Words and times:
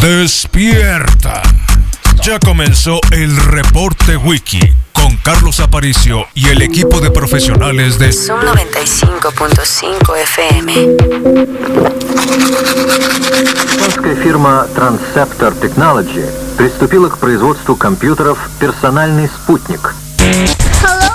Despierta. 0.00 1.42
Ya 2.22 2.38
comenzó 2.38 3.00
el 3.10 3.36
reporte 3.36 4.16
wiki 4.16 4.60
con 4.92 5.16
Carlos 5.18 5.60
Aparicio 5.60 6.26
y 6.34 6.48
el 6.48 6.62
equipo 6.62 7.00
de 7.00 7.10
profesionales 7.10 7.98
de 7.98 8.12
Zoom 8.12 8.40
95.5 8.40 10.16
FM. 10.22 10.72
Японская 13.74 14.16
фирма 14.16 14.66
Transceptor 14.74 15.52
Technology 15.60 16.24
приступила 16.56 17.08
к 17.08 17.18
производству 17.18 17.76
компьютеров 17.76 18.38
«Персональный 18.58 19.28
спутник». 19.28 19.94
Hello, 20.82 21.12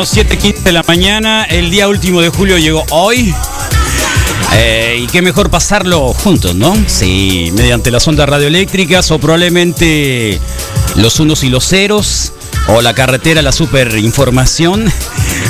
Bueno, 0.00 0.30
7.15 0.30 0.62
de 0.62 0.72
la 0.72 0.82
mañana, 0.84 1.44
el 1.44 1.70
día 1.70 1.86
último 1.86 2.22
de 2.22 2.30
julio 2.30 2.56
llegó 2.56 2.86
hoy. 2.88 3.34
Eh, 4.54 5.00
y 5.02 5.06
qué 5.08 5.20
mejor 5.20 5.50
pasarlo 5.50 6.14
juntos, 6.14 6.54
¿no? 6.54 6.74
Sí, 6.86 7.52
mediante 7.54 7.90
las 7.90 8.08
ondas 8.08 8.26
radioeléctricas 8.26 9.10
o 9.10 9.18
probablemente 9.18 10.40
los 10.94 11.20
unos 11.20 11.44
y 11.44 11.50
los 11.50 11.68
ceros 11.68 12.32
o 12.68 12.80
la 12.80 12.94
carretera, 12.94 13.42
la 13.42 13.52
super 13.52 13.94
información, 13.98 14.90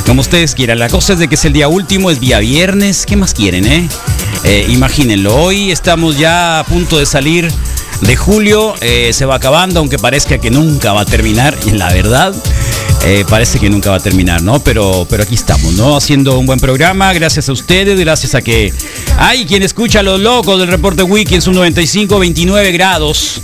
como 0.04 0.20
ustedes 0.20 0.56
quieran. 0.56 0.80
La 0.80 0.88
cosa 0.88 1.12
es 1.12 1.20
de 1.20 1.28
que 1.28 1.36
es 1.36 1.44
el 1.44 1.52
día 1.52 1.68
último, 1.68 2.10
es 2.10 2.18
día 2.18 2.40
viernes, 2.40 3.06
¿qué 3.06 3.14
más 3.14 3.34
quieren, 3.34 3.66
eh? 3.66 3.88
Eh, 4.42 4.66
imagínenlo, 4.68 5.36
hoy 5.36 5.70
estamos 5.70 6.18
ya 6.18 6.58
a 6.58 6.64
punto 6.64 6.98
de 6.98 7.06
salir 7.06 7.52
de 8.00 8.16
julio, 8.16 8.74
eh, 8.80 9.12
se 9.12 9.26
va 9.26 9.36
acabando, 9.36 9.78
aunque 9.78 9.98
parezca 9.98 10.38
que 10.38 10.50
nunca 10.50 10.92
va 10.92 11.02
a 11.02 11.06
terminar, 11.06 11.56
la 11.72 11.92
verdad, 11.92 12.34
eh, 13.04 13.24
parece 13.28 13.58
que 13.58 13.70
nunca 13.70 13.90
va 13.90 13.96
a 13.96 14.00
terminar, 14.00 14.42
¿no? 14.42 14.62
Pero, 14.62 15.06
pero 15.08 15.22
aquí 15.22 15.34
estamos, 15.34 15.74
¿no? 15.74 15.96
Haciendo 15.96 16.38
un 16.38 16.46
buen 16.46 16.60
programa, 16.60 17.12
gracias 17.12 17.48
a 17.48 17.52
ustedes, 17.52 17.98
gracias 17.98 18.34
a 18.34 18.42
que 18.42 18.72
hay 19.16 19.46
quien 19.46 19.62
escucha 19.62 20.00
a 20.00 20.02
los 20.02 20.20
locos 20.20 20.58
del 20.58 20.68
reporte 20.68 21.02
Wiki 21.02 21.36
en 21.36 21.42
sus 21.42 21.54
95, 21.54 22.18
29 22.18 22.72
grados. 22.72 23.40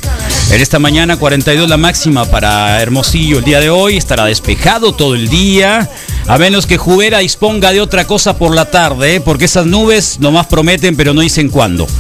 En 0.51 0.61
esta 0.61 0.79
mañana 0.79 1.17
42 1.17 1.69
la 1.69 1.77
máxima 1.77 2.25
para 2.27 2.81
Hermosillo 2.81 3.39
el 3.39 3.45
día 3.45 3.59
de 3.61 3.71
hoy, 3.71 3.97
estará 3.97 4.25
despejado 4.27 4.95
todo 4.95 5.15
el 5.15 5.29
día, 5.29 5.91
a 6.27 6.39
menos 6.39 6.67
que 6.67 6.77
Jubera 6.77 7.19
disponga 7.19 7.73
de 7.73 7.81
otra 7.81 8.07
cosa 8.07 8.39
por 8.39 8.55
la 8.55 8.71
tarde, 8.71 9.17
¿eh? 9.17 9.21
porque 9.21 9.47
esas 9.47 9.67
nubes 9.67 10.19
nomás 10.21 10.47
prometen 10.47 10.97
pero 10.97 11.15
no 11.15 11.21
dicen 11.21 11.49
cuándo. 11.49 11.87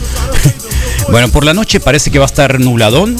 Bueno, 1.08 1.28
por 1.28 1.44
la 1.44 1.54
noche 1.54 1.78
parece 1.78 2.10
que 2.10 2.18
va 2.18 2.24
a 2.24 2.26
estar 2.26 2.58
nubladón. 2.58 3.16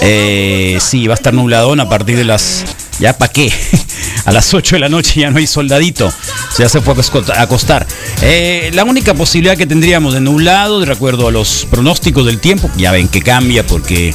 Eh, 0.00 0.78
sí, 0.80 1.06
va 1.06 1.12
a 1.14 1.16
estar 1.16 1.34
nubladón 1.34 1.78
a 1.80 1.88
partir 1.88 2.16
de 2.16 2.24
las... 2.24 2.64
¿Ya 2.98 3.16
para 3.16 3.32
qué? 3.32 3.52
A 4.24 4.32
las 4.32 4.52
8 4.52 4.76
de 4.76 4.80
la 4.80 4.88
noche 4.88 5.20
ya 5.20 5.30
no 5.30 5.38
hay 5.38 5.46
soldadito. 5.46 6.12
Ya 6.58 6.68
se 6.68 6.80
fue 6.80 6.94
a 6.94 7.42
acostar. 7.42 7.86
Eh, 8.22 8.70
la 8.74 8.84
única 8.84 9.14
posibilidad 9.14 9.56
que 9.56 9.66
tendríamos 9.66 10.14
de 10.14 10.20
nublado, 10.20 10.80
de 10.80 10.90
acuerdo 10.90 11.28
a 11.28 11.30
los 11.30 11.66
pronósticos 11.70 12.26
del 12.26 12.40
tiempo, 12.40 12.70
ya 12.76 12.90
ven 12.92 13.08
que 13.08 13.22
cambia 13.22 13.64
porque 13.64 14.14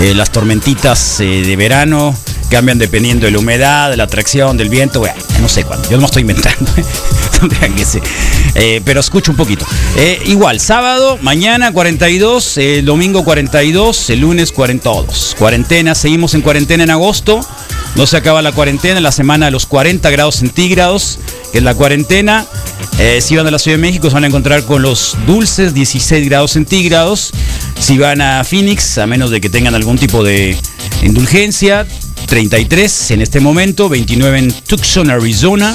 eh, 0.00 0.14
las 0.14 0.32
tormentitas 0.32 1.20
eh, 1.20 1.42
de 1.44 1.56
verano 1.56 2.16
cambian 2.50 2.78
dependiendo 2.78 3.26
de 3.26 3.32
la 3.32 3.38
humedad, 3.38 3.90
de 3.90 3.96
la 3.96 4.04
atracción, 4.04 4.56
del 4.56 4.68
viento, 4.68 5.02
no 5.40 5.48
sé 5.48 5.64
cuándo, 5.64 5.88
yo 5.88 5.96
no 5.96 6.02
me 6.02 6.06
estoy 6.06 6.22
inventando. 6.22 6.70
Eh, 8.54 8.80
pero 8.84 9.00
escucho 9.00 9.32
un 9.32 9.36
poquito. 9.36 9.66
Eh, 9.96 10.22
igual, 10.26 10.60
sábado, 10.60 11.18
mañana 11.20 11.72
42, 11.72 12.56
el 12.58 12.84
domingo 12.84 13.24
42, 13.24 14.10
el 14.10 14.20
lunes 14.20 14.52
42. 14.52 15.36
Cuarentena, 15.38 15.94
seguimos 15.94 16.34
en 16.34 16.40
cuarentena 16.40 16.84
en 16.84 16.90
agosto. 16.90 17.40
No 17.96 18.06
se 18.06 18.16
acaba 18.16 18.42
la 18.42 18.52
cuarentena, 18.52 19.00
la 19.00 19.12
semana 19.12 19.46
de 19.46 19.52
los 19.52 19.66
40 19.66 20.08
grados 20.10 20.36
centígrados, 20.36 21.18
que 21.52 21.58
es 21.58 21.64
la 21.64 21.74
cuarentena. 21.74 22.46
Eh, 22.98 23.20
si 23.20 23.36
van 23.36 23.46
a 23.46 23.50
la 23.50 23.58
Ciudad 23.58 23.76
de 23.76 23.82
México 23.82 24.08
se 24.08 24.14
van 24.14 24.24
a 24.24 24.28
encontrar 24.28 24.64
con 24.64 24.82
los 24.82 25.16
dulces 25.26 25.74
16 25.74 26.26
grados 26.28 26.52
centígrados. 26.52 27.32
Si 27.78 27.98
van 27.98 28.20
a 28.20 28.44
Phoenix, 28.44 28.98
a 28.98 29.06
menos 29.06 29.30
de 29.30 29.40
que 29.40 29.50
tengan 29.50 29.74
algún 29.74 29.98
tipo 29.98 30.24
de 30.24 30.56
indulgencia, 31.02 31.86
33 32.34 33.12
en 33.12 33.22
este 33.22 33.38
momento, 33.38 33.88
29 33.88 34.38
en 34.40 34.52
Tucson, 34.52 35.08
Arizona. 35.08 35.72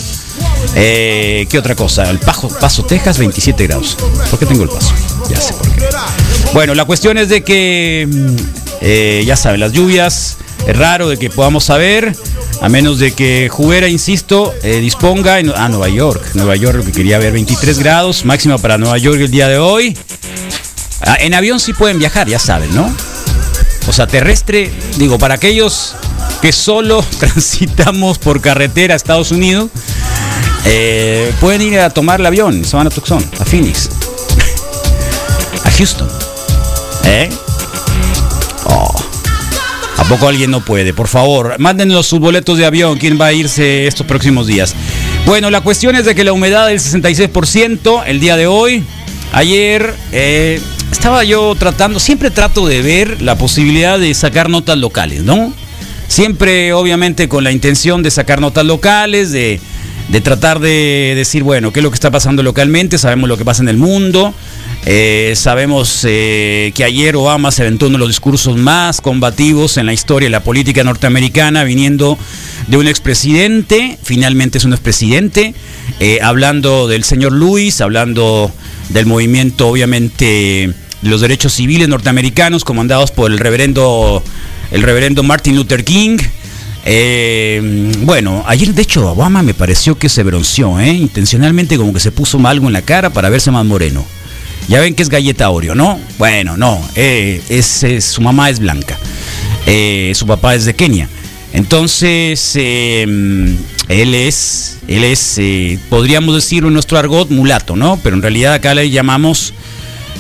Eh, 0.75 1.47
¿Qué 1.50 1.58
otra 1.58 1.74
cosa? 1.74 2.09
El 2.09 2.20
Paso, 2.20 2.50
Paso, 2.50 2.84
Texas, 2.84 3.18
27 3.18 3.66
grados. 3.66 3.96
¿Por 4.30 4.38
qué 4.38 4.46
tengo 4.46 4.64
el 4.64 4.70
paso? 4.70 4.94
Ya 5.30 5.40
sé 5.40 5.53
por 5.53 5.74
qué. 5.74 5.86
Bueno, 6.53 6.75
la 6.75 6.84
cuestión 6.84 7.18
es 7.18 7.30
de 7.30 7.46
que, 7.46 8.06
mm, 8.12 8.36
eh, 8.81 9.24
ya 9.25 9.38
saben, 9.38 9.62
las 9.62 9.72
lluvias, 9.72 10.36
es 10.68 10.75
raro 10.75 11.08
de 11.08 11.16
que 11.16 11.30
podamos 11.30 11.64
saber, 11.64 12.14
a 12.59 12.68
menos 12.68 13.00
de 13.00 13.14
que 13.14 13.47
Jubera, 13.50 13.88
insisto, 13.88 14.53
eh, 14.62 14.81
disponga 14.81 15.40
en, 15.40 15.52
a 15.52 15.70
Nueva 15.70 15.88
York. 15.88 16.31
Nueva 16.34 16.58
York, 16.58 16.76
lo 16.76 16.84
que 16.84 16.91
quería 16.91 17.20
ver 17.20 17.31
23 17.31 17.80
grados, 17.80 18.26
máxima 18.26 18.58
para 18.58 18.78
Nueva 18.78 18.97
York 18.97 19.22
el 19.22 19.31
día 19.31 19.47
de 19.47 19.59
hoy. 19.59 19.97
Ah, 21.03 21.16
en 21.22 21.36
avión 21.36 21.62
sí 21.62 21.72
pueden 21.72 22.00
viajar, 22.00 22.28
ya 22.28 22.38
saben, 22.38 22.76
¿no? 22.76 22.94
O 23.88 23.94
sea, 23.94 24.08
terrestre, 24.08 24.74
digo, 24.97 25.18
para 25.18 25.36
aquellos 25.36 25.96
que 26.42 26.52
solo 26.52 27.04
transitamos 27.20 28.18
por 28.18 28.42
carretera 28.42 28.94
a 28.94 28.98
Estados 28.98 29.32
Unidos, 29.32 29.70
eh, 30.66 31.32
pueden 31.40 31.62
ir 31.62 31.80
a 31.80 31.90
tomar 31.90 32.20
el 32.20 32.26
avión, 32.26 32.66
se 32.66 32.76
van 32.76 32.88
a 32.88 32.90
Tucson, 32.90 33.24
a 33.40 33.46
Phoenix, 33.46 33.90
a 35.64 35.72
Houston. 35.72 36.08
¿Eh? 37.06 37.30
Oh. 38.66 38.94
¿A 39.98 40.04
poco 40.06 40.28
alguien 40.28 40.52
no 40.52 40.64
puede? 40.64 40.94
Por 40.94 41.08
favor, 41.08 41.56
mándenos 41.60 42.08
sus 42.08 42.20
boletos 42.20 42.58
de 42.58 42.66
avión. 42.66 42.98
¿Quién 42.98 43.20
va 43.20 43.28
a 43.28 43.34
irse 43.34 43.86
estos 43.86 44.06
próximos 44.06 44.48
días? 44.48 44.74
Bueno, 45.26 45.50
la 45.52 45.62
cuestión 45.62 45.96
es 45.96 46.06
de 46.06 46.16
que 46.16 46.24
la 46.24 46.34
humedad 46.34 46.68
del 46.68 46.80
66% 46.80 48.04
el 48.06 48.20
día 48.20 48.38
de 48.38 48.48
hoy. 48.48 48.84
Ayer 49.32 49.94
eh, 50.12 50.60
estaba 50.92 51.24
yo 51.24 51.54
tratando, 51.56 52.00
siempre 52.00 52.32
trato 52.32 52.66
de 52.66 52.82
ver 52.82 53.22
la 53.22 53.38
posibilidad 53.38 54.00
de 54.00 54.14
sacar 54.14 54.50
notas 54.50 54.78
locales, 54.78 55.24
¿no? 55.24 55.54
Siempre, 56.09 56.73
obviamente, 56.73 57.29
con 57.29 57.44
la 57.44 57.52
intención 57.52 58.02
de 58.02 58.09
sacar 58.09 58.41
notas 58.41 58.66
locales, 58.66 59.32
de, 59.32 59.61
de 60.09 60.22
tratar 60.22 60.59
de 60.59 61.14
decir, 61.16 61.44
bueno, 61.44 61.72
qué 61.72 61.79
es 61.79 61.84
lo 61.84 61.91
que 61.91 61.96
está 61.96 62.09
pasando 62.09 62.41
localmente, 62.41 62.97
sabemos 62.97 63.29
lo 63.29 63.38
que 63.38 63.46
pasa 63.46 63.61
en 63.61 63.70
el 63.70 63.78
mundo, 63.78 64.34
eh, 64.88 65.34
sabemos 65.35 66.03
eh, 66.09 66.72
que 66.73 66.84
ayer 66.84 67.16
Obama 67.16 67.52
se 67.52 67.61
aventó 67.61 67.85
uno 67.85 67.94
de 67.94 68.00
los 68.00 68.08
discursos 68.08 68.58
más 68.58 69.02
combativos 69.02 69.78
en 69.78 69.85
la 69.85 69.94
historia 69.94 70.26
de 70.26 70.32
la 70.32 70.44
política 70.44 70.84
norteamericana, 70.84 71.64
viniendo 71.64 72.17
de 72.66 72.78
un 72.78 72.88
expresidente, 72.88 74.00
finalmente 74.02 74.58
es 74.58 74.66
un 74.66 74.73
expresidente, 74.73 75.53
eh, 76.00 76.20
hablando 76.23 76.88
del 76.88 77.03
señor 77.03 77.34
Luis, 77.34 77.82
hablando 77.82 78.52
del 78.90 79.06
movimiento, 79.06 79.67
obviamente, 79.67 80.73
de 81.03 81.09
los 81.09 81.22
derechos 81.22 81.53
civiles 81.53 81.88
norteamericanos, 81.88 82.64
comandados 82.64 83.11
por 83.11 83.29
el 83.29 83.38
reverendo, 83.38 84.23
el 84.72 84.82
reverendo 84.84 85.24
Martin 85.24 85.56
Luther 85.56 85.84
King. 85.84 86.18
Eh, 86.86 87.92
bueno, 88.02 88.44
ayer 88.48 88.74
de 88.74 88.82
hecho 88.82 89.12
Obama 89.12 89.44
me 89.44 89.54
pareció 89.54 89.98
que 89.98 90.10
se 90.10 90.24
bronceó, 90.24 90.80
¿eh? 90.80 90.90
intencionalmente 90.94 91.78
como 91.78 91.94
que 91.94 92.00
se 92.00 92.12
puso 92.12 92.40
algo 92.48 92.68
en 92.68 92.74
la 92.74 92.82
cara 92.82 93.10
para 93.10 93.30
verse 93.30 93.52
más 93.52 93.66
moreno. 93.66 94.06
Ya 94.68 94.80
ven 94.80 94.94
que 94.96 95.04
es 95.04 95.10
galleta 95.10 95.50
Oreo, 95.50 95.76
¿no? 95.76 96.00
Bueno, 96.18 96.56
no, 96.56 96.80
eh, 96.96 97.42
es- 97.50 97.86
su 98.06 98.22
mamá 98.22 98.50
es 98.50 98.60
blanca, 98.60 98.98
eh, 99.66 100.12
su 100.16 100.26
papá 100.26 100.56
es 100.56 100.66
de 100.66 100.76
Kenia. 100.76 101.10
Entonces, 101.54 102.52
eh, 102.56 103.02
él 103.88 104.16
es, 104.16 104.78
él 104.88 105.04
es, 105.04 105.36
eh, 105.40 105.80
podríamos 105.90 106.36
decirlo 106.36 106.68
en 106.68 106.76
nuestro 106.76 106.98
argot, 107.00 107.30
mulato, 107.32 107.76
¿no? 107.76 108.00
Pero 108.04 108.16
en 108.16 108.22
realidad 108.22 108.54
acá 108.54 108.74
le 108.76 108.90
llamamos 108.90 109.54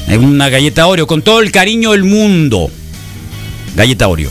eh, 0.07 0.17
una 0.17 0.49
galleta 0.49 0.87
Oreo, 0.87 1.05
con 1.07 1.21
todo 1.21 1.39
el 1.39 1.51
cariño 1.51 1.91
del 1.91 2.03
mundo. 2.03 2.71
Galleta 3.75 4.07
Oreo. 4.07 4.29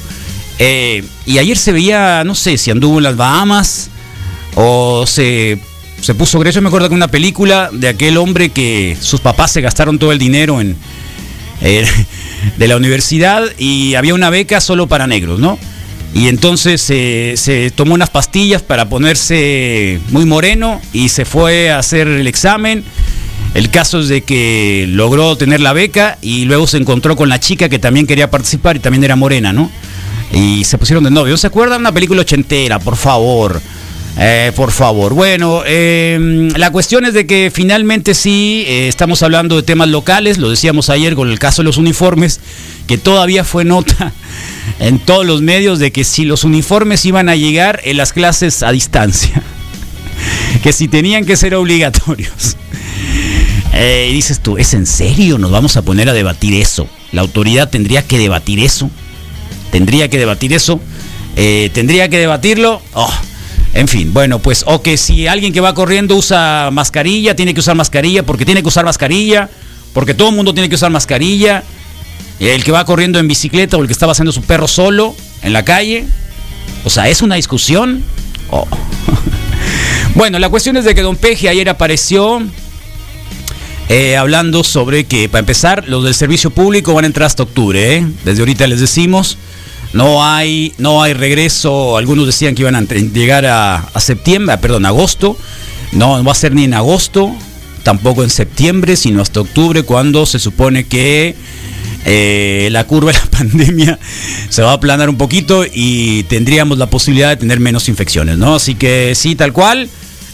Eh, 0.59 1.05
y 1.25 1.39
ayer 1.39 1.57
se 1.57 1.73
veía, 1.73 2.25
no 2.25 2.35
sé, 2.35 2.59
si 2.59 2.71
anduvo 2.71 2.99
en 2.99 3.05
las 3.05 3.17
Bahamas 3.17 3.91
o 4.55 5.07
se, 5.07 5.59
se 6.01 6.15
puso 6.15 6.39
greso. 6.39 6.61
Me 6.61 6.69
acuerdo 6.69 6.89
que 6.89 6.95
una 6.95 7.09
película 7.09 7.71
de 7.73 7.89
aquel 7.89 8.17
hombre 8.17 8.51
que 8.51 8.97
sus 9.01 9.21
papás 9.21 9.53
se 9.53 9.61
gastaron 9.61 9.99
todo 9.99 10.13
el 10.13 10.19
dinero 10.19 10.61
en 10.61 10.77
eh, 11.61 11.87
de 12.57 12.69
la 12.69 12.77
universidad 12.77 13.45
y 13.59 13.95
había 13.95 14.15
una 14.15 14.31
beca 14.31 14.61
solo 14.61 14.87
para 14.87 15.07
negros, 15.07 15.39
¿no? 15.41 15.59
Y 16.15 16.29
entonces 16.29 16.85
eh, 16.89 17.35
se 17.37 17.71
tomó 17.71 17.95
unas 17.95 18.11
pastillas 18.11 18.63
para 18.63 18.89
ponerse 18.89 20.01
muy 20.11 20.25
moreno 20.25 20.81
y 20.93 21.11
se 21.11 21.25
fue 21.25 21.71
a 21.71 21.79
hacer 21.79 22.09
el 22.09 22.27
examen. 22.27 22.83
El 23.55 23.71
caso 23.71 24.01
es 24.01 24.09
de 24.09 24.23
que 24.23 24.87
logró 24.89 25.37
tener 25.37 25.61
la 25.61 25.73
beca 25.73 26.19
y 26.23 26.45
luego 26.45 26.67
se 26.67 26.77
encontró 26.77 27.17
con 27.17 27.29
la 27.29 27.41
chica 27.41 27.69
que 27.69 27.79
también 27.79 28.07
quería 28.07 28.31
participar 28.31 28.77
y 28.77 28.81
también 28.81 29.05
era 29.05 29.17
morena, 29.17 29.53
¿no? 29.53 29.71
Y 30.33 30.65
se 30.65 30.79
pusieron 30.79 31.05
de 31.05 31.11
novio. 31.11 31.37
¿Se 31.37 31.47
acuerdan? 31.47 31.81
Una 31.81 31.93
película 31.93 32.21
ochentera, 32.21 32.79
por 32.79 32.97
favor. 32.97 33.61
Eh, 34.21 34.53
por 34.57 34.73
favor. 34.73 35.15
Bueno, 35.15 35.63
eh, 35.65 36.49
la 36.57 36.73
cuestión 36.73 37.05
es 37.05 37.15
de 37.15 37.25
que 37.25 37.53
finalmente 37.55 38.15
sí, 38.15 38.65
eh, 38.67 38.89
estamos 38.89 39.23
hablando 39.23 39.55
de 39.55 39.63
temas 39.63 39.89
locales, 39.89 40.39
lo 40.39 40.51
decíamos 40.51 40.91
ayer 40.91 41.15
con 41.15 41.31
el 41.31 41.39
caso 41.39 41.63
de 41.63 41.67
los 41.67 41.77
uniformes, 41.77 42.41
que 42.89 42.99
todavía 42.99 43.45
fue 43.45 43.65
nota 43.65 44.13
en 44.81 44.99
todos 44.99 45.25
los 45.25 45.41
medios 45.41 45.79
de 45.79 45.93
que 45.93 46.03
si 46.03 46.25
los 46.25 46.43
uniformes 46.43 47.05
iban 47.05 47.29
a 47.29 47.37
llegar 47.37 47.81
en 47.85 47.97
las 47.97 48.13
clases 48.13 48.65
a 48.65 48.73
distancia, 48.73 49.41
que 50.65 50.73
si 50.73 50.89
tenían 50.89 51.25
que 51.25 51.37
ser 51.37 51.55
obligatorios. 51.55 52.57
Eh, 53.73 54.11
dices 54.13 54.41
tú, 54.41 54.57
¿es 54.57 54.75
en 54.75 54.87
serio? 54.87 55.39
¿Nos 55.39 55.51
vamos 55.51 55.77
a 55.77 55.83
poner 55.83 56.09
a 56.09 56.13
debatir 56.13 56.55
eso? 56.55 56.89
¿La 57.13 57.21
autoridad 57.21 57.69
tendría 57.69 58.03
que 58.07 58.19
debatir 58.19 58.61
eso? 58.61 58.91
¿Tendría 59.71 60.09
que 60.09 60.19
debatir 60.19 60.53
eso? 60.53 60.81
Eh, 61.37 61.71
¿Tendría 61.73 62.09
que 62.09 62.19
debatirlo? 62.19 62.83
Oh, 62.95 63.13
en 63.75 63.87
fin, 63.87 64.13
bueno, 64.13 64.39
pues, 64.39 64.65
o 64.67 64.83
que 64.83 64.97
si 64.97 65.27
alguien 65.27 65.53
que 65.53 65.61
va 65.61 65.75
corriendo 65.75 66.17
usa 66.17 66.71
mascarilla, 66.73 67.37
tiene 67.37 67.55
que 67.55 67.61
usar 67.61 67.77
mascarilla, 67.77 68.25
porque 68.25 68.45
tiene 68.45 68.63
que 68.63 68.69
usar 68.69 68.85
mascarilla, 68.85 69.49
porque 69.93 70.15
todo 70.15 70.31
el 70.31 70.37
mundo 70.37 70.53
tiene 70.55 70.69
que 70.69 70.75
usar 70.75 70.91
mascarilla. 70.91 71.63
El 72.41 72.63
que 72.63 72.73
va 72.73 72.85
corriendo 72.85 73.19
en 73.19 73.27
bicicleta 73.27 73.77
o 73.77 73.81
el 73.81 73.89
que 73.89 73.93
estaba 73.93 74.13
haciendo 74.13 74.33
su 74.33 74.43
perro 74.43 74.69
solo 74.69 75.15
en 75.43 75.53
la 75.53 75.65
calle. 75.65 76.05
O 76.85 76.91
sea, 76.91 77.09
¿es 77.09 77.21
una 77.21 77.35
discusión? 77.35 78.05
Oh. 78.51 78.67
bueno, 80.15 80.39
la 80.39 80.49
cuestión 80.49 80.77
es 80.77 80.85
de 80.85 80.95
que 80.95 81.03
Don 81.03 81.17
Peje 81.17 81.49
ayer 81.49 81.69
apareció 81.69 82.41
eh, 83.89 84.19
hablando 84.19 84.65
sobre 84.65 85.05
que, 85.05 85.31
para 85.31 85.41
empezar, 85.41 85.89
los 85.89 86.05
del 86.05 86.15
servicio 86.15 86.51
público 86.51 86.93
van 86.93 87.05
a 87.05 87.07
entrar 87.07 87.27
hasta 87.27 87.43
octubre. 87.43 87.97
¿eh? 87.97 88.07
Desde 88.23 88.41
ahorita 88.41 88.67
les 88.67 88.81
decimos, 88.81 89.39
no 89.95 90.25
hay, 90.25 90.75
no 90.77 91.03
hay 91.03 91.15
regreso. 91.15 91.97
Algunos 91.97 92.27
decían 92.27 92.55
que 92.55 92.63
iban 92.63 92.75
a 92.75 92.83
llegar 92.83 93.47
a, 93.47 93.89
septiembre, 93.99 94.55
ah, 94.55 94.61
perdón, 94.61 94.85
agosto. 94.85 95.39
No, 95.93 96.19
no 96.19 96.25
va 96.25 96.33
a 96.33 96.35
ser 96.35 96.55
ni 96.55 96.65
en 96.65 96.75
agosto, 96.75 97.35
tampoco 97.83 98.23
en 98.23 98.29
septiembre, 98.29 98.95
sino 98.95 99.23
hasta 99.23 99.41
octubre, 99.41 99.83
cuando 99.83 100.27
se 100.27 100.39
supone 100.39 100.85
que 100.85 101.35
eh, 102.05 102.69
la 102.71 102.85
curva 102.85 103.13
de 103.13 103.19
la 103.19 103.25
pandemia 103.39 103.99
se 104.51 104.61
va 104.61 104.73
a 104.73 104.75
aplanar 104.75 105.09
un 105.09 105.17
poquito 105.17 105.65
y 105.65 106.25
tendríamos 106.25 106.77
la 106.77 106.91
posibilidad 106.91 107.31
de 107.31 107.37
tener 107.37 107.59
menos 107.59 107.89
infecciones, 107.89 108.37
¿no? 108.37 108.57
Así 108.57 108.75
que 108.75 109.15
sí, 109.15 109.35
tal 109.35 109.55
cual, 109.55 109.89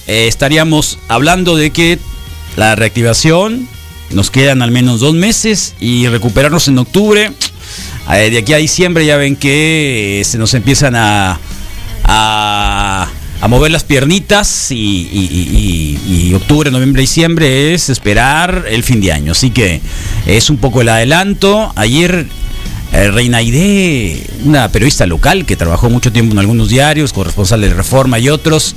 estaríamos 0.09 0.99
hablando 1.07 1.55
de 1.55 1.71
que 1.71 2.01
la 2.57 2.75
reactivación 2.75 3.69
nos 4.11 4.31
quedan 4.31 4.63
al 4.63 4.71
menos 4.71 5.01
dos 5.01 5.15
meses 5.15 5.75
y 5.81 6.07
recuperarnos 6.09 6.69
en 6.69 6.79
octubre. 6.79 7.33
Eh, 8.13 8.31
de 8.31 8.39
aquí 8.39 8.53
a 8.53 8.59
diciembre 8.59 9.05
ya 9.07 9.17
ven 9.17 9.35
que 9.37 10.21
eh, 10.21 10.25
se 10.25 10.39
nos 10.39 10.55
empiezan 10.55 10.95
a, 10.95 11.39
a, 12.05 13.09
mover 13.49 13.71
las 13.71 13.85
piernitas 13.85 14.71
y, 14.71 14.77
y- 14.77 16.35
octubre, 16.35 16.71
noviembre, 16.71 17.01
diciembre 17.03 17.75
es 17.75 17.89
esperar 17.89 18.65
el 18.69 18.83
fin 18.83 19.01
de 19.01 19.13
año. 19.13 19.33
Así 19.33 19.51
que 19.51 19.81
es 20.27 20.51
un 20.51 20.57
poco 20.59 20.81
el 20.81 20.89
adelanto. 20.89 21.73
Ayer 21.77 22.27
eh, 22.93 23.11
Reina 23.11 23.39
Aide, 23.39 24.27
una 24.45 24.69
periodista 24.69 25.07
local 25.07 25.47
que 25.47 25.57
trabajó 25.57 25.91
mucho 25.91 26.13
tiempo 26.13 26.33
en 26.33 26.39
algunos 26.39 26.69
diarios, 26.69 27.13
corresponsal 27.13 27.61
de 27.61 27.73
Reforma 27.73 28.19
y 28.19 28.29
otros, 28.29 28.75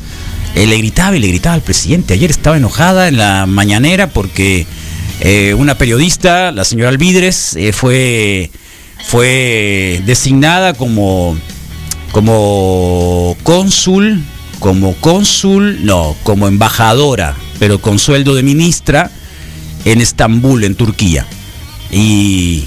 eh, 0.58 0.66
le 0.66 0.78
gritaba 0.80 1.16
y 1.16 1.20
le 1.20 1.28
gritaba 1.28 1.54
al 1.54 1.62
presidente. 1.62 2.16
Ayer 2.16 2.32
estaba 2.32 2.58
enojada 2.58 3.08
en 3.08 3.18
la 3.18 3.46
mañanera 3.46 4.08
porque 4.10 4.66
eh, 5.20 5.54
una 5.54 5.78
periodista, 5.78 6.52
la 6.52 6.66
señora 6.66 6.90
Alvidres, 6.90 7.56
eh, 7.56 7.74
fue, 7.74 8.50
fue 9.06 10.02
designada 10.08 10.74
como, 10.74 11.38
como 12.12 13.38
cónsul, 13.44 14.24
como 14.58 14.96
cónsul, 14.96 15.86
no, 15.86 16.16
como 16.24 16.48
embajadora, 16.48 17.36
pero 17.60 17.80
con 17.80 18.00
sueldo 18.00 18.34
de 18.34 18.42
ministra 18.42 19.12
en 19.86 20.02
Estambul, 20.02 20.64
en 20.64 20.74
Turquía. 20.74 21.28
Y, 21.92 22.66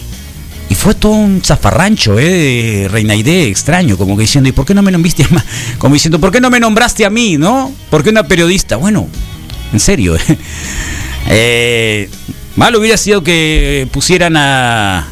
y 0.70 0.74
fue 0.76 0.94
todo 0.94 1.12
un 1.12 1.42
zafarrancho, 1.44 2.16
¿eh? 2.20 2.30
De 2.30 2.88
Reina 2.88 3.14
Aide, 3.14 3.48
extraño, 3.48 3.98
como 3.98 4.16
que 4.16 4.22
diciendo, 4.22 4.48
¿y 4.48 4.52
por 4.52 4.64
qué 4.64 4.72
no 4.72 4.82
me 4.82 4.92
nombraste 4.92 5.24
a? 5.24 5.44
Como 5.78 5.94
diciendo, 5.94 6.20
¿por 6.20 6.30
qué 6.30 6.40
no 6.40 6.48
me 6.48 6.60
nombraste 6.60 7.04
a 7.04 7.10
mí, 7.10 7.36
no? 7.36 7.74
¿Por 7.90 8.04
qué 8.04 8.10
una 8.10 8.22
periodista? 8.22 8.76
Bueno, 8.76 9.08
en 9.72 9.80
serio, 9.80 10.14
¿eh? 10.28 10.38
Eh, 11.28 12.10
malo 12.54 12.78
hubiera 12.78 12.96
sido 12.96 13.24
que 13.24 13.88
pusieran 13.90 14.36
a, 14.36 15.08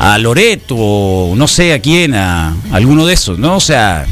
a 0.00 0.18
Loreto 0.18 0.74
o 0.76 1.36
no 1.36 1.46
sé 1.46 1.74
a 1.74 1.78
quién, 1.80 2.16
a, 2.16 2.56
alguno 2.72 3.06
de 3.06 3.14
esos, 3.14 3.38
¿no? 3.38 3.58
O 3.58 3.60
sea, 3.60 4.04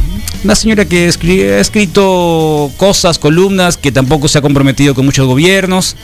una 0.44 0.54
señora 0.54 0.84
que 0.84 1.06
ha 1.06 1.60
escrito 1.60 2.70
cosas, 2.76 3.18
columnas, 3.18 3.76
que 3.76 3.90
tampoco 3.90 4.28
se 4.28 4.38
ha 4.38 4.40
comprometido 4.40 4.94
con 4.94 5.04
muchos 5.04 5.26
gobiernos. 5.26 5.96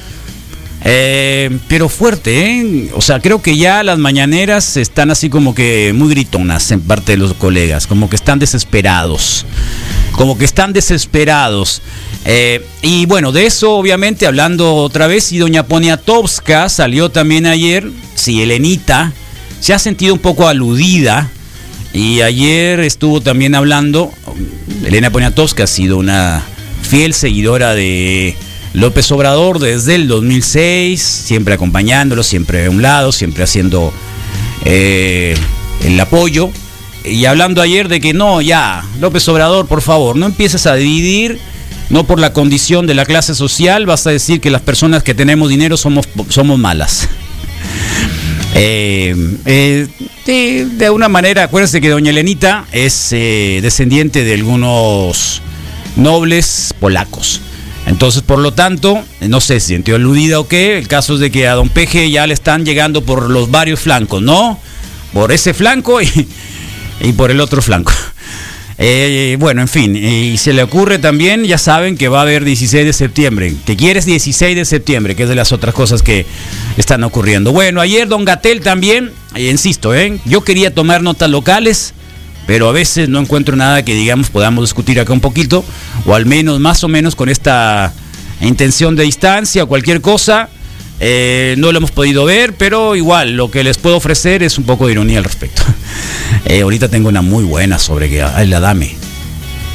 Eh, 0.89 1.59
pero 1.69 1.89
fuerte, 1.89 2.61
¿eh? 2.61 2.91
O 2.95 3.01
sea, 3.01 3.19
creo 3.19 3.43
que 3.43 3.57
ya 3.57 3.83
las 3.83 3.99
mañaneras 3.99 4.77
están 4.77 5.11
así 5.11 5.29
como 5.29 5.53
que 5.53 5.93
muy 5.93 6.09
gritonas 6.11 6.71
en 6.71 6.81
parte 6.81 7.13
de 7.13 7.19
los 7.19 7.35
colegas, 7.35 7.89
como 7.89 8.09
que 8.09 8.15
están 8.15 8.39
desesperados, 8.39 9.47
como 10.13 10.39
que 10.39 10.45
están 10.45 10.73
desesperados. 10.73 11.83
Eh, 12.25 12.65
y 12.83 13.05
bueno, 13.07 13.33
de 13.33 13.47
eso 13.47 13.73
obviamente 13.73 14.29
hablando 14.29 14.77
otra 14.77 15.09
vez, 15.09 15.33
y 15.33 15.39
doña 15.39 15.65
Poniatowska 15.65 16.69
salió 16.69 17.11
también 17.11 17.47
ayer, 17.47 17.91
sí, 18.15 18.41
Elenita, 18.41 19.13
se 19.59 19.75
ha 19.75 19.81
sentido 19.81 20.15
un 20.15 20.21
poco 20.21 20.47
aludida. 20.47 21.31
Y 21.93 22.21
ayer 22.21 22.79
estuvo 22.81 23.21
también 23.21 23.57
hablando, 23.57 24.13
Elena 24.85 25.11
Poniatowska 25.11 25.65
ha 25.65 25.67
sido 25.67 25.97
una 25.99 26.43
fiel 26.83 27.13
seguidora 27.13 27.75
de 27.75 28.37
López 28.77 29.11
Obrador 29.11 29.59
desde 29.59 29.95
el 29.95 30.07
2006, 30.07 31.01
siempre 31.01 31.55
acompañándolo, 31.55 32.23
siempre 32.23 32.67
a 32.67 32.71
un 32.71 32.83
lado, 32.83 33.11
siempre 33.11 33.43
haciendo 33.43 33.91
eh, 34.67 35.35
el 35.83 35.99
apoyo. 35.99 36.51
Y 37.03 37.25
hablando 37.25 37.63
ayer 37.63 37.89
de 37.89 38.03
que 38.03 38.13
no, 38.13 38.43
ya, 38.43 38.85
López 39.01 39.27
Obrador, 39.29 39.67
por 39.67 39.81
favor, 39.81 40.17
no 40.17 40.27
empieces 40.27 40.67
a 40.67 40.75
dividir, 40.75 41.39
no 41.89 42.05
por 42.05 42.21
la 42.21 42.35
condición 42.35 42.87
de 42.87 42.93
la 42.93 43.07
clase 43.07 43.35
social, 43.35 43.87
vas 43.87 44.07
a 44.07 44.11
decir 44.11 44.43
que 44.43 44.51
las 44.51 44.61
personas 44.61 45.03
que 45.03 45.15
tenemos 45.15 45.49
dinero 45.49 45.79
somos, 45.79 46.07
somos 46.29 46.59
malas. 46.59 47.09
Eh, 48.59 49.15
eh, 49.45 49.87
de, 50.25 50.65
de 50.65 50.87
alguna 50.87 51.11
manera, 51.11 51.43
acuérdense 51.43 51.79
que 51.83 51.91
doña 51.91 52.09
Elenita 52.09 52.65
es 52.73 53.11
descendiente 53.11 54.25
de 54.25 54.33
algunos 54.33 55.43
nobles 55.97 56.75
polacos. 56.81 57.43
Entonces, 57.87 58.23
por 58.23 58.41
lo 58.41 58.53
tanto, 58.53 59.03
no 59.21 59.41
sé 59.41 59.61
si 59.61 59.75
sintió 59.75 59.95
aludida 59.95 60.41
o 60.41 60.49
qué, 60.49 60.77
el 60.77 60.89
caso 60.89 61.15
es 61.15 61.21
de 61.21 61.31
que 61.31 61.47
a 61.47 61.55
don 61.55 61.69
Peje 61.69 62.11
ya 62.11 62.27
le 62.27 62.35
están 62.35 62.65
llegando 62.65 63.03
por 63.03 63.31
los 63.31 63.51
varios 63.51 63.79
flancos, 63.79 64.21
¿no? 64.21 64.59
Por 65.13 65.31
ese 65.31 65.55
flanco 65.55 66.01
y, 66.03 67.13
por 67.17 67.31
el 67.31 67.41
otro 67.41 67.63
flanco. 67.63 67.93
Eh, 68.79 69.39
bueno, 69.41 69.63
en 69.63 69.69
fin, 69.69 69.97
y 69.97 70.37
se 70.37 70.53
le 70.53 70.63
ocurre 70.63 70.99
también, 70.99 71.45
ya 71.45 71.57
saben 71.57 71.97
que 71.97 72.09
va 72.09 72.19
a 72.19 72.23
haber 72.23 72.45
16 72.45 72.85
de 72.85 72.93
septiembre, 72.93 73.55
que 73.65 73.75
quieres 73.75 74.05
16 74.05 74.55
de 74.55 74.67
septiembre, 74.67 75.17
que 75.17 75.23
es 75.23 75.31
de 75.31 75.35
las 75.35 75.53
otras 75.53 75.75
cosas 75.75 76.03
que 76.03 76.27
están 76.77 77.03
ocurriendo. 77.03 77.53
Bueno, 77.53 77.81
ayer 77.81 78.07
Don 78.07 78.27
Gatel 78.27 78.61
también, 78.61 79.13
eh, 79.35 79.49
insisto, 79.49 79.95
¿eh? 79.95 80.19
yo 80.27 80.45
quería 80.45 80.75
tomar 80.75 81.03
notas 81.03 81.31
locales, 81.31 81.95
pero 82.47 82.69
a 82.69 82.73
veces 82.73 83.09
no 83.09 83.21
encuentro 83.21 83.57
nada 83.57 83.85
que 83.85 83.95
digamos 83.95 84.31
podamos 84.31 84.65
discutir 84.65 85.01
acá 85.01 85.13
un 85.13 85.21
poquito, 85.21 85.65
o 86.07 86.15
al 86.15 86.27
menos 86.27 86.61
más 86.61 86.85
o 86.85 86.89
menos 86.89 87.17
con 87.17 87.29
esta 87.29 87.93
intención 88.41 88.97
de 88.97 89.05
distancia 89.05 89.67
cualquier 89.67 90.01
cosa. 90.01 90.49
Eh, 90.99 91.57
no 91.59 91.73
lo 91.73 91.79
hemos 91.79 91.91
podido 91.91 92.25
ver, 92.25 92.55
pero 92.55 92.97
igual 92.97 93.37
lo 93.37 93.51
que 93.51 93.63
les 93.63 93.77
puedo 93.77 93.97
ofrecer 93.97 94.43
es 94.43 94.57
un 94.57 94.65
poco 94.65 94.87
de 94.87 94.93
ironía 94.93 95.19
al 95.19 95.25
respecto. 95.25 95.63
Eh, 96.45 96.61
ahorita 96.61 96.89
tengo 96.89 97.09
una 97.09 97.23
muy 97.23 97.43
buena 97.43 97.77
sobre 97.77 98.09
que, 98.09 98.23
ay, 98.23 98.47
la 98.47 98.61
dame. 98.61 98.95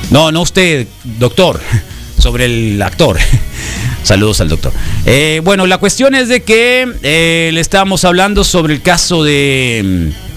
No, 0.10 0.32
no 0.32 0.42
usted, 0.42 0.88
doctor, 1.20 1.60
sobre 2.18 2.46
el 2.46 2.82
actor. 2.82 3.18
Saludos 4.04 4.40
al 4.40 4.48
doctor. 4.48 4.72
Eh, 5.06 5.42
bueno, 5.44 5.68
la 5.68 5.80
cuestión 5.80 6.16
es 6.16 6.30
de 6.30 6.44
que 6.44 7.50
le 7.52 7.60
estábamos 7.60 8.06
hablando 8.06 8.46
sobre 8.46 8.74
el 8.74 8.82
caso 8.82 9.24
de 9.24 10.12
mm, 10.14 10.31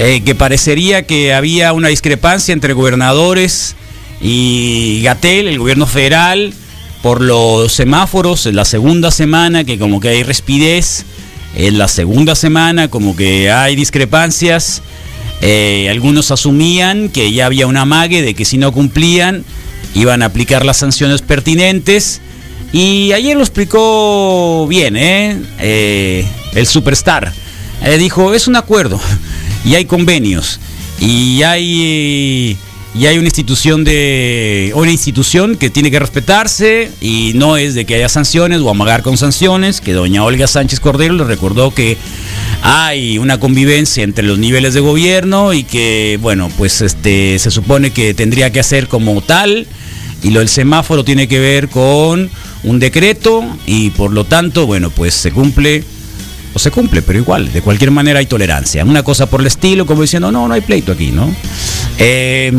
eh, 0.00 0.22
que 0.24 0.36
parecería 0.36 1.02
que 1.02 1.34
había 1.34 1.72
una 1.72 1.88
discrepancia 1.88 2.52
entre 2.52 2.72
gobernadores 2.72 3.74
y 4.20 5.00
Gatel, 5.02 5.48
el 5.48 5.58
gobierno 5.58 5.88
federal, 5.88 6.54
por 7.02 7.20
los 7.20 7.72
semáforos 7.72 8.46
en 8.46 8.54
la 8.54 8.64
segunda 8.64 9.10
semana, 9.10 9.64
que 9.64 9.76
como 9.76 9.98
que 9.98 10.10
hay 10.10 10.22
respidez, 10.22 11.04
en 11.56 11.78
la 11.78 11.88
segunda 11.88 12.36
semana 12.36 12.86
como 12.88 13.16
que 13.16 13.50
hay 13.50 13.74
discrepancias. 13.74 14.82
Eh, 15.40 15.88
algunos 15.90 16.30
asumían 16.30 17.08
que 17.08 17.32
ya 17.32 17.46
había 17.46 17.66
una 17.66 17.80
amague 17.80 18.22
de 18.22 18.34
que 18.34 18.44
si 18.44 18.56
no 18.56 18.70
cumplían 18.70 19.44
iban 19.94 20.22
a 20.22 20.26
aplicar 20.26 20.64
las 20.64 20.76
sanciones 20.76 21.22
pertinentes. 21.22 22.20
Y 22.72 23.10
ayer 23.14 23.36
lo 23.36 23.42
explicó 23.42 24.64
bien, 24.68 24.96
¿eh? 24.96 25.40
Eh, 25.58 26.24
el 26.54 26.68
superstar. 26.68 27.32
Dijo, 27.98 28.34
es 28.34 28.46
un 28.46 28.54
acuerdo 28.54 29.00
y 29.64 29.74
hay 29.74 29.84
convenios. 29.84 30.60
Y 31.00 31.42
hay 31.42 32.58
y 32.94 33.06
hay 33.06 33.18
una 33.18 33.26
institución 33.26 33.84
de 33.84 34.72
una 34.74 34.90
institución 34.90 35.56
que 35.56 35.70
tiene 35.70 35.90
que 35.90 35.98
respetarse 35.98 36.90
y 37.00 37.32
no 37.34 37.56
es 37.56 37.74
de 37.74 37.84
que 37.84 37.94
haya 37.94 38.08
sanciones 38.08 38.60
o 38.60 38.70
amagar 38.70 39.02
con 39.02 39.16
sanciones, 39.16 39.80
que 39.80 39.92
doña 39.92 40.24
Olga 40.24 40.46
Sánchez 40.46 40.80
Cordero 40.80 41.14
le 41.14 41.24
recordó 41.24 41.72
que 41.72 41.96
hay 42.62 43.18
una 43.18 43.38
convivencia 43.38 44.02
entre 44.02 44.24
los 44.24 44.38
niveles 44.38 44.74
de 44.74 44.80
gobierno 44.80 45.52
y 45.52 45.64
que 45.64 46.18
bueno, 46.20 46.50
pues 46.56 46.80
este 46.80 47.38
se 47.38 47.50
supone 47.50 47.92
que 47.92 48.14
tendría 48.14 48.50
que 48.50 48.60
hacer 48.60 48.88
como 48.88 49.20
tal 49.20 49.66
y 50.22 50.30
lo 50.30 50.40
del 50.40 50.48
semáforo 50.48 51.04
tiene 51.04 51.28
que 51.28 51.38
ver 51.38 51.68
con 51.68 52.30
un 52.64 52.78
decreto 52.80 53.44
y 53.66 53.90
por 53.90 54.12
lo 54.12 54.24
tanto, 54.24 54.66
bueno, 54.66 54.90
pues 54.90 55.14
se 55.14 55.30
cumple 55.30 55.84
o 56.54 56.58
se 56.58 56.70
cumple, 56.70 57.02
pero 57.02 57.18
igual, 57.18 57.52
de 57.52 57.62
cualquier 57.62 57.90
manera 57.90 58.18
hay 58.18 58.26
tolerancia. 58.26 58.84
Una 58.84 59.02
cosa 59.02 59.26
por 59.26 59.40
el 59.40 59.46
estilo, 59.46 59.86
como 59.86 60.02
diciendo, 60.02 60.32
no, 60.32 60.48
no 60.48 60.54
hay 60.54 60.60
pleito 60.60 60.92
aquí, 60.92 61.10
¿no? 61.10 61.34
Eh, 61.98 62.52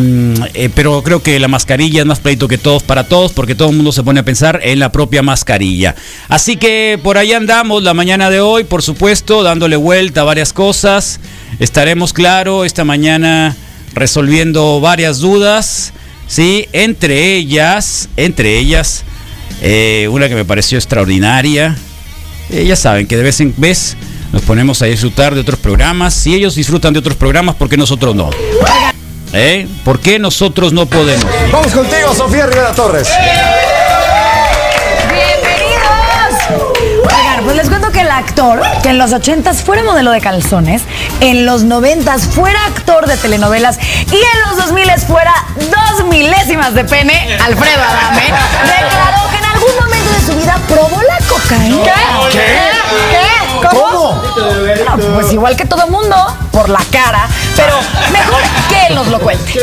eh, 0.53 0.69
pero 0.75 1.01
creo 1.01 1.23
que 1.23 1.39
la 1.39 1.47
mascarilla 1.47 2.01
es 2.01 2.05
más 2.05 2.19
pleito 2.19 2.47
que 2.47 2.57
todos 2.57 2.83
para 2.83 3.05
todos, 3.05 3.31
porque 3.31 3.55
todo 3.55 3.69
el 3.69 3.75
mundo 3.75 3.91
se 3.91 4.03
pone 4.03 4.19
a 4.19 4.23
pensar 4.23 4.59
en 4.63 4.79
la 4.79 4.91
propia 4.91 5.21
mascarilla. 5.21 5.95
Así 6.27 6.57
que 6.57 6.99
por 7.01 7.17
ahí 7.17 7.33
andamos 7.33 7.83
la 7.83 7.93
mañana 7.93 8.29
de 8.29 8.41
hoy, 8.41 8.63
por 8.63 8.83
supuesto, 8.83 9.43
dándole 9.43 9.75
vuelta 9.75 10.21
a 10.21 10.25
varias 10.25 10.53
cosas. 10.53 11.19
Estaremos, 11.59 12.13
claro, 12.13 12.65
esta 12.65 12.83
mañana 12.83 13.55
resolviendo 13.93 14.79
varias 14.81 15.19
dudas, 15.19 15.93
¿sí? 16.27 16.67
Entre 16.73 17.35
ellas, 17.35 18.09
entre 18.17 18.57
ellas, 18.57 19.03
eh, 19.61 20.07
una 20.11 20.29
que 20.29 20.35
me 20.35 20.45
pareció 20.45 20.77
extraordinaria. 20.77 21.75
Eh, 22.51 22.65
ya 22.65 22.75
saben 22.75 23.07
que 23.07 23.15
de 23.15 23.23
vez 23.23 23.39
en 23.41 23.53
vez 23.57 23.95
nos 24.31 24.41
ponemos 24.41 24.81
a 24.81 24.85
disfrutar 24.85 25.35
de 25.35 25.41
otros 25.41 25.59
programas. 25.59 26.13
Si 26.13 26.33
ellos 26.33 26.55
disfrutan 26.55 26.93
de 26.93 26.99
otros 26.99 27.15
programas, 27.15 27.55
¿por 27.55 27.69
qué 27.69 27.77
nosotros 27.77 28.15
no? 28.15 28.29
¿Eh? 29.33 29.67
¿Por 29.83 29.99
qué 29.99 30.17
nosotros 30.17 30.73
no 30.73 30.87
podemos? 30.87 31.25
Vamos 31.51 31.71
contigo, 31.71 32.13
Sofía 32.15 32.47
Rivera 32.47 32.71
Torres. 32.73 33.07
¡Bienvenidos! 35.11 36.63
Oigan, 37.03 37.43
pues 37.43 37.55
les 37.57 37.69
cuento 37.69 37.91
que 37.91 38.01
el 38.01 38.09
actor, 38.09 38.61
que 38.81 38.89
en 38.89 38.97
los 38.97 39.11
80s 39.11 39.55
fuera 39.57 39.83
modelo 39.83 40.09
de 40.09 40.19
calzones, 40.19 40.81
en 41.21 41.45
los 41.45 41.65
90s 41.65 42.21
fuera 42.21 42.65
actor 42.65 43.05
de 43.05 43.17
telenovelas 43.17 43.77
y 44.11 44.15
en 44.15 44.41
los 44.47 44.71
2000s 44.71 45.05
fuera 45.05 45.33
dos 45.57 46.07
milésimas 46.07 46.73
de 46.73 46.83
pene, 46.85 47.37
Alfredo 47.39 47.83
Adame, 47.83 48.23
declaró 48.63 49.28
su 50.29 50.35
vida 50.35 50.57
probó 50.67 51.01
la 51.01 51.17
cocaína. 51.27 51.93
¿Qué? 52.31 52.37
¿Qué? 53.11 53.67
¿Cómo? 53.69 54.21
No, 54.85 54.97
pues 55.15 55.31
igual 55.33 55.55
que 55.55 55.65
todo 55.65 55.87
mundo, 55.87 56.15
por 56.51 56.69
la 56.69 56.81
cara, 56.91 57.27
pero 57.55 57.75
mejor 58.11 58.41
que 58.69 58.87
él 58.87 58.95
nos 58.95 59.07
lo 59.07 59.19
cuente. 59.19 59.53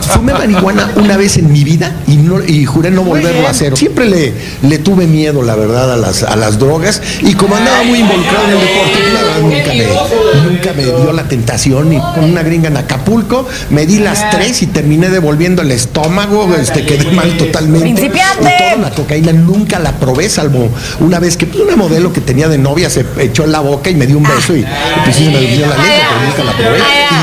Fumé 0.00 0.32
marihuana 0.32 0.92
una 0.96 1.16
vez 1.16 1.36
en 1.36 1.52
mi 1.52 1.64
vida 1.64 1.94
y, 2.06 2.16
no, 2.16 2.42
y 2.44 2.64
juré 2.64 2.90
no 2.90 3.02
volverlo 3.02 3.46
a 3.46 3.50
hacer. 3.50 3.76
Siempre 3.76 4.08
le, 4.08 4.32
le 4.62 4.78
tuve 4.78 5.06
miedo, 5.06 5.42
la 5.42 5.56
verdad, 5.56 5.92
a 5.92 5.96
las, 5.96 6.22
a 6.22 6.36
las 6.36 6.58
drogas 6.58 7.02
y 7.22 7.34
como 7.34 7.56
andaba 7.56 7.82
muy 7.84 8.00
involucrado 8.00 8.44
en 8.44 8.50
el 8.50 8.60
deporte, 8.60 9.12
la 9.12 9.22
verdad, 9.22 9.40
nunca 9.40 9.74
me, 9.74 10.50
nunca 10.50 10.72
me 10.72 10.84
dio 10.84 11.12
la 11.12 11.24
tentación 11.24 11.92
y 11.92 11.98
con 11.98 12.24
una 12.24 12.42
gringa 12.42 12.68
en 12.68 12.76
Acapulco 12.76 13.46
me 13.70 13.86
di 13.86 13.98
las 13.98 14.30
tres 14.30 14.62
y 14.62 14.66
terminé 14.66 15.10
devolviendo 15.10 15.62
el 15.62 15.70
estómago, 15.70 16.54
este, 16.54 16.84
quedé 16.84 17.10
mal 17.12 17.36
totalmente. 17.36 17.80
Principiante. 17.80 18.42
Y 18.42 18.74
toda 18.74 18.88
la 18.88 18.94
cocaína 18.94 19.32
nunca 19.32 19.78
la 19.78 19.92
probé, 19.92 20.28
salvo 20.28 20.70
una 21.00 21.18
vez 21.18 21.36
que 21.36 21.46
pues, 21.46 21.60
una 21.60 21.76
modelo 21.76 22.12
que 22.12 22.20
tenía 22.20 22.48
de 22.48 22.58
novia 22.58 22.90
se 22.90 23.04
echó 23.18 23.44
en 23.44 23.52
la 23.52 23.60
boca 23.60 23.90
y 23.90 23.94
me 23.94 24.06
dio 24.06 24.18
un 24.18 24.24
beso 24.24 24.54
y, 24.54 24.64
pues 25.04 25.16
sí 25.16 25.24
se 25.24 25.30
me 25.30 25.40
dio 25.40 25.66
la 25.66 25.76
lengua, 25.76 26.06
pero 26.08 26.26
nunca 26.26 26.44
la 26.44 26.52
probé. 26.56 26.78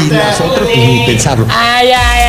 Y 0.06 0.10
las 0.10 0.40
otras, 0.42 0.68
pues 0.68 0.78
ni 0.78 1.06
pensarlo. 1.06 1.46
Ay, 1.50 1.90
ay, 1.90 2.22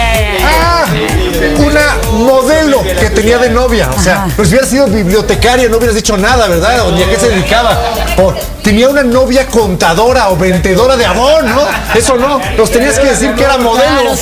una 1.59 1.97
modelo 2.13 2.83
que 2.83 3.11
tenía 3.11 3.39
de 3.39 3.51
novia. 3.51 3.89
O 3.97 4.01
sea, 4.01 4.27
pues 4.37 4.49
si 4.49 4.55
hubiera 4.55 4.69
sido 4.69 4.87
bibliotecaria, 4.87 5.69
no 5.69 5.77
hubieras 5.77 5.97
dicho 5.97 6.17
nada, 6.17 6.49
¿verdad? 6.49 6.87
O 6.87 6.93
ni 6.93 7.03
a 7.03 7.09
qué 7.09 7.17
se 7.17 7.29
dedicaba. 7.29 7.79
O 8.19 8.35
tenía 8.63 8.89
una 8.89 9.03
novia 9.03 9.47
contadora 9.47 10.31
o 10.31 10.37
vendedora 10.37 10.97
de 10.97 11.07
abón, 11.07 11.55
¿no? 11.55 11.63
Eso 11.95 12.17
no. 12.17 12.41
Nos 12.57 12.71
tenías 12.71 12.99
que 12.99 13.07
decir 13.07 13.35
que 13.35 13.45
era 13.45 13.57
modelo. 13.59 14.15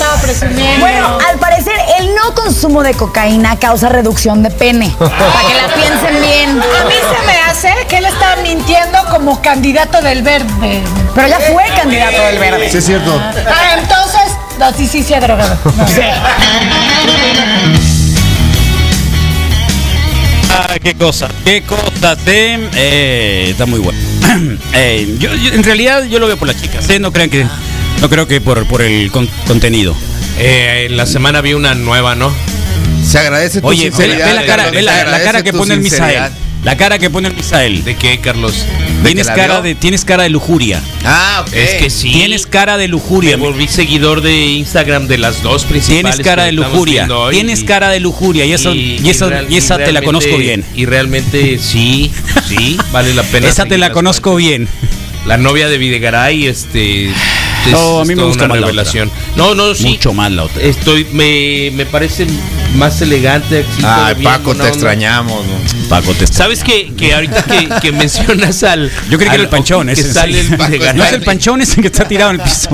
Bueno, 0.80 1.18
al 1.28 1.38
parecer 1.38 1.74
el 1.98 2.14
no 2.14 2.34
consumo 2.34 2.82
de 2.82 2.94
cocaína 2.94 3.58
causa 3.58 3.88
reducción 3.88 4.42
de 4.42 4.50
pene. 4.50 4.94
Para 4.98 5.10
que 5.48 5.54
la 5.54 5.74
piensen 5.74 6.20
bien. 6.20 6.50
A 6.50 6.84
mí 6.84 6.94
se 6.94 7.26
me 7.26 7.38
hace 7.40 7.86
que 7.88 7.98
él 7.98 8.06
está 8.06 8.36
mintiendo 8.42 8.98
como 9.10 9.40
candidato 9.40 10.00
del 10.02 10.22
verde. 10.22 10.82
Pero 11.14 11.28
ya 11.28 11.40
fue 11.40 11.64
candidato 11.76 12.22
del 12.22 12.38
verde. 12.38 12.70
Sí, 12.70 12.78
es 12.78 12.84
cierto. 12.86 13.18
Ah, 13.18 13.78
entonces, 13.78 14.35
no, 14.58 14.72
sí, 14.76 14.86
sí, 14.86 15.02
se 15.02 15.14
ha 15.14 15.20
drogado. 15.20 15.58
No 15.76 15.88
sé. 15.88 16.02
Ah, 20.50 20.76
qué 20.82 20.94
cosa, 20.94 21.28
qué 21.44 21.62
cosa, 21.62 22.16
Tem. 22.16 22.68
Eh, 22.74 23.48
está 23.50 23.66
muy 23.66 23.80
bueno. 23.80 23.98
Eh, 24.74 25.16
yo, 25.18 25.34
yo- 25.34 25.52
en 25.52 25.62
realidad 25.62 26.04
yo 26.04 26.18
lo 26.18 26.26
veo 26.26 26.36
por 26.36 26.48
las 26.48 26.60
chicas, 26.60 26.88
¿eh? 26.90 26.98
no 26.98 27.12
crean 27.12 27.30
que, 27.30 27.46
no 28.00 28.08
creo 28.10 28.26
que 28.28 28.40
por, 28.40 28.66
por 28.66 28.82
el 28.82 29.10
con- 29.10 29.28
contenido. 29.46 29.94
Eh, 30.38 30.86
en 30.90 30.96
la 30.96 31.06
semana 31.06 31.40
vi 31.40 31.54
una 31.54 31.74
nueva, 31.74 32.14
¿no? 32.14 32.30
Se 33.06 33.18
agradece 33.18 33.60
tu 33.60 33.66
Oye, 33.68 33.90
ve, 33.90 34.08
ve 34.08 34.34
la 34.34 34.44
cara, 34.44 34.70
ve 34.70 34.82
la, 34.82 35.04
la 35.04 35.20
cara 35.22 35.42
que 35.42 35.52
pone 35.52 35.74
el. 35.74 35.80
Misael. 35.80 36.30
La 36.66 36.76
cara 36.76 36.98
que 36.98 37.10
pone 37.10 37.28
el 37.28 37.34
Misael. 37.34 37.84
¿De 37.84 37.94
qué, 37.94 38.18
Carlos? 38.18 38.66
Tienes 39.04 39.28
la 39.28 39.34
cara 39.36 39.60
de, 39.60 39.76
tienes 39.76 40.04
cara 40.04 40.24
de 40.24 40.30
lujuria. 40.30 40.82
Ah, 41.04 41.44
ok. 41.46 41.52
Es 41.54 41.74
que 41.74 41.90
sí. 41.90 42.10
Tienes 42.10 42.44
cara 42.44 42.76
de 42.76 42.86
Me 42.88 42.88
lujuria. 42.88 43.36
volví 43.36 43.68
seguidor 43.68 44.20
de 44.20 44.46
Instagram 44.46 45.06
de 45.06 45.16
las 45.18 45.44
dos 45.44 45.64
principales. 45.64 46.16
Tienes 46.16 46.20
cara 46.26 46.42
de 46.42 46.50
lujuria. 46.50 47.06
Tienes 47.30 47.60
y- 47.62 47.66
cara 47.66 47.90
de 47.90 48.00
lujuria 48.00 48.44
y 48.46 48.52
eso 48.52 48.74
y, 48.74 49.00
esa, 49.08 49.28
real- 49.28 49.46
y 49.48 49.56
esa 49.58 49.78
te 49.78 49.92
la 49.92 50.02
conozco 50.02 50.36
bien. 50.38 50.64
Y 50.74 50.86
realmente 50.86 51.58
sí, 51.60 52.10
sí, 52.48 52.76
vale 52.90 53.14
la 53.14 53.22
pena. 53.22 53.46
Esa 53.46 53.66
te 53.66 53.78
la 53.78 53.92
conozco 53.92 54.34
bien. 54.34 54.66
La 55.24 55.36
novia 55.36 55.68
de 55.68 55.78
Videgaray, 55.78 56.46
este. 56.48 57.10
es- 57.10 57.14
No, 57.70 58.00
a 58.00 58.02
es 58.02 58.08
mí 58.08 58.16
me 58.16 58.24
gusta 58.24 58.44
una 58.46 58.54
más 58.54 58.60
la 58.60 58.66
revelación. 58.66 59.10
No, 59.36 59.54
no, 59.54 59.72
sí. 59.74 59.84
Mucho 59.86 60.12
más 60.12 60.32
la 60.32 60.42
otra. 60.44 60.62
Estoy, 60.64 61.06
me, 61.12 61.70
me 61.74 61.86
parece 61.86 62.26
más 62.74 63.00
elegante. 63.02 63.64
Ay, 63.84 64.16
Paco, 64.24 64.52
te 64.52 64.62
onda. 64.62 64.68
extrañamos. 64.68 65.44
¿no? 65.46 65.75
Paco, 65.86 66.12
te 66.14 66.26
¿Sabes 66.26 66.62
que, 66.64 66.92
que 66.96 67.14
ahorita 67.14 67.42
que, 67.44 67.68
que 67.80 67.92
mencionas 67.92 68.62
al. 68.62 68.90
Yo 69.10 69.16
creí 69.18 69.28
que 69.28 69.28
al- 69.28 69.34
era 69.34 69.42
el 69.44 69.48
panchón, 69.48 69.88
ese. 69.88 70.12
sale 70.12 70.40
el 70.40 70.56
Paco, 70.56 70.74
No 70.94 71.04
es 71.04 71.12
el 71.12 71.22
panchón 71.22 71.60
ese 71.60 71.80
que 71.80 71.86
está 71.86 72.06
tirado 72.06 72.30
en 72.32 72.40
el 72.40 72.42
piso. 72.42 72.70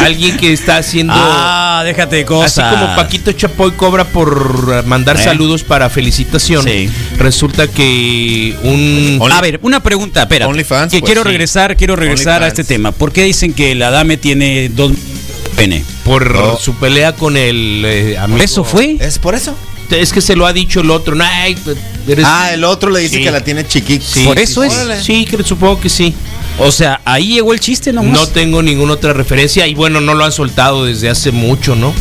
Alguien 0.00 0.36
que 0.36 0.52
está 0.52 0.78
haciendo. 0.78 1.12
Ah, 1.16 1.82
déjate 1.84 2.16
de 2.16 2.22
Así 2.22 2.28
cosas. 2.28 2.74
como 2.74 2.96
Paquito 2.96 3.32
Chapoy 3.32 3.72
cobra 3.72 4.04
por 4.04 4.84
mandar 4.84 5.16
¿Eh? 5.16 5.24
saludos 5.24 5.62
para 5.64 5.88
felicitación, 5.90 6.64
Sí. 6.64 6.88
resulta 7.18 7.68
que 7.68 8.56
un 8.62 9.20
A 9.30 9.40
ver, 9.40 9.58
una 9.62 9.80
pregunta, 9.82 10.22
espera. 10.22 10.48
OnlyFans, 10.48 10.92
que 10.92 11.00
pues, 11.00 11.08
quiero 11.10 11.22
sí. 11.22 11.28
regresar, 11.28 11.76
quiero 11.76 11.96
regresar 11.96 12.42
a 12.42 12.48
este 12.48 12.64
tema. 12.64 12.92
¿Por 12.92 13.12
qué 13.12 13.22
dicen 13.24 13.52
que 13.52 13.74
la 13.74 13.90
dame 13.90 14.16
tiene 14.16 14.68
dos 14.70 14.92
pene? 15.56 15.84
por 16.04 16.34
No. 16.34 16.56
su 16.56 16.74
pelea 16.76 17.14
con 17.14 17.36
el 17.36 17.82
eh, 17.84 18.18
amigo. 18.18 18.36
¿Por 18.38 18.44
eso 18.44 18.64
fue? 18.64 18.96
¿Es 19.00 19.18
por 19.18 19.34
eso? 19.34 19.56
Es 19.90 20.12
que 20.12 20.20
se 20.20 20.36
lo 20.36 20.46
ha 20.46 20.52
dicho 20.52 20.80
el 20.80 20.90
otro. 20.90 21.14
No, 21.14 21.24
ay, 21.24 21.56
eres- 22.08 22.24
Ah, 22.26 22.50
el 22.52 22.64
otro 22.64 22.90
le 22.90 23.00
dice 23.00 23.16
Sí. 23.18 23.22
que 23.24 23.30
la 23.30 23.42
tiene 23.42 23.66
chiquita. 23.66 24.04
Sí, 24.06 24.24
por 24.24 24.38
eso 24.38 24.62
sí. 24.62 24.68
es. 24.68 24.74
Órale. 24.74 25.02
Sí, 25.02 25.24
que 25.24 25.42
supongo 25.42 25.80
que 25.80 25.88
sí. 25.88 26.14
O 26.58 26.70
sea, 26.72 27.00
ahí 27.04 27.34
llegó 27.34 27.52
el 27.52 27.60
chiste 27.60 27.92
nomás. 27.92 28.12
No 28.12 28.26
tengo 28.28 28.62
ninguna 28.62 28.94
otra 28.94 29.12
referencia 29.12 29.66
y 29.66 29.74
bueno, 29.74 30.00
no 30.00 30.14
lo 30.14 30.24
han 30.24 30.32
soltado 30.32 30.84
desde 30.84 31.08
hace 31.10 31.30
mucho, 31.32 31.74
¿no? 31.76 31.92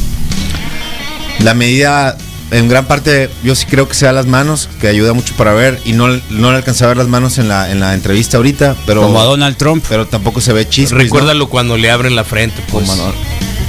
La 1.44 1.54
medida, 1.54 2.18
en 2.52 2.70
gran 2.70 2.86
parte, 2.86 3.30
yo 3.44 3.56
sí 3.56 3.66
creo 3.66 3.88
que 3.90 3.94
sea 3.96 4.14
las 4.14 4.26
manos, 4.26 4.70
que 4.80 4.88
ayuda 4.88 5.12
mucho 5.14 5.34
para 5.36 5.54
ver. 5.54 5.80
Y 5.84 5.92
no, 5.94 6.08
no 6.30 6.52
le 6.52 6.58
alcancé 6.58 6.86
a 6.86 6.88
ver 6.88 6.98
las 6.98 7.08
manos 7.08 7.38
en 7.38 7.50
la, 7.50 7.70
en 7.72 7.80
la 7.82 7.94
entrevista 7.94 8.38
ahorita, 8.38 8.76
pero, 8.86 9.02
Como 9.02 9.20
a 9.20 9.24
Donald 9.26 9.58
Trump. 9.58 9.84
pero 9.90 10.08
tampoco 10.08 10.40
se 10.40 10.54
ve 10.54 10.68
chispas. 10.70 10.98
Recuérdalo 11.00 11.50
cuando 11.50 11.78
le 11.78 11.92
abren 11.92 12.16
la 12.16 12.24
frente, 12.24 12.62
pues. 12.72 12.88
Como 12.88 12.94
a 12.94 12.96
Donald. 12.96 13.18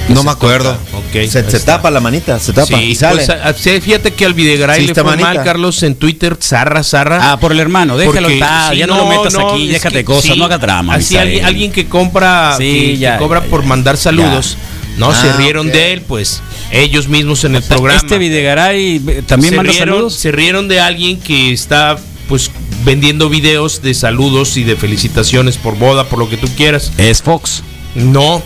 No 0.09 0.23
me 0.23 0.31
acuerdo. 0.31 0.71
Ok. 0.93 1.27
Se, 1.29 1.43
tapa 1.59 1.91
la 1.91 1.99
manita, 1.99 2.39
se 2.39 2.53
tapa 2.53 2.67
Sí, 2.77 2.83
y 2.85 2.95
sale. 2.95 3.25
pues, 3.25 3.57
sí, 3.57 3.81
fíjate 3.81 4.11
que 4.13 4.25
al 4.25 4.33
Videgaray 4.33 4.79
Sí, 4.79 4.85
le 4.85 4.91
está 4.91 5.01
fue 5.03 5.11
manita. 5.11 5.33
mal, 5.33 5.43
Carlos, 5.43 5.83
en 5.83 5.95
Twitter, 5.95 6.37
zarra, 6.41 6.81
zarra. 6.83 7.31
Ah, 7.33 7.39
por 7.39 7.51
el 7.51 7.59
hermano, 7.59 7.97
déjalo 7.97 8.29
estar, 8.29 8.71
sí, 8.73 8.79
ya 8.79 8.87
no, 8.87 8.97
lo 8.97 9.07
metas 9.07 9.35
aquí, 9.35 9.65
es 9.67 9.73
déjate 9.73 9.95
que- 9.95 10.05
cosas, 10.05 10.31
sí, 10.31 10.37
no 10.39 10.45
haga 10.45 10.57
drama. 10.57 10.95
Así 10.95 11.17
alguien, 11.17 11.43
alguien 11.45 11.71
que 11.71 11.87
compra, 11.87 12.55
Sí, 12.57 12.63
que, 12.63 12.79
que 12.93 12.97
ya, 12.97 13.17
cobra 13.17 13.41
ya, 13.43 13.49
por 13.49 13.61
ya. 13.63 13.67
mandar 13.67 13.97
saludos, 13.97 14.57
no 14.97 15.11
se 15.13 15.29
Ah, 15.29 15.35
rieron 15.37 15.67
de 15.67 15.93
él, 15.93 16.01
pues 16.01 16.41
ellos 16.71 17.07
mismos 17.09 17.43
en 17.43 17.55
el 17.55 17.63
programa. 17.63 17.97
Este 17.99 18.17
Videgaray 18.17 18.99
también 19.27 19.51
se 19.51 19.57
manda 19.57 19.71
rieron, 19.71 19.87
saludos. 19.95 20.13
Se 20.15 20.31
rieron 20.31 20.67
de 20.69 20.79
alguien 20.79 21.19
que 21.19 21.51
está 21.51 21.97
pues 22.29 22.49
vendiendo 22.85 23.29
videos 23.29 23.81
de 23.81 23.93
saludos 23.93 24.57
y 24.57 24.63
de 24.63 24.75
felicitaciones 24.77 25.57
por 25.57 25.77
boda, 25.77 26.05
por 26.05 26.19
lo 26.19 26.29
que 26.29 26.37
tú 26.37 26.47
quieras. 26.55 26.91
Es 26.97 27.21
Fox. 27.21 27.61
No. 27.95 28.41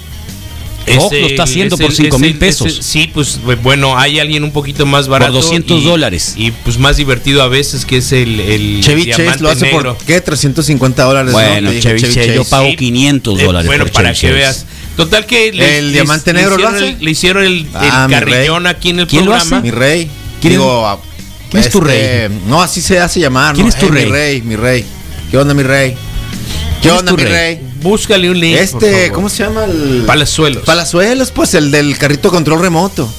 Fox 0.85 1.15
lo 1.19 1.27
está 1.27 1.43
haciendo 1.43 1.77
por 1.77 1.89
el- 1.91 1.95
5 1.95 2.15
es 2.15 2.21
mil 2.21 2.31
el- 2.31 2.37
pesos. 2.37 2.67
es 2.67 2.77
el- 2.77 2.83
sí, 2.83 3.09
pues 3.13 3.39
bueno, 3.63 3.97
hay 3.97 4.19
alguien 4.19 4.43
un 4.43 4.51
poquito 4.51 4.85
más 4.85 5.07
barato. 5.07 5.33
200 5.33 5.81
y- 5.81 5.85
dólares. 5.85 6.33
Y 6.37 6.51
pues 6.51 6.77
más 6.77 6.97
divertido 6.97 7.41
a 7.43 7.47
veces 7.47 7.85
que 7.85 7.97
es 7.97 8.11
el, 8.11 8.39
el 8.39 8.81
Chevy 8.83 9.05
Chase 9.09 9.39
lo 9.39 9.49
hace 9.49 9.65
negro. 9.67 9.95
por 9.95 10.05
¿qué? 10.05 10.19
350 10.21 11.03
dólares. 11.03 11.31
Bueno, 11.31 11.61
¿no? 11.61 11.71
Dije 11.71 11.81
Chevy 11.89 12.01
Chase, 12.01 12.33
yo 12.35 12.43
pago 12.45 12.67
500 12.75 13.39
Eh, 13.39 13.43
dólares 13.45 13.67
bueno, 13.67 13.83
por 13.85 13.93
para 13.93 14.13
Chevy 14.13 14.33
que 14.33 14.39
Chase. 14.43 14.63
veas. 14.63 14.65
Total 14.97 15.25
que 15.25 15.49
¿El 15.79 15.93
diamante 15.93 16.33
negro 16.33 16.57
lo 16.57 16.63
hicieron 16.63 16.75
hace? 16.75 16.89
el- 16.89 17.05
le 17.05 17.11
hicieron 17.11 17.43
el, 17.43 17.53
el 17.59 17.67
Ah, 17.75 18.07
mi 18.07 18.13
carrillón 18.13 18.63
rey. 18.65 18.71
aquí 18.73 18.89
en 18.89 18.99
el 18.99 19.07
¿Quién 19.07 19.25
lo 19.25 19.31
programa. 19.31 19.57
hace? 19.57 19.63
Mi 19.65 19.71
rey. 19.71 20.09
¿Quién 20.41 20.53
Digo, 20.53 20.87
a- 20.87 20.99
quién 21.49 21.63
es 21.63 21.69
tu 21.69 21.79
este, 21.79 22.29
No, 22.47 22.61
así 22.61 22.81
se 22.81 22.99
hace 22.99 23.19
llamar. 23.19 23.53
¿Quién 23.55 23.67
¿no? 23.67 23.73
es 23.73 23.79
tu 23.79 23.85
Hey, 23.85 23.91
rey? 23.93 24.05
Mi 24.05 24.11
rey, 24.11 24.41
mi 24.41 24.55
rey. 24.55 24.85
¿Qué 25.29 25.37
onda, 25.37 25.53
mi 25.53 25.63
rey? 25.63 25.95
¿Qué 26.81 26.89
¿Quién 26.89 26.93
es 26.95 26.99
onda, 27.01 27.13
mi 27.13 27.23
rey? 27.23 27.31
rey? 27.31 27.59
Búscale 27.81 28.29
un 28.29 28.39
link. 28.39 28.55
por 28.55 28.63
Este, 28.63 28.91
favor. 29.03 29.11
¿cómo 29.15 29.29
se 29.29 29.43
llama 29.43 29.65
el 29.65 30.03
Palazuelos. 30.05 30.63
Palazuelos, 30.65 31.31
pues 31.31 31.53
el 31.53 31.71
del 31.71 31.97
carrito 31.97 32.29
control 32.31 32.61
remoto. 32.61 33.11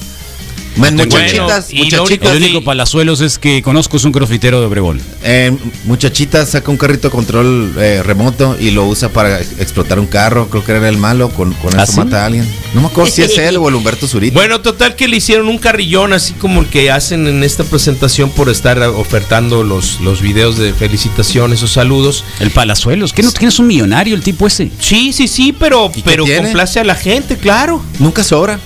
Men, 0.75 0.95
Bueno, 0.97 1.03
muchachitas, 1.05 1.71
muchachitas, 1.71 2.31
El 2.31 2.43
único 2.43 2.63
palazuelos 2.63 3.21
es 3.21 3.37
que 3.37 3.61
conozco 3.61 3.97
es 3.97 4.05
un 4.05 4.11
crofitero 4.11 4.59
de 4.59 4.65
Obregón. 4.65 4.99
eh, 5.23 5.55
muchachitas 5.85 6.49
saca 6.49 6.71
un 6.71 6.77
carrito 6.77 7.11
control 7.11 7.73
eh, 7.77 8.01
remoto 8.03 8.57
y 8.59 8.71
lo 8.71 8.85
usa 8.87 9.09
para 9.09 9.39
ex- 9.39 9.59
explotar 9.59 9.99
un 9.99 10.07
carro. 10.07 10.47
Creo 10.49 10.63
que 10.65 10.71
era 10.71 10.89
el 10.89 10.97
malo, 10.97 11.29
con, 11.29 11.53
con 11.53 11.79
¿Ah, 11.79 11.83
eso 11.83 11.91
sí? 11.93 11.97
mata 11.99 12.23
a 12.23 12.25
alguien. 12.25 12.47
No 12.73 12.81
me 12.81 12.87
acuerdo 12.87 13.11
si 13.11 13.21
es 13.21 13.37
él 13.37 13.57
o 13.57 13.69
el 13.69 13.75
Humberto 13.75 14.07
Zurita. 14.07 14.33
Bueno, 14.33 14.61
total 14.61 14.95
que 14.95 15.07
le 15.07 15.17
hicieron 15.17 15.47
un 15.47 15.59
carrillón 15.59 16.11
así 16.11 16.33
como 16.33 16.61
el 16.61 16.67
que 16.67 16.89
hacen 16.89 17.27
en 17.27 17.43
esta 17.43 17.63
presentación 17.63 18.31
por 18.31 18.49
estar 18.49 18.81
ofertando 18.81 19.63
los, 19.63 20.01
los 20.01 20.21
videos 20.21 20.57
de 20.57 20.73
felicitaciones 20.73 21.61
o 21.61 21.67
saludos. 21.67 22.23
El 22.39 22.49
palazuelos, 22.49 23.13
¿qué 23.13 23.21
no 23.21 23.31
tienes 23.31 23.59
un 23.59 23.67
millonario 23.67 24.15
el 24.15 24.23
tipo 24.23 24.47
ese? 24.47 24.71
Sí, 24.79 25.13
sí, 25.13 25.27
sí, 25.27 25.53
pero, 25.57 25.91
¿Y 25.93 26.01
qué 26.01 26.03
pero 26.03 26.25
complace 26.25 26.79
a 26.79 26.83
la 26.83 26.95
gente, 26.95 27.37
claro. 27.37 27.83
Nunca 27.99 28.23
sobra. 28.23 28.59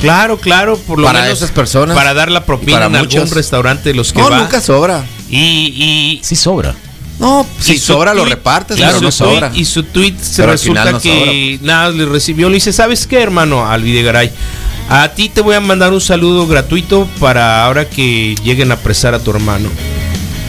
Claro, 0.00 0.38
claro, 0.38 0.76
por 0.78 0.98
lo 0.98 1.06
Para 1.06 1.22
menos 1.22 1.38
esas 1.38 1.50
personas. 1.50 1.94
para 1.96 2.14
dar 2.14 2.30
la 2.30 2.44
propina 2.46 2.72
Para 2.72 2.86
en 2.86 2.96
algún 2.96 3.30
restaurante 3.30 3.90
de 3.90 3.94
los 3.94 4.12
que 4.12 4.20
No, 4.20 4.30
va. 4.30 4.38
nunca 4.38 4.60
sobra. 4.60 5.04
Y, 5.28 5.38
y 5.38 6.20
Sí 6.22 6.36
sobra. 6.36 6.74
No, 7.18 7.46
si 7.58 7.78
sobra 7.78 8.14
lo 8.14 8.24
repartes, 8.24 8.78
pero 8.78 8.92
su 8.98 9.02
no 9.04 9.08
tweet- 9.10 9.12
sobra. 9.12 9.52
Y 9.54 9.64
su 9.66 9.82
tweet 9.82 10.14
se 10.22 10.40
Pero 10.42 10.52
resulta 10.52 10.90
no 10.92 11.00
que 11.00 11.58
nada 11.60 11.90
le 11.90 12.06
recibió. 12.06 12.48
Le 12.48 12.54
dice, 12.54 12.72
¿sabes 12.72 13.06
qué, 13.06 13.20
hermano? 13.22 13.68
Al 13.70 13.82
Videgaray. 13.82 14.30
A 14.88 15.08
ti 15.10 15.28
te 15.28 15.42
voy 15.42 15.54
a 15.54 15.60
mandar 15.60 15.92
un 15.92 16.00
saludo 16.00 16.46
gratuito 16.46 17.06
para 17.20 17.64
ahora 17.66 17.88
que 17.88 18.34
lleguen 18.42 18.70
a 18.70 18.74
apresar 18.74 19.14
a 19.14 19.18
tu 19.18 19.30
hermano. 19.30 19.68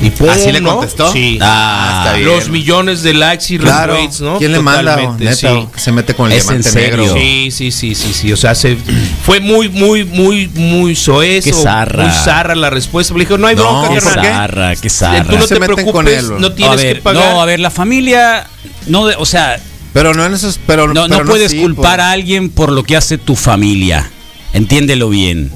Y 0.02 0.12
¿Así 0.28 0.52
le 0.52 0.62
¿no? 0.62 0.78
contestó? 0.78 1.12
Sí. 1.14 1.38
Ah, 1.42 2.02
está 2.06 2.18
bien. 2.18 2.28
Los 2.28 2.50
millones 2.50 3.04
de 3.04 3.14
likes 3.14 3.54
y 3.54 3.60
Claro. 3.60 3.94
retweets, 3.94 4.22
¿no? 4.22 4.38
¿Quién 4.40 4.52
le 4.52 4.60
manda? 4.60 4.96
Neta, 5.20 5.36
sí. 5.36 5.48
se 5.76 5.92
mete 5.92 6.16
con 6.16 6.32
el 6.32 6.38
Es 6.40 6.46
en 6.50 6.62
diamante 6.62 6.70
serio. 6.72 6.98
negro. 6.98 7.14
Sí, 7.14 7.52
sí, 7.52 7.72
sí, 7.72 7.94
sí, 7.96 8.14
sí. 8.14 8.34
O 8.34 8.38
sea, 8.38 8.56
se, 8.56 8.78
fue 9.26 9.40
muy, 9.40 9.70
muy, 9.70 10.04
muy, 10.04 10.48
muy 10.56 10.96
soez. 10.96 11.44
Qué 11.44 11.54
zarra. 11.54 12.04
Muy 12.06 12.12
zarra 12.14 12.56
la 12.56 12.70
respuesta. 12.72 13.14
Le 13.14 13.20
dijo, 13.22 13.38
no 13.38 13.46
hay 13.48 13.56
No, 13.56 13.62
bronca, 13.64 13.94
Qué 13.94 14.02
¿por 14.02 14.14
carnal. 14.16 14.26
qué? 14.26 14.32
zarra, 14.34 14.76
qué 14.76 14.90
zarra. 14.90 15.24
Tú 15.26 15.38
no 15.38 15.48
Se 15.48 15.54
te 15.54 15.60
meten 15.60 15.76
con 15.92 16.04
preocupes, 16.06 16.20
él, 16.32 16.42
no 16.42 16.48
a 16.48 16.56
tienes 16.56 16.78
ver, 16.82 16.96
que 16.98 17.02
pagar. 17.04 17.34
no, 17.34 17.42
a 17.42 17.46
ver, 17.46 17.60
la 17.60 17.70
familia, 17.70 18.48
no, 18.88 19.06
de- 19.06 19.16
o 19.18 19.26
sea, 19.26 19.60
Pero 19.94 20.14
no 20.16 20.26
en 20.26 20.34
esos. 20.34 20.60
Pero, 20.66 20.88
no, 20.88 21.08
pero 21.08 21.24
no 21.26 21.30
puedes 21.30 21.54
culpar 21.54 21.98
pues. 21.98 22.08
a 22.08 22.12
alguien 22.12 22.50
por 22.50 22.72
lo 22.72 22.84
que 22.84 22.96
hace 22.98 23.18
tu 23.20 23.36
familia. 23.36 24.10
Entiéndelo 24.54 25.10
bien. 25.10 25.52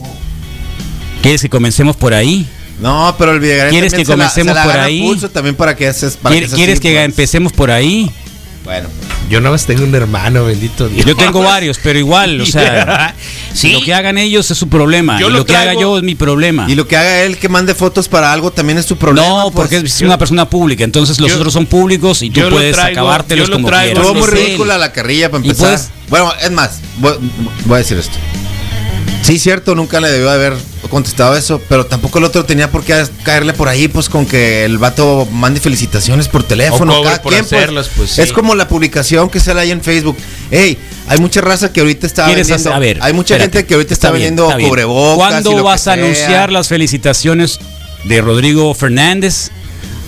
¿Quieres 1.21 1.41
que 1.41 1.49
comencemos 1.49 1.95
por 1.95 2.13
ahí? 2.13 2.45
No, 2.79 3.15
pero 3.17 3.31
el 3.33 3.39
Videgaray 3.39 3.71
¿Quieres 3.71 3.93
que 3.93 4.03
se 4.05 4.11
la- 4.11 4.25
comencemos 4.25 4.57
se 4.57 4.63
por 4.63 4.77
ahí? 4.77 5.01
pulso 5.01 5.29
también 5.29 5.55
para 5.55 5.75
que 5.75 5.87
haces. 5.87 6.17
Para 6.17 6.33
¿Quieres, 6.33 6.49
que 6.51 6.55
quieres 6.57 6.73
así, 6.79 6.81
que 6.81 7.03
empecemos 7.03 7.53
por 7.53 7.71
ahí? 7.71 8.11
Bueno. 8.63 8.89
Yo 9.29 9.39
nada 9.41 9.51
más 9.51 9.65
tengo 9.65 9.83
un 9.83 9.93
hermano, 9.95 10.45
bendito 10.45 10.87
Dios. 10.87 11.05
Yo 11.05 11.15
tengo 11.15 11.41
varios, 11.41 11.79
pero 11.81 11.97
igual, 11.97 12.41
o 12.41 12.45
sea, 12.45 13.15
sí. 13.53 13.71
lo 13.71 13.81
que 13.81 13.93
hagan 13.93 14.17
ellos 14.19 14.49
es 14.51 14.57
su 14.57 14.67
problema. 14.69 15.19
Yo 15.19 15.29
y 15.29 15.31
lo 15.31 15.37
lo 15.39 15.45
que 15.45 15.55
haga 15.55 15.73
yo 15.73 15.97
es 15.97 16.03
mi 16.03 16.13
problema. 16.15 16.65
Y 16.69 16.75
lo 16.75 16.87
que 16.87 16.95
haga 16.97 17.21
él 17.23 17.37
que 17.37 17.47
mande 17.49 17.73
fotos 17.73 18.07
para 18.07 18.31
algo 18.33 18.51
también 18.51 18.77
es 18.77 18.85
su 18.85 18.97
problema. 18.97 19.27
no, 19.27 19.51
pues. 19.51 19.69
porque 19.69 19.77
es 19.87 20.01
una 20.01 20.17
persona 20.19 20.47
pública, 20.49 20.83
entonces 20.83 21.19
los 21.19 21.29
Yo- 21.31 21.37
otros 21.37 21.53
son 21.53 21.65
públicos 21.65 22.21
y 22.21 22.29
tú 22.29 22.41
puedes 22.49 22.75
traigo, 22.75 22.99
acabártelos 23.01 23.47
yo 23.47 23.51
lo 23.51 23.55
como 23.57 23.67
traigo. 23.67 23.93
quieras. 23.93 24.05
Estuvo 24.11 24.25
muy 24.25 24.29
ridícula 24.45 24.77
la 24.77 24.91
carrilla 24.91 25.31
para 25.31 25.43
empezar. 25.43 25.65
puedes- 25.69 25.89
Bueno, 26.09 26.33
es 26.43 26.51
más, 26.51 26.79
voy, 26.97 27.13
voy 27.65 27.75
a 27.75 27.77
decir 27.79 27.97
esto. 27.97 28.17
Sí, 29.25 29.39
cierto, 29.39 29.73
nunca 29.73 29.99
le 29.99 30.11
debió 30.11 30.29
haber 30.29 30.53
contestado 30.91 31.35
eso, 31.35 31.59
pero 31.67 31.87
tampoco 31.87 32.19
el 32.19 32.25
otro 32.25 32.45
tenía 32.45 32.69
por 32.69 32.83
qué 32.83 33.03
caerle 33.23 33.53
por 33.53 33.67
ahí, 33.67 33.87
pues 33.87 34.07
con 34.07 34.27
que 34.27 34.65
el 34.65 34.77
vato 34.77 35.27
mande 35.31 35.59
felicitaciones 35.59 36.27
por 36.27 36.43
teléfono. 36.43 36.99
O 36.99 37.03
cada 37.03 37.21
por 37.23 37.31
quien, 37.33 37.43
pues. 37.43 37.53
hacerlas, 37.53 37.89
pues, 37.95 38.11
sí. 38.11 38.21
Es 38.21 38.31
como 38.31 38.53
la 38.53 38.67
publicación 38.67 39.29
que 39.29 39.39
sale 39.39 39.61
ahí 39.61 39.71
en 39.71 39.81
Facebook. 39.81 40.15
Hey, 40.51 40.77
hay 41.07 41.17
mucha 41.17 41.41
raza 41.41 41.73
que 41.73 41.79
ahorita 41.79 42.05
está 42.05 42.25
¿Quieres 42.25 42.47
vendiendo. 42.47 42.69
hacer- 42.69 42.75
a 42.77 42.79
ver, 42.79 42.99
hay 43.01 43.13
mucha 43.13 43.33
espérate, 43.33 43.57
gente 43.57 43.67
que 43.67 43.73
ahorita 43.73 43.93
está, 43.95 44.11
vendiendo 44.11 44.43
está 44.49 44.61
y 44.61 44.69
¿Cuándo 45.15 45.55
que 45.55 45.61
vas 45.61 45.81
a 45.81 45.83
sea. 45.83 45.93
anunciar 45.93 46.51
las 46.51 46.67
felicitaciones 46.67 47.59
de 48.03 48.21
Rodrigo 48.21 48.73
Fernández 48.75 49.49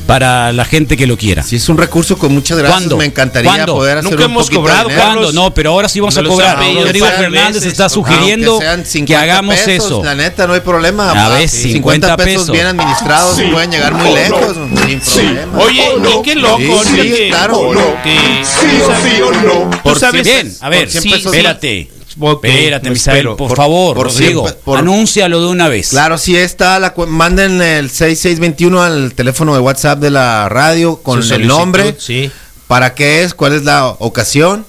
para 0.07 0.51
la 0.53 0.65
gente 0.65 0.97
que 0.97 1.05
lo 1.05 1.17
quiera? 1.17 1.43
Si 1.43 1.57
es 1.57 1.69
un 1.69 1.77
recurso 1.77 2.17
con 2.17 2.33
muchas 2.33 2.57
gracias, 2.57 2.79
¿Cuándo? 2.79 2.97
me 2.97 3.05
encantaría 3.05 3.51
¿Cuándo? 3.51 3.73
poder 3.75 3.97
hacer 3.99 4.09
Nunca 4.11 4.25
un 4.25 4.31
hemos 4.31 4.49
cobrado. 4.49 4.89
¿Cuándo? 4.89 5.31
No, 5.33 5.53
pero 5.53 5.71
ahora 5.71 5.89
sí 5.89 5.99
vamos 5.99 6.15
No 6.15 6.21
a 6.21 6.23
cobrar. 6.27 6.57
Rodrigo 6.57 7.05
Fernández 7.05 7.55
veces. 7.55 7.71
está 7.73 7.89
sugiriendo 7.89 8.59
que 8.59 8.85
50 8.85 9.21
hagamos 9.21 9.55
pesos, 9.55 9.85
eso. 9.85 10.03
La 10.03 10.15
neta, 10.15 10.47
no 10.47 10.53
hay 10.53 10.61
problema. 10.61 11.11
A 11.11 11.29
ver, 11.29 11.47
Sí, 11.49 11.73
50 11.73 12.15
pesos, 12.17 12.31
pesos. 12.43 12.51
bien 12.51 12.65
administrados 12.65 13.39
pueden 13.51 13.71
llegar 13.71 13.93
muy 13.93 14.13
lejos, 14.13 14.55
sin 14.85 14.99
problema. 14.99 15.57
Oye, 15.59 15.85
y 16.17 16.21
qué 16.23 16.35
loco, 16.35 16.57
Sí, 16.83 17.01
sí, 17.15 17.27
claro. 17.29 17.73
que- 18.03 18.43
Sí 18.43 18.81
o 18.81 18.91
sí 19.03 19.21
o 19.21 19.31
no. 19.31 19.69
tú 19.69 19.77
Por 19.83 19.99
sabes, 19.99 20.23
Bien, 20.25 20.53
a 20.61 20.69
ver, 20.69 20.89
sí, 20.89 21.11
espérate. 21.13 21.89
Espérate, 22.19 22.89
Misael, 22.89 23.25
por, 23.27 23.37
Por- 23.37 23.57
favor, 23.57 23.95
por 23.95 24.07
Rodrigo, 24.07 24.47
por- 24.63 24.79
anúncialo 24.79 25.39
de 25.41 25.47
una 25.47 25.69
vez. 25.69 25.89
Claro, 25.89 26.17
sí 26.17 26.35
está, 26.35 26.79
la, 26.79 26.93
manden 27.07 27.61
el 27.61 27.89
6621 27.89 28.81
al 28.81 29.13
teléfono 29.13 29.53
de 29.53 29.59
WhatsApp 29.59 29.99
de 29.99 30.09
la 30.11 30.49
radio 30.49 30.97
con 30.97 31.21
Su 31.23 31.35
el 31.35 31.47
nombre, 31.47 31.95
Sí. 31.99 32.31
para 32.67 32.93
qué 32.95 33.23
es, 33.23 33.33
cuál 33.33 33.53
es 33.53 33.63
la 33.63 33.87
ocasión 33.87 34.65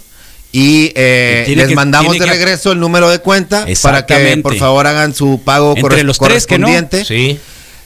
y 0.53 0.93
eh, 0.95 1.45
Y 1.49 1.55
les 1.55 1.69
que- 1.69 1.75
mandamos 1.75 2.13
de 2.13 2.21
que- 2.21 2.27
regreso 2.27 2.73
el 2.73 2.81
número 2.81 3.09
de 3.11 3.19
cuenta 3.19 3.67
para 3.83 4.07
que 4.07 4.39
por 4.43 4.57
favor 4.57 4.87
hagan 4.87 5.15
su 5.15 5.41
pago 5.45 5.71
Entre 5.77 5.83
corres- 5.83 6.05
los 6.05 6.19
tres, 6.19 6.47
que 6.47 6.59
no. 6.59 6.67
correspondiente. 6.69 7.05
Sí. 7.05 7.39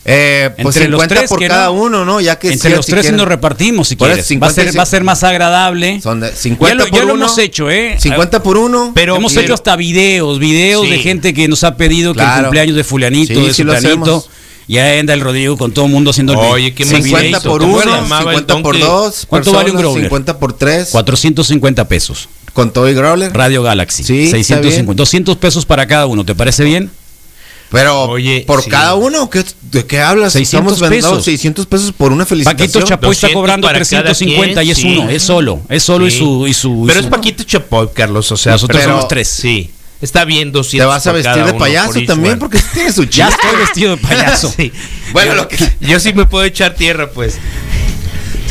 Eh, 0.05 0.51
pues 0.61 0.75
Entre 0.77 0.89
los 0.89 1.01
50 1.01 1.15
tres 1.15 1.29
por 1.31 1.39
que 1.39 1.47
cada 1.49 1.67
no. 1.67 1.73
uno, 1.75 2.05
¿no? 2.05 2.21
Ya 2.21 2.37
que 2.37 2.51
Entre 2.53 2.71
sí, 2.71 2.77
los 2.77 2.85
si 2.87 2.91
tres 2.93 3.03
quieren. 3.03 3.19
nos 3.19 3.29
repartimos 3.29 3.87
si 3.87 3.97
quieres. 3.97 4.27
50 4.27 4.45
va, 4.45 4.51
a 4.51 4.55
ser, 4.71 4.79
va 4.79 4.83
a 4.83 4.87
ser 4.87 5.05
más 5.05 5.23
agradable. 5.23 6.01
Son 6.01 6.19
de 6.21 6.31
ya 6.31 6.37
50 6.37 6.75
lo, 6.75 6.85
ya 6.87 6.91
por 6.91 7.05
lo 7.07 7.15
uno. 7.15 7.25
hemos 7.27 7.39
hecho, 7.39 7.71
¿eh? 7.71 7.97
50 8.01 8.43
por 8.43 8.57
uno. 8.59 8.91
Pero 8.95 9.15
hemos 9.17 9.33
pero- 9.33 9.45
hecho 9.45 9.55
hasta 9.55 9.77
videos, 9.77 10.41
videos 10.41 10.85
Sí. 10.87 10.91
de 10.91 10.99
gente 10.99 11.35
que 11.35 11.47
nos 11.47 11.63
ha 11.63 11.77
pedido 11.77 12.15
que 12.15 12.21
el 12.21 12.27
Claro. 12.27 12.43
cumpleaños 12.45 12.75
de 12.77 12.83
fulanito, 12.85 13.35
Sí, 13.35 13.47
de 13.47 13.55
sí 13.55 13.63
lo 13.63 13.75
sutanito. 13.77 14.03
hacemos. 14.03 14.29
Y 14.69 14.79
ahí 14.79 14.99
anda 14.99 15.13
el 15.15 15.21
Rodrigo 15.21 15.57
con 15.57 15.73
todo 15.73 15.85
el 15.87 15.91
mundo 15.93 16.11
haciendo 16.11 16.33
el 16.33 16.39
Oye, 16.39 16.75
qué 16.75 16.85
sí, 16.85 16.93
más 16.95 17.03
50 17.03 17.21
videíto, 17.29 17.51
por 17.51 17.61
¿te 17.61 17.67
uno, 17.67 17.75
acuerdas? 17.79 18.01
llamaba 18.03 18.31
el 18.33 18.39
50 18.39 18.55
por 18.63 18.63
donkey? 18.79 18.81
dos. 18.81 19.27
¿Cuánto 19.29 19.53
vale 19.53 19.71
un 19.71 19.77
growler? 19.77 20.03
50 20.05 20.39
por 20.39 20.53
3. 20.53 20.89
450 20.91 21.87
pesos. 21.89 22.29
Con 22.53 22.73
todo 22.73 22.89
y 22.89 22.95
growler. 22.95 23.33
Radio 23.33 23.63
Galaxy. 23.63 24.03
Sí, 24.05 24.25
está 24.25 24.37
650. 24.37 24.83
bien. 24.93 24.97
200 24.97 25.37
pesos 25.37 25.65
para 25.67 25.87
cada 25.87 26.07
uno. 26.07 26.25
¿Te 26.25 26.35
parece 26.35 26.65
bien? 26.65 26.91
Pero, 27.73 28.03
Oye, 28.03 28.45
¿por 28.47 28.63
sí. 28.63 28.71
cada 28.71 28.95
uno? 28.95 29.29
¿Qué- 29.31 29.45
¿De 29.63 29.85
qué 29.87 30.01
hablas? 30.01 30.35
600 30.35 30.73
Estamos 30.75 30.81
vendiendo 30.81 31.09
pesos. 31.11 31.25
600 31.25 31.67
pesos 31.67 31.93
por 31.93 32.13
una 32.13 32.27
felicitación. 32.27 32.59
Paquito 32.69 32.87
Chapoy 32.87 33.13
está 33.13 33.27
200 33.29 33.35
cobrando 33.41 33.67
para 33.67 33.79
cada 33.81 34.03
350 34.05 34.63
y 34.63 34.71
es 34.71 34.79
quien, 34.79 34.99
uno, 35.01 35.09
sí. 35.09 35.17
es 35.17 35.23
solo. 35.23 35.61
Es 35.69 35.83
solo 35.83 36.07
y 36.07 36.11
Sí. 36.11 36.19
su. 36.19 36.47
Y 36.47 36.53
su 36.55 36.85
y 36.85 36.87
Pero 36.89 37.01
su- 37.01 37.07
es 37.07 37.11
Paquito 37.11 37.43
Chapoy, 37.45 37.89
Carlos. 37.95 38.31
O 38.31 38.37
sea, 38.37 38.53
Nosotros 38.53 38.79
pero- 38.81 38.93
somos 38.93 39.09
tres. 39.09 39.29
Sí. 39.29 39.71
Está 40.03 40.25
bien 40.25 40.51
200 40.53 40.83
¿Te 40.85 40.87
vas 40.89 41.07
a 41.07 41.13
vestir 41.13 41.45
de 41.45 41.55
payaso 41.55 41.93
por 41.95 42.05
también? 42.07 42.39
Porque 42.39 42.59
tiene 42.75 42.93
su 42.93 43.05
Ya 43.05 43.29
chiste. 43.29 43.47
estoy 43.47 43.61
vestido 43.61 43.91
de 43.93 43.97
payaso. 44.03 44.53
Sí. 44.57 44.73
Bueno, 45.13 45.31
Yo- 45.31 45.37
lo 45.37 45.49
que- 45.49 45.73
yo 45.81 46.01
sí 46.01 46.13
me 46.13 46.27
puedo 46.27 46.45
echar 46.45 46.75
tierra, 46.75 47.11
pues. 47.11 47.39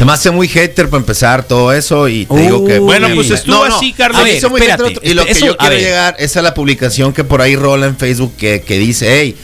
Se 0.01 0.05
me 0.05 0.13
hace 0.13 0.31
muy 0.31 0.47
hater 0.47 0.89
para 0.89 0.99
empezar 0.99 1.43
todo 1.43 1.71
eso 1.71 2.07
y 2.07 2.25
te 2.25 2.35
digo 2.37 2.65
que... 2.65 2.79
Bueno, 2.79 3.07
me- 3.07 3.13
pues 3.13 3.29
estuvo 3.29 3.63
así, 3.65 3.93
Carlos. 3.93 4.19
A 4.19 4.23
ver, 4.23 4.33
espérate, 4.37 4.83
hater, 4.83 4.99
y 5.07 5.13
lo 5.13 5.23
que 5.23 5.31
eso- 5.33 5.45
yo 5.45 5.57
quiero 5.57 5.75
llegar 5.75 6.15
es 6.17 6.35
a 6.37 6.41
la 6.41 6.55
publicación 6.55 7.13
que 7.13 7.23
por 7.23 7.39
ahí 7.39 7.55
rola 7.55 7.85
en 7.85 7.95
Facebook 7.95 8.33
que, 8.35 8.63
que 8.65 8.79
dice, 8.79 9.19
hey, 9.21 9.37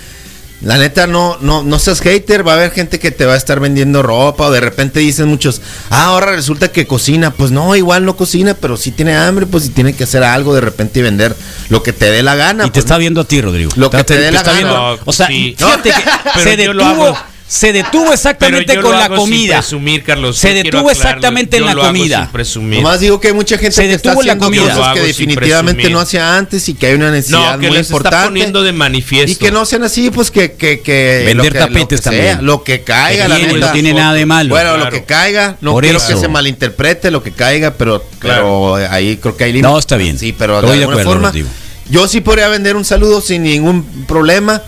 La 0.63 0.80
neta, 0.80 1.06
no, 1.06 1.38
no, 1.41 1.62
no 1.62 1.78
seas 1.78 2.02
hater, 2.02 2.41
va 2.48 2.54
a 2.54 2.56
haber 2.56 2.72
gente 2.72 2.98
que 2.98 3.12
te 3.12 3.24
va 3.28 3.34
a 3.36 3.38
estar 3.38 3.60
vendiendo 3.60 4.02
ropa 4.02 4.48
o 4.48 4.52
de 4.52 4.60
repente 4.60 5.00
dicen 5.00 5.28
muchos, 5.28 5.62
ah, 5.91 6.06
ahora 6.06 6.32
resulta 6.32 6.72
que 6.72 6.88
cocina. 6.88 7.30
Pues 7.30 7.52
no, 7.52 7.76
igual 7.76 8.04
no 8.04 8.17
cocina, 8.17 8.56
pero 8.60 8.78
si 8.78 8.89
tiene 8.89 9.15
hambre, 9.15 9.46
pues 9.46 9.65
si 9.65 9.70
tiene 9.70 9.93
que 9.93 10.06
hacer 10.06 10.24
algo 10.24 10.56
de 10.56 10.62
repente 10.62 11.02
y 11.02 11.04
vender 11.04 11.36
lo 11.70 11.84
que 11.84 11.93
te 11.93 12.10
dé 12.10 12.24
la 12.24 12.34
gana. 12.34 12.63
Y 12.63 12.67
te 12.70 12.72
pues, 12.72 12.86
está 12.86 12.98
viendo 12.98 13.22
a 13.22 13.26
ti, 13.26 13.39
Rodrigo. 13.41 13.70
Lo 13.76 13.91
que 13.91 14.04
te 14.04 14.17
dé 14.17 14.32
la 14.32 14.41
gana. 14.41 14.58
viendo- 14.58 15.00
O 15.06 15.13
sea, 15.13 15.28
Sí. 15.28 15.54
fíjate 15.56 15.91
que 15.91 16.02
Pero 16.34 16.43
se 16.43 16.58
yo 16.65 16.74
lo 16.74 16.84
detuvo, 16.84 17.06
hago. 17.06 17.17
Se 17.50 17.72
detuvo 17.72 18.12
exactamente 18.12 18.66
Pero 18.68 18.82
yo 18.82 18.88
con 18.88 18.92
lo 18.92 19.00
la 19.00 19.08
sin 19.08 19.16
comida. 19.16 19.56
presumir, 19.60 20.04
Carlos. 20.04 20.38
Se 20.38 20.54
detuvo 20.54 20.92
exactamente 20.92 21.56
en 21.58 21.66
la 21.66 21.76
comida. 21.76 22.30
Nomás 22.58 23.00
digo 23.00 23.22
que 23.22 23.30
hay 23.30 23.34
mucha 23.34 23.58
gente 23.58 23.72
Se 23.72 23.84
que 23.88 23.94
está 23.94 24.10
detuvo 24.10 24.24
la 24.24 24.34
haciendo 24.34 24.46
comida. 24.46 24.76
Cosas 24.76 24.94
que 24.96 25.00
definitivamente 25.02 25.90
no 25.90 26.00
hacía 26.02 26.36
antes 26.38 26.68
y 26.68 26.74
que 26.74 26.88
hay 26.88 26.96
una 26.96 27.10
necesidad 27.10 27.54
No, 27.56 27.60
que 27.62 27.68
muy 27.68 27.78
les 27.78 27.86
está 27.88 27.94
importante. 27.96 28.28
poniendo 28.28 28.64
de 28.64 28.74
manifiesto. 28.74 29.32
Y 29.32 29.36
que 29.36 29.52
no 29.52 29.66
sean 29.66 29.84
así, 29.84 30.10
pues 30.12 30.30
que. 30.30 30.54
que, 30.54 30.82
que 30.82 31.24
Vender 31.26 31.36
lo 31.36 31.44
que- 31.54 31.60
lo 31.60 31.66
tapetes 31.68 32.02
que 32.02 32.10
sea, 32.10 32.12
también. 32.12 32.46
lo 32.46 32.64
que 32.64 32.82
caiga, 32.82 33.24
Que 33.24 33.30
la 33.30 33.36
viene, 33.38 33.54
neta. 33.54 33.66
no 33.68 33.72
tiene 33.72 33.94
nada 33.94 34.14
de 34.14 34.26
malo. 34.26 34.50
Bueno, 34.50 34.70
Claro. 34.74 34.86
lo 34.86 34.92
que 34.92 35.04
caiga, 35.06 35.56
no 35.62 35.72
Por 35.72 35.84
quiero 35.84 36.00
eso. 36.00 36.08
que 36.10 36.16
se 36.20 36.28
malinterprete 36.28 37.12
lo 37.12 37.24
que 37.24 37.32
caiga, 37.32 37.76
pero, 37.76 38.04
pero 38.20 38.76
ahí 38.76 39.16
creo 39.18 39.38
que 39.38 39.46
hay 39.46 39.54
límites. 39.54 39.72
No, 39.72 39.80
está 39.80 39.96
bien. 39.96 40.20
Sí, 40.20 40.36
pero 40.38 40.56
Estoy 40.60 40.72
de 40.72 40.78
de 40.80 40.84
alguna 40.84 41.02
acuerdo, 41.02 41.12
forma, 41.12 41.28
Rodrigo. 41.30 41.48
yo 41.90 42.08
sí 42.10 42.20
podría 42.20 42.50
vender 42.50 42.76
un 42.76 42.84
saludo 42.84 43.22
sin 43.22 43.44
ningún 43.44 43.84
problema. 44.06 44.62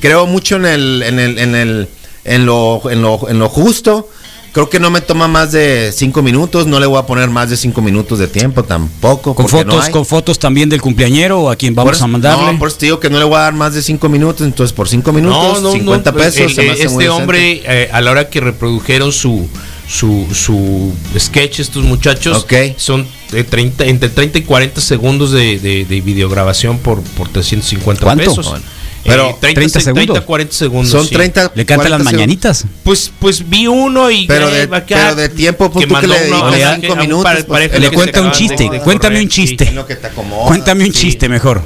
Creo 0.00 0.26
mucho 0.26 0.54
en 0.56 0.66
el, 0.66 1.02
en 1.04 1.18
el, 1.18 1.38
en 1.38 1.54
el, 1.54 1.88
en 2.24 2.46
lo, 2.46 2.82
en 2.90 3.02
lo, 3.02 3.28
en 3.28 3.38
lo 3.38 3.48
justo. 3.48 4.08
Creo 4.52 4.68
que 4.68 4.78
no 4.78 4.90
me 4.90 5.00
toma 5.00 5.28
más 5.28 5.50
de 5.50 5.92
cinco 5.96 6.20
minutos, 6.20 6.66
no 6.66 6.78
le 6.78 6.84
voy 6.84 6.98
a 6.98 7.06
poner 7.06 7.30
más 7.30 7.48
de 7.48 7.56
cinco 7.56 7.80
minutos 7.80 8.18
de 8.18 8.28
tiempo 8.28 8.62
tampoco. 8.64 9.34
Con 9.34 9.44
no 9.46 9.48
fotos, 9.48 9.84
hay. 9.86 9.90
con 9.92 10.04
fotos 10.04 10.38
también 10.38 10.68
del 10.68 10.82
cumpleañero 10.82 11.40
o 11.40 11.50
a 11.50 11.56
quien 11.56 11.74
vamos 11.74 11.94
eso- 11.96 12.04
a 12.04 12.08
mandarle. 12.08 12.52
No, 12.52 12.58
por 12.58 12.68
eso 12.68 12.76
te 12.76 12.84
digo 12.86 13.00
que 13.00 13.08
no 13.08 13.18
le 13.18 13.24
voy 13.24 13.36
a 13.36 13.40
dar 13.40 13.54
más 13.54 13.72
de 13.72 13.80
cinco 13.80 14.10
minutos, 14.10 14.46
entonces 14.46 14.74
por 14.74 14.90
cinco 14.90 15.10
minutos, 15.10 15.72
50 15.72 16.12
pues, 16.12 16.34
pesos. 16.34 16.50
el- 16.50 16.54
se 16.54 16.62
me 16.64 16.70
hace 16.72 16.82
este 16.82 16.94
muy 16.94 17.06
hombre, 17.06 17.62
eh, 17.64 17.88
a 17.94 18.02
la 18.02 18.10
hora 18.10 18.28
que 18.28 18.40
reprodujeron 18.40 19.10
su 19.12 19.48
su, 19.88 20.26
su 20.32 20.92
sketch, 21.18 21.60
estos 21.60 21.84
muchachos, 21.84 22.38
Ok. 22.44 22.52
son 22.76 23.06
de 23.30 23.44
30, 23.44 23.84
entre 23.86 24.08
30 24.10 24.38
y 24.38 24.42
40 24.42 24.80
segundos 24.80 25.32
de, 25.32 25.58
de, 25.58 25.84
de 25.84 26.00
videograbación 26.00 26.78
por, 26.78 27.00
por 27.02 27.28
350 27.28 28.02
¿Cuánto? 28.02 28.24
pesos. 28.24 28.48
Bueno. 28.50 28.64
Pero, 29.04 29.30
Eh, 29.30 29.36
30, 29.40 29.54
30 29.60 29.78
se- 29.80 29.84
segundos. 29.84 30.06
30, 30.14 30.26
40 30.26 30.54
segundos. 30.54 30.90
Son 30.92 31.06
sí. 31.06 31.14
30. 31.14 31.50
Le 31.54 31.64
canta 31.66 31.84
40 31.88 31.98
las 31.98 32.04
mañanitas. 32.04 32.64
Pues, 32.84 33.10
pues 33.18 33.48
vi 33.48 33.66
uno 33.66 34.10
y 34.10 34.26
Pero 34.26 34.48
de- 34.48 34.62
acá, 34.62 34.84
pero 34.86 35.14
de 35.16 35.28
tiempo, 35.28 35.70
pues, 35.72 35.84
que 35.86 35.92
tú 35.92 36.00
que 36.00 36.06
le 36.06 36.20
dedicas 36.20 36.62
a- 36.62 36.74
cinco 36.76 36.92
a 36.92 36.94
un 36.94 37.00
minutos, 37.00 37.24
par- 37.24 37.44
pues, 37.46 37.72
Le 37.80 37.90
que 37.90 37.96
cuenta 37.96 38.20
un 38.22 38.30
chiste, 38.32 38.62
de 38.70 38.78
cuéntame 38.80 39.14
correr, 39.16 39.22
un 39.22 39.28
chiste. 39.28 39.72
Lo 39.72 39.86
que 39.86 39.96
te 39.96 40.06
acomodas. 40.06 40.46
Cuéntame 40.46 40.84
un 40.84 40.92
sí. 40.94 41.00
chiste 41.00 41.28
mejor. 41.28 41.62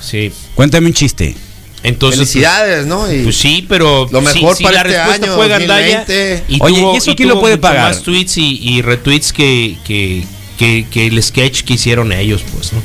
Sí. 0.00 0.30
sí. 0.30 0.32
Cuéntame 0.54 0.86
un 0.86 0.94
chiste. 0.94 1.36
Entonces, 1.82 2.18
Felicidades, 2.18 2.86
¿no? 2.86 3.12
Y 3.12 3.22
Pues 3.22 3.36
sí, 3.36 3.64
pero 3.68 4.08
Lo 4.10 4.20
mejor 4.20 4.52
sí, 4.52 4.58
sí, 4.58 4.64
para 4.64 4.82
la 4.82 4.82
este 4.82 4.96
respuesta 4.98 5.26
año, 5.26 5.36
fue 5.36 5.48
Gandaya 5.48 5.98
2020. 6.00 6.44
y 6.48 6.58
Oye, 6.60 6.78
tuvo, 6.80 6.94
¿y 6.94 6.96
eso 6.96 7.10
y 7.12 7.14
quién 7.16 7.28
lo 7.28 7.38
puede 7.40 7.56
pagar? 7.58 7.90
Más 7.94 8.02
tweets 8.02 8.36
y, 8.38 8.58
y 8.62 8.82
retweets 8.82 9.32
que, 9.32 9.76
que, 9.86 10.24
que, 10.58 10.86
que 10.90 11.06
el 11.06 11.22
sketch 11.22 11.62
que 11.62 11.74
hicieron 11.74 12.12
ellos, 12.12 12.42
pues, 12.52 12.72
¿no? 12.72 12.80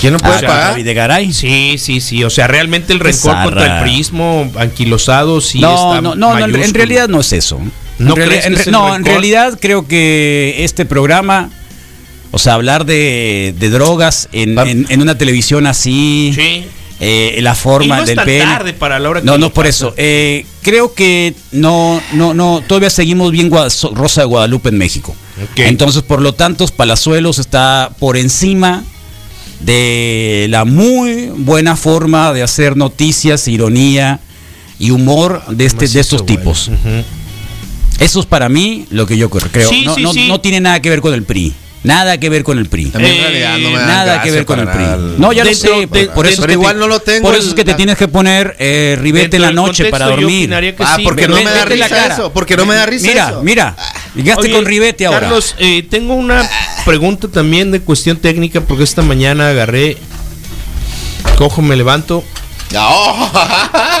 ¿Quién 0.00 0.12
no 0.12 0.18
puede 0.18 0.36
Ah, 0.36 0.40
pagar? 0.46 0.70
David 0.72 0.84
de 0.84 0.94
Garay. 0.94 1.32
Sí, 1.32 1.76
sí, 1.78 2.00
sí. 2.00 2.22
O 2.24 2.30
sea, 2.30 2.46
realmente 2.46 2.92
el 2.92 3.00
rencor 3.00 3.34
contra 3.44 3.78
el 3.78 3.82
prismo 3.84 4.50
anquilosado 4.58 5.40
sí 5.40 5.58
no, 5.60 5.74
está 5.74 6.00
no, 6.02 6.14
no, 6.14 6.34
no, 6.34 6.44
en- 6.44 6.50
mayúsculo. 6.52 6.72
realidad 6.74 7.08
no 7.08 7.20
es 7.20 7.32
eso. 7.32 7.58
¿No 7.98 8.10
en, 8.14 8.16
reali- 8.22 8.26
crees 8.28 8.40
que 8.42 8.46
en 8.48 8.54
re- 8.54 8.60
es 8.60 8.66
el 8.66 8.72
no, 8.72 8.94
en 8.94 9.04
realidad 9.04 9.58
creo 9.60 9.88
que 9.88 10.56
este 10.58 10.84
programa, 10.84 11.50
o 12.30 12.38
sea, 12.38 12.54
hablar 12.54 12.84
de, 12.84 13.54
de 13.58 13.70
drogas 13.70 14.28
en, 14.32 15.00
una 15.00 15.16
televisión 15.16 15.66
así, 15.66 16.32
Sí. 16.34 16.66
eh, 17.00 17.38
la 17.40 17.52
Y 17.52 17.56
forma 17.56 17.96
no 17.96 18.02
es 18.02 18.08
del 18.08 18.18
PN. 18.18 18.44
tarde 18.44 18.72
para 18.74 18.98
la 18.98 19.08
hora 19.08 19.20
que 19.20 19.26
No, 19.26 19.32
no 19.32 19.46
lo 19.46 19.52
por 19.54 19.66
eso. 19.66 19.94
Eh, 19.96 20.44
creo 20.60 20.92
que 20.92 21.34
no, 21.52 22.02
no, 22.12 22.34
no, 22.34 22.62
todavía 22.66 22.90
seguimos 22.90 23.32
bien 23.32 23.50
Rosa 23.50 24.20
de 24.20 24.26
Guadalupe 24.26 24.68
en 24.68 24.76
México. 24.76 25.16
Entonces, 25.56 26.02
por 26.02 26.20
lo 26.20 26.34
tanto, 26.34 26.66
Palazuelos 26.68 27.38
está 27.38 27.90
por 27.98 28.18
encima 28.18 28.84
de 29.60 30.46
la 30.50 30.64
muy 30.64 31.30
buena 31.36 31.76
forma 31.76 32.32
de 32.32 32.42
hacer 32.42 32.76
noticias, 32.76 33.48
ironía 33.48 34.20
y 34.78 34.90
humor 34.90 35.42
de, 35.48 35.64
este, 35.66 35.88
de 35.88 36.00
estos 36.00 36.26
tipos. 36.26 36.70
Eso 37.98 38.20
es 38.20 38.26
para 38.26 38.48
mí 38.48 38.86
lo 38.90 39.06
que 39.06 39.16
yo 39.16 39.30
creo. 39.30 39.68
Sí, 39.68 39.84
no, 39.86 39.94
sí, 39.94 40.02
no- 40.02 40.12
sí. 40.12 40.28
no 40.28 40.40
tiene 40.40 40.60
nada 40.60 40.80
que 40.80 40.90
ver 40.90 41.00
con 41.00 41.14
el 41.14 41.22
PRI. 41.22 41.54
Nada 41.82 42.18
que 42.18 42.28
ver 42.28 42.42
con 42.42 42.58
el 42.58 42.66
PRI. 42.68 42.86
Eh, 42.88 42.98
realidad 42.98 43.58
no 43.58 43.70
me 43.70 43.78
dan 43.78 43.86
Nada 43.88 44.22
que 44.22 44.30
ver 44.32 44.44
con 44.44 44.58
el 44.58 44.66
PRI. 44.66 44.84
No, 45.18 45.32
ya 45.32 45.44
lo 45.44 45.54
sé. 45.54 45.68
de- 45.90 46.08
por- 46.08 46.26
eso 46.26 46.34
es 46.34 46.36
pero 46.40 46.46
que 46.48 46.52
igual 46.54 46.74
te- 46.74 46.80
no 46.80 46.88
lo 46.88 46.98
tengo 47.00 47.28
Por 47.28 47.36
eso 47.38 47.48
es 47.48 47.54
que 47.54 47.60
el- 47.60 47.66
te 47.68 47.74
tienes 47.74 47.96
que 47.96 48.08
poner 48.08 48.56
eh, 48.58 48.98
ribete 49.00 49.36
en 49.36 49.42
la 49.42 49.52
noche 49.52 49.86
para 49.86 50.06
dormir. 50.06 50.52
Ah, 50.80 50.96
sí, 50.96 51.04
porque 51.04 51.28
no 51.28 51.36
me 51.36 51.44
da 51.44 51.64
risa 51.64 51.88
cara. 51.88 52.14
eso. 52.14 52.32
Porque 52.32 52.56
no 52.56 52.66
me 52.66 52.74
da 52.74 52.86
risa 52.86 53.06
Mira, 53.06 53.28
eso. 53.28 53.42
mira. 53.42 53.76
Llegaste 54.16 54.46
Oye, 54.46 54.54
con 54.54 54.64
ribete 54.64 55.06
ahora. 55.06 55.20
Carlos, 55.20 55.54
eh, 55.58 55.86
tengo 55.88 56.14
una 56.14 56.48
pregunta 56.84 57.28
también 57.28 57.70
de 57.70 57.80
cuestión 57.80 58.16
técnica 58.16 58.60
porque 58.60 58.84
esta 58.84 59.02
mañana 59.02 59.50
agarré, 59.50 59.96
cojo, 61.36 61.62
me 61.62 61.76
levanto 61.76 62.24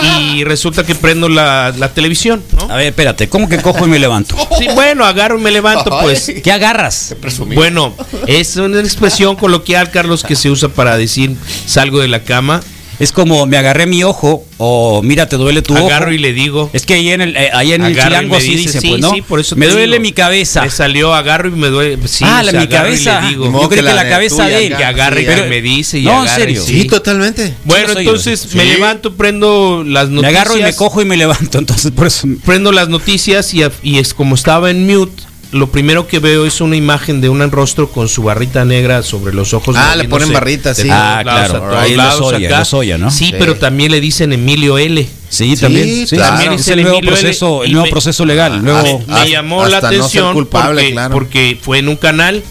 y 0.02 0.44
resulta 0.44 0.84
que 0.84 0.94
prendo 0.94 1.28
la, 1.28 1.72
la 1.76 1.92
televisión, 1.92 2.42
¿no? 2.56 2.72
A 2.72 2.76
ver, 2.76 2.88
espérate, 2.88 3.28
¿cómo 3.28 3.48
que 3.48 3.60
cojo 3.60 3.86
y 3.86 3.88
me 3.88 3.98
levanto? 3.98 4.36
Sí, 4.58 4.66
bueno, 4.74 5.04
agarro 5.04 5.38
y 5.38 5.42
me 5.42 5.50
levanto, 5.50 5.98
pues. 6.00 6.32
¿Qué 6.42 6.52
agarras? 6.52 7.14
Bueno, 7.54 7.94
es 8.26 8.56
una 8.56 8.80
expresión 8.80 9.36
coloquial, 9.36 9.90
Carlos, 9.90 10.24
que 10.24 10.36
se 10.36 10.50
usa 10.50 10.68
para 10.68 10.96
decir 10.96 11.36
salgo 11.66 12.00
de 12.00 12.08
la 12.08 12.22
cama, 12.24 12.60
Es 12.98 13.12
como 13.12 13.46
me 13.46 13.56
agarré 13.58 13.86
mi 13.86 14.02
ojo 14.04 14.44
o 14.58 15.02
mira, 15.02 15.28
te 15.28 15.36
duele 15.36 15.60
tu 15.62 15.76
agarro 15.76 16.06
ojo. 16.06 16.14
y 16.14 16.18
le 16.18 16.32
digo. 16.32 16.70
Es 16.72 16.86
que 16.86 16.94
ahí 16.94 17.10
en 17.10 17.20
el, 17.20 17.36
eh, 17.36 17.50
ahí 17.52 17.72
en 17.72 17.84
el 17.84 17.92
agarro 17.92 18.00
y 18.08 18.10
chilango 18.10 18.30
me 18.32 18.36
así 18.38 18.56
dice, 18.56 18.80
sí, 18.80 18.88
pues, 18.88 19.00
¿no? 19.00 19.10
sí, 19.12 19.22
por 19.22 19.40
eso 19.40 19.54
me 19.56 19.66
duele 19.68 19.92
digo. 19.96 20.00
mi 20.02 20.12
cabeza. 20.12 20.62
Me 20.62 20.70
salió, 20.70 21.14
agarro 21.14 21.48
y 21.48 21.52
me 21.52 21.68
duele. 21.68 21.98
Sí, 22.08 22.24
ah, 22.26 22.40
o 22.40 22.44
la 22.44 22.50
sea, 22.52 22.60
mi 22.60 22.66
agarro 22.66 22.88
y 22.88 22.92
cabeza. 23.04 23.20
le 23.20 23.28
digo. 23.28 23.44
Yo 23.44 23.68
creí 23.68 23.80
que 23.82 23.88
que 23.88 23.94
la 23.94 24.08
cabeza 24.08 24.46
de 24.46 24.66
él. 24.66 24.76
que 24.76 24.84
agarre 24.84 25.22
y 25.22 25.26
Pero- 25.26 25.46
me 25.46 25.60
dice 25.60 25.98
y 25.98 26.04
No, 26.04 26.22
en 26.22 26.28
serio. 26.28 26.62
Sí, 26.64 26.84
totalmente. 26.86 27.54
Bueno, 27.64 27.88
Sí, 27.92 27.98
entonces 27.98 28.54
me 28.54 28.62
Sí. 28.64 28.68
levanto, 28.70 29.14
prendo 29.14 29.84
las 29.86 30.08
Me 30.08 30.16
noticias. 30.16 30.40
agarro 30.40 30.58
y 30.58 30.62
me 30.62 30.74
cojo 30.74 31.02
y 31.02 31.04
me 31.04 31.16
levanto, 31.16 31.58
entonces 31.58 31.90
por 31.92 32.06
eso. 32.06 32.26
prendo 32.44 32.72
las 32.72 32.88
noticias 32.88 33.52
y, 33.52 33.62
y 33.82 33.98
es 33.98 34.14
como 34.14 34.34
estaba 34.34 34.70
en 34.70 34.86
mute. 34.86 35.22
Lo 35.52 35.70
primero 35.70 36.06
que 36.06 36.18
veo 36.18 36.44
es 36.44 36.60
una 36.60 36.76
imagen 36.76 37.20
de 37.20 37.28
un 37.28 37.40
rostro 37.50 37.88
con 37.90 38.08
su 38.08 38.22
barrita 38.24 38.64
negra 38.64 39.02
sobre 39.02 39.32
los 39.32 39.54
ojos. 39.54 39.76
Ah, 39.78 39.94
le 39.96 40.04
ponen 40.08 40.32
barrita, 40.32 40.74
de 40.74 40.82
sí. 40.82 40.88
Ah, 40.90 41.20
claro. 41.22 41.76
Ahí 41.78 41.96
¿no? 42.98 43.10
Sí, 43.10 43.26
Sí. 43.26 43.34
pero 43.38 43.56
también 43.56 43.92
le 43.92 44.00
dicen 44.00 44.32
Emilio 44.32 44.76
L. 44.78 45.06
Sí, 45.28 45.54
Sí, 45.56 45.60
también. 45.62 46.06
Sí, 46.06 46.16
claro. 46.16 46.30
también 46.32 46.52
es 46.52 46.58
Dice 46.58 46.72
el 46.74 46.82
nuevo 46.82 47.00
proceso, 47.00 47.64
el 47.64 47.72
nuevo 47.72 47.86
me- 47.86 47.90
proceso 47.90 48.24
legal. 48.26 48.54
el 48.56 48.64
nuevo- 48.64 49.02
Me, 49.06 49.30
llamó 49.30 49.66
la 49.66 49.78
atención 49.78 50.32
culpable, 50.32 50.80
porque, 50.82 50.92
claro. 50.92 51.14
porque 51.14 51.58
fue 51.60 51.78
en 51.78 51.88
un 51.88 51.96
canal 51.96 52.42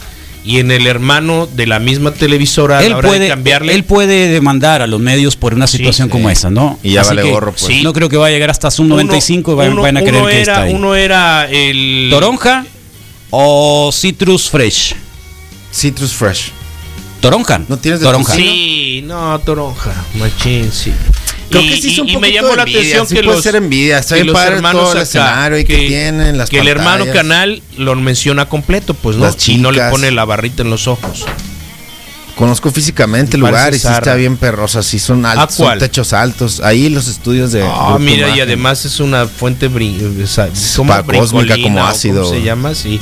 y 0.43 0.59
en 0.59 0.71
el 0.71 0.85
hermano 0.87 1.47
de 1.53 1.65
la 1.67 1.79
misma 1.79 2.11
televisora 2.11 2.77
a 2.79 2.83
él 2.83 2.91
la 2.91 2.97
hora 2.97 3.09
de 3.11 3.17
puede, 3.17 3.27
cambiarle. 3.29 3.73
él 3.73 3.83
puede 3.83 4.27
demandar 4.29 4.81
a 4.81 4.87
los 4.87 4.99
medios 4.99 5.35
por 5.35 5.53
una 5.53 5.67
situación 5.67 6.07
sí. 6.07 6.11
como 6.11 6.29
esa, 6.29 6.49
¿no? 6.49 6.79
Y 6.83 6.91
ya 6.93 7.01
Así 7.01 7.09
vale 7.09 7.23
que 7.23 7.31
gorro, 7.31 7.51
pues. 7.51 7.63
Sí. 7.65 7.81
No 7.83 7.93
creo 7.93 8.09
que 8.09 8.17
vaya 8.17 8.27
a 8.29 8.35
llegar 8.35 8.51
hasta 8.51 8.69
Zoom 8.71 8.87
95 8.89 9.53
y 9.53 9.55
vayan, 9.55 9.73
uno- 9.73 9.81
vayan 9.81 9.97
a 9.97 10.01
creer 10.01 10.15
uno 10.17 10.25
que 10.27 10.41
era, 10.41 10.53
está 10.53 10.61
ahí. 10.63 10.73
Uno 10.73 10.95
era 10.95 11.47
el. 11.49 12.07
¿Toronja 12.11 12.65
o 13.37 13.91
Citrus 13.91 14.49
Fresh? 14.49 14.95
Citrus 15.73 16.13
Fresh. 16.13 16.51
Toronja. 17.19 17.59
¿No 17.67 17.77
tienes 17.77 17.99
de 17.99 18.05
Toronja. 18.05 18.33
Sí, 18.33 19.01
no, 19.05 19.37
toronja, 19.39 19.91
machín, 20.15 20.71
sí. 20.71 20.93
Creo 21.49 21.61
Y- 21.61 21.69
que 21.69 21.81
sí 21.81 21.89
y- 21.89 21.93
es 21.93 21.99
un 21.99 22.09
y 22.09 22.17
me 22.17 22.31
llamó 22.31 22.55
la 22.55 22.63
envidia, 22.63 22.79
atención 22.79 23.07
sí 23.07 23.15
que 23.15 23.23
puede 23.23 23.35
los, 23.35 23.43
ser 23.43 23.55
envidia, 23.55 23.99
está 23.99 24.15
que 24.15 24.21
bien 24.21 24.27
los 24.33 24.35
padre 24.41 24.55
hermanos 24.55 24.81
todo 24.81 24.91
el 24.91 24.97
acá, 24.97 25.03
escenario 25.03 25.59
y 25.59 25.65
que 25.65 25.77
tienen, 25.87 26.37
las 26.37 26.49
que 26.49 26.59
el 26.59 26.67
hermano 26.67 27.05
canal 27.11 27.61
lo 27.77 27.95
menciona 27.95 28.47
completo, 28.47 28.93
pues 28.93 29.17
no, 29.17 29.29
y 29.47 29.57
no 29.57 29.71
le 29.71 29.81
pone 29.89 30.11
la 30.11 30.23
barrita 30.25 30.61
en 30.63 30.69
los 30.69 30.87
ojos. 30.87 31.25
Conozco 32.35 32.69
físicamente 32.69 33.37
el 33.37 33.41
lugar 33.41 33.73
y 33.73 33.79
sí 33.79 33.87
está 33.87 34.13
bien 34.15 34.35
perrosa, 34.35 34.83
sí 34.83 34.99
son 34.99 35.25
altos, 35.25 35.55
son 35.55 35.79
techos 35.79 36.11
altos. 36.11 36.59
Ahí 36.59 36.89
los 36.89 37.07
estudios 37.07 37.53
de 37.53 37.63
Ah, 37.63 37.97
mira, 37.99 38.35
y 38.35 38.41
además 38.41 38.83
es 38.83 38.99
una 38.99 39.25
fuente 39.25 39.69
brin- 39.69 40.21
o 40.21 40.27
sea, 40.27 40.49
como 40.75 40.91
Pa- 40.93 41.03
cósmica, 41.03 41.55
como 41.61 41.85
ácido. 41.85 42.23
¿cómo 42.23 42.35
se 42.35 42.41
llama? 42.41 42.75
Sí. 42.75 42.99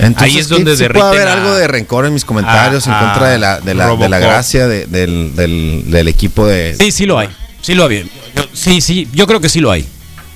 Entonces, 0.00 0.34
ahí 0.34 0.38
es 0.40 0.48
donde 0.48 0.76
sí, 0.76 0.84
puede 0.92 1.04
haber 1.06 1.28
a- 1.28 1.32
algo 1.34 1.54
de 1.54 1.68
rencor 1.68 2.04
en 2.06 2.14
mis 2.14 2.24
comentarios 2.24 2.86
a- 2.88 2.92
en 2.98 3.06
contra 3.06 3.28
de 3.30 3.38
la, 3.38 3.60
de 3.60 3.74
la, 3.74 3.94
de 3.94 4.08
la 4.08 4.18
gracia 4.18 4.66
de- 4.66 4.86
del, 4.86 5.36
del, 5.36 5.84
del 5.86 6.08
equipo 6.08 6.46
de... 6.46 6.74
Sí, 6.78 6.90
sí 6.90 7.06
lo 7.06 7.18
hay. 7.20 7.28
Sí 7.62 7.74
lo 7.74 7.86
hay. 7.86 8.10
Yo- 8.34 8.48
sí, 8.52 8.80
sí, 8.80 9.08
yo 9.12 9.26
creo 9.28 9.40
que 9.40 9.48
sí 9.48 9.60
lo 9.60 9.70
hay. 9.70 9.86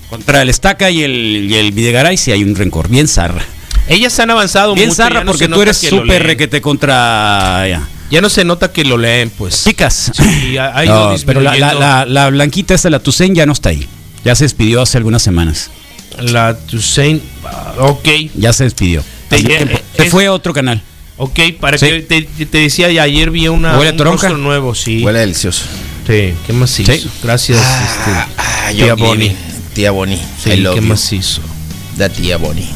Contra 0.09 0.41
el 0.43 0.49
Estaca 0.49 0.89
y 0.91 1.03
el, 1.03 1.13
y 1.51 1.55
el 1.57 1.73
Videgaray 1.73 2.17
sí 2.17 2.31
hay 2.31 2.45
un 2.45 2.55
rencor. 2.55 2.89
Bien 2.89 3.09
zarra. 3.09 3.43
Ellas 3.89 4.19
han 4.19 4.31
avanzado 4.31 4.75
Bien 4.75 4.89
mucho. 4.89 4.97
zarra 5.03 5.25
no 5.25 5.33
porque 5.33 5.49
tú 5.49 5.63
eres 5.63 5.79
súper 5.79 6.23
requete 6.23 6.61
contra... 6.61 7.67
ya. 7.69 7.89
Ya 8.11 8.21
no 8.23 8.29
se 8.31 8.45
nota 8.45 8.73
que 8.73 8.85
lo 8.85 8.97
leen, 8.97 9.29
pues. 9.31 9.65
Chicas. 9.65 10.11
Sí, 10.15 10.57
ha- 10.57 10.75
ha 10.77 10.85
ido 10.85 11.13
No, 11.13 11.17
pero 11.27 11.41
la, 11.43 11.55
la, 11.57 11.75
la, 11.75 12.07
la 12.07 12.31
blanquita 12.31 12.75
esta, 12.75 12.89
la 12.89 13.01
Tucen, 13.01 13.35
ya 13.35 13.45
no 13.45 13.53
está 13.53 13.69
ahí. 13.69 13.87
Ya 14.25 14.35
se 14.35 14.45
despidió 14.45 14.81
hace 14.81 14.97
algunas 14.97 15.23
semanas. 15.23 15.71
La 16.19 16.57
Toussaint, 16.57 17.23
ah, 17.45 17.75
ok. 17.81 18.09
Ya 18.35 18.53
se 18.55 18.65
despidió. 18.65 19.05
Te- 19.29 19.37
eh, 19.37 19.43
tiempo. 19.43 19.79
se 19.97 20.05
es- 20.05 20.11
fue 20.11 20.25
a 20.27 20.33
otro 20.33 20.55
canal. 20.55 20.81
Ok, 21.19 21.39
para 21.61 21.77
Sí. 21.77 21.87
que 21.87 22.01
te, 22.03 22.47
te 22.47 22.59
decía, 22.59 22.87
ayer 22.87 23.31
vi 23.31 23.49
una, 23.49 23.77
¿Huele 23.79 23.91
un 23.93 23.99
rostro 23.99 24.39
nuevo, 24.39 24.75
sí. 24.75 25.03
Huele 25.05 25.19
delicioso. 25.19 25.65
Sí, 26.07 26.33
qué 26.47 26.53
macizo. 26.55 26.93
Gracias, 27.23 27.61
Ah, 27.63 28.71
este, 28.71 28.77
yo 28.79 28.85
tía. 28.87 28.95
Bonnie. 28.95 29.37
Tía 29.75 29.91
Bonnie. 29.91 30.19
Sí, 30.43 30.51
qué 30.51 30.63
you. 30.63 30.81
macizo. 30.83 31.43
La 31.99 32.09
tía 32.09 32.39
Bonnie. 32.39 32.69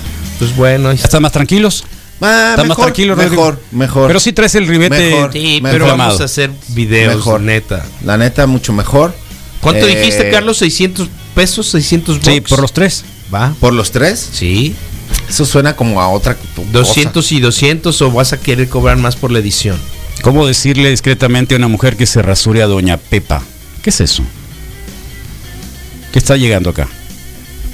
Pues 0.43 0.57
bueno, 0.57 0.93
¿Ya 0.93 1.05
están 1.05 1.23
más 1.23 1.31
tranquilos? 1.31 1.85
Ah, 2.21 2.49
¿Están 2.51 2.67
más 2.67 2.77
mejor, 2.77 2.85
tranquilos, 2.87 3.17
Rodrigo? 3.17 3.43
mejor, 3.45 3.63
mejor. 3.71 4.07
Pero 4.09 4.19
sí 4.19 4.33
traes 4.33 4.57
el 4.57 4.67
ribete. 4.67 5.11
Mejor. 5.15 5.33
Sí, 5.33 5.61
Mejor. 5.63 5.71
pero 5.71 5.97
vamos 5.97 6.21
a 6.21 6.25
hacer 6.25 6.51
videos, 6.71 7.15
Mejor. 7.15 7.41
neta. 7.43 7.87
La 8.05 8.17
neta, 8.19 8.49
mucho 8.49 8.73
mejor. 8.73 9.15
¿Cuánto 9.61 9.87
Eh, 9.87 9.95
dijiste, 9.97 10.31
Carlos? 10.33 10.61
¿600 10.61 11.09
pesos? 11.37 11.73
¿600 11.73 12.19
Sí, 12.21 12.41
bucks? 12.41 12.51
por 12.51 12.61
los 12.61 12.73
tres. 12.73 13.05
¿Va? 13.33 13.55
¿Por 13.61 13.73
los 13.73 13.93
tres? 13.93 14.31
Sí. 14.33 14.75
Eso 15.29 15.47
suena 15.47 15.77
como 15.77 16.01
a 16.01 16.09
otra 16.09 16.35
cosa. 16.35 16.69
200 16.73 17.31
y 17.31 17.39
200 17.39 18.03
o 18.03 18.11
vas 18.11 18.33
a 18.33 18.41
querer 18.41 18.69
cobrar 18.69 18.97
más 18.97 19.15
por 19.15 19.31
la 19.31 19.39
edición. 19.39 19.77
¿Cómo 20.23 20.45
decirle 20.45 20.91
discretamente 20.91 21.55
a 21.55 21.59
una 21.59 21.69
mujer 21.69 21.97
que 21.97 22.07
se 22.07 22.21
rasure 22.21 22.63
a 22.65 22.67
Doña 22.67 22.97
Pepa? 22.97 23.43
¿Qué 23.81 23.91
es 23.91 24.01
eso? 24.01 24.25
¿Qué 26.13 26.19
está 26.19 26.37
llegando 26.37 26.71
acá? 26.71 26.89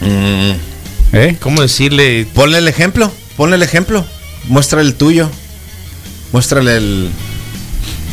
Mm, 0.00 0.77
¿Eh? 1.12 1.36
¿Cómo 1.40 1.62
decirle? 1.62 2.26
ponle 2.34 2.58
el 2.58 2.68
ejemplo. 2.68 3.10
Ponle 3.36 3.56
el 3.56 3.62
ejemplo. 3.62 4.04
Muéstrale 4.48 4.86
el 4.88 4.94
tuyo. 4.94 5.30
Muéstrale 6.32 6.76
el. 6.76 7.08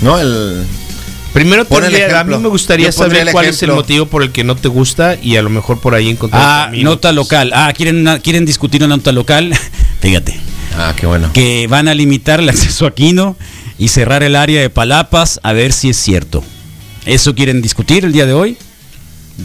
No, 0.01 0.19
el. 0.19 0.63
Primero 1.33 1.65
Pon 1.65 1.83
el 1.83 1.89
tendría- 1.91 2.05
a 2.07 2.09
ejemplo. 2.11 2.37
mí 2.37 2.43
me 2.43 2.49
gustaría 2.49 2.91
saber 2.93 3.27
el 3.27 3.31
cuál 3.33 3.45
es 3.45 3.61
el 3.61 3.69
ejemplo. 3.69 3.75
motivo 3.75 4.05
por 4.05 4.23
el 4.23 4.31
que 4.31 4.45
no 4.45 4.55
te 4.55 4.69
gusta 4.69 5.17
y 5.21 5.35
a 5.35 5.41
lo 5.41 5.49
mejor 5.49 5.81
por 5.81 5.93
ahí 5.93 6.09
encontrar 6.09 6.41
Ah, 6.43 6.71
nota 6.73 7.11
local. 7.11 7.51
Ah, 7.53 7.73
¿quieren, 7.75 7.97
una- 7.97 8.19
quieren 8.19 8.45
discutir 8.45 8.81
una 8.83 8.95
nota 8.95 9.11
local. 9.11 9.53
Fíjate. 9.99 10.39
Ah, 10.77 10.93
qué 10.95 11.05
bueno. 11.05 11.31
Que 11.33 11.67
van 11.67 11.89
a 11.89 11.93
limitar 11.93 12.39
el 12.39 12.47
acceso 12.47 12.85
a 12.85 12.93
Quino 12.95 13.35
y 13.77 13.89
cerrar 13.89 14.23
el 14.23 14.35
área 14.37 14.61
de 14.61 14.69
Palapas 14.69 15.41
a 15.43 15.51
ver 15.51 15.73
si 15.73 15.89
es 15.89 15.97
cierto. 15.97 16.41
¿Eso 17.05 17.35
quieren 17.35 17.61
discutir 17.61 18.05
el 18.05 18.13
día 18.13 18.25
de 18.25 18.33
hoy? 18.33 18.57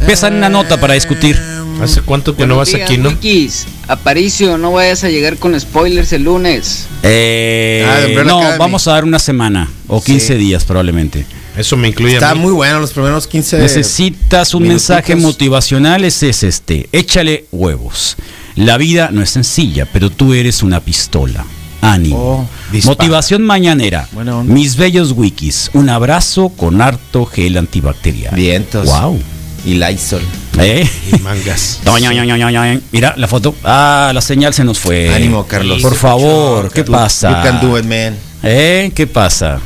Pesan 0.07 0.35
una 0.35 0.48
nota 0.48 0.79
para 0.81 0.94
discutir. 0.94 1.38
¿Hace 1.83 2.03
cuánto 2.03 2.37
que 2.37 2.46
no 2.46 2.57
vas 2.59 2.74
aquí, 2.74 2.98
no? 2.98 3.09
Wikis. 3.09 3.66
Aparicio, 3.88 4.59
no 4.59 4.72
vayas 4.72 5.03
a 5.03 5.09
llegar 5.09 5.38
con 5.38 5.59
spoilers 5.59 6.12
el 6.12 6.24
lunes. 6.24 6.87
Eh, 7.03 7.87
Ah, 7.88 8.00
de 8.00 8.24
no, 8.24 8.38
Academy. 8.38 8.59
vamos 8.59 8.87
a 8.87 8.92
dar 8.92 9.05
una 9.05 9.18
semana 9.18 9.68
o 9.88 10.03
15 10.03 10.35
Sí. 10.35 10.38
días 10.38 10.64
probablemente. 10.64 11.24
Eso 11.57 11.76
me 11.79 11.88
incluye 11.88 12.14
a 12.14 12.18
Está 12.18 12.35
mí. 12.35 12.42
muy 12.42 12.53
bueno 12.53 12.81
los 12.81 12.92
primeros 12.92 13.26
15. 13.26 13.59
Necesitas 13.59 14.53
un 14.55 14.62
minutitos. 14.64 14.90
mensaje 14.90 15.16
motivacional, 15.16 16.05
ese 16.05 16.29
es 16.29 16.42
este. 16.42 16.88
Échale 16.92 17.46
huevos. 17.50 18.16
La 18.57 18.76
vida 18.76 19.09
no 19.11 19.22
es 19.22 19.31
sencilla, 19.31 19.87
pero 19.90 20.11
tú 20.11 20.35
eres 20.35 20.62
una 20.62 20.81
pistola. 20.81 21.44
Ánimo. 21.81 22.46
Oh. 22.46 22.79
Motivación 22.85 23.42
mañanera. 23.42 24.07
Mis 24.44 24.76
bellos 24.76 25.12
wikis. 25.16 25.70
Un 25.72 25.88
abrazo 25.88 26.50
con 26.50 26.83
harto 26.83 27.24
gel 27.24 27.57
antibacterial. 27.57 28.35
Vientos. 28.35 28.85
Wow. 28.87 29.18
Y 29.64 29.75
Lysol. 29.75 30.23
¿Eh? 30.59 30.88
Y 31.12 31.18
mangas. 31.18 31.81
Mira 32.92 33.14
la 33.16 33.29
foto. 33.29 33.55
Ah, 33.64 34.11
la 34.14 34.20
señal 34.20 34.55
se 34.55 34.64
nos 34.64 34.79
fue. 34.79 35.14
Ánimo, 35.14 35.46
Carlos. 35.46 35.83
Por 35.83 35.94
favor, 35.94 36.70
¿qué 36.73 36.85
pasa? 36.85 37.29
You 37.31 37.42
can 37.42 37.61
do 37.61 37.79
it, 37.79 37.85
man. 37.85 38.16
¿Eh? 38.42 38.90
¿Qué 38.94 39.07
pasa? 39.07 39.61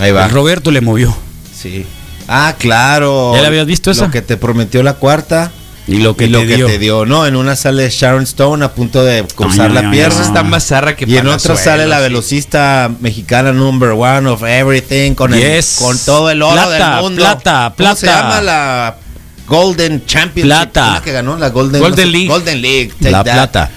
Ahí 0.00 0.10
va. 0.12 0.24
El 0.26 0.30
Roberto 0.32 0.70
le 0.70 0.80
movió. 0.80 1.16
Sí. 1.54 1.86
Ah, 2.28 2.54
claro. 2.58 3.32
¿Ya 3.34 3.42
la 3.42 3.48
habías 3.48 3.66
visto 3.66 3.90
esa? 3.90 4.06
Lo 4.06 4.10
que 4.10 4.22
te 4.22 4.36
prometió 4.36 4.82
la 4.82 4.94
cuarta. 4.94 5.52
Y 5.88 5.98
lo 5.98 6.16
que 6.16 6.24
y 6.24 6.28
lo 6.28 6.40
te 6.40 6.46
que 6.48 6.56
dio. 6.56 6.66
te 6.66 6.78
dio. 6.80 7.06
No, 7.06 7.26
en 7.26 7.36
una 7.36 7.54
sale 7.54 7.88
Sharon 7.88 8.24
Stone 8.24 8.64
a 8.64 8.72
punto 8.74 9.04
de 9.04 9.24
cruzar 9.36 9.70
la 9.70 9.88
pierna. 9.92 10.20
Está 10.20 10.42
más 10.42 10.66
zarra 10.66 10.96
que 10.96 11.04
Y 11.08 11.16
en 11.16 11.28
otra 11.28 11.56
sale 11.56 11.86
la 11.86 12.00
velocista 12.00 12.90
mexicana 13.00 13.52
number 13.52 13.90
one 13.90 14.28
of 14.28 14.42
everything 14.42 15.14
con, 15.14 15.32
el- 15.32 15.64
con 15.78 15.96
todo 16.00 16.28
el 16.30 16.42
oro 16.42 16.54
Plata, 16.54 16.90
del 16.94 17.02
mundo. 17.04 17.22
plata, 17.22 17.72
¿Cómo 17.76 17.94
se 17.94 18.06
plata. 18.06 18.20
llama 18.20 18.40
la 18.42 18.96
Golden 19.46 20.04
Championship? 20.06 20.48
Plata. 20.48 20.90
¿Una 20.90 21.02
que 21.02 21.12
ganó 21.12 21.36
la 21.36 21.50
Golden, 21.50 21.80
Golden 21.80 22.06
no 22.06 22.10
sé, 22.10 22.12
League. 22.12 22.28
Golden 22.28 22.62
League. 22.62 22.92
take 22.98 23.10
La 23.10 23.24
that. 23.24 23.32
plata. 23.34 23.70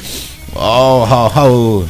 Oh, 0.56 1.08
oh, 1.10 1.32
oh. 1.36 1.86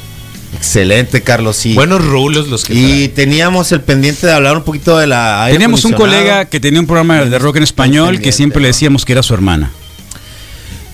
Excelente, 0.56 1.22
Carlos. 1.22 1.56
Sí. 1.56 1.74
Buenos 1.74 2.04
rulos 2.04 2.48
los 2.50 2.66
que 2.66 2.74
y 2.74 3.08
teníamos 3.10 3.72
el 3.72 3.82
pendiente 3.82 4.28
de 4.28 4.34
hablar 4.34 4.58
un 4.58 4.64
poquito 4.64 4.98
de 4.98 5.08
la. 5.08 5.48
Teníamos 5.52 5.86
un 5.86 5.94
colega 5.94 6.46
que 6.46 6.60
tenía 6.60 6.80
un 6.80 6.88
programa 6.88 7.24
de 7.24 7.40
rock 7.40 7.58
en 7.58 7.64
español 7.64 8.20
que 8.20 8.32
siempre 8.32 8.62
le 8.62 8.68
decíamos 8.70 9.06
que 9.06 9.14
era 9.14 9.24
su 9.24 9.34
hermana. 9.34 9.72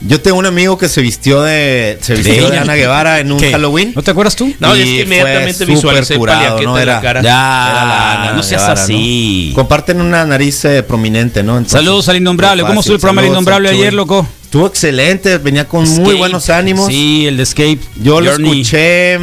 Yo 0.08 0.22
tengo 0.22 0.38
un 0.38 0.46
amigo 0.46 0.78
que 0.78 0.88
se 0.88 1.02
vistió 1.02 1.42
de 1.42 1.98
se 2.02 2.14
vistió 2.16 2.50
de? 2.52 2.60
Ana 2.60 2.76
Guevara 2.76 3.20
en 3.20 3.32
un 3.32 3.40
¿Qué? 3.40 3.52
Halloween. 3.52 3.92
¿No 3.96 4.04
te 4.04 4.12
acuerdas 4.12 4.36
tú? 4.36 4.54
No, 4.60 4.76
Y 4.76 4.80
es 4.82 4.86
que 4.86 5.02
inmediatamente 5.02 5.66
visualicé 5.66 6.16
curado, 6.18 6.62
¿no? 6.62 6.76
de 6.76 6.86
la 6.86 6.92
Era- 6.94 7.02
cara. 7.02 7.22
Ya, 7.22 7.68
Era 7.72 7.86
la 7.86 8.14
Ana 8.24 8.32
no 8.34 8.44
seas 8.44 8.62
Guevara, 8.62 8.82
así. 8.84 9.52
Comparten 9.56 10.02
una 10.02 10.24
nariz 10.26 10.64
eh, 10.66 10.84
prominente, 10.84 11.42
¿no? 11.44 11.58
Entonces, 11.58 11.80
Saludos 11.80 12.08
al 12.10 12.18
Innombrable. 12.18 12.64
¿Cómo 12.64 12.82
estuvo 12.82 12.96
el 12.96 13.02
programa 13.02 13.22
del 13.24 13.32
Innombrable 13.32 13.70
ayer, 13.70 13.94
loco? 13.94 14.28
Estuvo 14.44 14.68
excelente, 14.68 15.38
venía 15.40 15.68
con 15.68 15.88
muy 16.02 16.14
buenos 16.16 16.50
ánimos. 16.50 16.88
Sí, 16.88 17.26
el 17.28 17.38
de 17.38 17.44
Escape. 17.44 17.80
Yo 18.02 18.22
lo 18.22 18.32
escuché, 18.32 19.16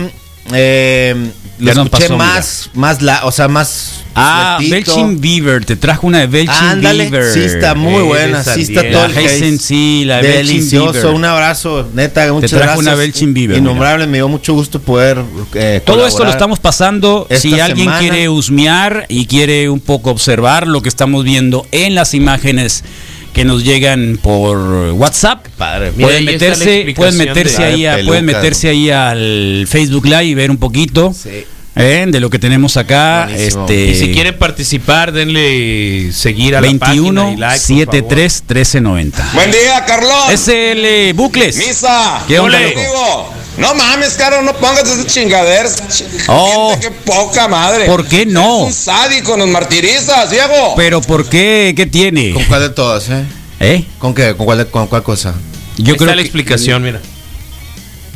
eh, 0.53 1.14
lo 1.59 1.66
Ya 1.66 1.75
no 1.75 1.83
escuché 1.85 2.03
pasó, 2.05 2.16
más, 2.16 2.71
más 2.75 3.03
la, 3.03 3.25
o 3.25 3.31
sea, 3.33 3.49
más. 3.49 4.02
Ah, 4.14 4.59
sueltito. 4.59 4.94
Belchin 4.94 5.20
Beaver. 5.20 5.64
Te 5.64 5.77
trajo 5.77 6.07
una 6.07 6.20
de 6.20 6.27
Belchin 6.27 6.55
Ándale, 6.55 7.09
Beaver. 7.11 7.33
sí 7.33 7.40
está 7.40 7.75
muy 7.75 8.03
buena, 8.03 8.42
sí 8.44 8.62
está 8.62 8.83
todo 8.90 9.09
La 9.09 9.20
el 9.20 9.27
Heisen, 9.27 9.59
sí, 9.59 10.05
la 10.07 10.20
Delicioso, 10.20 10.92
Beaver. 10.92 11.14
un 11.14 11.25
abrazo, 11.25 11.88
neta, 11.94 12.33
muchas 12.33 12.51
trajo 12.51 12.64
gracias. 12.64 12.79
una 12.87 12.94
Belchin 12.94 13.35
Beaver, 13.35 13.59
Innombrable, 13.59 14.07
me 14.07 14.18
dio 14.18 14.29
mucho 14.29 14.55
gusto 14.55 14.81
poder 14.81 15.18
eh, 15.55 15.81
Todo 15.85 16.07
esto 16.07 16.25
lo 16.25 16.31
estamos 16.31 16.59
pasando. 16.61 17.27
esta 17.31 17.40
si 17.40 17.59
alguien 17.61 17.87
semana. 17.87 17.98
quiere 18.01 18.29
husmear 18.29 19.07
y 19.09 19.27
quiere 19.27 19.68
un 19.70 19.81
poco 19.81 20.11
observar 20.11 20.66
lo 20.66 20.83
que 20.83 20.88
estamos 20.88 21.25
viendo 21.25 21.66
en 21.72 21.94
las 21.94 22.14
imágenes 22.14 22.85
que 23.33 23.46
nos 23.46 23.64
llegan 23.64 24.18
por 24.20 24.59
WhatsApp, 24.92 25.46
Padre, 25.57 25.92
Mira, 25.96 26.09
pueden 26.09 26.25
meterse, 26.27 26.92
pueden 26.94 27.16
de- 27.16 27.25
meterse 27.27 27.62
Ah, 27.62 27.66
de 27.66 27.72
ahí, 27.72 27.87
a- 27.87 27.98
pueden 28.07 28.27
meterse 28.27 28.68
ahí 28.68 28.90
al 28.90 29.64
Facebook 29.66 30.05
Live 30.05 30.25
y 30.25 30.35
ver 30.35 30.51
un 30.51 30.59
poquito 30.59 31.14
Sí. 31.14 31.44
¿Eh? 31.76 32.04
de 32.08 32.20
lo 32.20 32.30
que 32.30 32.38
tenemos 32.38 32.76
acá. 32.76 33.26
Buenísimo. 33.28 33.62
Este, 33.66 33.85
Y 33.87 33.94
si 33.96 34.12
quieren 34.12 34.38
participar, 34.38 35.12
denle 35.12 36.11
seguir 36.12 36.54
a 36.56 36.61
la 36.61 36.66
21 36.68 37.20
página 37.22 37.32
y 37.32 37.37
like, 37.37 37.58
por 37.58 37.66
73 37.66 38.42
1390. 38.48 39.30
Buen 39.35 39.50
día, 39.50 39.85
Carlón. 39.87 40.30
Es 40.30 40.48
el 40.48 40.85
eh, 40.85 41.12
Bucles. 41.14 41.56
Misa. 41.56 42.22
¿Qué 42.28 42.38
onda, 42.38 42.58
loco? 42.61 43.35
No 43.58 43.74
mames, 43.74 44.14
caro, 44.14 44.40
no 44.42 44.54
pongas 44.54 44.85
esas 44.88 45.06
chingaderas. 45.06 45.82
Ch- 45.88 46.04
Oh. 46.28 46.70
Gente, 46.70 46.88
qué 46.88 46.90
poca 47.04 47.48
madre. 47.48 47.85
¿Por 47.87 48.06
qué 48.06 48.24
no? 48.24 48.62
Eres 48.62 48.66
un 48.68 48.72
sádico, 48.85 49.37
nos 49.37 49.48
martirizas, 49.48 50.30
Diego. 50.30 50.74
Pero 50.76 51.00
¿por 51.02 51.28
qué? 51.28 51.74
¿Qué 51.76 51.87
tiene? 51.87 52.32
¿Con 52.32 52.44
cuál 52.44 52.61
de 52.62 52.70
todas, 52.70 53.08
eh? 53.11 53.24
¿Eh? 53.61 53.85
¿Con 53.98 54.14
qué? 54.14 54.35
¿Con 54.35 54.46
cuál, 54.46 54.58
de- 54.58 54.66
con 54.66 54.87
cuál 54.87 55.02
cosa? 55.02 55.35
Yo 55.76 55.92
Ahí 55.92 55.98
creo 55.98 56.06
está 56.06 56.06
la 56.06 56.14
que- 56.16 56.20
explicación, 56.22 56.82
mira. 56.82 57.00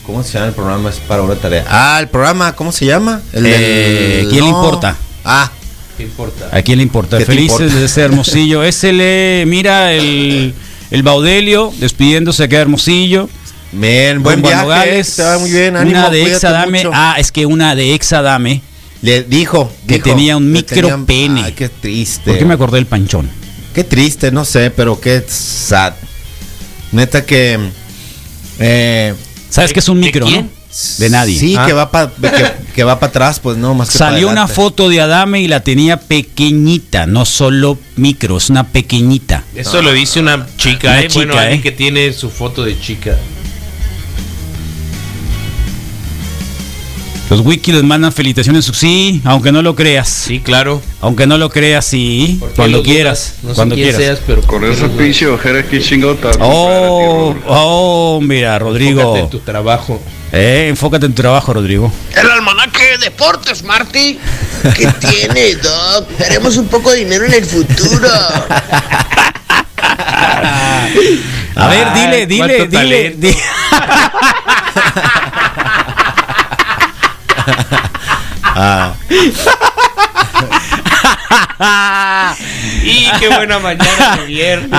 ¿Cómo 0.06 0.22
se 0.22 0.34
llama 0.34 0.46
el 0.46 0.52
programa? 0.54 0.90
Es 0.90 0.96
para 0.96 1.22
una 1.22 1.34
tarea. 1.34 1.64
Ah, 1.68 1.98
el 2.00 2.08
programa, 2.08 2.54
¿cómo 2.54 2.70
se 2.72 2.86
llama? 2.86 3.20
El 3.32 3.44
Eh, 3.46 4.26
¿quién 4.30 4.44
le 4.44 4.50
importa? 4.50 4.96
Ah, 5.24 5.50
¿Qué 5.96 6.04
importa? 6.04 6.48
¿A 6.52 6.62
quién 6.62 6.78
le 6.78 6.82
importa? 6.84 7.18
¿Qué 7.18 7.24
te 7.24 7.32
Felices 7.32 7.60
importa? 7.60 7.80
de 7.80 7.88
ser 7.88 8.04
Hermosillo. 8.04 8.62
Ese 8.64 8.92
le 8.92 9.44
mira 9.46 9.92
el, 9.94 10.54
el 10.90 11.02
Baudelio 11.02 11.72
despidiéndose 11.78 12.44
acá 12.44 12.56
de 12.56 12.62
Hermosillo. 12.62 13.28
bien, 13.72 14.22
buen 14.22 14.42
viaje. 14.42 14.62
Nogales. 14.62 15.16
Te 15.16 15.22
va 15.24 15.38
muy 15.38 15.50
bien, 15.50 15.76
ánimo, 15.76 15.98
Una 15.98 16.10
de 16.10 16.22
Exadame. 16.32 16.78
mucho. 16.78 16.90
Ah, 16.94 17.16
es 17.18 17.32
que 17.32 17.46
una 17.46 17.74
de 17.74 17.94
Exadame. 17.94 18.62
Le 19.02 19.22
dijo 19.24 19.70
Que 19.88 19.94
dijo, 19.94 20.04
tenía 20.10 20.36
un 20.36 20.52
micro 20.52 20.88
tenía- 20.88 20.98
pene. 21.06 21.42
Ay, 21.44 21.52
qué 21.52 21.68
triste. 21.68 22.30
¿Por 22.30 22.38
qué 22.38 22.44
me 22.44 22.54
acordé 22.54 22.76
del 22.76 22.86
panchón? 22.86 23.28
Qué 23.74 23.82
triste, 23.84 24.30
no 24.30 24.44
sé, 24.44 24.70
pero 24.70 25.00
qué 25.00 25.24
sad. 25.26 25.94
Neta 26.92 27.24
que. 27.26 27.58
Eh, 28.58 29.14
¿Sabes 29.50 29.72
qué 29.72 29.80
es 29.80 29.88
un 29.88 30.00
micro, 30.00 30.26
quién? 30.26 30.46
no? 30.46 30.50
De 30.98 31.09
nadie. 31.09 31.38
Sí, 31.38 31.56
Ah. 31.56 31.64
que 31.66 31.72
va 31.72 31.90
para 31.90 32.11
que, 32.11 32.52
que 32.74 32.85
va 32.85 32.98
para 33.00 33.09
atrás, 33.09 33.40
pues 33.40 33.56
no, 33.56 33.74
más 33.74 33.88
que 33.90 33.96
Salió 33.96 34.28
una 34.28 34.46
foto 34.46 34.88
de 34.90 35.00
Adame 35.00 35.40
y 35.40 35.48
la 35.48 35.61
tenía 35.61 35.98
pequeñita, 35.98 37.06
no 37.06 37.24
solo 37.24 37.78
micro, 37.96 38.37
es 38.37 38.50
una 38.50 38.64
pequeñita. 38.68 39.44
Eso 39.54 39.80
lo 39.80 39.92
dice 39.92 40.20
una 40.20 40.46
chica, 40.59 40.88
Una 40.90 41.00
¿eh? 41.00 41.09
bueno, 41.14 41.32
chica, 41.32 41.42
alguien 41.42 41.61
¿eh? 41.61 41.62
que 41.62 41.72
tiene 41.72 42.12
su 42.12 42.28
foto 42.28 42.62
de 42.64 42.78
chica. 42.78 43.16
Los 47.28 47.40
wiki 47.40 47.72
les 47.72 47.82
mandan 47.82 48.12
felicitaciones, 48.12 48.66
sí, 48.66 49.20
aunque 49.24 49.50
no 49.50 49.60
lo 49.60 49.74
creas. 49.74 50.08
Sí, 50.08 50.38
claro. 50.38 50.80
Aunque 51.00 51.26
no 51.26 51.38
lo 51.38 51.50
creas, 51.50 51.84
sí, 51.84 52.36
¿Por 52.38 52.50
qué 52.50 52.54
cuando 52.54 52.82
quieras? 52.84 53.34
No 53.42 53.48
sé 53.50 53.54
cuando 53.56 53.74
quién 53.74 53.88
quieras. 53.88 54.02
seas, 54.04 54.20
pero 54.24 54.42
Con 54.42 54.64
esa 54.64 54.86
pinche 54.88 55.26
ojera 55.26 55.58
aquí 55.60 55.80
chingota. 55.80 56.30
Oh, 56.38 57.34
oh, 57.48 58.20
mira, 58.22 58.56
Rodrigo. 58.60 59.00
Enfócate 59.00 59.24
en 59.24 59.30
tu 59.30 59.40
trabajo. 59.40 60.00
Eh, 60.32 60.66
enfócate 60.68 61.06
en 61.06 61.14
tu 61.14 61.22
trabajo, 61.22 61.52
Rodrigo. 61.52 61.92
El 62.14 62.30
almanaque 62.30 62.82
de 62.92 62.98
deportes, 62.98 63.64
Marty. 63.64 64.18
¿Qué 64.76 64.86
tiene, 65.10 65.56
Doc? 65.56 66.08
Haremos 66.24 66.56
un 66.56 66.68
poco 66.68 66.92
de 66.92 66.98
dinero 66.98 67.24
en 67.24 67.34
el 67.34 67.44
futuro. 67.44 68.08
A 71.58 71.68
ver, 71.68 71.86
Ay, 71.88 72.26
dile, 72.26 72.66
dile, 72.68 73.16
dile. 73.16 73.36
Ah. 78.58 78.94
y 82.84 83.10
qué 83.20 83.28
buena 83.28 83.58
mañana 83.58 84.16
de 84.16 84.24
viernes. 84.24 84.70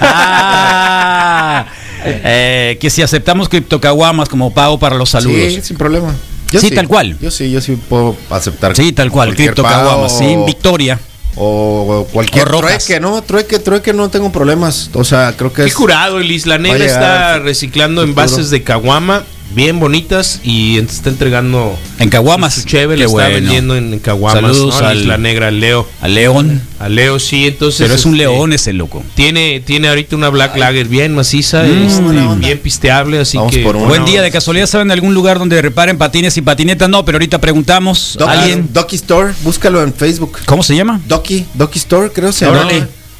Ah, 0.00 1.66
eh, 2.04 2.76
que 2.78 2.90
si 2.90 3.00
aceptamos 3.00 3.48
criptocaguamas 3.48 4.28
como 4.28 4.52
pago 4.52 4.78
para 4.78 4.96
los 4.96 5.08
saludos. 5.08 5.54
Sí, 5.54 5.62
sin 5.62 5.78
problema. 5.78 6.14
Sí, 6.50 6.70
tal 6.70 6.88
cual. 6.88 7.18
Yo 7.20 7.30
sí, 7.30 7.50
yo 7.50 7.62
sí 7.62 7.78
puedo 7.88 8.14
aceptar. 8.28 8.76
Sí, 8.76 8.92
tal 8.92 9.10
cual, 9.10 9.34
criptocaguamas, 9.34 10.18
sí, 10.18 10.36
Victoria. 10.46 11.00
O 11.38 12.06
cualquier 12.12 12.48
O 12.48 12.60
trueque, 12.60 13.00
no, 13.00 13.22
trueque, 13.22 13.58
trueque 13.58 13.94
no 13.94 14.10
tengo 14.10 14.30
problemas. 14.30 14.90
O 14.92 15.04
sea, 15.04 15.34
creo 15.36 15.52
que 15.52 15.62
Qué 15.62 15.68
es. 15.68 15.74
curado, 15.74 16.18
el 16.18 16.30
Isla 16.30 16.58
Negra 16.58 16.84
está 16.84 17.38
reciclando 17.38 18.02
envases 18.02 18.50
de 18.50 18.62
caguama 18.62 19.24
bien 19.54 19.80
bonitas 19.80 20.40
y 20.44 20.76
está 20.78 21.08
entregando 21.08 21.78
En 21.98 22.10
caguamas. 22.10 22.54
su 22.54 22.64
Qué 22.64 22.84
lo 22.86 22.92
está 22.94 23.06
bueno. 23.08 23.30
vendiendo 23.34 23.76
en, 23.76 23.92
en 23.94 23.98
caguamas, 24.00 24.42
Saludos 24.56 24.80
¿no? 24.80 24.86
Al- 24.88 24.98
Isla 25.00 25.16
Negra, 25.18 25.48
al 25.48 25.60
Leo. 25.60 25.88
A 26.00 26.08
León. 26.08 26.60
A 26.78 26.88
Leo, 26.88 27.18
sí, 27.18 27.46
entonces. 27.46 27.80
Pero 27.80 27.94
es 27.94 28.04
un 28.04 28.14
este, 28.14 28.24
león 28.24 28.52
ese 28.52 28.72
loco. 28.72 29.02
Tiene, 29.14 29.60
tiene 29.64 29.88
ahorita 29.88 30.16
una 30.16 30.28
Black 30.28 30.56
Lager 30.56 30.88
bien 30.88 31.14
maciza, 31.14 31.62
Mm, 31.62 31.86
este, 31.86 32.36
bien 32.38 32.58
pisteable, 32.58 33.18
así 33.20 33.36
Vamos 33.38 33.52
que. 33.52 33.62
por. 33.62 33.76
Buen 33.76 34.04
día, 34.04 34.20
de 34.22 34.30
casualidad 34.30 34.66
saben 34.66 34.88
de 34.88 34.94
algún 34.94 35.14
lugar 35.14 35.38
donde 35.38 35.60
reparen 35.62 35.96
patines 35.96 36.36
y 36.36 36.42
patinetas. 36.42 36.88
No, 36.88 37.04
pero 37.04 37.16
ahorita 37.16 37.40
preguntamos. 37.40 38.16
Doc- 38.18 38.28
¿Alguien? 38.28 38.68
Docky 38.72 38.96
Store, 38.96 39.32
búscalo 39.42 39.82
en 39.82 39.94
Facebook. 39.94 40.38
¿Cómo 40.44 40.62
se 40.62 40.76
llama? 40.76 41.00
Docky, 41.08 41.46
Docky 41.54 41.78
Store, 41.78 42.10
creo 42.12 42.32
se 42.32 42.44
llama. 42.46 42.68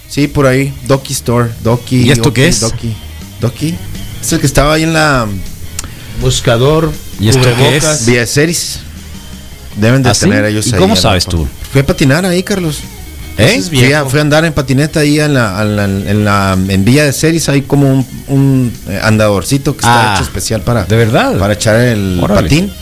Sí, 0.08 0.28
por 0.28 0.46
ahí. 0.46 0.72
Docky 0.86 1.12
Store, 1.14 1.48
Docky. 1.64 2.02
¿Y 2.02 2.10
esto 2.10 2.32
qué 2.32 2.46
es? 2.48 2.60
Docky. 2.60 2.94
Docky. 3.40 3.74
Es 4.22 4.32
el 4.32 4.40
que 4.40 4.46
estaba 4.46 4.74
ahí 4.74 4.82
en 4.82 4.92
la 4.92 5.26
Buscador. 6.20 6.92
¿Y 7.20 7.28
esto 7.28 7.46
qué 7.56 7.76
es? 7.76 8.06
Vía 8.06 8.26
Series. 8.26 8.80
Deben 9.76 10.02
de 10.02 10.10
¿Ah, 10.10 10.14
sí? 10.14 10.20
tener 10.20 10.44
ellos 10.46 10.66
¿Y 10.68 10.74
ahí. 10.74 10.78
cómo 10.80 10.96
sabes 10.96 11.26
tú? 11.26 11.46
Fui 11.72 11.80
a 11.82 11.86
patinar 11.86 12.24
ahí, 12.24 12.42
Carlos. 12.42 12.78
¿Eh? 13.38 13.56
es 13.58 13.68
Fui 13.68 13.92
a, 13.92 14.06
fui 14.06 14.18
a 14.18 14.22
andar 14.22 14.46
en 14.46 14.52
patineta 14.54 15.00
ahí 15.00 15.20
en 15.20 15.34
la, 15.34 15.60
en 15.60 15.76
la, 15.76 15.84
en 15.84 16.24
la- 16.24 16.58
en 16.68 16.84
Villa 16.86 17.04
de 17.04 17.12
Series, 17.12 17.46
hay 17.50 17.60
como 17.62 17.90
un, 17.92 18.06
un, 18.28 18.72
eh, 18.88 18.98
andadorcito 19.02 19.74
que 19.74 19.80
está 19.80 20.12
Ah, 20.12 20.14
hecho 20.14 20.22
especial 20.24 20.62
para, 20.62 20.84
¿De 20.84 20.96
verdad? 20.96 21.38
para 21.38 21.52
echar 21.52 21.76
el 21.78 22.18
Órale. 22.22 22.42
patín. 22.42 22.72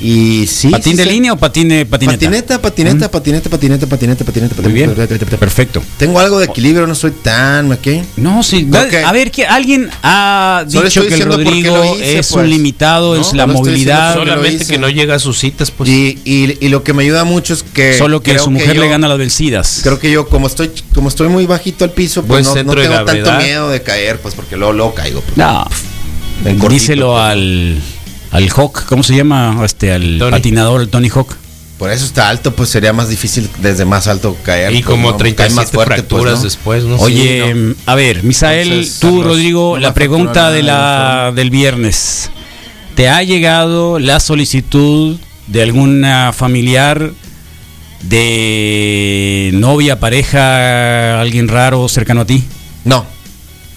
Y 0.00 0.46
sí. 0.46 0.68
¿Patín 0.68 0.92
sí, 0.92 0.96
de 0.98 1.04
sí. 1.04 1.10
línea 1.10 1.32
o 1.32 1.36
patine, 1.36 1.86
patineta? 1.86 2.18
Patineta, 2.18 2.60
patineta, 2.60 3.08
patineta, 3.10 3.48
patineta, 3.48 3.86
patineta, 3.86 4.24
patineta, 4.24 4.62
Muy 4.62 4.72
bien. 4.72 4.94
Perfecto. 5.38 5.82
Tengo 5.96 6.18
algo 6.18 6.38
de 6.38 6.46
equilibrio, 6.46 6.86
no 6.86 6.94
soy 6.94 7.12
tan, 7.12 7.72
¿ok? 7.72 7.86
No, 8.16 8.42
sí. 8.42 8.68
A 9.06 9.12
ver, 9.12 9.30
que 9.30 9.46
alguien 9.46 9.88
ha 10.02 10.64
dicho 10.66 10.84
estoy 10.84 11.08
que 11.08 11.14
el 11.14 11.22
Rodrigo 11.22 11.94
hice, 11.96 12.18
es 12.18 12.28
pues. 12.28 12.44
un 12.44 12.50
limitado 12.50 13.16
No, 13.16 13.30
en 13.30 13.36
la 13.36 13.46
no 13.46 13.54
movilidad. 13.54 14.14
Solamente 14.14 14.66
que 14.66 14.78
no 14.78 14.88
llega 14.88 15.14
a 15.14 15.18
sus 15.18 15.38
citas, 15.38 15.70
pues. 15.70 15.88
Y, 15.88 16.18
y, 16.24 16.58
y 16.60 16.68
lo 16.68 16.82
que 16.82 16.92
me 16.92 17.04
ayuda 17.04 17.24
mucho 17.24 17.54
es 17.54 17.62
que. 17.62 17.96
Solo 17.96 18.22
que 18.22 18.38
su 18.38 18.50
mujer 18.50 18.74
yo- 18.74 18.82
le 18.82 18.88
gana 18.88 19.08
las 19.08 19.18
vencidas. 19.18 19.80
Creo 19.82 19.98
que 19.98 20.10
yo, 20.10 20.28
como 20.28 20.46
estoy, 20.48 20.70
como 20.92 21.08
estoy 21.08 21.28
muy 21.28 21.46
bajito 21.46 21.84
al 21.84 21.92
piso, 21.92 22.24
pues 22.24 22.44
no, 22.46 22.54
tengo 22.54 22.74
tanto 23.04 23.32
miedo 23.38 23.70
de 23.70 23.82
caer, 23.82 24.18
pues 24.20 24.34
porque 24.34 24.56
luego, 24.56 24.72
luego 24.72 24.94
caigo. 24.94 25.20
pues. 25.20 25.36
No. 25.36 25.64
Díselo 26.68 27.12
pues. 27.12 27.22
al, 27.22 27.82
al 28.34 28.50
Hawk, 28.50 28.84
¿cómo 28.86 29.02
se 29.02 29.14
llama? 29.16 29.60
Este, 29.64 29.92
al 29.92 30.18
Tony. 30.18 30.30
patinador, 30.30 30.80
el 30.80 30.88
Tony 30.88 31.08
Hawk. 31.08 31.34
Por 31.78 31.90
eso 31.90 32.04
está 32.04 32.28
alto, 32.28 32.54
pues 32.54 32.68
sería 32.70 32.92
más 32.92 33.08
difícil 33.08 33.48
desde 33.60 33.84
más 33.84 34.06
alto 34.06 34.36
caer. 34.44 34.72
Y 34.72 34.76
pues, 34.82 34.86
como 34.86 35.10
¿no? 35.10 35.16
Cae 35.18 35.32
37 35.34 35.54
más 35.54 35.70
fuerte, 35.72 35.94
fracturas 35.94 36.24
pues, 36.24 36.38
¿no? 36.38 36.44
después, 36.44 36.84
¿no? 36.84 36.96
Oye, 36.96 37.42
Sí, 37.46 37.52
no. 37.54 37.74
a 37.86 37.94
ver, 37.96 38.22
Misael, 38.22 38.68
Entonces, 38.68 39.00
tú, 39.00 39.06
Carlos, 39.08 39.24
Rodrigo, 39.26 39.74
no 39.74 39.80
la 39.80 39.92
pregunta 39.94 40.50
de 40.50 40.62
la, 40.62 41.32
del 41.34 41.50
viernes. 41.50 42.30
¿Te 42.94 43.08
ha 43.08 43.22
llegado 43.24 43.98
la 43.98 44.20
solicitud 44.20 45.16
de 45.48 45.62
alguna 45.62 46.32
familiar 46.32 47.10
de 48.02 49.50
novia, 49.54 49.98
pareja, 49.98 51.20
alguien 51.20 51.48
raro 51.48 51.88
cercano 51.88 52.20
a 52.22 52.24
ti? 52.24 52.44
No, 52.84 53.04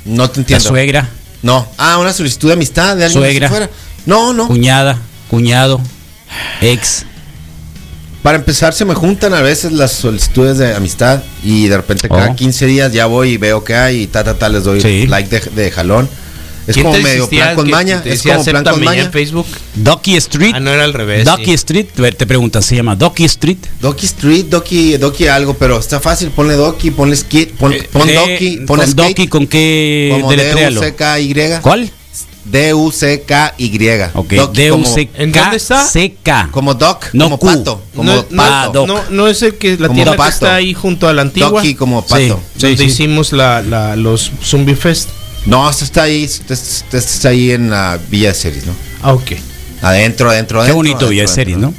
no 0.05 0.29
te 0.29 0.37
¿La 0.37 0.41
entiendo. 0.41 0.69
suegra, 0.69 1.09
No. 1.41 1.67
Ah, 1.77 1.97
una 1.97 2.13
solicitud 2.13 2.47
de 2.49 2.53
amistad 2.53 2.95
de 2.95 3.05
alguien 3.05 3.21
Suegra. 3.23 3.47
de 3.47 3.49
fuera. 3.55 3.69
No, 4.07 4.33
no. 4.33 4.47
cuñada, 4.47 4.97
cuñado, 5.29 5.79
ex? 6.61 7.05
Para 8.23 8.37
empezar, 8.39 8.73
se 8.73 8.83
me 8.83 8.93
juntan 8.95 9.33
a 9.33 9.41
veces 9.41 9.71
las 9.71 9.91
solicitudes 9.91 10.57
de 10.57 10.73
amistad 10.73 11.21
y 11.43 11.67
de 11.67 11.77
repente 11.77 12.09
cada 12.09 12.31
Oh. 12.31 12.35
15 12.35 12.65
días 12.65 12.91
ya 12.91 13.05
voy 13.05 13.31
y 13.33 13.37
veo 13.37 13.63
que 13.63 13.75
hay 13.75 14.01
y 14.03 14.07
ta, 14.07 14.23
ta, 14.23 14.33
ta, 14.33 14.49
les 14.49 14.63
doy 14.63 14.81
Sí. 14.81 15.07
like 15.07 15.29
de, 15.39 15.61
de 15.63 15.71
jalón. 15.71 16.09
Es 16.67 16.73
¿Quién 16.73 16.85
como 16.87 16.97
te 16.97 17.03
medio 17.03 17.29
plan 17.29 17.55
con 17.55 17.69
maña. 17.69 18.01
Es 18.03 18.21
como 18.23 18.43
plan 18.43 18.43
con 18.43 18.55
"Acéptame 18.57 18.79
ya 18.79 18.85
maña. 18.91 19.03
en 19.03 19.11
Facebook. 19.13 19.45
Docky 19.75 20.17
Street. 20.17 20.51
Ah, 20.53 20.59
no 20.59 20.69
era 20.71 20.83
al 20.83 20.91
revés. 20.93 21.23
Docky 21.23 21.45
sí. 21.45 21.53
Street, 21.53 21.85
te 21.95 22.11
te 22.11 22.27
preguntan, 22.27 22.61
se 22.61 22.75
llama 22.75 22.93
Docky 22.97 23.23
Street. 23.23 23.57
Doki 23.79 24.05
Street, 24.05 24.45
Doki, 24.47 24.97
Doki 24.97 25.27
algo, 25.27 25.53
pero 25.53 25.79
está 25.79 26.01
fácil. 26.01 26.29
Ponle 26.31 26.55
Doki, 26.55 26.91
ponle 26.91 27.15
skate, 27.15 27.53
pon, 27.57 27.71
Eh, 27.71 27.87
pon 27.89 28.05
Doki, 28.13 28.57
pon 28.67 28.79
con 28.79 28.85
skate. 28.87 29.07
Doki, 29.07 29.27
¿con 29.29 29.47
qué 29.47 30.09
como 30.11 30.29
deletréalo? 30.29 30.81
D-U-C-K-Y. 30.81 31.61
¿Cuál? 31.61 31.83
D-U-C-K-Y. 31.85 31.85
Ok, 31.85 31.85
Doki 31.85 31.95
como- 31.95 32.06
¿En 35.15 35.31
dónde 35.31 35.57
está? 35.57 35.83
D-U-C-K. 35.83 36.49
Como 36.51 36.73
Doc, 36.73 37.05
No 37.13 37.25
como 37.25 37.39
Q. 37.39 37.45
pato. 37.47 37.81
Como 37.95 38.13
No, 38.13 38.23
pato. 38.25 38.87
no, 38.87 39.01
no 39.09 39.27
es 39.27 39.41
el 39.41 39.55
que 39.55 39.77
la 39.77 39.87
Como 39.87 40.03
tienda 40.03 40.15
que 40.23 40.29
está 40.29 40.55
ahí 40.55 40.73
junto 40.73 41.07
a 41.07 41.13
la 41.13 41.23
antigua. 41.23 41.49
Doki 41.49 41.75
como 41.75 42.01
pato. 42.05 42.39
Sí, 42.57 42.61
donde 42.61 42.77
sí. 42.77 42.83
hicimos 42.85 43.33
la, 43.33 43.61
la- 43.61 43.95
los 43.95 44.31
Zombie 44.43 44.75
Fest. 44.75 45.09
No, 45.45 45.69
esto 45.69 45.85
está 45.85 46.03
ahí, 46.03 46.23
esto, 46.23 46.53
esto 46.53 46.97
está 46.97 47.29
ahí 47.29 47.51
en 47.51 47.69
la 47.69 47.99
Villa 48.09 48.29
de 48.29 48.33
Series, 48.35 48.65
¿no? 48.65 48.73
Ah, 49.01 49.13
ok. 49.13 49.31
Adentro, 49.81 50.29
adentro, 50.29 50.57
Qué 50.59 50.61
adentro. 50.63 50.75
bonito 50.75 50.95
adentro, 50.97 51.09
Villa 51.09 51.21
de. 51.23 51.27
Series, 51.27 51.57
¿no? 51.57 51.73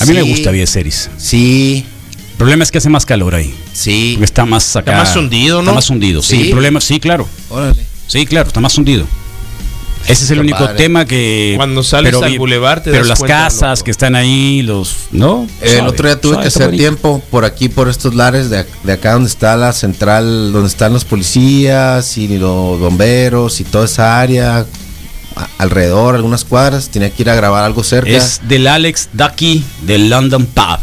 A 0.00 0.04
mí 0.06 0.12
me 0.14 0.22
gusta 0.22 0.50
Villa 0.50 0.62
de 0.62 0.66
Series. 0.66 1.10
Sí, 1.16 1.84
El 2.32 2.36
problema 2.36 2.62
es 2.64 2.70
que 2.70 2.78
hace 2.78 2.88
más 2.88 3.04
calor 3.06 3.34
ahí. 3.34 3.54
sí. 3.72 4.12
Porque 4.14 4.24
está 4.26 4.44
más 4.46 4.76
acá. 4.76 4.96
más 4.96 5.16
hundido, 5.16 5.56
¿no? 5.56 5.62
Está 5.62 5.72
más 5.74 5.90
hundido. 5.90 6.22
Sí, 6.22 6.36
Sí. 6.36 6.42
el 6.44 6.50
problema, 6.50 6.80
sí, 6.80 7.00
claro. 7.00 7.26
Órale. 7.50 7.84
Sí, 8.06 8.24
claro, 8.26 8.48
está 8.48 8.60
más 8.60 8.76
hundido. 8.78 9.06
Ese 10.08 10.24
es 10.24 10.30
el 10.30 10.36
Qué 10.38 10.40
único 10.42 10.58
padre. 10.58 10.74
tema 10.76 11.04
que. 11.04 11.54
Cuando 11.56 11.82
sales 11.82 12.14
al 12.14 12.38
bulevar 12.38 12.82
te 12.82 12.90
Pero 12.90 13.02
das 13.02 13.08
las 13.08 13.18
cuenta, 13.18 13.44
casas 13.44 13.78
loco. 13.78 13.84
que 13.84 13.90
están 13.90 14.14
ahí, 14.16 14.62
los. 14.62 14.94
¿No? 15.12 15.46
El 15.60 15.70
Suave, 15.70 15.88
otro 15.88 16.08
día 16.08 16.20
tuve 16.20 16.32
suave, 16.34 16.42
que 16.44 16.48
hacer 16.48 16.66
bonito. 16.66 16.80
tiempo 16.82 17.22
por 17.30 17.44
aquí, 17.44 17.68
por 17.68 17.88
estos 17.88 18.14
lares 18.14 18.50
de, 18.50 18.64
de 18.84 18.92
acá 18.92 19.12
donde 19.12 19.28
está 19.28 19.56
la 19.56 19.72
central, 19.72 20.52
donde 20.52 20.68
están 20.68 20.92
los 20.92 21.04
policías 21.04 22.16
y 22.18 22.38
los 22.38 22.78
bomberos 22.80 23.60
y 23.60 23.64
toda 23.64 23.84
esa 23.84 24.20
área 24.20 24.58
a- 25.36 25.48
alrededor, 25.58 26.14
algunas 26.14 26.44
cuadras. 26.44 26.88
Tenía 26.88 27.10
que 27.10 27.22
ir 27.22 27.30
a 27.30 27.34
grabar 27.34 27.64
algo 27.64 27.84
cerca. 27.84 28.10
Es 28.10 28.40
del 28.48 28.66
Alex 28.66 29.10
Ducky 29.12 29.62
del 29.86 30.08
London 30.10 30.46
Pub. 30.46 30.78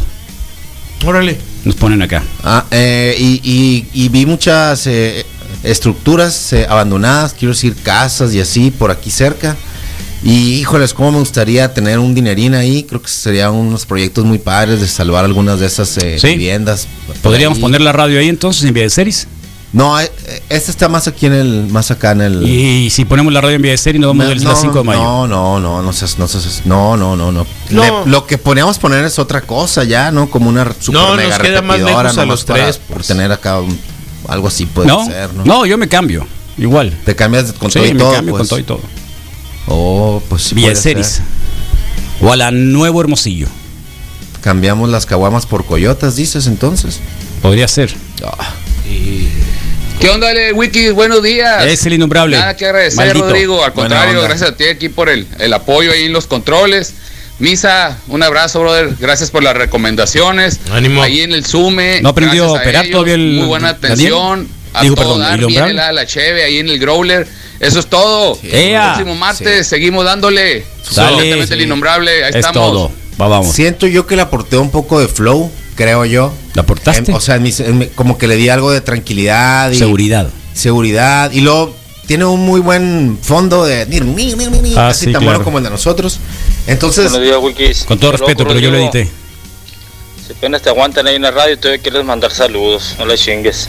Órale. 1.06 1.38
Nos 1.64 1.74
ponen 1.74 2.00
acá. 2.00 2.22
Ah, 2.44 2.64
eh, 2.70 3.16
y, 3.18 3.40
y- 3.42 3.86
y 4.04 4.08
vi 4.08 4.24
muchas 4.24 4.86
eh, 4.86 5.26
estructuras 5.66 6.52
eh, 6.52 6.66
abandonadas, 6.68 7.34
quiero 7.34 7.52
decir 7.54 7.74
casas 7.82 8.34
y 8.34 8.40
así 8.40 8.70
por 8.70 8.90
aquí 8.90 9.10
cerca. 9.10 9.56
Y 10.24 10.54
híjoles, 10.54 10.94
cómo 10.94 11.12
me 11.12 11.18
gustaría 11.18 11.72
tener 11.74 11.98
un 11.98 12.14
dinerín 12.14 12.54
ahí. 12.54 12.82
Creo 12.84 13.00
que 13.02 13.08
serían 13.08 13.52
unos 13.52 13.84
proyectos 13.86 14.24
muy 14.24 14.38
padres 14.38 14.80
de 14.80 14.88
salvar 14.88 15.24
algunas 15.24 15.60
de 15.60 15.66
esas 15.66 15.96
eh, 15.98 16.18
Sí. 16.18 16.28
viviendas. 16.28 16.88
por 17.06 17.16
¿Podríamos 17.16 17.58
ahí. 17.58 17.62
poner 17.62 17.80
la 17.82 17.92
radio 17.92 18.18
ahí 18.18 18.28
entonces 18.28 18.64
en 18.64 18.74
Vía 18.74 18.84
de 18.84 18.90
Series? 18.90 19.28
No, 19.72 19.98
este 20.00 20.70
está 20.70 20.88
más 20.88 21.06
aquí 21.06 21.26
en 21.26 21.34
el, 21.34 21.66
más 21.70 21.90
acá 21.90 22.12
en 22.12 22.22
el. 22.22 22.48
Y 22.48 22.88
si 22.88 23.04
ponemos 23.04 23.30
la 23.32 23.40
radio 23.42 23.56
en 23.56 23.62
Vía 23.62 23.72
de 23.72 23.78
Series, 23.78 24.00
nos 24.00 24.08
vamos 24.16 24.24
No, 24.42 24.48
a 24.48 24.52
las 24.52 24.60
5 24.60 24.78
de 24.78 24.84
mayo. 24.84 25.02
No, 25.02 25.26
no, 25.28 25.60
no, 25.60 25.82
no 25.82 25.92
seas, 25.92 26.18
no 26.18 26.26
seas- 26.26 26.62
no, 26.64 26.96
no, 26.96 27.14
no, 27.14 27.30
no. 27.30 27.46
No. 27.70 27.82
Le- 28.04 28.10
lo 28.10 28.26
que 28.26 28.38
poníamos 28.38 28.78
poner 28.78 29.04
es 29.04 29.18
otra 29.18 29.42
cosa 29.42 29.84
ya, 29.84 30.10
¿no? 30.10 30.30
Como 30.30 30.48
una 30.48 30.64
super 30.80 30.92
No, 31.00 31.08
nos 31.08 31.16
mega 31.18 31.38
queda 31.38 31.62
más 31.62 31.78
lejos 31.80 32.16
a 32.18 32.24
los 32.24 32.44
para- 32.44 32.64
tres, 32.64 32.78
Por 32.78 32.96
pues. 32.96 33.06
tener 33.08 33.30
acá 33.30 33.60
un- 33.60 33.78
algo 34.28 34.48
así 34.48 34.66
puede 34.66 34.88
¿No? 34.88 35.04
ser, 35.06 35.32
¿no? 35.34 35.44
¿no? 35.44 35.66
yo 35.66 35.78
me 35.78 35.88
cambio. 35.88 36.26
Igual. 36.58 36.96
Te 37.04 37.14
cambias 37.14 37.52
con 37.52 37.70
Sí, 37.70 37.78
todo 37.78 37.86
y 37.88 37.92
me 37.94 38.00
todo. 38.00 38.12
cambio 38.12 38.32
pues. 38.34 38.40
con 38.40 38.48
todo 38.48 38.58
y 38.58 38.62
todo. 38.62 38.80
Oh, 39.68 40.22
pues 40.28 40.42
sí. 40.42 40.54
O 42.20 42.32
a 42.32 42.36
la 42.36 42.50
Nuevo 42.50 43.00
Hermosillo. 43.00 43.48
Cambiamos 44.40 44.88
las 44.88 45.06
caguamas 45.06 45.44
por 45.44 45.64
coyotas, 45.64 46.16
dices 46.16 46.46
entonces. 46.46 47.00
Podría 47.42 47.68
ser. 47.68 47.92
Ah, 48.24 48.54
¿Qué 50.00 50.10
onda, 50.10 50.28
Ale, 50.28 50.52
Wiki? 50.52 50.90
Buenos 50.90 51.22
días. 51.22 51.64
Es 51.64 51.84
el 51.86 51.94
innombrable. 51.94 52.38
Nada 52.38 52.56
que 52.56 52.66
agradecer, 52.66 52.96
Maldito. 53.06 53.26
Rodrigo. 53.26 53.64
Al 53.64 53.72
contrario, 53.72 54.22
gracias 54.22 54.50
a 54.50 54.56
ti 54.56 54.64
aquí 54.64 54.88
por 54.88 55.08
el, 55.08 55.26
el 55.38 55.52
apoyo 55.52 55.90
ahí 55.90 56.04
en 56.04 56.12
los 56.12 56.26
controles. 56.26 56.94
Misa, 57.38 57.98
un 58.08 58.22
abrazo, 58.22 58.60
brother. 58.60 58.96
Gracias 58.98 59.30
por 59.30 59.42
las 59.42 59.54
recomendaciones. 59.56 60.60
Ánimo. 60.72 61.02
Ahí 61.02 61.20
en 61.20 61.32
el 61.32 61.44
Zume. 61.44 62.00
¿No 62.00 62.10
aprendió 62.10 62.44
a 62.46 62.52
operar 62.52 62.84
ellos, 62.84 62.92
todavía 62.92 63.14
el- 63.14 63.32
Muy 63.34 63.46
buena 63.46 63.74
Daniel? 63.74 63.92
atención. 63.92 64.48
A 64.72 64.82
Digo, 64.82 64.94
todo 64.94 65.04
perdón, 65.14 65.20
dar, 65.20 65.32
¿el 65.32 65.38
viene 65.46 65.52
innombrable? 65.54 65.74
la, 65.74 65.92
la 65.92 66.06
cheve 66.06 66.44
ahí 66.44 66.58
en 66.58 66.68
el 66.68 66.78
Growler. 66.78 67.26
Eso 67.60 67.78
es 67.78 67.86
todo. 67.86 68.38
¡Ea! 68.42 68.88
El 68.88 68.94
próximo 68.94 69.14
martes 69.16 69.66
seguimos 69.66 70.04
dándole. 70.04 70.64
Dale. 70.94 71.16
Directamente 71.22 71.54
el 71.54 71.60
innombrable. 71.62 72.24
Ahí 72.24 72.30
Es 72.30 72.36
estamos. 72.36 72.54
todo. 72.54 72.92
Va, 73.20 73.28
vamos. 73.28 73.54
Siento 73.54 73.86
yo 73.86 74.06
que 74.06 74.16
le 74.16 74.22
aporté 74.22 74.58
un 74.58 74.70
poco 74.70 75.00
de 75.00 75.08
flow, 75.08 75.50
creo 75.74 76.04
yo. 76.04 76.32
¿La 76.54 76.62
aportaste? 76.62 77.10
En- 77.10 77.16
o 77.16 77.20
sea, 77.20 77.36
en 77.36 77.42
mis- 77.42 77.60
en 77.60 77.78
mi- 77.78 77.86
como 77.86 78.18
que 78.18 78.26
le 78.28 78.36
di 78.36 78.48
algo 78.50 78.70
de 78.70 78.82
tranquilidad 78.82 79.70
y 79.70 79.78
Seguridad. 79.78 80.28
seguridad. 80.52 81.30
Y 81.32 81.40
luego 81.40 81.74
tiene 82.06 82.24
un 82.24 82.40
muy 82.44 82.60
buen 82.60 83.18
fondo 83.20 83.64
de 83.64 83.86
ni- 83.86 84.00
ni- 84.00 84.34
ni- 84.34 84.46
ni- 84.46 84.58
ni, 84.60 84.72
Ah, 84.72 84.88
casi 84.88 85.06
sí, 85.06 85.12
tan 85.12 85.22
claro. 85.22 85.38
bueno 85.38 85.44
como 85.44 85.58
el 85.58 85.64
de 85.64 85.70
nosotros. 85.70 86.18
Entonces, 86.66 87.12
días. 87.20 87.84
Con 87.86 87.98
todo 87.98 88.12
respeto, 88.12 88.44
pero 88.46 88.58
yo 88.58 88.70
lo 88.70 88.78
edité. 88.78 89.10
Se 90.26 90.32
apenas 90.32 90.62
te 90.62 90.68
aguantan 90.68 91.06
ahí 91.06 91.16
en 91.16 91.22
la 91.22 91.30
radio 91.30 91.56
todavía 91.58 91.80
quieres 91.82 92.04
mandar 92.04 92.32
saludos. 92.32 92.96
No 92.98 93.06
le 93.06 93.16
chingues. 93.16 93.68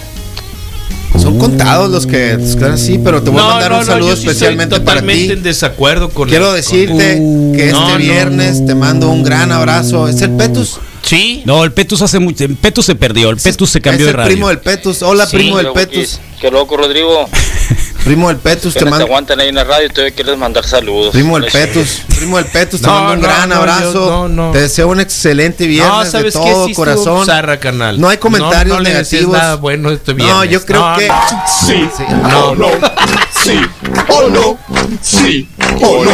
Son 1.22 1.40
contados 1.40 1.90
los 1.90 2.06
que 2.06 2.34
están 2.34 2.74
así, 2.74 3.00
pero 3.00 3.22
te 3.24 3.30
voy 3.30 3.40
a 3.42 3.46
mandar 3.46 3.72
no, 3.72 3.80
un 3.80 3.86
no, 3.86 3.92
saludo 3.92 4.16
sí 4.16 4.28
especialmente 4.28 4.76
para 4.82 5.02
totalmente 5.02 5.26
ti. 5.26 5.32
en 5.32 5.44
desacuerdo 5.44 6.10
con 6.10 6.30
Quiero 6.30 6.48
con- 6.48 6.56
decirte 6.56 7.22
que 7.56 7.66
este 7.70 7.72
No, 7.72 7.90
no. 7.92 7.98
viernes 7.98 8.66
te 8.66 8.76
mando 8.76 9.10
un 9.10 9.24
gran 9.24 9.52
abrazo. 9.52 10.08
¿Es 10.08 10.22
el 10.22 10.32
Petus? 10.32 10.78
Sí. 11.04 11.42
No, 11.46 11.64
el 11.64 11.72
Petus 11.72 12.02
hace 12.02 12.20
mucho. 12.20 12.44
El 12.44 12.56
Petus 12.56 12.86
se 12.86 12.96
perdió. 12.96 13.30
El 13.30 13.38
Petus 13.38 13.70
se 13.70 13.82
cambió 13.82 14.02
es 14.02 14.06
de 14.08 14.12
el 14.12 14.18
radio. 14.18 14.32
primo 14.32 14.48
del 14.50 14.60
Petus. 14.60 15.02
Hola, 15.02 15.26
Sí, 15.26 15.38
primo 15.38 15.58
del 15.58 15.72
Petus. 15.72 16.20
Qué 16.42 16.52
loco, 16.52 16.76
Rodrigo. 16.78 17.28
Primo 18.08 18.30
del 18.30 18.38
Petus, 18.38 18.74
te 18.74 18.86
mando. 18.86 19.05
aguantan 19.05 19.39
ahí 19.41 19.49
en 19.49 19.55
la 19.55 19.66
radio 19.66 19.88
y 19.88 19.89
todavía 19.89 20.16
quieres 20.16 20.38
mandar 20.38 20.64
saludos. 20.66 21.12
Primo 21.12 21.38
No 21.38 21.43
del 21.43 21.51
Petus, 21.51 22.03
primo 22.16 22.38
del 22.38 22.45
Petus, 22.45 22.80
te 22.80 22.88
No, 22.88 22.93
mando 22.93 23.14
un 23.16 23.20
no, 23.22 23.28
gran 23.28 23.49
no, 23.49 23.55
abrazo. 23.55 23.93
yo- 23.93 24.10
no, 24.10 24.28
no. 24.30 24.51
Te 24.53 24.62
deseo 24.62 24.88
un 24.88 25.01
excelente 25.01 25.68
viernes 25.68 25.93
No, 25.93 26.05
¿sabes 26.05 26.34
de 26.34 26.39
qué? 26.39 26.45
todo 26.45 26.66
Sí 26.66 26.72
estuvo 26.72 26.86
corazón. 26.86 27.26
zarra, 27.26 27.60
carnal. 27.60 27.99
No 27.99 28.08
hay 28.08 28.18
comentarios 28.18 28.78
No, 28.78 28.82
no 28.82 28.89
negativos. 28.89 29.38
nada 29.38 29.55
bueno 29.58 29.91
este 29.91 30.14
No, 30.14 30.24
viernes. 30.24 30.49
yo 30.51 30.66
creo 30.66 30.89
No, 30.89 30.97
que 30.97 31.08
no. 31.10 31.16
Sí, 31.68 31.89
No. 32.24 32.55
no, 32.55 32.70
sí, 33.48 33.60
o 34.10 34.30
no, 34.30 34.58
sí, 35.02 35.48
o 35.82 36.04
no, 36.04 36.12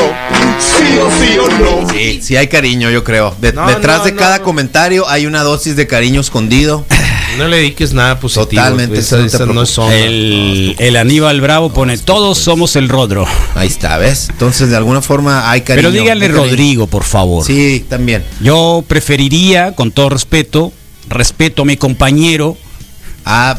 sí 0.59 0.97
o 0.97 1.11
sí 1.11 1.37
o 1.37 1.47
no. 1.81 1.89
Sí, 1.89 2.21
sí 2.21 2.35
hay 2.37 2.47
cariño, 2.47 2.89
yo 2.89 3.03
creo. 3.03 3.35
De- 3.41 3.53
No, 3.53 3.67
detrás 3.67 3.99
no, 3.99 4.05
de 4.05 4.11
no, 4.13 4.17
cada 4.17 4.37
no. 4.39 4.43
comentario 4.43 5.07
hay 5.09 5.25
una 5.25 5.43
dosis 5.43 5.75
de 5.75 5.87
cariño 5.87 6.21
escondido. 6.21 6.85
No 7.37 7.47
le 7.47 7.57
dediques 7.57 7.93
nada 7.93 8.19
positivo. 8.19 8.61
Totalmente, 8.61 8.99
Esa, 8.99 9.17
no 9.47 9.63
esa. 9.63 9.91
El, 9.95 10.75
el 10.77 10.95
Aníbal 10.95 11.41
Bravo 11.41 11.73
pone: 11.73 11.97
Todos 11.97 12.37
somos 12.37 12.75
el 12.75 12.89
Rodro. 12.89 13.25
Ahí 13.55 13.69
está, 13.69 13.97
¿ves? 13.97 14.27
Entonces, 14.29 14.69
de 14.69 14.75
alguna 14.77 15.01
forma 15.01 15.49
hay 15.49 15.61
cariño. 15.61 15.89
Pero 15.89 15.99
díganle. 15.99 16.27
Rodrigo, 16.27 16.85
por 16.85 17.03
favor. 17.03 17.43
Sí, 17.43 17.83
también. 17.89 18.23
Yo 18.39 18.83
preferiría, 18.87 19.71
con 19.73 19.91
todo 19.91 20.09
respeto, 20.09 20.71
respeto 21.09 21.63
a 21.63 21.65
mi 21.65 21.75
compañero. 21.75 22.55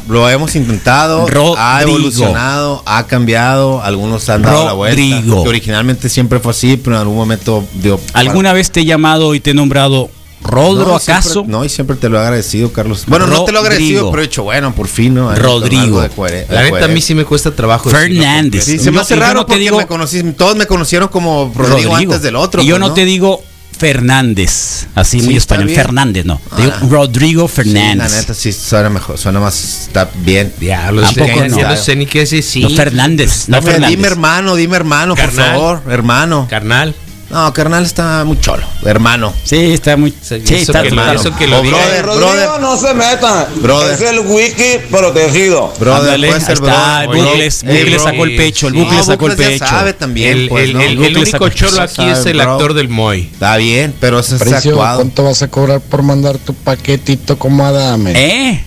Lo 0.08 0.28
hemos 0.28 0.54
intentado, 0.56 1.22
ha 1.26 1.30
Rodrigo. 1.30 1.56
evolucionado, 1.80 2.82
ha 2.86 3.06
cambiado, 3.06 3.82
algunos 3.82 4.28
han 4.28 4.42
dado 4.42 4.64
la 4.66 4.72
vuelta. 4.72 5.00
Rodrigo. 5.00 5.42
Que 5.42 5.48
originalmente 5.48 6.08
siempre 6.08 6.38
fue 6.40 6.50
así, 6.52 6.76
pero 6.76 6.96
en 6.96 7.02
algún 7.02 7.16
momento 7.16 7.64
dio. 7.74 7.98
¿Alguna 8.12 8.52
vez 8.52 8.70
te 8.70 8.80
he 8.80 8.84
llamado 8.84 9.34
y 9.34 9.40
te 9.40 9.50
he 9.50 9.54
nombrado 9.54 10.10
Rodro, 10.42 10.88
No, 10.88 10.96
acaso? 10.96 11.30
siempre- 11.32 11.50
no, 11.52 11.64
y 11.64 11.70
siempre 11.70 11.96
te 11.96 12.10
lo 12.10 12.18
he 12.18 12.20
agradecido, 12.20 12.70
Carlos. 12.70 13.04
Bueno, 13.06 13.26
no 13.26 13.44
te 13.44 13.52
lo 13.52 13.58
he 13.58 13.62
agradecido, 13.62 13.92
Rodrigo. 14.00 14.10
pero 14.10 14.22
he 14.22 14.26
dicho, 14.26 14.42
bueno, 14.42 14.74
por 14.74 14.88
fin, 14.88 15.14
¿no? 15.14 15.30
Hay 15.30 15.38
Rodrigo. 15.38 16.02
de 16.02 16.46
La 16.50 16.62
neta, 16.64 16.84
a 16.84 16.88
mí 16.88 17.00
sí 17.00 17.14
me 17.14 17.24
cuesta 17.24 17.50
trabajo. 17.50 17.88
decirlo 17.90 18.20
Fernández. 18.22 18.62
Sí, 18.64 18.78
se 18.78 18.90
me 18.90 19.00
hace 19.00 19.14
yo 19.14 19.20
raro 19.22 19.34
no 19.40 19.46
te 19.46 19.52
porque 19.54 19.60
digo- 19.60 19.78
me 19.78 19.86
conocí, 19.86 20.22
todos 20.36 20.54
me 20.56 20.66
conocieron 20.66 21.08
como 21.08 21.50
Rodrigo, 21.56 21.96
antes 21.96 22.20
del 22.20 22.36
otro. 22.36 22.60
Y 22.62 22.66
yo 22.66 22.76
pues, 22.76 22.88
no, 22.88 22.92
te 22.94 23.06
digo 23.06 23.42
Fernández, 23.76 24.86
así 24.94 25.20
Sí, 25.20 25.26
muy 25.26 25.36
español. 25.36 25.66
bien. 25.66 25.80
Fernández, 25.80 26.24
no. 26.24 26.40
Digo 26.56 26.72
Ah. 26.74 26.86
Rodrigo 26.88 27.48
Sí, 27.48 27.56
la 27.56 27.64
Fernández. 27.64 28.12
neta 28.12 28.34
sí 28.34 28.52
suena 28.52 28.90
mejor, 28.90 29.18
suena 29.18 29.40
más, 29.40 29.82
está 29.88 30.08
bien. 30.24 30.52
Diablo, 30.58 31.04
¿A 31.04 31.08
sí, 31.08 31.14
poco 31.20 31.32
ya 31.46 31.48
no? 31.48 31.68
no 31.68 31.76
sé 31.76 31.96
ni 31.96 32.06
qué 32.06 32.20
decir. 32.20 32.42
Sí. 32.44 32.60
No 32.60 32.70
Fernández, 32.70 33.48
no 33.48 33.60
Dime, 33.60 33.72
Fernández. 33.72 33.96
dime 33.96 34.08
hermano, 34.08 34.54
dime 34.56 34.76
hermano, 34.76 35.14
por 35.14 35.24
Carnal. 35.24 35.50
favor, 35.52 35.82
hermano. 35.90 36.46
Carnal. 36.48 36.94
No, 37.30 37.52
carnal 37.52 37.84
está 37.84 38.22
muy 38.24 38.38
cholo, 38.38 38.62
hermano. 38.84 39.32
Sí, 39.44 39.72
está 39.72 39.96
muy. 39.96 40.10
Sí, 40.22 40.40
Sí, 40.44 40.54
está 40.56 40.82
que 40.82 40.90
claro. 40.90 41.18
eso 41.18 41.34
que 41.34 41.46
lo 41.48 41.58
O 41.58 41.62
diga. 41.62 41.78
brother, 41.78 42.04
brother, 42.04 42.60
no 42.60 42.76
se 42.76 42.94
metan. 42.94 43.46
Brother. 43.56 43.94
Es 43.94 44.00
el 44.02 44.20
wiki 44.20 44.78
protegido. 44.90 45.72
brother, 45.80 46.00
Ándale, 46.14 46.28
puede 46.28 46.40
ser 46.42 46.52
está, 46.52 47.02
el 47.02 47.08
brother. 47.08 47.24
Bucles, 47.32 47.62
Bucles 47.64 48.02
sacó 48.02 48.24
el 48.24 48.36
pecho, 48.36 48.68
el 48.68 48.74
No, 48.74 49.02
sacó 49.02 49.26
el 49.28 49.36
pecho. 49.36 49.66
sabe 49.66 49.94
también, 49.94 50.32
El, 50.38 50.48
pues, 50.48 50.64
el- 50.64 50.72
¿no? 50.74 50.80
el- 50.82 50.98
único 51.16 51.48
cholo 51.48 51.82
aquí 51.82 51.94
sabe, 51.96 52.12
es 52.12 52.26
el 52.26 52.36
bro. 52.38 52.52
actor 52.52 52.74
del 52.74 52.88
Moy. 52.88 53.30
Está 53.32 53.56
bien, 53.56 53.94
pero 53.98 54.20
eso 54.20 54.36
es 54.36 54.42
Precio, 54.42 54.72
actuado. 54.72 54.96
¿cuánto 54.98 55.24
vas 55.24 55.42
a 55.42 55.48
cobrar 55.48 55.80
por 55.80 56.02
mandar 56.02 56.38
tu 56.38 56.54
paquetito 56.54 57.38
como 57.38 57.64
Adame? 57.66 58.12
¿Eh? 58.14 58.64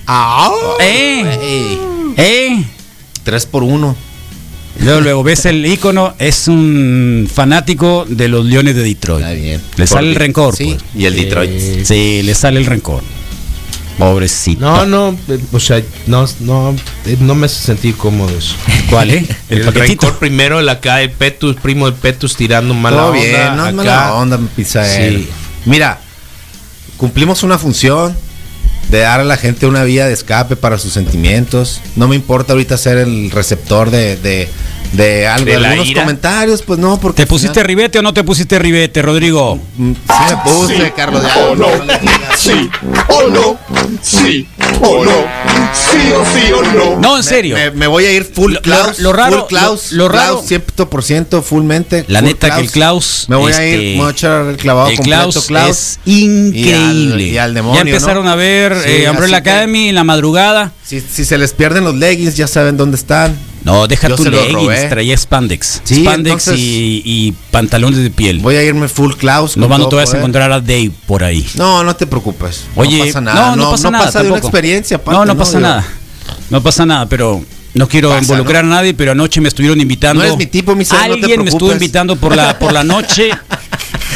¿Eh? 0.79 1.77
¿Eh? 2.17 2.63
Tres 3.23 3.45
por 3.45 3.63
uno. 3.63 3.95
Luego, 4.79 5.01
luego 5.01 5.23
ves 5.23 5.45
el 5.45 5.65
icono, 5.65 6.13
es 6.19 6.47
un 6.47 7.29
fanático 7.33 8.05
de 8.07 8.27
los 8.27 8.45
Leones 8.45 8.75
de 8.75 8.83
Detroit. 8.83 9.25
Está 9.25 9.33
bien. 9.33 9.61
Le 9.75 9.87
sale 9.87 10.09
el 10.09 10.15
rencor, 10.15 10.55
sí, 10.55 10.75
pues. 10.77 10.83
y 10.95 11.05
el 11.05 11.15
Detroit. 11.15 11.51
Sí, 11.83 12.21
le 12.23 12.33
sale 12.35 12.59
el 12.59 12.65
rencor. 12.65 13.01
Pobrecito. 13.97 14.61
No, 14.61 14.85
no, 14.85 15.17
o 15.51 15.59
sea, 15.59 15.81
no, 16.05 16.27
no, 16.41 16.75
no 17.19 17.35
me 17.35 17.47
hace 17.47 17.59
sentir 17.65 17.95
cómodo 17.95 18.29
eso. 18.37 18.55
¿Cuál, 18.91 19.09
eh? 19.09 19.25
El, 19.49 19.59
El, 19.59 19.65
paquetito. 19.65 20.05
rencor 20.05 20.19
primero, 20.19 20.59
el 20.59 20.69
acá, 20.69 21.01
el 21.01 21.09
Petus, 21.09 21.55
primo 21.55 21.89
de 21.89 21.97
Petus 21.97 22.35
tirando 22.35 22.75
mala 22.75 22.97
Todo 22.97 23.07
onda. 23.13 23.19
bien, 23.19 23.57
no 23.57 23.63
acá. 23.63 23.73
mala 23.73 24.13
onda. 24.13 24.39
Sí. 24.55 25.27
Mira, 25.65 25.99
cumplimos 26.97 27.41
una 27.41 27.57
función 27.57 28.15
de 28.91 28.99
dar 28.99 29.19
a 29.19 29.23
la 29.23 29.35
gente 29.35 29.65
una 29.65 29.83
vía 29.83 30.05
de 30.05 30.13
escape 30.13 30.55
para 30.55 30.77
sus 30.77 30.93
sentimientos. 30.93 31.81
No 31.95 32.07
me 32.07 32.15
importa 32.15 32.53
ahorita 32.53 32.77
ser 32.77 32.97
el 32.99 33.31
receptor 33.31 33.89
de, 33.89 34.15
de, 34.17 34.47
de 34.93 35.27
algo, 35.27 35.45
¿De 35.45 35.55
algunos 35.55 35.87
ira? 35.87 36.01
comentarios, 36.03 36.61
pues 36.61 36.79
no, 36.79 36.99
porque. 36.99 37.23
¿Te 37.23 37.27
pusiste 37.27 37.53
final- 37.53 37.67
ribete 37.67 37.99
o 37.99 38.01
no 38.01 38.13
te 38.13 38.23
pusiste 38.23 38.57
ribete, 38.59 39.01
Rodrigo? 39.01 39.59
Mm, 39.77 39.91
Sí, 39.93 39.99
me 40.29 40.51
puse, 40.51 40.93
Carlos. 40.95 41.23
ya, 41.23 41.37
O 41.37 41.55
no, 41.55 41.67
no 41.85 41.93
sí, 42.37 42.69
o 43.09 43.29
no, 43.29 43.57
sí, 44.01 44.47
o 44.81 45.03
no, 45.05 45.11
sí 45.73 46.11
o 46.13 46.25
sí 46.25 46.51
o 46.51 46.61
no. 46.63 46.99
No, 46.99 47.17
en 47.17 47.23
serio. 47.23 47.55
Me, 47.55 47.71
me 47.71 47.87
voy 47.87 48.05
a 48.05 48.11
ir 48.11 48.23
full 48.23 48.53
Lo- 48.53 48.61
Klaus. 48.61 48.99
lo 48.99 49.13
raro- 49.13 49.39
full 49.41 49.47
Klaus, 49.49 49.91
lo- 49.91 50.03
lo 50.03 50.09
raro- 50.09 50.33
Klaus, 50.35 50.45
100% 50.47 51.41
fullmente. 51.43 52.05
La 52.07 52.19
full 52.19 52.27
neta 52.29 52.55
que 52.55 52.61
el 52.61 52.71
Klaus. 52.71 53.25
Me 53.27 53.35
voy 53.35 53.51
a 53.51 53.55
este, 53.55 53.69
ir, 53.77 53.95
me 53.97 54.01
voy 54.03 54.07
a 54.07 54.11
echar 54.11 54.45
el 54.47 54.57
clavado 54.57 54.89
el 54.89 54.95
completo, 54.97 55.21
Klaus, 55.29 55.45
Klaus. 55.47 55.69
es 55.69 55.99
increíble. 56.05 57.23
Y 57.23 57.27
al- 57.27 57.33
y 57.33 57.37
al 57.37 57.53
demonio, 57.53 57.83
ya 57.83 57.89
empezaron 57.89 58.25
¿no? 58.25 58.31
a 58.31 58.35
ver 58.35 58.75
Sí, 58.83 58.89
eh, 59.03 59.09
Umbrella 59.09 59.41
que- 59.43 59.49
Academy 59.49 59.89
en 59.89 59.95
la 59.95 60.03
madrugada. 60.03 60.71
Si, 60.83 61.01
si 61.01 61.25
se 61.25 61.37
les 61.37 61.53
pierden 61.53 61.83
los 61.83 61.95
leggings, 61.95 62.35
ya 62.35 62.47
saben 62.47 62.77
dónde 62.77 62.97
están. 62.97 63.37
No, 63.67 63.85
deja 63.85 64.07
tu 64.15 64.23
leggings, 64.23 64.89
traía 64.89 65.17
spandex. 65.17 65.81
Sí, 65.83 66.01
spandex 66.01 66.47
entonces- 66.47 66.57
y, 66.57 67.01
y 67.03 67.33
pantalones 67.51 67.99
de 68.01 68.09
piel. 68.09 68.39
Voy 68.39 68.55
a 68.55 68.63
irme 68.63 68.87
full 68.87 69.13
Klaus. 69.15 69.57
no 69.57 69.67
no 69.67 69.89
te 69.89 69.95
vas 69.97 70.03
a 70.03 70.11
poder. 70.11 70.19
encontrar 70.19 70.51
a 70.53 70.61
Dave 70.61 70.91
por 71.05 71.25
ahí. 71.25 71.45
No, 71.55 71.83
no 71.83 71.93
te 71.93 72.07
preocupes. 72.07 72.63
Oye, 72.75 72.97
no 72.99 73.05
pasa 73.05 73.19
nada. 73.21 73.49
no, 73.49 73.55
no 73.57 73.71
pasa 73.71 73.91
nada. 73.91 74.05
pasa 74.05 74.23
de 74.23 74.29
una 74.29 74.37
experiencia. 74.37 74.95
aparte, 74.95 75.19
no, 75.19 75.25
no 75.25 75.37
pasa 75.37 75.57
Digo, 75.57 75.69
nada. 75.69 75.85
No 76.49 76.63
pasa 76.63 76.85
nada, 76.85 77.05
pero 77.07 77.43
no 77.73 77.89
quiero 77.89 78.09
Pasa, 78.09 78.21
involucrar 78.21 78.63
a 78.63 78.67
nadie, 78.67 78.93
pero 78.93 79.11
anoche 79.11 79.41
me 79.41 79.49
estuvieron 79.49 79.81
invitando. 79.81 80.21
No 80.21 80.25
eres 80.27 80.37
mi 80.37 80.45
tipo, 80.45 80.73
mi 80.73 80.85
ser, 80.85 80.99
no 80.99 81.05
te 81.07 81.13
Alguien 81.13 81.43
me 81.43 81.49
estuvo 81.49 81.73
invitando 81.73 82.15
por 82.15 82.33
la, 82.37 82.57
por 82.57 82.71
la 82.71 82.85
noche. 82.85 83.31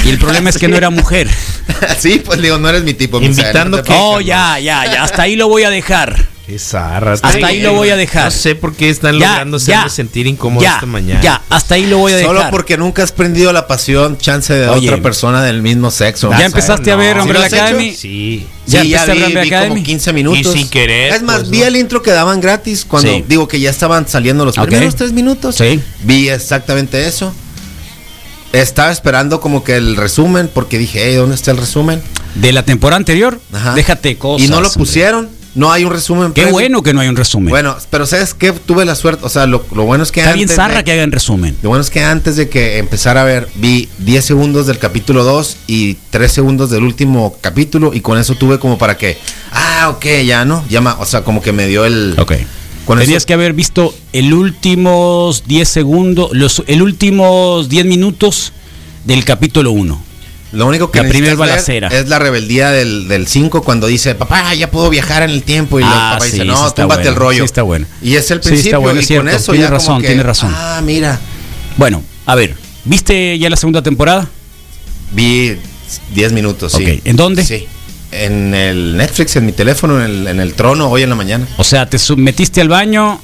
Y 0.05 0.09
el 0.09 0.17
problema 0.17 0.49
es 0.49 0.57
que 0.57 0.69
no 0.69 0.77
era 0.77 0.89
mujer. 0.89 1.29
sí, 1.99 2.21
pues 2.25 2.41
digo, 2.41 2.57
no 2.57 2.69
eres 2.69 2.83
mi 2.83 2.93
tipo. 2.93 3.21
Invitando 3.21 3.77
no 3.77 3.83
te 3.83 3.89
que- 3.91 3.97
Oh, 3.99 4.21
ya, 4.21 4.57
ya, 4.59 4.85
ya. 4.85 5.03
Hasta 5.03 5.23
ahí 5.23 5.35
lo 5.35 5.49
voy 5.49 5.63
a 5.63 5.69
dejar. 5.69 6.30
Zarra. 6.59 7.13
Hasta 7.13 7.47
ahí 7.47 7.61
lo 7.61 7.73
voy 7.73 7.89
a 7.89 7.95
dejar. 7.95 8.25
No 8.25 8.31
sé 8.31 8.55
por 8.55 8.75
qué 8.75 8.89
están 8.89 9.17
Ya, 9.19 9.41
hacerme 9.41 9.89
sentir 9.89 10.27
incómodo 10.27 10.63
ya, 10.63 10.75
esta 10.75 10.85
mañana. 10.85 11.21
Ya, 11.21 11.41
hasta 11.49 11.75
ahí 11.75 11.85
lo 11.85 11.97
voy 11.99 12.13
a 12.13 12.17
dejar. 12.17 12.35
Solo 12.35 12.47
porque 12.51 12.77
nunca 12.77 13.03
has 13.03 13.11
prendido 13.11 13.53
la 13.53 13.67
pasión, 13.67 14.17
chance 14.17 14.53
de 14.53 14.67
Oye. 14.67 14.89
otra 14.89 15.01
persona 15.01 15.43
del 15.43 15.61
mismo 15.61 15.91
sexo. 15.91 16.29
¿Ya 16.31 16.45
empezaste 16.45 16.91
a 16.91 16.95
ver 16.95 17.21
¿Sí 17.23 17.29
lo 17.29 17.39
has 17.39 17.47
hecho? 17.47 17.55
Academy? 17.55 17.93
Sí. 17.93 18.47
¿Ya 18.65 18.81
Sí, 18.81 18.89
ya 18.89 18.97
empezaste 19.03 19.11
a 19.11 19.27
ver 19.29 19.43
vi, 19.43 19.49
vi 19.49 19.55
como 19.69 19.83
15 19.83 20.13
minutos. 20.13 20.55
Y 20.55 20.59
sin 20.59 20.69
querer, 20.69 21.13
Es 21.13 21.21
más, 21.23 21.39
pues, 21.39 21.49
vi 21.49 21.59
¿no? 21.59 21.65
el 21.65 21.75
intro 21.77 22.01
que 22.01 22.11
daban 22.11 22.41
gratis 22.41 22.85
cuando 22.85 23.11
Sí. 23.13 23.23
digo 23.27 23.47
que 23.47 23.59
ya 23.59 23.69
estaban 23.69 24.07
saliendo 24.07 24.43
los 24.45 24.57
Ok. 24.57 24.65
primeros 24.67 24.95
tres 24.95 25.11
minutos. 25.13 25.55
Sí. 25.55 25.79
Vi 26.03 26.29
exactamente 26.29 27.07
eso. 27.07 27.33
Estaba 28.53 28.91
esperando 28.91 29.39
como 29.39 29.63
que 29.63 29.77
el 29.77 29.95
resumen 29.95 30.49
porque 30.53 30.77
dije, 30.77 31.01
hey, 31.05 31.15
¿dónde 31.15 31.35
está 31.35 31.51
el 31.51 31.57
resumen? 31.57 32.01
De 32.35 32.51
la 32.51 32.63
temporada 32.63 32.97
anterior, 32.97 33.39
Ajá. 33.53 33.73
déjate 33.75 34.17
cosas. 34.17 34.45
y 34.45 34.49
no 34.49 34.59
lo 34.59 34.67
hombre. 34.67 34.73
No 35.53 35.71
hay 35.71 35.83
un 35.83 35.91
resumen. 35.91 36.27
Qué 36.31 36.43
previo. 36.43 36.51
bueno 36.53 36.81
que 36.83 36.93
no 36.93 37.01
hay 37.01 37.09
un 37.09 37.15
resumen. 37.17 37.49
Bueno, 37.49 37.75
pero 37.89 38.05
¿sabes 38.05 38.33
qué? 38.33 38.53
Tuve 38.53 38.85
la 38.85 38.95
suerte. 38.95 39.25
O 39.25 39.29
sea, 39.29 39.45
lo, 39.47 39.65
lo 39.75 39.83
bueno 39.83 40.03
es 40.03 40.11
que 40.11 40.21
Está 40.21 40.31
bien 40.33 40.45
antes 40.45 40.55
zarra 40.55 40.77
de- 40.77 40.83
que 40.85 40.91
hagan 40.93 41.11
resumen. 41.11 41.57
Lo 41.61 41.69
bueno 41.69 41.81
es 41.81 41.89
que 41.89 42.01
antes 42.01 42.37
de 42.37 42.47
que 42.47 42.77
empezara 42.77 43.21
a 43.21 43.25
ver, 43.25 43.49
vi 43.55 43.89
10 43.99 44.23
segundos 44.23 44.67
del 44.67 44.77
capítulo 44.79 45.23
2 45.25 45.57
y 45.67 45.95
3 46.09 46.31
segundos 46.31 46.69
del 46.69 46.83
último 46.83 47.35
capítulo 47.41 47.91
y 47.93 47.99
con 47.99 48.17
eso 48.17 48.35
tuve 48.35 48.59
como 48.59 48.77
para 48.77 48.97
que, 48.97 49.17
ah, 49.51 49.89
ok, 49.95 50.05
ya 50.25 50.45
no, 50.45 50.63
ya 50.69 50.79
ma- 50.79 50.95
o 50.99 51.05
sea, 51.05 51.23
como 51.25 51.41
que 51.41 51.51
me 51.51 51.67
dio 51.67 51.83
el... 51.85 52.15
Ok. 52.17 52.33
Con 52.85 52.97
Tenías 52.99 53.17
eso- 53.17 53.27
que 53.27 53.33
haber 53.33 53.53
visto 53.53 53.93
el 54.13 54.33
últimos 54.33 55.43
10 55.47 55.67
segundos, 55.67 56.29
los 56.33 56.63
el 56.67 56.81
últimos 56.81 57.67
10 57.69 57.85
minutos 57.85 58.53
del 59.05 59.23
capítulo 59.25 59.71
1. 59.71 60.01
Lo 60.51 60.65
único 60.67 60.91
que 60.91 61.01
La 61.01 61.07
primer 61.09 61.35
balacera. 61.37 61.87
es 61.87 62.09
la 62.09 62.19
rebeldía 62.19 62.71
del 62.71 63.25
5 63.27 63.61
cuando 63.63 63.87
dice, 63.87 64.15
papá, 64.15 64.53
ya 64.53 64.69
puedo 64.69 64.89
viajar 64.89 65.23
en 65.23 65.29
el 65.29 65.43
tiempo 65.43 65.79
y 65.79 65.83
el 65.83 65.89
Ah, 65.89 66.11
papá 66.13 66.25
sí, 66.25 66.31
dice, 66.31 66.43
sí 66.43 66.47
no, 66.47 66.71
túmbate 66.73 66.85
bueno, 67.03 67.09
el 67.09 67.15
rollo. 67.15 67.37
sí 67.43 67.45
está 67.45 67.61
bueno. 67.61 67.85
Y 68.01 68.15
es 68.15 68.29
el 68.31 68.39
Sí, 68.39 68.49
está 68.49 68.49
principio 68.49 68.81
bueno, 68.81 68.99
y 68.99 69.03
es 69.03 69.07
con 69.17 69.29
eso 69.29 69.51
tienes 69.53 69.61
ya 69.61 69.67
como 69.67 69.77
razón, 69.79 70.01
que, 70.01 70.07
tienes 70.07 70.25
razón. 70.25 70.53
Ah, 70.53 70.81
mira, 70.83 71.19
Bueno, 71.77 72.03
a 72.25 72.35
ver, 72.35 72.55
¿viste 72.83 73.37
ya 73.39 73.49
la 73.49 73.55
segunda 73.55 73.81
temporada? 73.81 74.27
vi 75.13 75.55
10 76.13 76.31
minutos, 76.33 76.73
sí. 76.73 76.83
Ok, 76.83 77.01
¿en 77.05 77.15
dónde? 77.15 77.45
Sí. 77.45 77.65
En 78.11 78.53
el 78.53 78.97
Netflix, 78.97 79.37
en 79.37 79.45
mi 79.45 79.53
teléfono, 79.53 80.03
en 80.03 80.11
el, 80.11 80.27
en 80.27 80.39
el 80.41 80.53
trono, 80.53 80.89
hoy 80.89 81.03
en 81.03 81.09
la 81.09 81.15
mañana. 81.15 81.47
O 81.57 81.63
sea, 81.63 81.89
te 81.89 81.97
metiste 82.17 82.59
al 82.59 82.67
baño, 82.67 83.21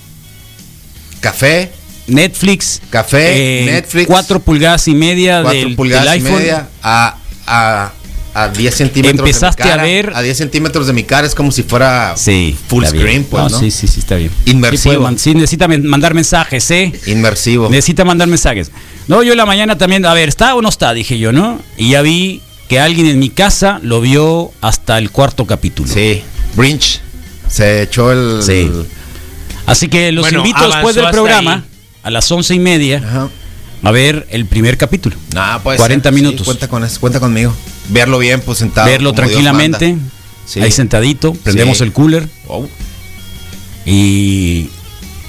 Café, 1.20 1.72
Netflix, 2.08 2.82
café, 2.90 3.64
eh, 3.64 3.66
Netflix. 3.66 4.08
4 4.08 4.40
pulgadas 4.40 4.88
y 4.88 4.96
media 4.96 5.42
4 5.42 5.60
del, 5.60 5.76
pulgadas 5.76 6.06
del 6.12 6.22
y 6.22 6.26
iPhone. 6.26 6.40
media 6.40 6.70
a, 6.82 7.17
a, 7.48 7.92
a 8.34 8.48
10 8.50 8.76
centímetros 8.76 9.20
Empezaste 9.28 9.64
de 9.64 9.70
mi 9.70 9.72
cara. 9.72 9.82
a 9.82 9.86
ver- 9.86 10.12
A 10.16 10.22
10 10.22 10.38
centímetros 10.38 10.86
de 10.88 10.94
mi 10.94 11.04
cara 11.04 11.26
es 11.26 11.34
como 11.34 11.52
si 11.52 11.64
fuera 11.64 12.14
Sí. 12.18 12.56
full 12.68 12.86
screen, 12.86 13.24
pues, 13.24 13.44
No, 13.44 13.50
¿no? 13.50 13.60
Sí, 13.60 13.72
sí, 13.72 13.88
sí, 13.88 14.00
está 14.02 14.16
bien. 14.16 14.32
Inmersivo. 14.46 14.82
Sí, 14.84 14.90
puede 14.90 15.00
man- 15.00 15.18
sí, 15.18 15.34
necesita 15.34 15.68
mandar 15.68 16.14
mensajes, 16.14 16.70
¿eh? 16.72 16.92
Inmersivo. 17.08 17.70
Necesita 17.70 18.06
mandar 18.06 18.28
mensajes. 18.28 18.72
No, 19.08 19.24
yo 19.24 19.32
en 19.32 19.38
la 19.38 19.46
mañana 19.46 19.78
también, 19.78 20.06
a 20.06 20.14
ver, 20.14 20.30
¿está 20.30 20.54
o 20.56 20.62
no 20.62 20.70
está? 20.70 20.94
Dije 20.94 21.18
yo, 21.18 21.32
¿no? 21.32 21.60
Y 21.78 21.90
ya 21.92 22.02
vi 22.02 22.42
que 22.68 22.80
alguien 22.80 23.08
en 23.08 23.18
mi 23.20 23.30
casa 23.30 23.80
lo 23.82 24.02
vio 24.02 24.52
hasta 24.62 24.98
el 24.98 25.10
cuarto 25.12 25.46
capítulo. 25.48 25.92
Sí. 25.92 26.22
Brinch 26.56 27.00
se 27.48 27.84
echó 27.84 28.12
el. 28.12 28.44
Sí. 28.44 28.70
Así 29.66 29.88
que 29.88 30.12
los 30.12 30.24
Bueno, 30.24 30.40
invito 30.40 30.66
después 30.68 30.96
del 30.96 31.10
programa, 31.10 31.54
ahí. 31.54 31.62
a 32.04 32.10
las 32.12 32.30
once 32.32 32.54
y 32.54 32.60
media, 32.60 33.02
a 33.84 33.92
ver 33.92 34.28
el 34.32 34.46
primer 34.46 34.78
capítulo. 34.78 35.16
Ah, 35.36 35.60
puede 35.64 35.78
40 35.78 36.10
ser, 36.10 36.18
sí, 36.18 36.24
minutos. 36.24 36.46
cuenta 36.46 36.68
con 36.68 36.84
eso, 36.84 37.00
cuenta 37.00 37.20
conmigo. 37.20 37.54
Verlo 37.90 38.20
bien, 38.20 38.42
pues 38.42 38.58
sentado. 38.58 38.88
Verlo 38.88 39.14
tranquilamente. 39.14 39.98
Sí. 40.46 40.62
ahí 40.62 40.72
sentadito, 40.72 41.34
prendemos 41.34 41.78
Sí. 41.80 41.84
el 41.84 41.92
cooler 41.94 42.28
Oh. 42.48 42.66
y 43.86 44.70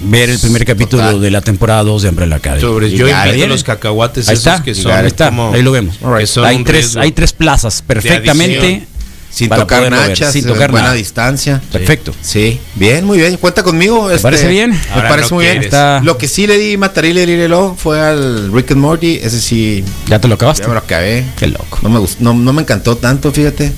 ver 0.01 0.29
el 0.29 0.39
primer 0.39 0.65
capítulo 0.65 1.03
Total. 1.03 1.21
de 1.21 1.31
la 1.31 1.41
temporada 1.41 1.83
2 1.83 2.03
de 2.03 2.09
Umbrella 2.09 2.37
Academy. 2.37 2.61
Sobre, 2.61 2.87
Y 2.87 2.97
yo 2.97 3.07
ya, 3.07 3.19
invito 3.25 3.35
¿bien? 3.35 3.49
los 3.49 3.63
cacahuates 3.63 4.29
Ahí 4.29 4.33
esos 4.35 4.47
está, 4.47 4.63
que 4.63 4.73
son 4.75 4.91
ahí 4.93 5.07
está, 5.07 5.25
como- 5.29 5.53
ahí 5.53 5.61
lo 5.61 5.71
vemos. 5.71 5.97
son 6.25 6.45
hay 6.45 6.63
tres, 6.63 6.95
hay 6.95 7.11
tres 7.11 7.33
plazas 7.33 7.81
perfectamente. 7.81 8.87
Sin 9.31 9.47
para 9.47 9.61
tocar 9.61 9.89
nachas, 9.91 10.33
sin 10.33 10.45
tocar 10.45 10.71
buena 10.71 10.87
nada. 10.87 10.95
distancia. 10.97 11.61
Perfecto. 11.71 12.13
Sí, 12.21 12.59
bien, 12.75 13.05
muy 13.05 13.17
bien. 13.19 13.37
Cuenta 13.37 13.61
conmigo. 13.63 14.09
este, 14.09 14.23
parece 14.23 14.47
bien? 14.47 14.71
Me 14.71 14.79
Ahora 14.93 15.09
parece 15.09 15.29
no 15.29 15.35
muy 15.35 15.45
bien. 15.45 15.63
Está- 15.63 16.01
Lo 16.03 16.17
que 16.17 16.27
sí 16.27 16.47
le 16.47 16.57
di 16.57 16.77
matarile 16.77 17.25
lirelo 17.25 17.75
fue 17.77 18.01
al 18.01 18.51
Rick 18.51 18.71
and 18.71 18.81
Morty. 18.81 19.19
Ese 19.21 19.39
sí, 19.39 19.83
¿Ya 20.07 20.19
te 20.19 20.27
lo 20.27 20.33
acabaste? 20.35 20.63
ya 20.63 20.67
me 20.67 20.73
lo 20.73 20.79
acabé. 20.79 21.25
Qué 21.37 21.47
loco. 21.47 21.79
No 21.83 21.89
me, 21.89 21.99
gustó, 21.99 22.17
no, 22.23 22.33
no 22.33 22.53
me 22.53 22.63
encantó 22.63 22.97
tanto, 22.97 23.31
fíjate. 23.31 23.71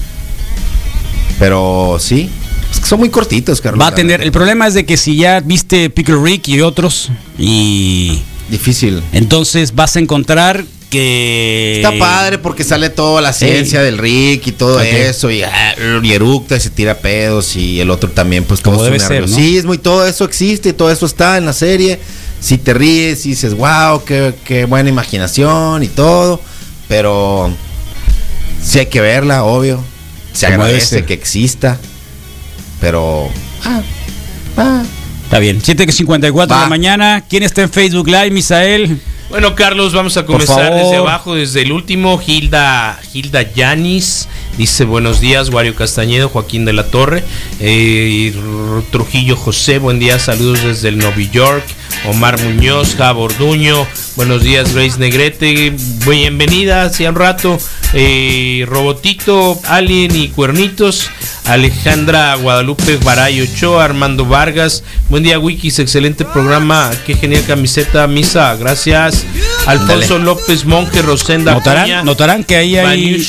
Pero 1.39 1.97
sí. 1.99 2.29
Es 2.71 2.79
que 2.79 2.85
son 2.87 2.99
muy 2.99 3.09
cortitos, 3.09 3.59
Carlos. 3.59 3.81
Va 3.81 3.87
a 3.87 3.95
tener, 3.95 4.21
el 4.21 4.31
problema 4.31 4.67
es 4.67 4.73
de 4.73 4.85
que 4.85 4.95
si 4.95 5.17
ya 5.17 5.39
viste 5.41 5.89
Pickle 5.89 6.17
Rick 6.23 6.47
y 6.47 6.61
otros 6.61 7.09
y 7.37 8.21
Difícil. 8.49 9.03
entonces 9.11 9.75
vas 9.75 9.95
a 9.95 9.99
encontrar 9.99 10.63
que 10.91 11.77
Está 11.77 11.97
padre 11.97 12.37
porque 12.37 12.63
sale 12.63 12.89
toda 12.91 13.21
la 13.21 13.33
ciencia 13.33 13.79
Sí. 13.79 13.85
del 13.85 13.97
Rick 13.97 14.45
y 14.47 14.51
todo 14.51 14.79
eso 14.81 15.31
y, 15.31 15.41
ah, 15.41 15.75
y 16.03 16.11
eructa 16.11 16.57
y 16.57 16.59
se 16.59 16.69
tira 16.69 16.99
pedos 16.99 17.55
y 17.55 17.79
el 17.79 17.89
otro 17.89 18.09
también 18.11 18.43
pues 18.43 18.59
Como 18.59 18.83
debe 18.83 18.99
ser, 18.99 19.27
¿no? 19.27 19.73
y 19.73 19.77
todo 19.79 20.05
eso 20.05 20.25
existe 20.25 20.69
y 20.69 20.73
todo 20.73 20.91
eso 20.91 21.05
está 21.07 21.37
en 21.37 21.45
la 21.47 21.53
serie. 21.53 21.99
Si 22.39 22.57
te 22.57 22.73
ríes 22.73 23.25
y 23.25 23.29
dices, 23.29 23.53
wow, 23.55 24.03
qué, 24.03 24.33
qué 24.45 24.65
buena 24.65 24.89
imaginación 24.89 25.81
y 25.83 25.87
todo, 25.87 26.41
pero 26.87 27.51
sí 28.63 28.79
hay 28.79 28.87
que 28.87 28.99
verla, 28.99 29.43
obvio. 29.43 29.83
Se 30.33 30.45
agradece 30.47 31.05
que 31.05 31.13
exista, 31.13 31.77
pero 32.79 33.29
Está 35.25 35.39
bien. 35.39 35.61
7.54 35.61 36.41
de 36.41 36.47
la 36.47 36.67
mañana. 36.67 37.23
¿Quién 37.29 37.43
está 37.43 37.61
en 37.61 37.69
Facebook 37.69 38.07
Live, 38.07 38.31
Misael? 38.31 38.99
Bueno, 39.31 39.55
Carlos, 39.55 39.93
vamos 39.93 40.17
a 40.17 40.25
comenzar 40.25 40.75
desde 40.75 40.97
abajo, 40.97 41.35
desde 41.35 41.61
el 41.61 41.71
último. 41.71 42.21
Hilda, 42.25 42.99
Hilda 43.13 43.41
Yanis 43.53 44.27
dice 44.57 44.85
buenos 44.85 45.19
días, 45.19 45.49
Wario 45.49 45.75
Castañedo, 45.75 46.29
Joaquín 46.29 46.65
de 46.65 46.73
la 46.73 46.87
Torre, 46.87 47.23
eh, 47.59 48.33
Trujillo 48.91 49.35
José, 49.35 49.79
buen 49.79 49.99
día, 49.99 50.19
saludos 50.19 50.61
desde 50.63 50.89
el 50.89 50.97
Nueva 50.97 51.21
York. 51.21 51.63
Omar 52.05 52.41
Muñoz, 52.41 52.95
Javo 52.95 53.23
Orduño, 53.23 53.85
buenos 54.15 54.41
días, 54.43 54.73
Grace 54.73 54.97
Negrete, 54.97 55.75
bienvenida, 56.07 56.83
hacía 56.83 57.09
un 57.09 57.15
rato. 57.15 57.59
eh, 57.93 58.65
Robotito, 58.67 59.59
Alien 59.65 60.15
y 60.15 60.29
Cuernitos, 60.29 61.09
Alejandra 61.45 62.35
Guadalupe 62.35 62.97
Baray 63.03 63.41
Ochoa, 63.41 63.83
Armando 63.83 64.25
Vargas, 64.25 64.83
buen 65.09 65.23
día, 65.23 65.37
Wikis, 65.37 65.79
excelente 65.79 66.23
programa, 66.23 66.89
qué 67.05 67.15
genial 67.15 67.43
camiseta, 67.45 68.07
Misa, 68.07 68.55
gracias. 68.55 69.25
Alfonso 69.65 70.17
López 70.19 70.65
Monje, 70.65 71.01
Rosenda 71.01 71.53
Notarán, 71.53 72.05
notarán 72.05 72.43
que 72.43 72.55
ahí 72.55 72.77
hay, 72.77 73.25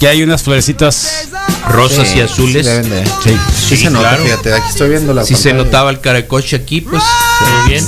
que 0.00 0.08
hay 0.08 0.22
unas 0.22 0.42
florecitas. 0.42 1.28
rosas 1.68 2.08
Sí, 2.08 2.18
y 2.18 2.20
azules. 2.20 2.64
sí 2.64 2.72
deben 2.72 2.88
de- 2.90 3.04
Sí. 3.04 3.10
sí, 3.24 3.36
Sí, 3.68 3.76
se 3.76 3.90
nota, 3.90 4.08
claro. 4.10 4.22
fíjate, 4.24 4.54
aquí 4.54 4.68
estoy 4.70 4.88
viendo 4.90 5.12
la 5.12 5.24
Si 5.24 5.34
se 5.34 5.50
pantalla. 5.50 5.64
notaba 5.64 5.90
el 5.90 6.00
caracoche 6.00 6.56
aquí, 6.56 6.80
pues 6.80 7.02
muy 7.40 7.70
bien. 7.72 7.84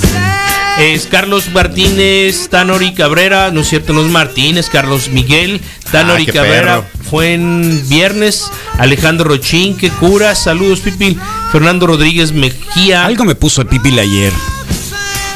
Es 0.79 1.07
Carlos 1.07 1.49
Martínez, 1.53 2.49
Tanori 2.49 2.93
Cabrera, 2.93 3.51
no 3.51 3.61
es 3.61 3.69
cierto, 3.69 3.93
no 3.93 4.01
es 4.01 4.07
Martínez, 4.11 4.69
Carlos 4.69 5.07
Miguel, 5.09 5.61
Tanori 5.91 6.25
Ah, 6.29 6.33
Cabrera 6.33 6.75
perro. 6.81 6.85
fue 7.09 7.33
en 7.33 7.83
viernes, 7.89 8.45
Alejandro 8.77 9.29
Rochín, 9.29 9.75
que 9.77 9.89
cura, 9.89 10.35
saludos 10.35 10.79
Pipi, 10.79 11.17
Fernando 11.51 11.87
Rodríguez 11.87 12.31
Mejía, 12.33 13.05
Algo 13.05 13.23
me 13.25 13.35
puso 13.35 13.61
el 13.61 13.67
pipil 13.67 13.97
ayer. 13.99 14.31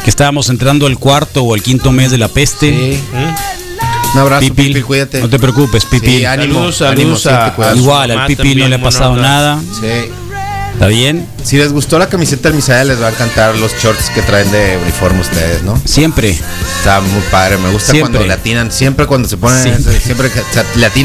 Que 0.03 0.09
estábamos 0.09 0.49
entrando 0.49 0.85
al 0.85 0.97
cuarto 0.99 1.43
o 1.43 1.53
al 1.53 1.61
quinto 1.63 1.91
mes 1.91 2.11
de 2.11 2.17
la 2.17 2.27
peste. 2.27 2.69
Sí. 2.69 3.03
¿Mm? 3.13 4.15
Un 4.15 4.19
abrazo, 4.19 4.41
Pipil, 4.41 4.67
Pipil, 4.67 4.85
cuídate. 4.85 5.21
No 5.21 5.29
te 5.29 5.39
preocupes, 5.39 5.85
Pipil. 5.85 6.09
Sí, 6.19 6.25
ánimo, 6.25 6.53
Saludos, 6.71 6.75
saludos 6.77 6.91
ánimo, 6.99 7.15
sí, 7.17 7.29
a- 7.29 7.45
te 7.49 7.55
cuidas. 7.55 7.73
a- 7.73 7.77
Igual, 7.77 8.11
al 8.11 8.27
Pipil 8.27 8.59
no 8.59 8.67
le 8.67 8.75
ha 8.75 8.81
pasado 8.81 9.15
nada. 9.15 9.59
Sí. 9.79 10.11
¿Está 10.73 10.87
bien? 10.87 11.25
Si 11.45 11.55
les 11.57 11.71
gustó 11.71 11.97
la 11.99 12.09
camiseta 12.09 12.49
del 12.49 12.55
Misael, 12.55 12.87
les 12.89 13.01
va 13.01 13.07
a 13.07 13.11
encantar 13.11 13.55
los 13.55 13.71
shorts 13.81 14.09
que 14.09 14.21
traen 14.21 14.51
de 14.51 14.77
uniforme 14.81 15.21
ustedes, 15.21 15.61
¿no? 15.63 15.79
Siempre. 15.85 16.31
Está 16.31 16.99
muy 16.99 17.21
padre, 17.31 17.57
me 17.57 17.69
gusta 17.69 17.91
Siempre. 17.91 18.11
cuando 18.11 18.27
le 18.27 18.33
atinan, 18.33 18.71
siempre 18.71 19.05
cuando 19.05 19.29
se 19.29 19.37
ponen, 19.37 19.61
Siempre. 19.63 19.99
siempre. 20.01 20.29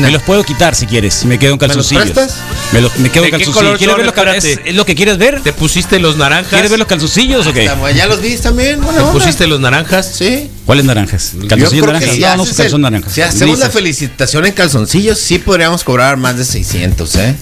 Me 0.01 0.11
los 0.11 0.23
puedo 0.23 0.43
quitar 0.43 0.75
si 0.75 0.87
quieres, 0.87 1.15
si 1.15 1.27
me 1.27 1.39
quedo 1.39 1.53
en 1.53 1.59
¿Me 1.61 1.67
los 1.69 1.77
calzoncillos. 1.77 2.11
prestas? 2.11 2.37
Me, 2.73 2.81
los- 2.81 2.97
me 2.99 3.11
quedo 3.11 3.25
en 3.25 3.31
¿De 3.31 3.39
qué 3.39 3.45
calzoncillos. 3.45 3.79
¿Quieres 3.79 3.97
ver 3.97 4.07
los 4.07 4.15
cal- 4.15 4.29
¿Es, 4.35 4.75
lo 4.75 4.85
que 4.87 4.95
quieres 4.97 5.19
ver? 5.19 5.43
¿Te 5.43 5.53
pusiste 5.53 5.99
los 6.01 6.17
naranjas? 6.17 6.51
¿Quieres 6.51 6.71
ver 6.71 6.79
los 6.81 6.89
calzoncillos 6.89 7.47
o 7.47 7.53
qué? 7.53 7.65
Está 7.65 7.75
bueno, 7.75 7.97
¿Ya 7.97 8.07
los 8.07 8.21
viste 8.21 8.43
también? 8.45 8.77
Buena 8.81 8.99
¿Te 8.99 9.05
onda. 9.05 9.13
pusiste 9.13 9.47
los 9.47 9.61
naranjas? 9.61 10.11
Sí. 10.17 10.51
¿Cuáles 10.67 10.87
naranjas? 10.87 11.35
¿Calzoncillos 11.49 11.87
naranjas? 11.87 12.11
si 12.15 12.21
no, 12.21 12.37
no 12.37 12.43
el- 12.77 12.83
naranjas. 12.83 13.13
Si 13.13 13.23
hacemos 13.23 13.59
la 13.61 13.71
felicitación 13.71 14.47
en 14.47 14.53
calzoncillos, 14.55 15.19
sí 15.19 15.39
podríamos 15.39 15.85
cobrar 15.85 16.17
más 16.17 16.37
de 16.37 16.45
600, 16.45 17.15
¿eh? 17.17 17.35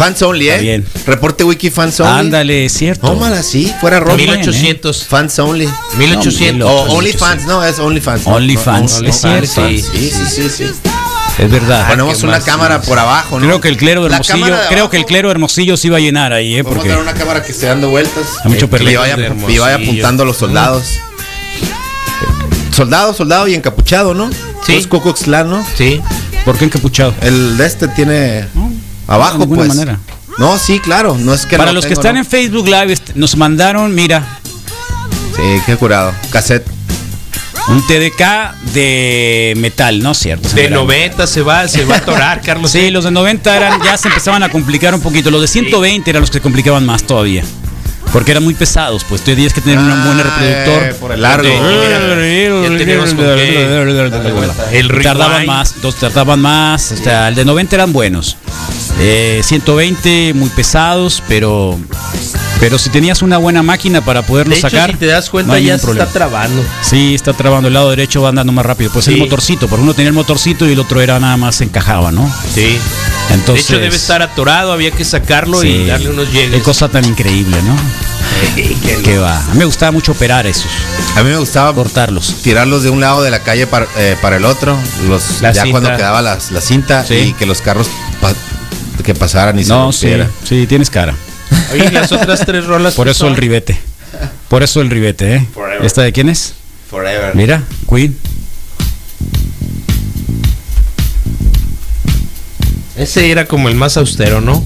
Fans 0.00 0.22
only, 0.22 0.48
¿eh? 0.48 0.58
Bien. 0.60 0.86
Reporte 1.04 1.44
wiki 1.44 1.68
fans 1.68 2.00
only. 2.00 2.20
Ándale, 2.20 2.64
es 2.64 2.72
cierto. 2.72 3.06
Tómala, 3.06 3.42
sí, 3.42 3.70
fuera 3.82 4.00
ropa. 4.00 4.16
1800. 4.16 5.04
Fans 5.04 5.38
only. 5.38 5.68
1800. 5.98 6.66
O 6.66 6.84
only 6.94 7.12
fans, 7.12 7.44
no, 7.44 7.62
es 7.62 7.78
only 7.78 8.00
fans. 8.00 8.26
¿no? 8.26 8.36
Only 8.36 8.54
No, 8.54 8.60
fans, 8.62 8.94
only 8.94 9.10
es 9.10 9.20
fans, 9.20 9.52
cierto. 9.52 9.68
Sí, 9.68 10.10
sí, 10.10 10.24
sí, 10.26 10.48
sí. 10.48 10.64
Es 11.38 11.50
verdad. 11.50 11.86
Ponemos 11.88 12.22
una 12.22 12.32
más, 12.32 12.44
cámara 12.44 12.80
por 12.80 12.98
abajo, 12.98 13.38
¿no? 13.38 13.44
Creo 13.46 13.60
que 13.60 13.68
el 13.68 13.76
clero 13.76 14.06
Hermosillo, 14.06 14.46
creo 14.46 14.56
abajo. 14.78 14.90
que 14.90 14.96
el 14.96 15.04
clero 15.04 15.28
de 15.28 15.32
Hermosillo 15.32 15.76
se 15.76 15.88
iba 15.88 15.98
a 15.98 16.00
llenar 16.00 16.32
ahí, 16.32 16.54
¿eh? 16.54 16.62
Vamos 16.62 16.72
a 16.72 16.74
Porque 16.76 16.88
tener 16.88 17.02
una 17.02 17.12
cámara 17.12 17.42
que 17.42 17.52
esté 17.52 17.66
dando 17.66 17.90
vueltas. 17.90 18.24
Hay 18.42 18.52
mucho 18.52 18.64
Eh, 18.64 18.68
perlito 18.68 18.92
y 18.92 18.96
vaya, 18.96 19.16
y 19.48 19.58
vaya 19.58 19.74
apuntando 19.74 20.22
a 20.22 20.26
los 20.26 20.38
soldados. 20.38 20.84
Soldado, 22.72 23.12
soldado 23.12 23.48
y 23.48 23.54
encapuchado, 23.54 24.14
¿no? 24.14 24.30
Sí. 24.64 24.76
Es 24.76 24.86
Klan, 24.86 25.50
¿no? 25.50 25.62
Sí. 25.76 26.00
¿por 26.46 26.56
qué 26.56 26.64
encapuchado? 26.64 27.14
El 27.20 27.58
de 27.58 27.66
este 27.66 27.86
tiene 27.88 28.46
abajo, 29.14 29.38
de 29.38 29.46
pues. 29.54 29.68
manera. 29.68 29.98
No, 30.38 30.58
sí, 30.58 30.78
claro. 30.80 31.16
No 31.18 31.34
es 31.34 31.44
que 31.44 31.56
Para 31.58 31.70
no 31.72 31.74
los 31.76 31.86
que 31.86 31.92
están 31.92 32.14
¿no? 32.14 32.20
en 32.20 32.26
Facebook 32.26 32.66
Live, 32.66 32.96
nos 33.14 33.36
mandaron, 33.36 33.94
mira, 33.94 34.38
Sí, 35.36 35.42
qué 35.66 35.76
curado. 35.76 36.12
Cassette. 36.30 36.66
un 37.68 37.86
TDK 37.86 38.54
de 38.72 39.54
metal, 39.58 40.02
¿no 40.02 40.12
es 40.12 40.18
cierto? 40.18 40.48
De 40.50 40.64
Era- 40.66 40.76
90 40.76 41.26
se 41.26 41.42
va, 41.42 41.68
se 41.68 41.84
va 41.84 41.96
a 41.96 41.98
atorar, 41.98 42.40
Carlos. 42.40 42.70
Sí, 42.70 42.90
los 42.90 43.04
de 43.04 43.10
90 43.10 43.54
eran, 43.56 43.80
ya 43.82 43.96
se 43.96 44.08
empezaban 44.08 44.42
a 44.42 44.48
complicar 44.48 44.94
un 44.94 45.00
poquito. 45.00 45.30
Los 45.30 45.40
de 45.42 45.48
120 45.48 46.10
eran 46.10 46.20
los 46.22 46.30
que 46.30 46.38
se 46.38 46.42
complicaban 46.42 46.84
más 46.86 47.04
todavía. 47.04 47.44
Porque 48.12 48.32
eran 48.32 48.42
muy 48.42 48.54
pesados, 48.54 49.04
pues 49.04 49.22
tú 49.22 49.30
tenías 49.30 49.52
que 49.52 49.60
tener 49.60 49.78
un 49.78 49.86
buen 50.04 50.18
Ah, 50.18 50.22
reproductor. 50.24 50.82
eh, 50.88 50.94
por 50.98 51.12
el 51.12 51.22
largo. 51.22 51.48
El 54.72 55.02
tardaban 55.02 55.32
rewind. 55.32 55.46
más, 55.46 55.80
dos 55.80 55.94
tardaban 55.96 56.40
más. 56.40 56.92
O 56.92 56.96
sea, 56.96 57.28
el 57.28 57.34
de 57.36 57.44
90 57.44 57.76
eran 57.76 57.92
buenos. 57.92 58.36
Eh, 58.98 59.40
120 59.44 60.32
muy 60.34 60.48
pesados, 60.50 61.22
pero 61.28 61.78
pero 62.60 62.78
si 62.78 62.90
tenías 62.90 63.22
una 63.22 63.38
buena 63.38 63.62
máquina 63.62 64.02
para 64.04 64.22
poderlo 64.22 64.52
De 64.52 64.58
hecho, 64.58 64.68
sacar, 64.70 64.90
si 64.92 64.96
te 64.98 65.06
das 65.06 65.30
cuenta, 65.30 65.58
ya 65.58 65.78
se 65.78 65.90
está 65.90 66.06
trabando. 66.06 66.62
Sí, 66.82 67.14
está 67.14 67.32
trabando 67.32 67.68
el 67.68 67.74
lado 67.74 67.88
derecho, 67.90 68.20
va 68.22 68.28
andando 68.28 68.52
más 68.52 68.64
rápido. 68.66 68.90
Pues 68.92 69.08
el 69.08 69.14
Sí. 69.14 69.20
motorcito, 69.20 69.66
porque 69.66 69.82
uno 69.82 69.94
tenía 69.94 70.08
el 70.08 70.14
motorcito 70.14 70.68
y 70.68 70.72
el 70.72 70.78
otro 70.80 71.00
era 71.00 71.18
nada 71.18 71.36
más 71.38 71.60
encajaba, 71.62 72.12
¿no? 72.12 72.30
Sí. 72.54 72.78
Entonces, 73.30 73.66
de 73.68 73.74
hecho, 73.76 73.82
debe 73.82 73.96
estar 73.96 74.20
atorado, 74.22 74.72
había 74.72 74.90
que 74.90 75.04
sacarlo 75.04 75.60
Sí. 75.60 75.68
y 75.68 75.86
darle 75.86 76.10
unos 76.10 76.28
Qué 76.28 76.32
llegues. 76.46 76.62
cosa 76.62 76.88
tan 76.88 77.04
increíble, 77.06 77.56
¿no? 77.62 77.76
Que 79.04 79.18
va. 79.18 79.38
A 79.38 79.52
mí 79.52 79.58
me 79.58 79.64
gustaba 79.64 79.92
mucho 79.92 80.12
operar 80.12 80.46
esos, 80.46 80.66
A 81.16 81.22
mí 81.22 81.30
me 81.30 81.36
gustaba 81.36 81.74
cortarlos. 81.74 82.36
tirarlos 82.42 82.82
de 82.82 82.90
un 82.90 83.00
lado 83.00 83.22
de 83.22 83.30
la 83.30 83.40
calle 83.40 83.66
para, 83.66 83.86
eh, 83.96 84.16
para 84.20 84.36
el 84.36 84.44
otro. 84.44 84.76
Los, 85.08 85.40
La 85.40 85.52
ya 85.52 85.62
cinta. 85.62 85.70
cuando 85.80 85.96
quedaba 85.96 86.22
las- 86.22 86.50
la, 86.50 86.60
cinta 86.60 87.04
Sí. 87.04 87.14
y 87.14 87.32
que 87.32 87.46
los 87.46 87.60
carros 87.60 87.88
pa- 88.20 88.32
que 89.02 89.14
pasaran 89.14 89.58
y 89.58 89.64
se 89.64 89.70
No, 89.70 89.92
sí, 89.92 90.06
rompiera. 90.08 90.30
sí, 90.44 90.66
tienes 90.66 90.90
cara. 90.90 91.14
Oye, 91.72 91.90
las 91.90 92.12
otras 92.12 92.44
tres 92.44 92.66
rolas. 92.66 92.94
Por 92.94 93.06
¿qué 93.06 93.12
eso 93.12 93.28
el 93.28 93.36
ribete. 93.36 93.78
Por 94.48 94.62
eso 94.62 94.80
el 94.80 94.90
ribete, 94.90 95.36
¿eh? 95.36 95.46
Forever. 95.54 95.84
¿Esta 95.84 96.02
de 96.02 96.12
quién 96.12 96.28
es? 96.28 96.54
Forever. 96.88 97.34
Ese 102.96 103.30
era 103.30 103.46
como 103.46 103.68
el 103.68 103.76
más 103.76 103.96
austero, 103.96 104.40
¿no? 104.40 104.62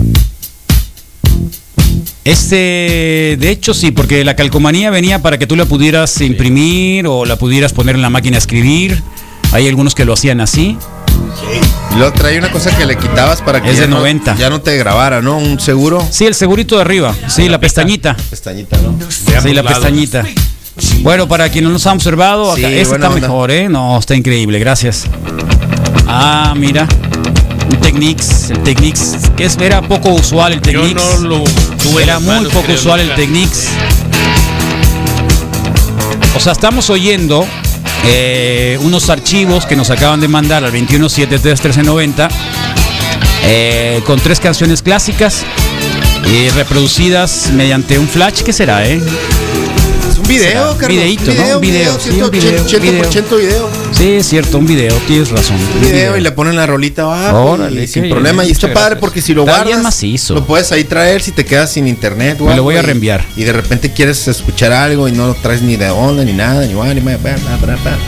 Este, 2.24 3.36
de 3.38 3.50
hecho 3.50 3.74
sí, 3.74 3.90
porque 3.90 4.24
la 4.24 4.34
calcomanía 4.34 4.90
venía 4.90 5.20
para 5.20 5.38
que 5.38 5.46
tú 5.46 5.56
la 5.56 5.66
pudieras 5.66 6.20
imprimir 6.22 7.06
o 7.06 7.26
la 7.26 7.36
pudieras 7.36 7.74
poner 7.74 7.96
en 7.96 8.02
la 8.02 8.10
máquina 8.10 8.36
a 8.36 8.38
escribir. 8.38 9.02
Hay 9.52 9.68
algunos 9.68 9.94
que 9.94 10.06
lo 10.06 10.14
hacían 10.14 10.40
así. 10.40 10.78
Y 11.92 11.96
luego 11.98 12.12
traía 12.12 12.38
una 12.38 12.50
cosa 12.50 12.76
que 12.76 12.84
le 12.86 12.96
quitabas 12.96 13.40
para 13.42 13.62
que 13.62 13.70
Es 13.70 13.76
ya 13.76 13.82
de 13.82 13.88
no- 13.88 13.98
90. 13.98 14.34
ya 14.36 14.50
no 14.50 14.60
te 14.60 14.76
grabara, 14.76 15.22
¿no? 15.22 15.38
Un 15.38 15.60
seguro. 15.60 16.04
Sí, 16.10 16.26
el 16.26 16.34
segurito 16.34 16.74
de 16.76 16.80
arriba. 16.82 17.14
Sí, 17.28 17.48
la 17.48 17.58
pestañita. 17.60 18.16
Pestañita, 18.30 18.76
¿no? 18.78 18.94
Sí, 19.42 19.52
la 19.52 19.62
pestañita. 19.62 20.24
Bueno, 21.02 21.28
para 21.28 21.48
quien 21.50 21.64
no 21.64 21.70
nos 21.70 21.86
ha 21.86 21.92
observado, 21.92 22.50
acá, 22.50 22.56
Sí, 22.56 22.64
este 22.64 22.80
está 22.96 23.08
onda. 23.08 23.10
mejor, 23.20 23.50
¿eh? 23.52 23.68
No, 23.68 23.96
está 23.98 24.16
increíble, 24.16 24.58
gracias. 24.58 25.04
Ah, 26.08 26.52
mira. 26.56 26.88
Un 27.70 27.80
Technics, 27.80 28.50
el 28.50 28.62
Technics, 28.62 29.16
que 29.36 29.44
es, 29.44 29.56
era 29.58 29.80
poco 29.82 30.10
usual 30.10 30.52
el 30.54 30.60
Yo 30.62 30.82
Technics. 30.82 31.20
no 31.20 31.28
lo 31.28 31.44
tuve 31.82 32.02
en 32.02 32.08
Era 32.08 32.18
muy 32.18 32.28
manos, 32.28 32.52
poco 32.52 32.72
usual 32.72 33.00
el. 33.00 33.14
Technics. 33.14 33.68
O 36.36 36.40
sea, 36.40 36.52
estamos 36.52 36.90
oyendo 36.90 37.46
eh, 38.06 38.78
unos 38.82 39.10
archivos 39.10 39.66
que 39.66 39.76
nos 39.76 39.90
acaban 39.90 40.20
de 40.20 40.28
mandar 40.28 40.64
al 40.64 40.72
21731390 40.72 42.28
eh, 43.46 44.02
con 44.06 44.18
tres 44.20 44.40
canciones 44.40 44.82
clásicas 44.82 45.44
eh, 46.26 46.50
reproducidas 46.54 47.50
mediante 47.52 47.98
un 47.98 48.08
flash. 48.08 48.42
¿Qué 48.42 48.52
será, 48.52 48.86
eh? 48.86 49.00
Video? 50.28 50.70
Carlos. 50.78 50.88
Videíto, 50.88 51.32
¿no? 51.34 51.56
Un 51.56 51.60
video, 51.60 51.98
sí, 52.00 52.10
un 52.20 52.30
video, 52.30 52.64
180% 52.66 53.36
video. 53.36 53.70
Sí, 53.92 54.12
es 54.14 54.26
cierto, 54.26 54.58
un 54.58 54.66
video, 54.66 54.94
tienes 55.06 55.30
razón. 55.30 55.56
Un 55.56 55.80
video 55.82 56.16
y 56.16 56.20
le 56.22 56.32
ponen 56.32 56.56
la 56.56 56.66
rolita 56.66 57.02
abajo. 57.02 57.52
Órale, 57.52 57.84
y 57.84 57.86
sin 57.86 58.08
problema. 58.08 58.42
bien, 58.42 58.48
Y 58.48 58.52
está 58.52 58.68
padre 58.68 58.80
gracias. 58.80 59.00
porque 59.00 59.20
si 59.22 59.34
lo 59.34 59.42
Está 59.44 59.62
guardas, 59.64 59.82
macizo. 59.82 60.34
lo 60.34 60.44
puedes 60.46 60.72
ahí 60.72 60.84
traer 60.84 61.20
si 61.22 61.32
te 61.32 61.44
quedas 61.44 61.72
sin 61.72 61.86
internet. 61.86 62.40
Me 62.40 62.56
lo 62.56 62.62
voy 62.62 62.76
a 62.76 62.78
y- 62.80 62.82
reenviar. 62.82 63.24
Y 63.36 63.44
de 63.44 63.52
repente 63.52 63.92
quieres 63.92 64.26
escuchar 64.26 64.72
algo 64.72 65.08
y 65.08 65.12
no 65.12 65.26
lo 65.28 65.34
traes 65.34 65.60
ni 65.62 65.76
de 65.76 65.90
onda 65.90 66.24
ni 66.24 66.32
nada. 66.32 66.66
Ni 66.66 66.72
guay, 66.72 66.94
ni 66.94 67.00
bla, 67.00 67.16
bla, 67.18 67.36
bla, 67.36 67.56
bla, 67.56 67.76
bla. 67.76 67.98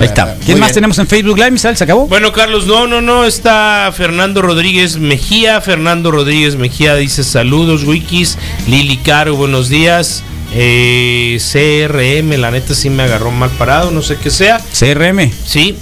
Ahí 0.00 0.06
está. 0.06 0.34
¿Quién 0.44 0.52
Muy 0.52 0.60
más 0.60 0.68
bien. 0.70 0.74
tenemos 0.74 0.98
en 0.98 1.06
Facebook 1.06 1.36
Live, 1.36 1.50
Misal? 1.52 1.76
¿Se 1.76 1.84
acabó? 1.84 2.06
Bueno, 2.08 2.32
Carlos, 2.32 2.66
no, 2.66 2.86
no, 2.86 3.00
no, 3.00 3.24
está 3.26 3.92
Fernando 3.96 4.42
Rodríguez 4.42 4.98
Mejía. 4.98 5.60
Fernando 5.60 6.10
Rodríguez 6.10 6.56
Mejía 6.56 6.96
dice 6.96 7.22
saludos, 7.24 7.84
wikis. 7.84 8.36
Lili 8.66 8.96
Caro, 8.98 9.36
buenos 9.36 9.68
días. 9.68 10.22
Eh, 10.52 11.38
CRM, 11.40 12.36
la 12.40 12.50
neta 12.50 12.74
sí 12.74 12.88
me 12.88 13.02
agarró 13.02 13.30
mal 13.30 13.50
parado, 13.50 13.90
no 13.90 14.02
sé 14.02 14.16
qué 14.16 14.30
sea. 14.30 14.58
CRM. 14.78 15.30
Sí. 15.44 15.76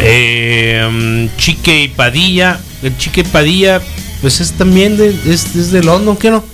Eh, 0.00 0.86
mm, 0.90 1.36
Chique 1.38 1.82
y 1.84 1.88
Padilla. 1.88 2.58
El 2.82 2.96
Chique 2.98 3.20
y 3.22 3.24
Padilla, 3.24 3.80
pues 4.20 4.40
es 4.40 4.52
también 4.52 4.96
de, 4.96 5.08
es, 5.26 5.54
es 5.56 5.70
de 5.70 5.82
London, 5.82 6.16
¿qué 6.16 6.30
no? 6.30 6.44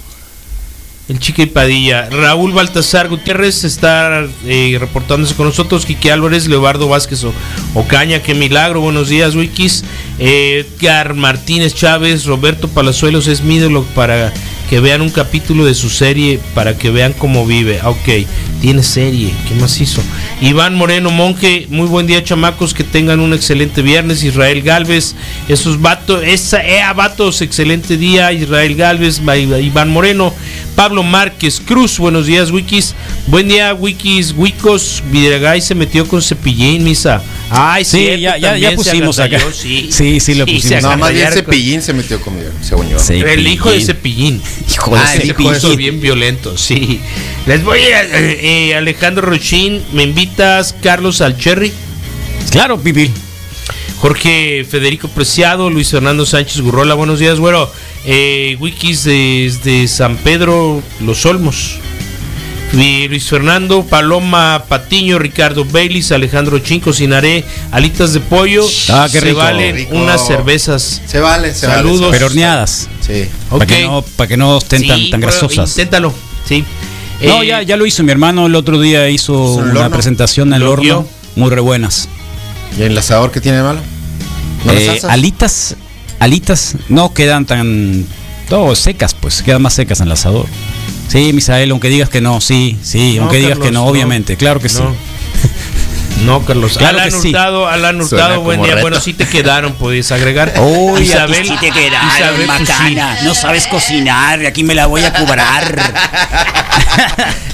El 1.09 1.19
Chique 1.19 1.43
y 1.43 1.47
Padilla. 1.47 2.09
Raúl 2.09 2.53
Baltasar 2.53 3.09
Gutiérrez 3.09 3.65
está 3.65 4.25
eh, 4.47 4.77
reportándose 4.79 5.35
con 5.35 5.47
nosotros. 5.47 5.85
Quique 5.85 6.13
Álvarez, 6.13 6.47
Leobardo 6.47 6.87
Vázquez 6.89 7.25
o- 7.25 7.33
Ocaña, 7.75 8.23
qué 8.23 8.35
milagro. 8.35 8.81
Buenos 8.81 9.09
días, 9.09 9.35
Wikis. 9.35 9.83
Eh, 10.21 10.65
Edgar 10.79 11.15
Martínez 11.15 11.75
Chávez, 11.75 12.27
Roberto 12.27 12.69
Palazuelos 12.69 13.27
es 13.27 13.43
mi 13.43 13.57
ídolo 13.57 13.83
para 13.97 14.33
que 14.71 14.79
vean 14.79 15.03
un 15.03 15.11
capítulo 15.11 15.65
de 15.65 15.75
su 15.75 15.91
serie, 15.91 16.39
para 16.55 16.79
que 16.79 16.91
vean 16.91 17.13
cómo 17.13 17.45
vive. 17.45 17.81
Ah, 17.83 17.91
Ok, 17.91 18.25
tiene 18.61 18.85
serie, 18.85 19.33
¿qué 19.49 19.55
más 19.57 19.81
hizo? 19.81 20.01
Iván 20.41 20.77
Moreno 20.77 21.11
Monje, 21.11 21.67
muy 21.71 21.89
buen 21.89 22.07
día, 22.07 22.23
chamacos, 22.23 22.73
que 22.73 22.85
tengan 22.85 23.19
un 23.19 23.35
excelente 23.35 23.83
viernes. 23.83 24.23
Israel 24.23 24.63
Galvez, 24.63 25.17
esos 25.49 25.81
vatos, 25.81 26.00
esa, 26.19 26.65
ea, 26.67 26.93
vatos, 26.93 27.41
excelente 27.41 27.97
día. 27.97 28.33
Israel 28.33 28.75
Galvez, 28.75 29.21
Iván 29.63 29.91
Moreno, 29.91 30.35
Pablo 30.75 31.03
Márquez 31.03 31.61
Cruz, 31.65 31.99
buenos 31.99 32.27
días, 32.27 32.51
Wikis. 32.51 32.95
Buen 33.29 33.49
día, 33.49 33.73
Wikis, 33.75 34.33
Wikos. 34.37 35.03
Vidragay 35.11 35.61
se 35.61 35.75
metió 35.75 36.07
con 36.09 36.21
cepillín, 36.23 36.83
misa. 36.85 37.23
Ay, 37.51 37.85
Sí, 37.85 37.99
cierto, 37.99 38.21
ya- 38.21 38.37
ya- 38.39 38.57
ya 38.57 38.73
pusimos 38.75 39.19
acá. 39.19 39.39
Sí, 39.53 39.89
Sí, 39.91 40.21
sí 40.21 40.35
lo 40.35 40.47
pusimos. 40.47 40.83
No, 40.83 40.97
más 40.97 41.13
bien 41.13 41.31
Cepillín 41.33 41.83
se 41.83 41.93
metió 41.93 42.21
conmigo, 42.21 42.51
según 42.61 42.89
yo. 42.89 42.97
el 43.09 43.47
hijo 43.47 43.71
de 43.71 43.81
Cepillín. 43.81 44.41
Hijo 44.73 44.95
de 44.95 45.01
Ah, 45.01 45.07
Cepillín. 45.07 45.53
puso 45.53 45.77
bien 45.77 46.01
violento, 46.01 46.57
sí. 46.59 47.01
Les 47.47 47.63
voy 47.65 47.81
a. 47.81 48.03
eh, 48.05 48.69
eh, 48.71 48.75
Alejandro 48.75 49.23
Rochín, 49.27 49.83
¿me 49.93 50.03
invitas, 50.05 50.75
Carlos, 50.83 51.21
al 51.21 51.37
Cherry? 51.39 51.73
Claro, 52.51 52.81
Pipi. 52.81 53.11
Jorge 54.01 54.65
Federico 54.69 55.09
Preciado, 55.09 55.69
Luis 55.69 55.91
Fernando 55.91 56.25
Sánchez 56.25 56.63
Gurrola, 56.63 56.95
buenos 56.95 57.19
días, 57.19 57.39
güero. 57.39 57.71
Eh, 58.07 58.57
Wikis 58.59 59.05
desde 59.05 59.87
San 59.89 60.17
Pedro, 60.17 60.83
Los 61.05 61.27
Olmos. 61.27 61.77
Y 62.73 63.09
Luis 63.09 63.29
Fernando, 63.29 63.85
Paloma 63.85 64.65
Patiño, 64.69 65.19
Ricardo 65.19 65.65
Baylis, 65.67 66.13
Alejandro 66.13 66.61
Chin, 66.61 66.81
cocinaré 66.81 67.45
alitas 67.73 68.15
de 68.15 68.21
pollo. 68.21 68.65
Ah, 68.89 69.07
qué 69.11 69.19
Se 69.21 69.27
rico. 69.27 69.39
valen 69.39 69.75
Rico. 69.77 69.97
unas 69.97 70.25
cervezas. 70.27 71.03
Se 71.07 71.19
vale, 71.19 71.53
se 71.53 71.67
vale, 71.67 71.79
Saludos. 71.79 71.99
se 71.99 72.05
vale. 72.07 72.13
Pero 72.17 72.27
horneadas. 72.27 72.89
Sí. 73.07 73.27
Para 73.51 73.65
Ok. 73.65 73.69
que 73.69 73.83
no, 73.85 74.03
para 74.17 74.29
que 74.29 74.37
no 74.39 74.57
estén 74.59 74.87
tan, 74.87 74.99
Sí, 74.99 75.11
tan 75.11 75.21
bueno, 75.21 75.33
grasosas. 75.33 75.71
Inténtalo, 75.73 76.15
sí. 76.49 76.65
No, 77.23 77.43
Eh, 77.43 77.49
ya, 77.49 77.63
ya 77.63 77.77
lo 77.77 77.85
hizo 77.85 78.03
mi 78.03 78.13
hermano 78.13 78.47
el 78.47 78.55
otro 78.55 78.81
día, 78.81 79.11
hizo 79.11 79.35
¿Hizo 79.35 79.55
en 79.63 79.65
el 79.67 79.71
una 79.73 79.81
horno? 79.81 79.91
presentación 79.97 80.55
al 80.55 80.63
¿Lo 80.63 80.71
horno. 80.73 81.07
Muy 81.37 81.51
re 81.51 81.61
buenas. 81.61 82.09
¿Y 82.79 82.83
el 82.83 82.97
asador 82.97 83.31
qué 83.31 83.41
tiene 83.41 83.59
de 83.59 83.63
malo? 83.65 83.81
¿No 84.65 84.73
las 84.73 84.83
Eh, 84.83 85.01
alitas, 85.09 85.77
alitas 86.19 86.75
no 86.89 87.13
quedan 87.15 87.45
tan 87.47 88.07
no, 88.51 88.75
secas, 88.75 89.15
pues, 89.15 89.43
quedan 89.43 89.63
más 89.63 89.75
secas 89.75 90.01
en 90.01 90.07
el 90.07 90.13
asador. 90.13 90.47
Sí, 91.09 91.33
Misael, 91.33 91.71
aunque 91.71 91.89
digas 91.89 92.09
que 92.09 92.21
no, 92.21 92.41
sí, 92.41 92.79
sí, 92.83 93.15
No, 93.17 93.23
aunque 93.23 93.37
digas 93.39 93.51
Carlos, 93.53 93.67
que 93.69 93.73
no, 93.73 93.85
no. 93.85 93.91
obviamente, 93.91 94.37
claro 94.37 94.61
que 94.61 94.69
sí. 94.69 94.83
No. 96.25 96.45
Carlos. 96.45 96.77
Claro 96.77 96.99
Alan 96.99 97.11
que 97.11 97.19
sí. 97.19 97.29
Hurtado, 97.29 97.67
Alan 97.67 98.07
Suena 98.07 98.25
Hurtado, 98.27 98.41
buen 98.43 98.61
día. 98.61 98.73
reto. 98.75 98.83
Bueno, 98.83 99.01
sí 99.01 99.15
te 99.15 99.27
quedaron, 99.27 99.73
puedes 99.73 100.13
agregar. 100.13 100.53
Uy, 100.61 101.03
Isabel, 101.03 101.47
sí 101.47 101.55
te 101.59 101.71
quedaron, 101.71 102.09
Isabel, 102.15 102.47
pues, 102.47 102.59
sí. 102.59 102.65
macana. 102.73 103.19
No 103.23 103.35
sabes 103.35 103.67
cocinar, 103.67 104.45
aquí 104.45 104.63
me 104.63 104.75
la 104.75 104.85
voy 104.87 105.03
a 105.05 105.15
cobrar. 105.15 105.81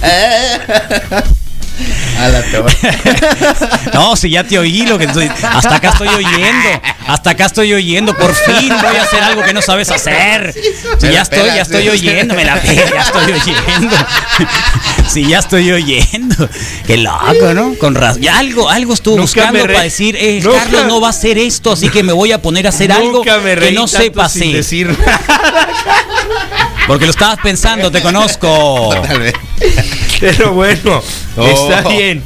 A 2.20 2.28
la 2.28 2.42
torre. 2.50 2.76
No, 3.92 4.16
si 4.16 4.30
ya 4.30 4.44
te 4.44 4.58
oí 4.58 4.84
lo 4.86 4.98
que 4.98 5.04
estoy. 5.04 5.26
Hasta 5.42 5.76
acá 5.76 5.90
estoy 5.90 6.08
oyendo. 6.08 6.68
Hasta 7.06 7.30
acá 7.30 7.46
estoy 7.46 7.72
oyendo. 7.72 8.16
Por 8.16 8.34
fin 8.34 8.68
voy 8.68 8.96
a 8.96 9.02
hacer 9.02 9.22
algo 9.22 9.42
que 9.42 9.52
no 9.54 9.62
sabes 9.62 9.90
hacer. 9.90 10.54
Si 10.98 11.12
ya 11.12 11.22
estoy, 11.22 11.46
ya 11.46 11.62
estoy 11.62 11.88
oyendo, 11.88 12.34
me 12.34 12.44
la 12.44 12.62
ya 12.62 13.02
estoy 13.02 13.32
oyendo. 13.32 13.96
Si 15.08 15.24
ya 15.26 15.38
estoy 15.38 15.70
oyendo. 15.70 16.48
Qué 16.86 16.96
loco, 16.96 17.54
¿no? 17.54 17.74
Con 17.78 17.94
razón. 17.94 18.20
Ya 18.20 18.38
algo, 18.38 18.68
algo 18.68 18.92
estuvo 18.92 19.16
Nunca 19.16 19.22
buscando 19.22 19.60
para 19.62 19.82
decir, 19.82 20.16
eh, 20.16 20.40
nunca- 20.42 20.58
Carlos 20.58 20.86
no 20.86 21.00
va 21.00 21.06
a 21.06 21.10
hacer 21.10 21.38
esto, 21.38 21.72
así 21.72 21.88
que 21.88 22.02
me 22.02 22.12
voy 22.12 22.32
a 22.32 22.42
poner 22.42 22.66
a 22.66 22.70
hacer 22.70 22.90
algo 22.90 23.22
que 23.22 23.72
no 23.72 23.86
sepa 23.86 24.28
sin 24.28 24.42
hacer. 24.42 24.56
decir 24.56 24.96
Porque 26.86 27.04
lo 27.04 27.10
estabas 27.12 27.38
pensando, 27.42 27.90
te 27.90 28.02
conozco. 28.02 28.90
Tal 29.06 29.20
vez. 29.20 29.34
Pero 30.20 30.52
bueno, 30.52 31.02
Oh. 31.36 31.46
está 31.46 31.88
bien. 31.88 32.22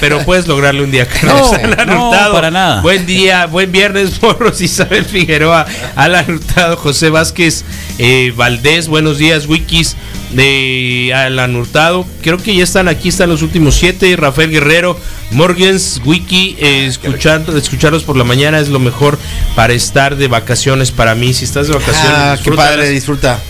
Pero 0.00 0.24
puedes 0.24 0.46
lograrlo 0.46 0.84
un 0.84 0.90
día, 0.92 1.04
Carlos. 1.06 1.50
No, 1.52 1.58
Alan 1.58 1.88
no, 1.88 2.08
Hurtado. 2.10 2.32
para 2.32 2.50
nada. 2.50 2.80
Buen 2.80 3.04
día, 3.06 3.46
buen 3.46 3.72
viernes, 3.72 4.22
morros. 4.22 4.60
Isabel 4.60 5.04
Figueroa, 5.04 5.66
Alan 5.96 6.30
Hurtado, 6.30 6.76
José 6.76 7.10
Vázquez, 7.10 7.64
eh, 7.98 8.32
Valdés. 8.36 8.86
Buenos 8.86 9.18
días, 9.18 9.46
Wikis 9.46 9.96
de 10.30 11.12
Alan 11.14 11.56
Hurtado. 11.56 12.06
Creo 12.22 12.38
que 12.38 12.54
ya 12.54 12.62
están 12.62 12.86
aquí, 12.86 13.08
están 13.08 13.28
los 13.30 13.42
últimos 13.42 13.74
siete. 13.74 14.14
Rafael 14.16 14.50
Guerrero, 14.50 14.98
Morgens, 15.32 16.00
Wiki. 16.04 16.56
eh, 16.60 16.86
escuchando, 16.86 17.56
escucharlos 17.56 18.04
por 18.04 18.16
la 18.16 18.24
mañana 18.24 18.60
es 18.60 18.68
lo 18.68 18.78
mejor 18.78 19.18
para 19.56 19.72
estar 19.72 20.14
de 20.16 20.28
vacaciones 20.28 20.92
para 20.92 21.16
mí. 21.16 21.34
Si 21.34 21.44
estás 21.44 21.66
de 21.66 21.74
vacaciones, 21.74 22.12
Ah, 22.14 22.36
qué 22.42 22.52
padre, 22.52 22.88
disfruta. 22.90 23.40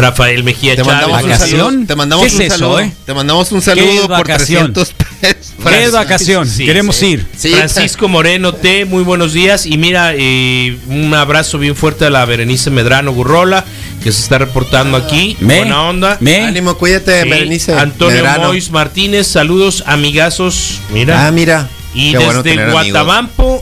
Rafael 0.00 0.42
Mejía 0.44 0.76
Te 0.76 0.84
mandamos 0.84 1.10
Chávez. 1.20 1.24
un 1.24 1.30
¿Vacación? 1.32 1.60
saludo. 1.70 1.86
Te 1.86 1.96
mandamos 1.96 2.22
¿Qué 2.24 2.28
es 2.28 2.34
un 2.34 2.42
eso, 2.42 2.58
saludo. 2.58 2.80
eh? 2.80 2.92
Te 3.06 3.14
mandamos 3.14 3.52
un 3.52 3.58
¿Qué 3.60 3.64
saludo 3.64 3.90
es 3.92 4.00
por 4.00 4.08
vacación? 4.10 4.72
300 4.72 4.92
pesos. 5.20 5.52
¿Qué 5.68 5.84
es 5.84 5.92
vacación? 5.92 6.48
Sí, 6.48 6.64
Queremos 6.64 6.96
sí. 6.96 7.06
ir. 7.06 7.26
Sí. 7.36 7.50
Francisco 7.50 8.08
Moreno 8.08 8.54
T, 8.54 8.84
muy 8.86 9.02
buenos 9.02 9.32
días. 9.32 9.66
Y 9.66 9.76
mira, 9.78 10.12
eh, 10.16 10.78
un 10.88 11.12
abrazo 11.14 11.58
bien 11.58 11.76
fuerte 11.76 12.06
a 12.06 12.10
la 12.10 12.24
Berenice 12.24 12.70
Medrano 12.70 13.12
Gurrola, 13.12 13.64
que 14.02 14.10
se 14.12 14.22
está 14.22 14.38
reportando 14.38 14.96
aquí. 14.96 15.36
Me, 15.40 15.58
Buena 15.58 15.82
onda. 15.82 16.16
me. 16.20 16.44
Ánimo, 16.44 16.76
cuídate, 16.76 17.22
Sí, 17.22 17.28
Berenice. 17.28 17.74
Antonio 17.74 18.16
Medrano. 18.16 18.48
Mois 18.48 18.70
Martínez, 18.70 19.26
saludos, 19.26 19.84
amigazos. 19.86 20.80
Mira. 20.92 21.26
Ah, 21.26 21.30
mira. 21.30 21.68
y 21.94 22.12
Qué 22.12 22.18
desde 22.18 22.54
bueno. 22.54 22.72
Guatabampo, 22.72 23.60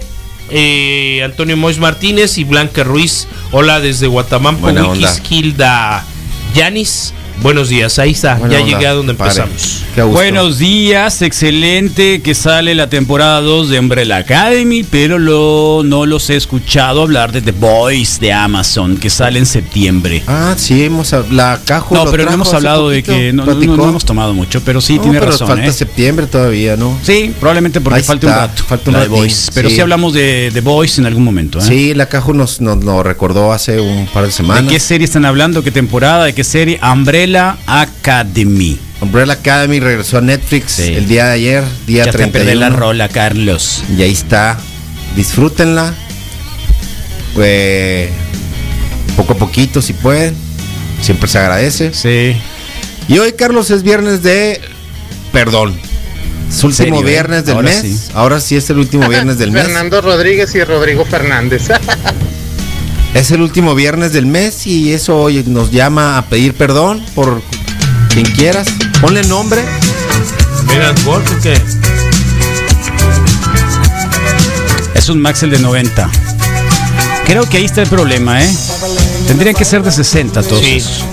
eh, 0.51 1.23
Antonio 1.25 1.57
Mois 1.57 1.79
Martínez 1.79 2.39
y 2.39 2.45
Blanca 2.45 2.85
Ruiz. 2.85 3.27
Hola 3.51 3.81
desde. 3.81 4.07
Hilda 5.31 6.05
Yanis. 6.55 7.13
Buenos 7.41 7.69
días, 7.69 8.01
ahí 8.01 8.11
está. 8.11 8.35
Buena 8.35 8.55
ya 8.55 8.61
onda, 8.63 8.73
llegué 8.75 8.87
a 8.89 8.93
donde 8.95 9.15
padre. 9.15 9.43
empezamos. 9.43 9.85
Qué 9.95 10.03
gusto. 10.03 10.17
Buenos 10.19 10.59
días, 10.59 11.23
excelente 11.23 12.21
que 12.21 12.35
sale 12.35 12.75
la 12.75 12.89
temporada 12.91 13.41
2 13.41 13.69
de 13.69 13.79
Umbrella 13.79 14.17
Academy, 14.17 14.83
pero 14.83 15.21
lo, 15.21 15.83
no 15.85 16.05
los 16.05 16.29
he 16.31 16.37
escuchado 16.37 17.03
hablar 17.03 17.31
de 17.31 17.41
The 17.41 17.53
Boys 17.53 18.19
de 18.19 18.33
Amazon, 18.33 18.97
que 18.97 19.09
sale 19.09 19.39
en 19.39 19.47
septiembre. 19.47 20.25
Ah, 20.27 20.55
sí, 20.57 20.83
hemos 20.83 21.15
la 21.31 21.61
caja. 21.65 21.87
No, 21.93 22.07
lo 22.07 22.11
pero 22.11 22.25
no 22.25 22.33
hemos 22.33 22.53
hablado 22.53 22.89
de 22.91 23.05
que 23.05 23.33
no, 23.33 23.45
no- 23.47 23.89
hemos 23.89 24.05
tomado 24.05 24.35
mucho, 24.35 24.61
pero 24.65 24.81
sí 24.81 24.97
No, 24.97 25.03
tiene 25.03 25.21
pero 25.21 25.31
razón. 25.31 25.47
falta 25.47 25.67
¿eh? 25.67 25.73
septiembre 25.73 26.27
todavía, 26.27 26.77
¿no? 26.77 26.99
Sí, 27.05 27.33
probablemente 27.39 27.81
porque 27.81 28.03
falta 28.03 28.27
un 28.27 28.33
rato. 28.33 28.65
falta 28.65 28.91
un 28.91 28.97
la 28.97 29.03
de 29.03 29.09
Boys, 29.09 29.51
pero 29.55 29.69
sí. 29.69 29.77
sí. 29.77 29.81
hablamos 29.81 30.13
de 30.13 30.51
The 30.53 30.61
Boys 30.61 30.99
en 30.99 31.07
algún 31.07 31.23
momento. 31.23 31.61
¿eh? 31.61 31.63
Sí, 31.63 31.95
la 31.95 32.07
caja 32.09 32.33
nos, 32.33 32.61
nos 32.61 32.83
lo 32.83 33.05
recordó 33.05 33.53
hace 33.53 33.81
un 33.81 34.07
par 34.09 34.27
de 34.27 34.33
semanas. 34.33 34.65
¿De 34.65 34.71
qué 34.71 34.81
serie 34.81 35.05
están 35.05 35.25
hablando? 35.25 35.63
¿Qué 35.63 35.71
temporada? 35.71 36.25
¿De 36.25 36.35
qué 36.35 36.43
serie? 36.43 36.81
Umbrella 36.83 37.28
Academy. 37.37 38.79
Umbrella 39.01 39.35
Academy 39.35 39.79
regresó 39.81 40.19
a 40.19 40.21
Netflix 40.21 40.73
Sí. 40.73 40.95
el 40.95 41.07
día 41.07 41.27
de 41.27 41.33
ayer, 41.33 41.65
día 41.87 42.05
Ya 42.07 42.13
te 42.13 42.19
perdí 42.27 42.55
la 42.55 42.67
31. 42.69 42.77
rola, 42.77 43.09
Carlos. 43.09 43.85
Y 43.97 44.03
ahí 44.03 44.13
está. 44.13 44.59
Disfrútenla. 45.17 45.95
Pues 47.35 48.09
poco 49.17 49.35
a 49.35 49.37
poquito 49.37 49.81
si 49.83 49.93
pueden. 49.93 50.35
Siempre 51.01 51.29
se 51.29 51.39
agradece. 51.39 51.93
Sí. 51.95 52.37
Y 53.09 53.19
hoy, 53.19 53.33
Carlos, 53.33 53.71
es 53.71 53.83
viernes 53.83 54.23
de 54.23 54.61
perdón. 55.33 55.79
Es 56.49 56.65
último 56.65 56.97
serio, 56.97 57.01
eh? 57.01 57.11
viernes 57.13 57.45
del 57.45 57.57
Ahora 57.57 57.69
mes. 57.69 57.81
sí. 57.83 57.99
Ahora 58.15 58.41
sí 58.41 58.57
es 58.57 58.69
el 58.71 58.79
último 58.79 59.09
viernes 59.09 59.39
del 59.39 59.53
mes. 59.53 59.65
Fernando 59.65 60.01
Rodríguez 60.01 60.55
y 60.55 60.65
Rodrigo 60.65 61.05
Fernández. 61.05 61.69
Es 63.15 63.31
el 63.31 63.41
último 63.41 63.75
viernes 63.75 64.13
del 64.13 64.27
mes 64.27 64.67
y 64.67 64.93
eso 64.93 65.17
hoy 65.17 65.43
nos 65.47 65.71
llama 65.71 66.19
a 66.19 66.27
pedir 66.27 66.55
perdón 66.55 67.05
por 67.15 67.43
quien 68.11 68.27
quieras. 68.27 68.69
Ponle 69.01 69.23
nombre. 69.25 69.63
¿Mira 70.69 70.95
o 71.07 71.41
qué? 71.43 71.55
Es 74.95 75.09
un 75.09 75.21
Maxel 75.21 75.51
de 75.51 75.59
90. 75.59 76.11
Creo 77.27 77.49
que 77.49 77.59
ahí 77.59 77.65
está 77.65 77.83
el 77.83 77.89
problema, 77.89 78.43
¿eh? 78.43 78.57
Tendrían 79.27 79.55
que 79.55 79.65
ser 79.65 79.83
de 79.83 79.93
60 79.93 80.43
todos. 80.43 80.61
Sí. 80.61 80.77
esos. 80.77 81.05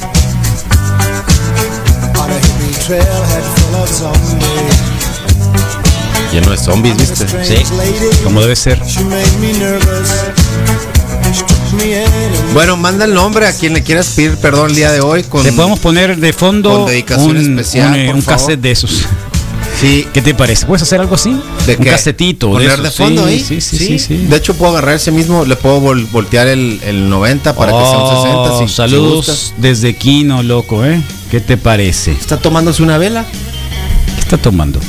Lleno 6.32 6.52
de 6.52 6.58
zombies, 6.58 6.98
¿viste? 6.98 7.26
Sí, 7.44 7.64
como 8.24 8.42
debe 8.42 8.56
ser. 8.56 8.82
Bueno, 12.54 12.78
manda 12.78 13.06
el 13.06 13.14
nombre 13.14 13.48
a 13.48 13.54
quien 13.58 13.74
le 13.74 13.84
quieras 13.84 14.10
pedir 14.16 14.36
perdón 14.38 14.70
el 14.70 14.76
día 14.76 14.92
de 14.92 15.02
hoy. 15.02 15.24
Con, 15.24 15.44
Le 15.44 15.52
podemos 15.52 15.80
poner 15.80 16.18
de 16.18 16.34
fondo 16.34 16.86
un, 16.86 16.90
especial, 17.38 17.90
un, 17.90 17.96
eh, 18.00 18.14
un 18.14 18.22
cassette 18.22 18.60
de 18.62 18.72
esos. 18.72 19.06
Sí. 19.80 20.08
¿Qué 20.14 20.22
te 20.22 20.34
parece? 20.34 20.66
¿Puedes 20.66 20.84
hacer 20.84 21.02
algo 21.02 21.16
así? 21.16 21.36
¿De 21.68 21.76
un 21.76 21.84
qué? 21.84 21.90
casetito. 21.90 22.50
¿Poner 22.52 22.70
esos. 22.70 22.84
de 22.84 22.92
fondo 22.92 23.24
sí, 23.24 23.30
ahí? 23.34 23.40
Sí, 23.42 23.60
sí, 23.62 23.78
sí, 23.78 24.00
sí. 24.00 24.18
De 24.28 24.38
hecho, 24.38 24.54
puedo 24.56 24.72
agarrar 24.72 24.96
ese 24.96 25.12
mismo, 25.12 25.44
le 25.44 25.56
puedo 25.58 25.82
vol- 25.82 26.10
voltear 26.12 26.48
el, 26.48 26.80
el 26.86 27.10
90 27.10 27.56
para 27.56 27.72
que 27.74 27.78
sea 27.80 27.98
un 27.98 28.10
60. 28.10 28.36
Oh, 28.38 28.60
si- 28.62 28.68
si 28.70 28.74
saludos 28.74 29.54
desde 29.58 29.96
Quino, 29.96 30.44
loco, 30.44 30.86
¿eh? 30.86 31.02
¿Qué 31.30 31.42
te 31.42 31.58
parece? 31.58 32.12
¿Está 32.14 32.38
tomándose 32.38 32.84
una 32.84 32.98
vela? 32.98 33.26
¿Qué 34.16 34.22
está 34.22 34.38
tomando? 34.38 34.80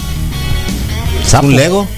Sapo. 1.26 1.48
¿Un 1.48 1.56
Lego? 1.56 1.88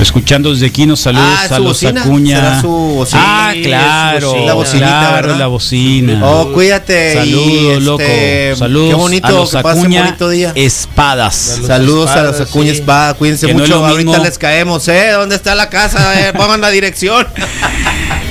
Escuchando 0.00 0.52
desde 0.52 0.70
Quino, 0.70 0.96
saludos 0.96 1.26
Ah, 1.28 1.44
¿es 1.46 1.52
a 1.52 1.56
su 1.56 1.62
los 1.62 1.72
bocina? 1.72 2.02
Acuña. 2.02 2.36
¿Será 2.36 2.60
su 2.60 2.68
bocina? 2.68 3.22
Ah, 3.24 3.50
Sí, 3.52 3.62
claro. 3.62 4.16
es 4.16 4.22
su 4.22 4.28
bocina. 4.30 4.46
La 4.46 4.52
bocinita, 4.54 4.88
claro, 5.00 5.14
¿verdad? 5.26 5.38
la 5.38 5.46
bocina. 5.48 6.20
Oh, 6.24 6.52
cuídate. 6.52 7.12
y, 7.12 7.14
Saludos, 7.16 7.82
loco. 7.82 8.00
este, 8.02 8.56
Saludos 8.56 8.88
Qué 8.90 8.94
bonito, 8.94 9.26
a 9.26 9.30
los 9.32 9.50
que 9.50 9.58
Acuña 9.58 10.02
bonito 10.04 10.28
día. 10.30 10.52
Espadas. 10.54 11.34
Saludos 11.66 12.10
a 12.10 12.12
espadas, 12.14 12.38
los 12.38 12.48
Acuña 12.48 12.70
sí. 12.72 12.78
Espada, 12.78 13.14
cuídense 13.14 13.46
Que 13.48 13.54
no 13.54 13.64
es 13.64 13.68
mucho. 13.70 13.80
lo 13.80 13.86
Ahorita 13.86 14.10
mismo. 14.10 14.24
les 14.24 14.38
caemos, 14.38 14.86
¿eh? 14.88 15.10
¿Dónde 15.12 15.34
está 15.34 15.54
la 15.56 15.68
casa? 15.68 16.10
A 16.10 16.14
ver, 16.14 16.32
pongan 16.34 16.60
la 16.60 16.70
dirección. 16.70 17.26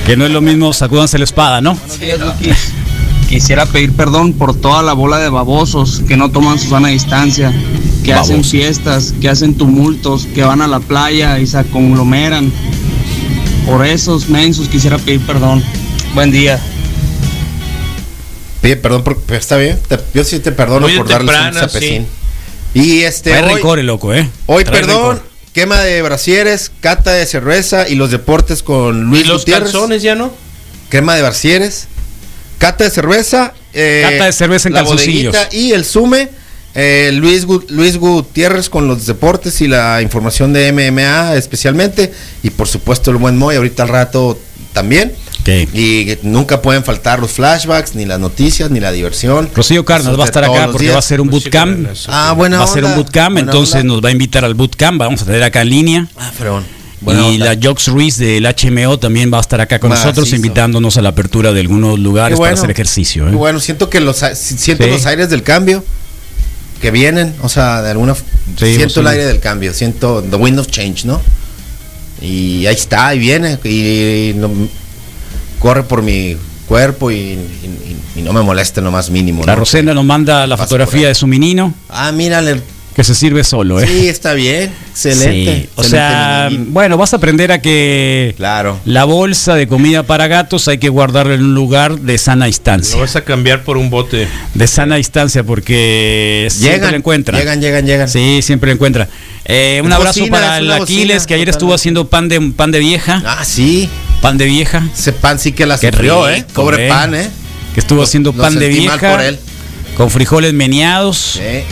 Que 0.05 0.15
no 0.15 0.23
es 0.25 0.31
lo 0.31 0.39
mismo, 0.39 0.71
sacúdanse 0.71 1.17
la 1.17 1.25
espada, 1.25 1.59
¿no? 1.59 1.77
Quisiera 3.37 3.67
pedir 3.67 3.93
perdón 3.93 4.33
por 4.33 4.55
toda 4.59 4.81
la 4.81 4.93
bola 4.93 5.19
de 5.19 5.29
babosos 5.29 6.01
que 6.07 6.17
no 6.17 6.31
toman 6.31 6.57
su 6.57 6.69
sana 6.71 6.87
distancia, 6.87 7.53
que 8.03 8.11
hacen 8.11 8.43
fiestas, 8.43 9.13
que 9.21 9.29
hacen 9.29 9.53
tumultos, 9.53 10.25
que 10.33 10.41
van 10.41 10.59
a 10.63 10.67
la 10.67 10.79
playa 10.79 11.37
y 11.37 11.45
se 11.45 11.63
conglomeran. 11.65 12.51
Por 13.67 13.85
esos 13.85 14.27
mensos 14.29 14.67
quisiera 14.69 14.97
pedir 14.97 15.21
perdón. 15.23 15.63
Buen 16.15 16.31
día. 16.31 16.59
Pide 18.59 18.75
perdón, 18.77 19.03
por, 19.03 19.21
pero 19.21 19.39
está 19.39 19.55
bien. 19.57 19.77
te- 19.87 19.99
yo 20.15 20.23
sí 20.23 20.39
te 20.39 20.51
perdono 20.51 20.87
Muy 20.87 20.97
por 20.97 21.07
darles 21.07 21.29
un 21.35 21.43
temprano, 21.43 21.59
zapecín. 21.59 22.07
Y 22.73 23.01
este. 23.01 23.29
Trae 23.29 23.43
hoy- 23.43 23.53
rencor 23.53 23.77
el 23.77 23.85
loco, 23.85 24.15
¿eh? 24.15 24.27
Hoy, 24.47 24.63
Trae 24.63 24.79
perdón, 24.79 25.17
rencor. 25.17 25.29
quema 25.53 25.79
de 25.81 26.01
brasieres, 26.01 26.71
cata 26.79 27.11
de 27.11 27.27
cerveza 27.27 27.87
y 27.87 27.93
los 27.93 28.09
deportes 28.09 28.63
con 28.63 29.03
Luis 29.11 29.25
¿Y 29.25 29.27
los 29.27 29.41
Gutiérrez. 29.41 29.71
calzones 29.71 30.01
ya 30.01 30.15
no? 30.15 30.31
Quema 30.89 31.13
de 31.15 31.21
brasieres, 31.21 31.87
cata 32.57 32.83
de 32.83 32.89
cerveza. 32.89 33.53
eh, 33.73 34.01
Cata 34.09 34.25
de 34.25 34.31
cerveza 34.33 34.67
en 34.69 34.73
la 34.73 34.81
calzoncillos. 34.81 35.35
Y 35.51 35.71
el 35.71 35.85
sume. 35.85 36.29
eh, 36.79 37.11
Luis, 37.13 37.47
Gu- 37.47 37.65
Luis 37.69 37.97
Gutiérrez 37.97 38.69
con 38.69 38.87
los 38.87 39.05
deportes 39.07 39.61
y 39.61 39.67
la 39.67 40.01
información 40.03 40.53
de 40.53 40.71
MMA 40.71 41.35
especialmente. 41.35 42.13
Y 42.43 42.51
por 42.51 42.67
supuesto 42.67 43.09
el 43.11 43.17
buen 43.17 43.35
Moy 43.37 43.55
ahorita 43.55 43.83
al 43.83 43.89
rato 43.89 44.39
también. 44.73 45.13
Y 45.73 46.17
nunca 46.23 46.61
pueden 46.61 46.83
faltar 46.83 47.19
los 47.19 47.31
flashbacks, 47.31 47.95
ni 47.95 48.05
las 48.05 48.19
noticias, 48.19 48.69
ni 48.69 48.81
la 48.81 48.91
diversión. 48.91 49.49
Rocío 49.55 49.85
Carnas 49.85 50.19
va 50.19 50.23
a 50.23 50.25
estar 50.25 50.43
acá 50.43 50.65
porque 50.67 50.83
días. 50.83 50.95
va 50.95 50.99
a 50.99 51.01
ser 51.01 51.21
un 51.21 51.29
bootcamp. 51.29 51.71
bueno, 51.77 51.89
Ah, 52.09 52.29
sí. 52.31 52.35
buena 52.35 52.57
Va 52.57 52.63
a 52.65 52.67
ser 52.67 52.83
un 52.83 52.93
bootcamp, 52.95 53.37
entonces 53.37 53.75
onda. 53.75 53.93
nos 53.93 54.03
va 54.03 54.09
a 54.09 54.11
invitar 54.11 54.43
al 54.43 54.55
bootcamp. 54.55 54.99
Vamos 54.99 55.21
a 55.21 55.25
tener 55.25 55.41
acá 55.43 55.61
en 55.61 55.69
línea. 55.69 56.07
Ah, 56.17 56.31
perdón. 56.37 56.65
Y 57.05 57.37
la 57.37 57.55
Jox 57.61 57.89
Ruiz 57.89 58.17
del 58.17 58.45
HMO 58.45 58.97
también 58.97 59.31
va 59.31 59.37
a 59.37 59.41
estar 59.41 59.61
acá 59.61 59.77
con 59.79 59.91
nosotros, 59.91 60.17
Macizo. 60.25 60.35
invitándonos 60.37 60.97
a 60.97 61.01
la 61.03 61.09
apertura 61.09 61.53
de 61.53 61.59
algunos 61.61 61.99
lugares 61.99 62.37
bueno. 62.37 62.51
para 62.53 62.59
hacer 62.59 62.71
ejercicio. 62.71 63.27
¿eh? 63.27 63.31
Bueno, 63.31 63.59
siento 63.59 63.89
que 63.89 63.99
los 63.99 64.17
siento 64.33 64.83
Sí. 64.83 64.89
los 64.89 65.05
aires 65.05 65.29
del 65.29 65.43
cambio 65.43 65.83
que 66.81 66.89
vienen, 66.91 67.35
o 67.43 67.49
sea, 67.49 67.81
de 67.83 67.91
alguna 67.91 68.15
Sí, 68.15 68.75
siento 68.75 68.95
sí. 68.95 68.99
el 69.01 69.07
aire 69.07 69.25
del 69.25 69.39
cambio, 69.39 69.73
siento 69.73 70.23
the 70.23 70.35
wind 70.37 70.57
of 70.59 70.67
change, 70.67 71.05
¿no? 71.05 71.21
Y 72.21 72.65
ahí 72.65 72.73
está, 72.75 73.13
y 73.13 73.19
viene 73.19 73.59
y, 73.63 74.33
no- 74.35 74.49
corre 75.59 75.83
por 75.83 76.01
mi 76.01 76.35
cuerpo 76.67 77.11
y, 77.11 77.15
y- 77.15 77.97
y 78.17 78.21
no 78.23 78.33
me 78.33 78.41
molesta 78.41 78.81
lo 78.81 78.91
más 78.91 79.09
mínimo. 79.11 79.43
La 79.45 79.53
¿no? 79.53 79.59
Rosenda 79.59 79.93
nos 79.93 80.03
manda 80.05 80.45
la 80.47 80.57
Paso 80.57 80.67
fotografía 80.69 81.01
ahí. 81.01 81.05
de 81.09 81.15
su 81.15 81.27
menino, 81.27 81.73
Ah, 81.89 82.11
mírale. 82.11 82.61
Que 82.97 83.03
se 83.03 83.13
sirve 83.15 83.43
solo. 83.43 83.79
¿eh? 83.79 83.87
Sí, 83.87 84.07
está 84.09 84.33
bien. 84.33 84.71
Excelente. 84.89 85.55
Sí, 85.61 85.69
O 85.75 85.81
excelente, 85.83 85.89
sea, 85.89 86.49
bueno, 86.51 86.97
vas 86.97 87.13
a 87.13 87.17
aprender 87.17 87.51
a 87.51 87.61
que 87.61 88.33
claro. 88.37 88.79
la 88.85 89.03
bolsa 89.05 89.53
de 89.53 89.67
comida 89.67 90.01
para 90.01 90.25
gatos 90.27 90.67
hay 90.67 90.79
que 90.79 90.89
guardarla 90.89 91.35
en 91.35 91.43
un 91.43 91.53
lugar 91.53 91.99
de 91.99 92.17
sana 92.17 92.45
Lo 92.45 92.47
distancia. 92.47 92.99
vas 92.99 93.15
a 93.15 93.21
cambiar 93.23 93.63
por 93.63 93.77
un 93.77 93.91
bote. 93.91 94.27
De 94.55 94.65
sana 94.65 94.95
distancia 94.95 95.43
porque 95.43 96.47
siempre 96.49 96.73
Llegan, 96.77 96.91
la 96.91 96.97
encuentra. 96.97 97.37
llegan, 97.37 97.61
llegan, 97.61 97.85
llegan. 97.85 98.09
Sí, 98.09 98.39
siempre 98.41 98.69
la 98.71 98.73
encuentra. 98.73 99.07
Eh, 99.45 99.79
un 99.85 99.93
abrazo 99.93 100.21
bocina, 100.21 100.35
para 100.37 100.57
el 100.57 100.71
Aquiles 100.71 101.17
bocina, 101.17 101.25
que 101.27 101.33
ayer 101.35 101.49
estuvo 101.49 101.73
haciendo 101.75 102.07
pan 102.09 102.27
de 102.29 102.41
pan 102.41 102.71
de 102.71 102.79
vieja. 102.79 103.21
Ah, 103.25 103.45
sí. 103.45 103.87
Pan 104.21 104.39
de 104.39 104.45
vieja. 104.45 104.83
Ese 104.97 105.13
pan 105.13 105.37
sí 105.37 105.51
que 105.51 105.67
la 105.67 105.77
sufrió, 105.77 106.27
¿eh? 106.27 106.37
rico, 106.37 106.63
Pobre 106.63 106.89
pan, 106.89 107.13
¿eh? 107.13 107.29
Que 107.75 107.79
estuvo 107.79 107.99
Lo- 107.99 108.05
haciendo 108.05 108.31
lo 108.35 108.41
pan 108.41 108.57
de 108.57 108.67
vieja. 108.69 108.97
por 109.11 109.21
él. 109.21 109.37
Con 109.95 110.09
frijoles 110.09 110.51
meneados, 110.53 111.17
Sí. 111.39 111.63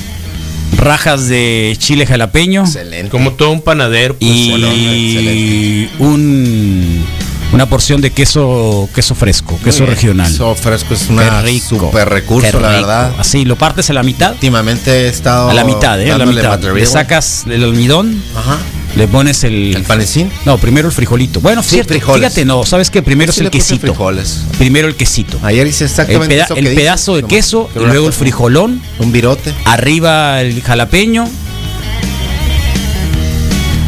Rajas 0.77 1.27
de 1.27 1.75
chile 1.77 2.05
jalapeño. 2.05 2.61
Excelente. 2.61 3.09
Como 3.09 3.33
todo 3.33 3.51
un 3.51 3.61
panadero. 3.61 4.15
Pues, 4.17 4.31
y 4.31 4.51
bueno, 4.51 6.11
un 6.11 7.05
una 7.51 7.67
porción 7.67 8.01
de 8.01 8.11
queso 8.11 8.89
queso 8.93 9.15
fresco, 9.15 9.57
queso 9.63 9.83
Muy 9.83 9.93
regional. 9.93 10.27
Queso 10.29 10.55
fresco 10.55 10.93
es 10.93 11.07
rico, 11.43 11.79
super 11.79 12.09
recurso, 12.09 12.59
la 12.59 12.69
verdad. 12.69 13.13
Así, 13.17 13.45
lo 13.45 13.55
partes 13.55 13.89
a 13.89 13.93
la 13.93 14.03
mitad. 14.03 14.33
Últimamente 14.33 15.05
he 15.05 15.07
estado 15.07 15.49
A 15.49 15.53
la 15.53 15.63
mitad, 15.63 16.01
¿eh? 16.01 16.11
A 16.11 16.17
la 16.17 16.25
mitad. 16.25 16.59
Le 16.61 16.85
sacas 16.85 17.45
el 17.47 17.63
almidón, 17.63 18.21
Ajá. 18.35 18.57
Le 18.95 19.07
pones 19.07 19.43
el... 19.43 19.75
el 19.75 19.83
panecín. 19.83 20.31
No, 20.45 20.57
primero 20.57 20.87
el 20.87 20.93
frijolito. 20.93 21.41
Bueno, 21.41 21.61
Sí, 21.63 21.71
cierto, 21.71 21.89
frijoles. 21.93 22.21
fíjate, 22.29 22.45
no, 22.45 22.63
¿sabes 22.65 22.89
qué? 22.89 23.01
Primero 23.03 23.31
Sí 23.33 23.41
es 23.41 23.45
el 23.45 23.51
quesito. 23.51 23.79
frijoles. 23.87 24.43
Primero 24.57 24.87
el 24.87 24.95
quesito. 24.95 25.37
Ayer 25.43 25.67
hice 25.67 25.83
El, 25.83 25.89
exactamente 25.89 26.35
peda- 26.35 26.45
eso 26.45 26.53
que 26.53 26.59
el 26.61 26.65
dices, 26.65 26.79
pedazo 26.79 27.15
de 27.17 27.23
queso 27.23 27.69
que 27.73 27.79
y 27.79 27.85
luego 27.85 28.07
el 28.07 28.13
frijolón, 28.13 28.81
Un 28.99 29.11
virote. 29.11 29.53
arriba 29.65 30.41
el 30.41 30.61
jalapeño, 30.61 31.27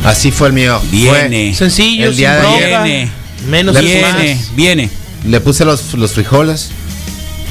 Así 0.04 0.32
fue 0.32 0.48
el 0.48 0.54
mío. 0.54 0.80
viene. 0.92 1.54
Sencillo, 1.54 2.08
El 2.08 2.16
día 2.16 2.42
sin 2.42 2.52
de 2.52 2.58
Viene. 2.68 3.12
Menos 3.50 3.80
viene, 3.80 4.36
más. 4.36 4.56
viene. 4.56 4.90
Le 5.26 5.40
puse 5.42 5.66
los, 5.66 5.94
los 5.96 6.12
frijoles. 6.12 6.70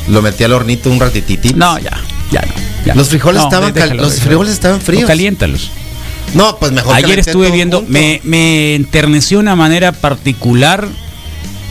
Lo 0.09 0.23
metí 0.23 0.45
al 0.45 0.53
hornito 0.53 0.91
un 0.91 1.01
ratititito. 1.01 1.57
No, 1.57 1.79
ya, 1.79 1.91
ya 2.31 2.41
no. 2.43 2.53
ya. 2.87 2.95
Los 2.95 3.09
frijoles 3.09 3.41
No, 3.43 3.49
estaban 3.49 3.73
déjalo, 3.73 4.03
los 4.03 4.21
frijoles 4.21 4.53
estaban 4.53 4.81
fríos. 4.81 5.05
Caliéntalos. 5.07 5.71
No, 6.35 6.57
pues 6.59 6.73
mejor 6.73 6.95
Ayer 6.95 7.19
estuve 7.19 7.51
viendo, 7.51 7.83
me, 7.89 8.21
me 8.25 8.75
enterneció 8.75 9.39
de 9.39 9.43
una 9.43 9.57
manera 9.57 9.93
particular. 9.93 10.87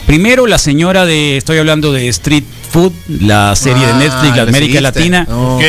Primero, 0.06 0.46
la 0.46 0.58
señora 0.58 1.04
de, 1.04 1.36
estoy 1.36 1.58
hablando 1.58 1.92
de 1.92 2.08
Street 2.08 2.44
Food, 2.70 2.92
la 3.20 3.54
serie 3.56 3.84
de 3.86 3.92
Ah, 3.92 3.98
Netflix, 3.98 4.36
la 4.36 4.42
América 4.42 4.58
seguiste. 4.58 4.80
Latina. 4.80 5.26
Ok. 5.30 5.62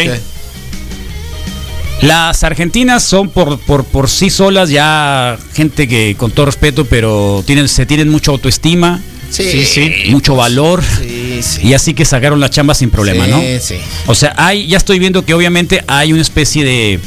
Las 2.02 2.44
argentinas 2.44 3.04
son 3.04 3.30
por, 3.30 3.60
por, 3.60 3.84
por 3.84 4.10
sí 4.10 4.30
solas 4.30 4.70
ya 4.70 5.38
gente 5.56 5.88
que, 5.88 6.16
con 6.18 6.30
todo 6.32 6.46
respeto, 6.46 6.86
pero 6.86 7.44
tienen, 7.46 7.68
se 7.68 7.86
tienen 7.88 8.10
mucha 8.10 8.30
autoestima, 8.32 9.02
Sí, 9.32 9.66
sí. 9.66 9.92
mucho 10.10 10.36
valor. 10.36 10.82
Sí, 11.02 11.40
sí. 11.42 11.68
Y 11.68 11.74
así 11.74 11.94
que 11.96 12.06
sacaron 12.06 12.40
la 12.40 12.50
chamba 12.50 12.74
sin 12.76 12.92
problema, 12.92 13.26
Sí, 13.26 13.32
¿no? 13.32 13.42
sí. 13.60 13.76
O 14.06 14.14
sea, 14.16 14.34
hay, 14.38 14.68
ya 14.68 14.78
estoy 14.78 15.00
viendo 15.00 15.26
que 15.26 15.34
obviamente 15.34 15.84
hay 15.88 16.14
una 16.14 16.22
especie 16.22 16.64
de, 16.64 17.00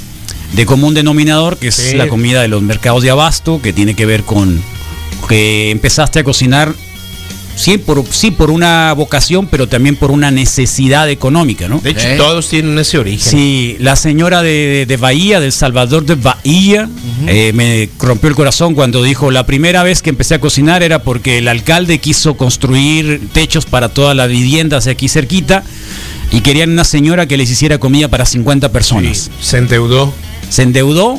de 0.53 0.67
común 0.67 0.95
denominador, 0.95 1.57
que 1.57 1.69
es 1.69 1.75
Sí. 1.77 1.97
la 1.97 2.09
comida 2.09 2.43
de 2.43 2.49
los 2.49 2.63
mercados 2.63 3.03
de 3.03 3.11
abasto, 3.11 3.61
que 3.63 3.73
tiene 3.73 3.95
que 3.95 4.07
ver 4.07 4.23
con 4.25 4.61
que 5.29 5.71
empezaste 5.71 6.19
a 6.19 6.25
cocinar, 6.25 6.75
sí 7.55 7.79
por, 7.79 8.05
sí 8.11 8.31
por 8.33 8.51
una 8.51 8.93
vocación, 8.95 9.47
pero 9.47 9.69
también 9.69 9.95
por 9.95 10.11
una 10.11 10.31
necesidad 10.31 11.09
económica, 11.11 11.69
¿no? 11.69 11.79
De 11.79 11.91
hecho, 11.91 12.07
todos 12.17 12.49
tienen 12.49 12.77
ese 12.79 12.99
origen. 12.99 13.31
Sí, 13.31 13.77
la 13.79 13.95
señora 13.97 14.43
de, 14.43 14.87
de 14.89 14.97
Bahía, 14.97 15.39
del 15.39 15.53
Salvador 15.53 16.05
de 16.05 16.15
Bahía, 16.17 16.89
eh, 17.29 17.53
me 17.55 17.89
rompió 18.01 18.29
el 18.29 18.35
corazón 18.35 18.75
cuando 18.75 19.03
dijo, 19.05 19.31
la 19.31 19.45
primera 19.47 19.83
vez 19.85 20.03
que 20.03 20.11
empecé 20.11 20.35
a 20.37 20.41
cocinar 20.41 20.83
era 20.83 21.03
porque 21.03 21.39
el 21.39 21.47
alcalde 21.49 21.99
quiso 21.99 22.37
construir 22.37 23.29
techos 23.33 23.67
para 23.67 23.89
todas 23.91 24.17
las 24.17 24.29
viviendas 24.29 24.87
de 24.87 24.93
aquí 24.93 25.09
cerquita 25.09 25.63
y 26.33 26.41
querían 26.41 26.71
una 26.71 26.85
señora 26.85 27.27
que 27.27 27.37
les 27.37 27.51
hiciera 27.51 27.79
comida 27.79 28.09
para 28.09 28.25
50 28.25 28.73
personas. 28.73 29.31
Se 29.41 29.59
endeudó. 29.59 30.13
Se 30.51 30.63
endeudó 30.63 31.19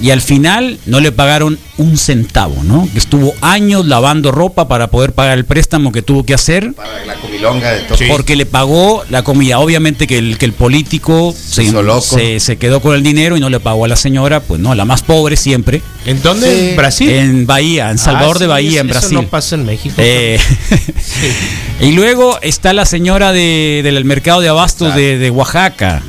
y 0.00 0.10
al 0.10 0.20
final 0.20 0.78
no 0.84 1.00
le 1.00 1.10
pagaron 1.10 1.58
un 1.78 1.96
centavo, 1.96 2.62
¿no? 2.64 2.86
Que 2.92 2.98
estuvo 2.98 3.32
años 3.40 3.86
lavando 3.86 4.30
ropa 4.30 4.68
para 4.68 4.88
poder 4.88 5.12
pagar 5.14 5.38
el 5.38 5.46
préstamo 5.46 5.90
que 5.90 6.02
tuvo 6.02 6.22
que 6.24 6.34
hacer. 6.34 6.74
Para 6.74 7.02
la 7.06 7.14
comilonga 7.14 7.72
de 7.72 7.80
todo. 7.80 7.96
Porque 8.10 8.36
le 8.36 8.44
pagó 8.44 9.04
la 9.08 9.22
comida. 9.24 9.58
Obviamente 9.58 10.06
que 10.06 10.18
el, 10.18 10.36
que 10.36 10.44
el 10.44 10.52
político 10.52 11.34
se, 11.34 11.64
hizo 11.64 11.82
loco. 11.82 12.02
se- 12.02 12.40
se 12.40 12.56
quedó 12.58 12.80
con 12.82 12.94
el 12.94 13.02
dinero 13.02 13.38
y 13.38 13.40
no 13.40 13.48
le 13.48 13.58
pagó 13.58 13.86
a 13.86 13.88
la 13.88 13.96
señora, 13.96 14.40
pues 14.40 14.60
no, 14.60 14.74
la 14.74 14.84
más 14.84 15.02
pobre 15.02 15.34
siempre. 15.36 15.80
¿En 16.04 16.20
dónde? 16.22 16.46
Sí. 16.46 16.68
¿En 16.70 16.76
Brasil? 16.76 17.10
En 17.10 17.46
Bahía, 17.46 17.90
en 17.90 17.96
Salvador 17.96 18.36
Ah, 18.36 18.40
de 18.40 18.44
sí, 18.44 18.48
Bahía, 18.50 18.70
eso- 18.72 18.80
en 18.82 18.90
eso 18.90 18.98
Brasil. 19.00 19.14
no 19.16 19.28
pasa 19.28 19.54
en 19.54 19.64
México. 19.64 19.94
Eh, 19.96 20.38
y 21.80 21.92
luego 21.92 22.38
está 22.42 22.74
la 22.74 22.84
señora 22.84 23.32
de- 23.32 23.80
del 23.82 24.04
mercado 24.04 24.42
de 24.42 24.48
abastos 24.50 24.94
de, 24.94 25.16
de 25.16 25.30
Oaxaca. 25.30 26.02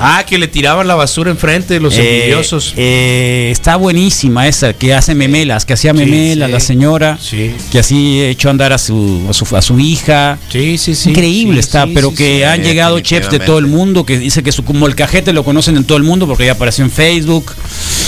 Ah, 0.00 0.24
que 0.26 0.38
le 0.38 0.46
tiraban 0.48 0.86
la 0.86 0.94
basura 0.94 1.30
enfrente 1.30 1.74
de 1.74 1.80
los 1.80 1.96
Eh, 1.96 2.18
envidiosos. 2.24 2.72
eh, 2.76 3.48
está 3.50 3.76
buenísima 3.76 4.46
esa, 4.46 4.72
que 4.72 4.94
hace 4.94 5.14
memelas, 5.14 5.64
que 5.64 5.72
hacía 5.72 5.92
memelas 5.92 6.46
sí. 6.48 6.52
la 6.52 6.60
señora, 6.60 7.18
Sí. 7.20 7.52
que 7.72 7.78
así 7.80 8.22
echó 8.22 8.48
a 8.48 8.50
andar 8.52 8.72
a 8.72 8.78
su, 8.78 9.26
a 9.28 9.32
su, 9.32 9.56
a 9.56 9.62
su 9.62 9.78
hija. 9.80 10.38
Sí, 10.50 10.78
sí, 10.78 10.94
sí. 10.94 11.10
Increíble 11.10 11.54
sí, 11.54 11.60
está, 11.60 11.84
sí, 11.84 11.92
pero 11.94 12.10
sí, 12.10 12.16
que 12.16 12.36
sí. 12.38 12.42
han 12.44 12.62
llegado 12.62 13.00
chefs 13.00 13.30
de 13.30 13.40
todo 13.40 13.58
el 13.58 13.66
mundo, 13.66 14.04
que 14.06 14.18
dice 14.18 14.42
que 14.42 14.52
su 14.52 14.62
molcajete 14.62 15.32
lo 15.32 15.44
conocen 15.44 15.76
en 15.76 15.84
todo 15.84 15.98
el 15.98 16.04
mundo 16.04 16.26
porque 16.26 16.46
ya 16.46 16.52
apareció 16.52 16.84
en 16.84 16.90
Facebook. 16.90 17.52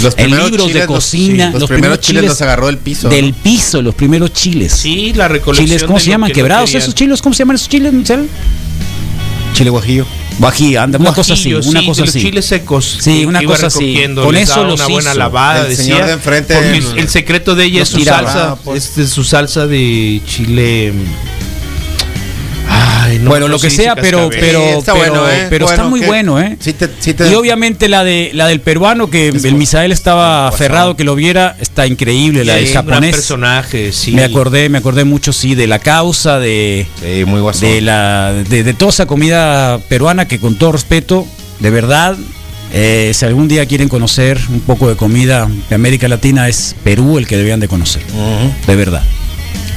Los 0.02 0.14
primeros 0.14 0.44
libros 0.50 0.66
de 0.68 0.72
chiles 0.72 0.86
los- 0.88 0.96
cocina. 0.96 1.52
sí, 1.52 1.58
los 1.58 1.68
primeros 1.68 2.00
chiles 2.00 2.24
los 2.24 2.40
agarró 2.42 2.66
del 2.68 2.78
piso, 2.78 3.08
Del 3.08 3.30
¿no? 3.30 3.36
piso, 3.42 3.82
los 3.82 3.94
primeros 3.94 4.32
chiles. 4.32 4.72
Sí, 4.72 5.12
la 5.14 5.28
recolección 5.28 5.66
Chiles, 5.66 5.82
¿cómo 5.84 5.98
de 5.98 6.04
se 6.04 6.10
llaman? 6.10 6.28
que 6.30 6.34
¿Quebrados 6.34 6.74
esos 6.74 6.94
chiles? 6.94 7.20
¿Cómo 7.20 7.34
se 7.34 7.40
llaman 7.40 7.56
esos 7.56 7.68
chiles, 7.68 7.92
Michelle? 7.92 8.26
Chile 9.54 9.70
guajillo. 9.70 10.06
Guajillo, 10.38 10.80
anda, 10.80 10.98
una 10.98 11.12
cosa 11.12 11.34
así, 11.34 11.52
una 11.52 11.62
sí, 11.62 11.86
cosa 11.86 12.00
de 12.02 12.06
los 12.06 12.16
así. 12.16 12.20
chiles 12.22 12.46
secos. 12.46 12.98
Sí, 13.00 13.24
una 13.26 13.42
cosa 13.42 13.66
así. 13.66 13.94
Con 14.14 14.36
eso 14.36 14.64
los 14.64 14.80
una 14.80 14.86
buena 14.88 15.10
hizo. 15.10 15.18
lavada, 15.18 15.62
El 15.64 15.68
decía. 15.68 15.84
señor 15.84 16.06
de 16.06 16.12
enfrente, 16.12 16.54
porque 16.54 16.76
el- 16.78 16.98
el 16.98 17.08
secreto 17.10 17.54
de 17.54 17.64
ella 17.64 17.82
es 17.82 17.88
su 17.90 17.98
tiraba. 17.98 18.22
salsa, 18.32 18.50
Ah, 18.52 18.56
pues. 18.64 18.84
es 18.86 18.96
de 18.96 19.06
su 19.06 19.22
salsa 19.24 19.66
de 19.66 20.20
chile. 20.26 20.92
No 23.20 23.30
bueno, 23.30 23.48
lo 23.48 23.58
que 23.58 23.70
sea, 23.70 23.94
pero, 23.94 24.28
pero, 24.30 24.60
Sí, 24.62 24.68
está 24.78 24.92
pero, 24.94 25.12
bueno, 25.14 25.30
¿eh? 25.30 25.46
pero 25.50 25.70
está 25.70 25.84
muy 25.84 26.00
bueno, 26.00 26.40
¿eh? 26.40 26.56
Sí 26.60 26.72
te, 26.72 26.88
sí 27.00 27.14
te- 27.14 27.28
Y 27.28 27.34
obviamente 27.34 27.88
la 27.88 28.02
de 28.04 28.30
la 28.34 28.46
del 28.46 28.60
peruano 28.60 29.10
que 29.10 29.28
el 29.28 29.54
Misael 29.54 29.92
estaba 29.92 30.48
aferrado 30.48 30.96
que 30.96 31.04
lo 31.04 31.14
viera, 31.14 31.56
está 31.60 31.86
increíble, 31.86 32.44
la 32.44 32.56
del 32.56 32.72
japonés. 32.72 33.14
personaje, 33.14 33.92
sí. 33.92 34.12
Me 34.12 34.24
acordé, 34.24 34.68
me 34.68 34.78
acordé 34.78 35.04
mucho 35.04 35.32
sí 35.32 35.54
de 35.54 35.66
la 35.66 35.78
causa 35.78 36.38
de 36.38 36.86
Sí, 37.02 37.24
muy 37.26 37.40
de 37.60 37.80
la 37.80 38.32
de, 38.48 38.64
de 38.64 38.74
toda 38.74 38.90
esa 38.90 39.06
comida 39.06 39.78
peruana 39.88 40.26
que 40.26 40.38
con 40.38 40.54
todo 40.56 40.72
respeto, 40.72 41.26
de 41.58 41.70
verdad, 41.70 42.16
eh, 42.72 43.10
si 43.14 43.24
algún 43.24 43.48
día 43.48 43.66
quieren 43.66 43.88
conocer 43.88 44.38
un 44.48 44.60
poco 44.60 44.88
de 44.88 44.96
comida 44.96 45.48
de 45.68 45.74
América 45.74 46.08
Latina 46.08 46.48
es 46.48 46.74
Perú 46.84 47.18
el 47.18 47.26
que 47.26 47.36
debían 47.36 47.60
de 47.60 47.68
conocer, 47.68 48.02
de 48.66 48.76
verdad. 48.76 49.02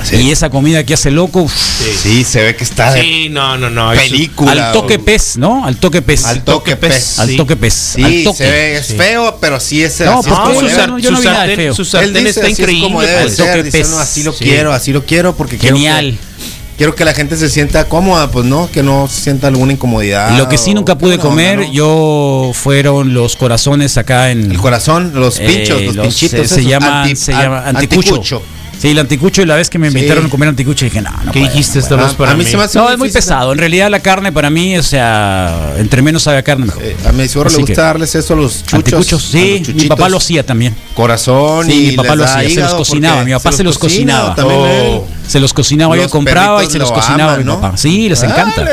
Sí. 0.04 0.18
Y 0.18 0.32
esa 0.32 0.50
comida 0.50 0.84
que 0.86 0.94
hace 0.94 1.12
loco, 1.12 1.44
uf, 1.44 1.54
Sí, 2.02 2.24
se 2.24 2.42
ve 2.44 2.56
que 2.56 2.64
está 2.64 2.94
Sí, 2.94 3.30
no, 3.30 3.58
no, 3.58 3.70
no. 3.70 3.92
película. 3.92 4.68
al 4.68 4.74
toque 4.74 4.96
o- 4.96 5.06
pez, 5.06 5.38
¿no? 5.38 5.66
Al 5.66 5.78
toque 5.78 6.02
pez. 6.02 6.26
Al 6.26 6.44
toque 6.44 6.76
pez. 6.76 7.20
Al 7.20 7.30
sí. 7.30 7.38
toque 7.38 7.56
pez. 7.56 7.74
Sí, 7.74 8.04
al 8.04 8.24
toque. 8.26 8.38
se 8.38 8.52
ve, 8.52 8.78
es 8.78 8.86
Sí. 8.88 8.94
feo, 8.98 9.38
pero 9.40 9.60
sí 9.60 9.82
es 9.84 10.00
No, 10.02 10.20
así 10.20 10.30
pues, 10.30 10.34
es 10.34 10.40
como 10.40 10.62
no, 10.62 10.68
debe. 10.68 11.02
yo 11.02 11.12
no- 11.12 11.22
nada 11.22 11.44
de 11.48 11.56
feo. 11.56 11.74
Su 11.74 11.82
Él 11.84 11.88
sartén 11.88 12.14
dice, 12.16 12.30
está 12.30 12.42
así 12.42 12.52
es 12.54 12.60
increíble. 12.60 12.84
como 12.88 13.02
debe 13.02 13.18
Al 13.22 13.30
ser, 13.32 13.46
toque 13.48 13.64
dice, 13.64 13.78
pez. 13.80 13.90
no, 13.90 14.00
así 14.00 14.24
lo 14.24 14.34
Sí. 14.34 14.44
quiero, 14.44 14.74
así 14.74 14.92
lo 14.92 15.06
quiero 15.06 15.36
porque 15.36 15.58
Genial. 15.58 16.06
quiero 16.06 16.18
que, 16.18 16.78
quiero 16.78 16.96
que 16.96 17.06
la 17.06 17.14
gente 17.14 17.38
se 17.38 17.50
sienta 17.50 17.88
cómoda, 17.88 18.30
pues 18.32 18.46
no, 18.46 18.70
que 18.72 18.84
no 18.84 19.08
sienta 19.10 19.48
alguna 19.48 19.74
incomodidad. 19.74 20.34
Y 20.34 20.38
lo 20.38 20.50
que 20.50 20.58
sí 20.58 20.74
nunca 20.74 20.98
pude 20.98 21.18
comer, 21.18 21.60
¿no? 21.60 21.72
yo 21.72 22.52
fueron 22.54 23.14
los 23.14 23.36
corazones 23.38 23.98
acá 23.98 24.32
en 24.32 24.52
el 24.52 24.58
corazón, 24.58 25.12
los 25.16 25.40
eh, 25.40 25.46
pinchos, 25.48 25.82
los, 25.96 26.06
pinchitos, 26.08 26.48
se, 26.50 26.56
se 26.56 26.62
esos, 26.62 26.70
llama, 26.70 27.04
anti- 27.04 27.16
se 27.16 27.32
llama 27.32 27.64
anticucho. 27.68 28.42
Sí, 28.80 28.90
el 28.90 29.00
anticucho 29.00 29.42
y 29.42 29.46
la 29.46 29.56
vez 29.56 29.70
que 29.70 29.80
me 29.80 29.90
Sí. 29.90 29.96
invitaron 29.98 30.26
a 30.26 30.30
comer 30.30 30.50
anticucho 30.50 30.84
dije, 30.84 31.02
no, 31.02 31.10
no. 31.24 31.32
¿Qué 31.32 31.40
puedo, 31.40 31.52
dijiste? 31.54 31.76
no 31.76 31.80
Esto 31.84 31.96
puedo. 31.96 32.02
no 32.06 32.12
es 32.12 32.18
para 32.18 32.32
a 32.32 32.34
mí 32.36 32.44
mí. 32.44 32.50
se 32.52 32.58
me 32.58 32.64
hace 32.64 32.78
No, 32.78 32.90
es 32.90 32.98
muy 32.98 33.08
difícil, 33.08 33.30
pesado. 33.30 33.54
En 33.54 33.58
realidad 33.58 33.90
la 33.90 34.02
carne 34.02 34.34
para 34.34 34.50
mí, 34.50 34.78
o 34.78 34.84
sea, 34.84 35.74
entre 35.78 36.02
menos 36.02 36.24
sabe 36.24 36.38
a 36.40 36.44
carne 36.44 36.66
mejor. 36.66 36.84
Eh, 36.84 36.98
a 37.08 37.12
mi 37.14 37.26
suegro 37.30 37.50
le 37.50 37.58
gusta 37.58 37.74
que- 37.74 37.80
darles 37.82 38.14
eso 38.16 38.34
a 38.34 38.38
los 38.38 38.58
chuchos. 38.64 38.74
Anticuchos, 38.74 39.24
a 39.26 39.32
sí, 39.32 39.64
los 39.66 39.76
mi 39.76 39.86
papá 39.86 40.10
lo 40.10 40.18
hacía 40.18 40.46
también. 40.46 40.76
Corazón 40.96 41.66
Sí, 41.68 41.72
y 41.86 41.88
mi 41.92 41.96
papá 41.96 42.16
lo 42.16 42.26
hacía, 42.26 42.50
se 42.50 42.60
los 42.62 42.74
cocinaba, 42.74 43.24
mi 43.24 43.32
papá 43.32 43.52
se 43.54 43.64
los 43.64 43.78
cocina 43.78 44.14
cocinaba. 44.20 44.36
también 44.36 44.60
Oh. 44.62 45.08
Se 45.28 45.40
los 45.40 45.54
cocinaba, 45.54 45.96
yo 45.96 46.10
compraba 46.10 46.62
y 46.64 46.68
se 46.70 46.78
los 46.78 46.90
lo 46.90 46.96
cocinaba 46.96 47.34
aman, 47.36 47.40
mi 47.40 47.46
¿no? 47.46 47.62
papá. 47.62 47.78
Sí, 47.78 48.10
les 48.10 48.22
encanta. 48.24 48.68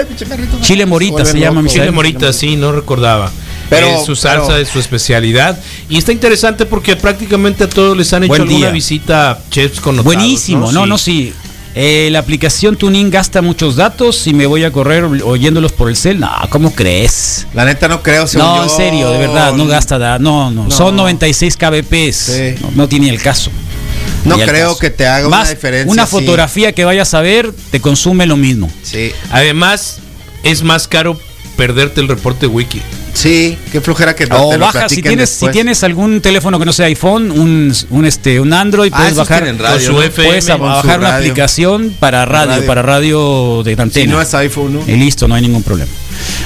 Chile 0.62 0.86
morita 0.86 1.24
se 1.24 1.38
llama 1.38 1.62
Chile 1.68 1.90
morita, 1.92 2.32
sí, 2.32 2.57
no 2.57 2.72
recordaba. 2.72 3.30
Pero- 3.71 3.87
Pero 3.87 4.05
su 4.05 4.14
salsa 4.16 4.47
pero- 4.49 4.59
de 4.59 4.66
su 4.66 4.79
especialidad. 4.81 5.59
Y 5.89 5.97
está 5.97 6.12
interesante 6.12 6.66
porque 6.66 6.97
prácticamente 6.97 7.64
a 7.64 7.68
todos 7.68 7.97
les 7.97 8.12
han 8.12 8.25
hecho 8.25 8.35
alguna 8.35 8.57
día. 8.59 8.71
visita 8.71 9.39
chefs 9.51 9.81
con 9.81 10.03
Buenísimo, 10.03 10.71
no, 10.73 10.85
no, 10.87 10.99
sí. 10.99 11.33
Eh, 11.77 12.09
la 12.11 12.18
aplicación 12.18 12.75
Tuning 12.75 13.11
gasta 13.11 13.43
muchos 13.43 13.77
datos 13.77 14.27
y 14.27 14.35
me 14.35 14.45
voy 14.47 14.64
a 14.64 14.73
correr 14.73 15.05
oyéndolos 15.05 15.71
por 15.71 15.89
el 15.89 15.95
cel. 15.97 16.18
No, 16.18 16.29
¿cómo 16.49 16.75
crees? 16.75 17.47
La 17.55 17.64
neta 17.64 17.87
no 17.87 18.03
creo, 18.03 18.27
según 18.27 18.45
No, 18.49 18.57
yo. 18.57 18.62
en 18.64 18.71
serio, 18.71 19.11
de 19.12 19.18
verdad, 19.18 19.53
no 19.53 19.66
gasta 19.68 19.97
da- 19.97 20.18
no, 20.18 20.51
no, 20.51 20.64
No. 20.64 20.71
son 20.73 20.97
96 20.97 21.57
kbps. 21.57 22.16
Sí. 22.16 22.55
No, 22.61 22.71
no 22.75 22.89
tiene 22.89 23.09
el 23.09 23.23
caso. 23.23 23.53
No 24.25 24.35
creo 24.37 24.71
caso. 24.71 24.79
que 24.81 24.91
te 24.91 25.07
haga 25.07 25.29
Más, 25.29 25.43
una 25.43 25.51
diferencia. 25.55 25.93
Una 25.93 26.07
fotografía 26.09 26.73
que 26.73 26.85
vayas 26.85 27.14
a 27.14 27.21
ver 27.21 27.53
te 27.71 27.81
consume 27.81 28.27
lo 28.27 28.37
mismo. 28.37 28.68
Sí. 28.83 29.12
Además, 29.31 29.99
es 30.43 30.64
más 30.64 30.89
caro 30.89 31.21
perderte 31.57 32.01
el 32.01 32.09
reporte 32.09 32.49
wiki. 32.49 32.83
Sí, 33.12 33.58
qué 33.72 33.80
flojera 33.80 34.14
que 34.14 34.24
O 34.30 34.50
te 34.50 34.58
lo 34.58 34.64
baja, 34.66 34.88
si 34.88 35.02
tienes, 35.02 35.30
si 35.30 35.48
tienes 35.48 35.82
algún 35.84 36.20
teléfono 36.20 36.58
que 36.58 36.64
no 36.64 36.72
sea 36.72 36.86
iPhone, 36.86 37.30
un, 37.30 37.72
un, 37.90 38.04
este, 38.04 38.40
un 38.40 38.52
Android, 38.52 38.90
Ah, 38.94 38.98
puedes 38.98 39.14
bajar, 39.16 39.42
tienen 39.42 39.58
radio, 39.61 39.74
con 39.76 39.86
su 39.86 39.92
¿no? 39.92 40.02
FM, 40.02 40.28
puedes 40.28 40.44
su 40.44 40.58
bajar 40.58 40.98
una 40.98 41.08
radio. 41.11 41.18
aplicación 41.30 41.94
para 41.98 42.24
radio, 42.24 42.50
Radio. 42.52 42.66
para 42.66 42.82
radio 42.82 43.62
de 43.64 43.74
Si 43.74 43.80
antena. 43.80 44.12
no 44.14 44.20
es 44.22 44.32
iPhone, 44.34 44.74
¿no? 44.74 44.82
Y 44.86 44.96
listo, 44.96 45.28
no 45.28 45.34
hay 45.34 45.42
ningún 45.42 45.62
problema. 45.62 45.90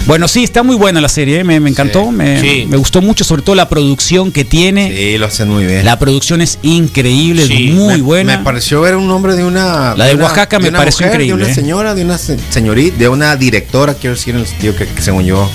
Bueno, 0.06 0.28
sí, 0.28 0.44
está 0.44 0.62
muy 0.62 0.76
buena 0.76 1.00
la 1.00 1.08
serie, 1.08 1.40
¿eh? 1.40 1.44
me, 1.44 1.58
me 1.60 1.70
encantó, 1.70 2.04
Sí. 2.04 2.10
me, 2.10 2.40
Sí. 2.40 2.66
me 2.68 2.76
gustó 2.76 3.00
mucho, 3.02 3.24
sobre 3.24 3.42
todo 3.42 3.54
la 3.56 3.68
producción 3.68 4.30
que 4.32 4.44
tiene. 4.44 4.94
Sí, 4.96 5.18
lo 5.18 5.26
hacen 5.26 5.48
muy 5.48 5.64
bien. 5.66 5.84
La 5.84 5.98
producción 5.98 6.40
es 6.40 6.58
increíble, 6.62 7.46
Sí, 7.46 7.68
es 7.68 7.74
muy 7.74 7.96
me, 7.96 8.02
buena. 8.02 8.38
Me 8.38 8.44
pareció 8.44 8.80
ver 8.82 8.96
un 8.96 9.08
nombre 9.08 9.34
de 9.36 9.44
una. 9.44 9.94
La 9.96 10.06
de 10.06 10.14
una- 10.14 10.24
Oaxaca 10.24 10.58
me 10.58 10.70
pareció 10.70 11.06
mujer, 11.06 11.20
increíble, 11.20 11.38
De 11.38 11.44
una 11.44 11.52
¿eh? 11.52 11.54
señora, 11.54 11.94
de 11.94 12.04
una 12.04 12.18
se- 12.18 12.38
señorita, 12.50 12.96
de 12.98 13.08
una 13.08 13.36
directora, 13.36 13.94
quiero 13.94 14.14
decir 14.16 14.34
en 14.34 14.42
el 14.42 14.46
sentido 14.46 14.76
que, 14.76 14.86
que 14.86 15.02
según 15.02 15.24
yo 15.24 15.48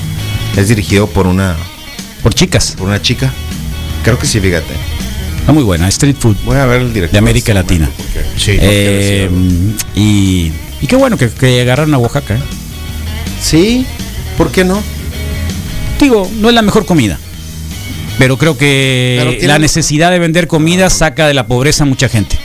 es 0.58 0.68
dirigido 0.68 1.08
por 1.08 1.28
una 1.28 1.56
Por 2.24 2.34
chicas, 2.34 2.76
por 2.78 2.88
una 2.88 3.02
chica. 3.02 3.32
Creo 4.04 4.18
que 4.20 4.26
sí, 4.26 4.40
fíjate. 4.40 4.74
está 5.40 5.52
muy 5.52 5.64
buena, 5.64 5.88
Street 5.90 6.16
Food 6.20 6.38
Voy 6.46 6.58
a 6.58 6.66
ver 6.66 6.82
el 6.82 6.94
director. 6.94 7.12
de 7.14 7.18
América 7.18 7.52
este 7.52 7.54
Latina. 7.54 7.90
porque- 7.96 8.20
Sí. 8.38 8.52
Eh, 8.60 9.30
y, 9.96 10.52
y 10.82 10.88
qué 10.88 10.96
bueno 10.96 11.18
que, 11.18 11.30
que 11.30 11.62
agarraron 11.62 11.94
a 11.94 11.98
Oaxaca. 11.98 12.36
¿eh? 12.36 12.40
Sí, 13.42 13.86
¿por 14.38 14.52
qué 14.52 14.64
no? 14.64 14.82
Digo, 16.00 16.30
no 16.40 16.50
es 16.50 16.56
la 16.56 16.62
mejor 16.62 16.86
comida. 16.86 17.20
Pero 18.18 18.38
creo 18.38 18.58
que 18.58 19.40
la 19.44 19.60
necesidad 19.60 20.12
de 20.12 20.20
vender 20.20 20.48
comida 20.48 20.90
saca 20.90 21.26
de 21.28 21.34
la 21.34 21.48
pobreza 21.48 21.84
a 21.84 21.88
mucha 21.88 22.10
gente. 22.10 22.38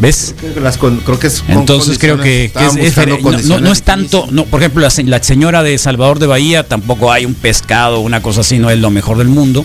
¿Ves? 0.00 0.34
Creo 0.38 0.54
que, 0.54 0.60
las 0.60 0.76
con- 0.78 0.98
creo 0.98 1.18
que 1.18 1.26
es 1.26 1.42
con 1.42 1.50
Entonces 1.58 1.98
creo 1.98 2.20
que, 2.20 2.50
es. 2.76 3.44
No- 3.48 3.60
no, 3.60 3.72
es 3.72 3.82
tanto, 3.82 4.28
no, 4.30 4.44
por 4.44 4.60
ejemplo, 4.60 4.80
la, 4.82 4.90
se- 4.90 5.02
la 5.04 5.22
señora 5.22 5.62
de 5.64 5.76
Salvador 5.78 6.18
de 6.20 6.26
Bahía 6.26 6.62
tampoco 6.68 7.10
hay 7.10 7.24
un 7.26 7.34
pescado, 7.34 7.98
una 8.00 8.22
cosa 8.22 8.42
así, 8.42 8.58
no 8.58 8.70
es 8.70 8.78
lo 8.78 8.90
mejor 8.90 9.18
del 9.18 9.28
mundo. 9.28 9.64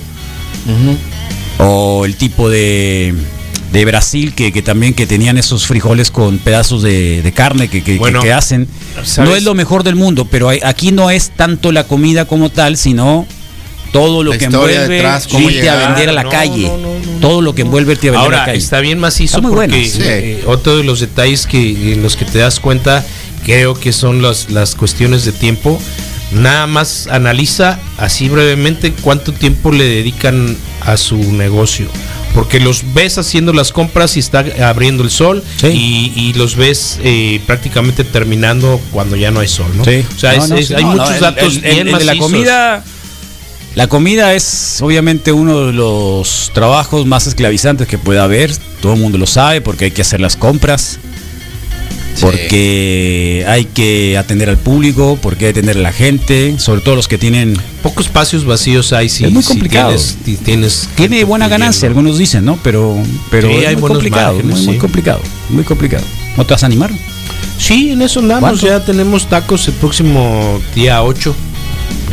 O 1.59 2.05
el 2.05 2.15
tipo 2.15 2.49
de, 2.49 3.13
de 3.71 3.85
Brasil 3.85 4.33
que, 4.33 4.51
que 4.51 4.61
también 4.61 4.93
que 4.93 5.05
tenían 5.05 5.37
esos 5.37 5.65
frijoles 5.67 6.09
con 6.11 6.39
pedazos 6.39 6.81
de, 6.81 7.21
de 7.21 7.31
carne 7.31 7.67
que, 7.67 7.83
que- 7.83 7.93
que- 7.93 7.99
Bueno, 7.99 8.21
que 8.21 8.33
hacen. 8.33 8.67
¿sabes? 9.03 9.29
No 9.29 9.35
es 9.35 9.43
lo 9.43 9.53
mejor 9.53 9.83
del 9.83 9.95
mundo, 9.95 10.25
pero 10.29 10.49
hay- 10.49 10.59
aquí 10.63 10.91
no 10.91 11.09
es 11.11 11.29
tanto 11.35 11.71
la 11.71 11.85
comida 11.85 12.25
como 12.25 12.49
tal, 12.49 12.75
sino 12.77 13.27
todo 13.93 14.23
lo 14.23 14.31
La 14.31 14.37
que 14.37 14.45
envuelve 14.45 14.87
detrás, 14.89 15.27
cómo 15.27 15.49
irte 15.49 15.69
a 15.69 15.75
vender 15.87 16.09
a 16.09 16.13
la 16.13 16.23
No, 16.23 16.29
calle. 16.29 16.67
no, 16.67 16.77
no, 16.77 16.93
no, 16.99 17.19
todo 17.21 17.39
lo 17.41 17.55
que 17.55 17.61
envuelve 17.61 17.93
irte 17.93 18.09
a 18.09 18.11
vender 18.11 18.27
a 18.27 18.29
la 18.31 18.37
Ahora 18.39 18.45
calle. 18.47 18.57
está 18.57 18.81
bien 18.81 18.99
macizo 18.99 19.37
Está 19.37 19.41
muy 19.47 19.55
porque 19.55 19.67
bueno, 19.69 19.85
sí. 19.89 19.99
eh, 20.03 20.43
otro 20.47 20.75
de 20.77 20.83
los 20.83 20.99
detalles 20.99 21.47
que 21.47 21.93
en 21.93 22.03
los 22.03 22.17
que 22.17 22.25
te 22.25 22.39
das 22.39 22.59
cuenta 22.59 23.05
creo 23.45 23.73
que 23.75 23.93
son 23.93 24.21
las, 24.21 24.49
las 24.49 24.75
cuestiones 24.75 25.23
de 25.23 25.31
tiempo. 25.31 25.79
Nada 26.31 26.65
más 26.65 27.07
analiza 27.07 27.79
así 27.97 28.27
brevemente 28.27 28.91
cuánto 29.01 29.31
tiempo 29.33 29.71
le 29.71 29.83
dedican 29.83 30.57
a 30.81 30.97
su 30.97 31.15
negocio. 31.31 31.87
Porque 32.33 32.59
los 32.59 32.81
ves 32.95 33.19
haciendo 33.19 33.53
las 33.53 33.71
compras 33.71 34.17
y 34.17 34.19
está 34.19 34.43
abriendo 34.67 35.03
el 35.03 35.11
sol 35.11 35.43
y, 35.61 36.11
y 36.15 36.33
los 36.33 36.55
ves 36.55 36.99
eh, 37.03 37.39
prácticamente 37.45 38.03
terminando 38.03 38.81
cuando 38.91 39.15
ya 39.15 39.29
no 39.29 39.41
hay 39.41 39.47
sol, 39.47 39.67
¿no? 39.77 39.85
Sí. 39.85 40.03
O 40.15 40.19
sea, 40.19 40.33
No, 40.37 40.43
es- 40.45 40.49
no, 40.49 40.55
es- 40.57 40.67
sí, 40.69 40.73
hay 40.73 40.83
no, 40.83 40.91
muchos 40.93 41.19
datos 41.19 41.55
el- 41.57 41.61
bien 41.61 41.87
el 41.89 41.97
de 41.99 42.05
la 42.05 42.17
comida. 42.17 42.83
La 43.75 43.87
comida 43.87 44.33
es 44.35 44.81
obviamente 44.81 45.31
uno 45.31 45.67
de 45.67 45.73
los 45.73 46.51
trabajos 46.53 47.07
más 47.07 47.25
esclavizantes 47.25 47.87
que 47.87 47.97
pueda 47.97 48.23
haber. 48.23 48.55
Todo 48.81 48.93
el 48.93 48.99
mundo 48.99 49.17
lo 49.17 49.25
sabe 49.25 49.61
porque 49.61 49.85
hay 49.85 49.91
que 49.91 50.03
hacer 50.03 50.21
las 50.21 50.35
compras. 50.35 50.99
Porque 52.21 53.43
hay 53.47 53.65
que 53.65 54.17
atender 54.19 54.47
al 54.47 54.57
público, 54.57 55.17
porque 55.19 55.47
hay 55.47 55.53
que 55.53 55.59
atender 55.59 55.77
a 55.77 55.81
la 55.81 55.91
gente, 55.91 56.59
sobre 56.59 56.81
todo 56.81 56.95
los 56.95 57.07
que 57.07 57.17
tienen 57.17 57.57
Pocos 57.81 58.05
espacios 58.05 58.45
vacíos 58.45 58.93
hay 58.93 59.09
si, 59.09 59.25
Es 59.25 59.31
muy 59.31 59.41
si 59.41 59.49
complicado. 59.49 59.89
tienes, 59.89 60.17
si 60.23 60.37
tienes 60.37 60.89
tiene 60.95 61.23
buena 61.23 61.47
ganancia, 61.47 61.87
algunos 61.87 62.19
dicen, 62.19 62.45
¿no? 62.45 62.59
Pero 62.63 62.95
pero 63.31 63.49
Sí, 63.49 63.55
es 63.55 63.67
hay 63.67 63.75
muy 63.75 63.89
complicado, 63.89 64.35
márgenes, 64.35 64.59
muy, 64.59 64.77
complicado, 64.77 65.21
muy 65.49 65.63
complicado. 65.63 66.03
¿No 66.37 66.45
te 66.45 66.53
vas 66.53 66.63
a 66.63 66.67
animar? 66.67 66.91
Sí, 67.57 67.89
en 67.91 68.01
eso 68.03 68.19
andamos. 68.19 68.41
¿Cuánto? 68.41 68.67
Ya 68.67 68.85
tenemos 68.85 69.27
tacos 69.27 69.67
el 69.67 69.73
próximo 69.73 70.61
día 70.75 71.03
8. 71.03 71.35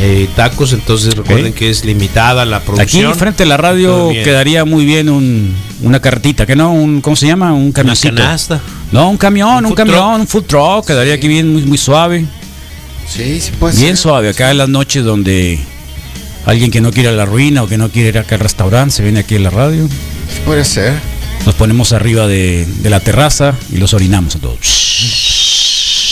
Eh, 0.02 0.28
tacos, 0.34 0.72
entonces 0.72 1.14
recuerden 1.14 1.52
que 1.52 1.68
es 1.68 1.84
limitada 1.84 2.44
la 2.46 2.56
Aquí 2.56 2.66
producción. 2.66 3.14
frente 3.14 3.42
a 3.42 3.46
la 3.46 3.56
radio 3.58 4.08
quedaría 4.24 4.64
muy 4.64 4.84
bien 4.86 5.08
un, 5.10 5.54
una 5.82 6.00
cartita, 6.00 6.46
que 6.46 6.56
no, 6.56 6.72
un, 6.72 7.00
¿cómo 7.02 7.16
se 7.16 7.26
llama? 7.26 7.52
Un 7.52 7.70
camioncito. 7.72 8.14
canasta. 8.14 8.60
No, 8.92 9.10
un 9.10 9.18
camión, 9.18 9.64
un, 9.66 9.70
food 9.72 9.76
camión, 9.76 10.20
un 10.22 10.26
food 10.26 10.44
truck, 10.44 10.86
quedaría 10.86 11.14
aquí 11.14 11.28
bien, 11.28 11.52
muy, 11.52 11.62
muy 11.62 11.76
suave. 11.78 12.24
Sí, 13.08 13.40
sí 13.40 13.50
puede 13.58 13.74
bien 13.76 13.96
ser. 13.96 14.02
suave, 14.04 14.28
acá 14.30 14.50
en 14.50 14.58
las 14.58 14.68
noches 14.68 15.04
donde 15.04 15.58
alguien 16.46 16.70
que 16.70 16.80
no 16.80 16.90
quiere 16.92 17.10
ir 17.10 17.14
a 17.14 17.16
la 17.18 17.26
ruina 17.26 17.62
o 17.62 17.68
que 17.68 17.76
no 17.76 17.90
quiere 17.90 18.08
ir 18.08 18.18
acá 18.18 18.36
al 18.36 18.40
restaurante 18.40 18.94
se 18.94 19.02
viene 19.02 19.20
aquí 19.20 19.36
a 19.36 19.40
la 19.40 19.50
radio. 19.50 19.86
Puede 20.46 20.64
ser. 20.64 20.94
Nos 21.44 21.54
ponemos 21.56 21.92
arriba 21.92 22.26
de, 22.26 22.66
de 22.66 22.90
la 22.90 23.00
terraza 23.00 23.54
y 23.72 23.76
los 23.76 23.92
orinamos 23.94 24.36
a 24.36 24.38
todos. 24.38 24.58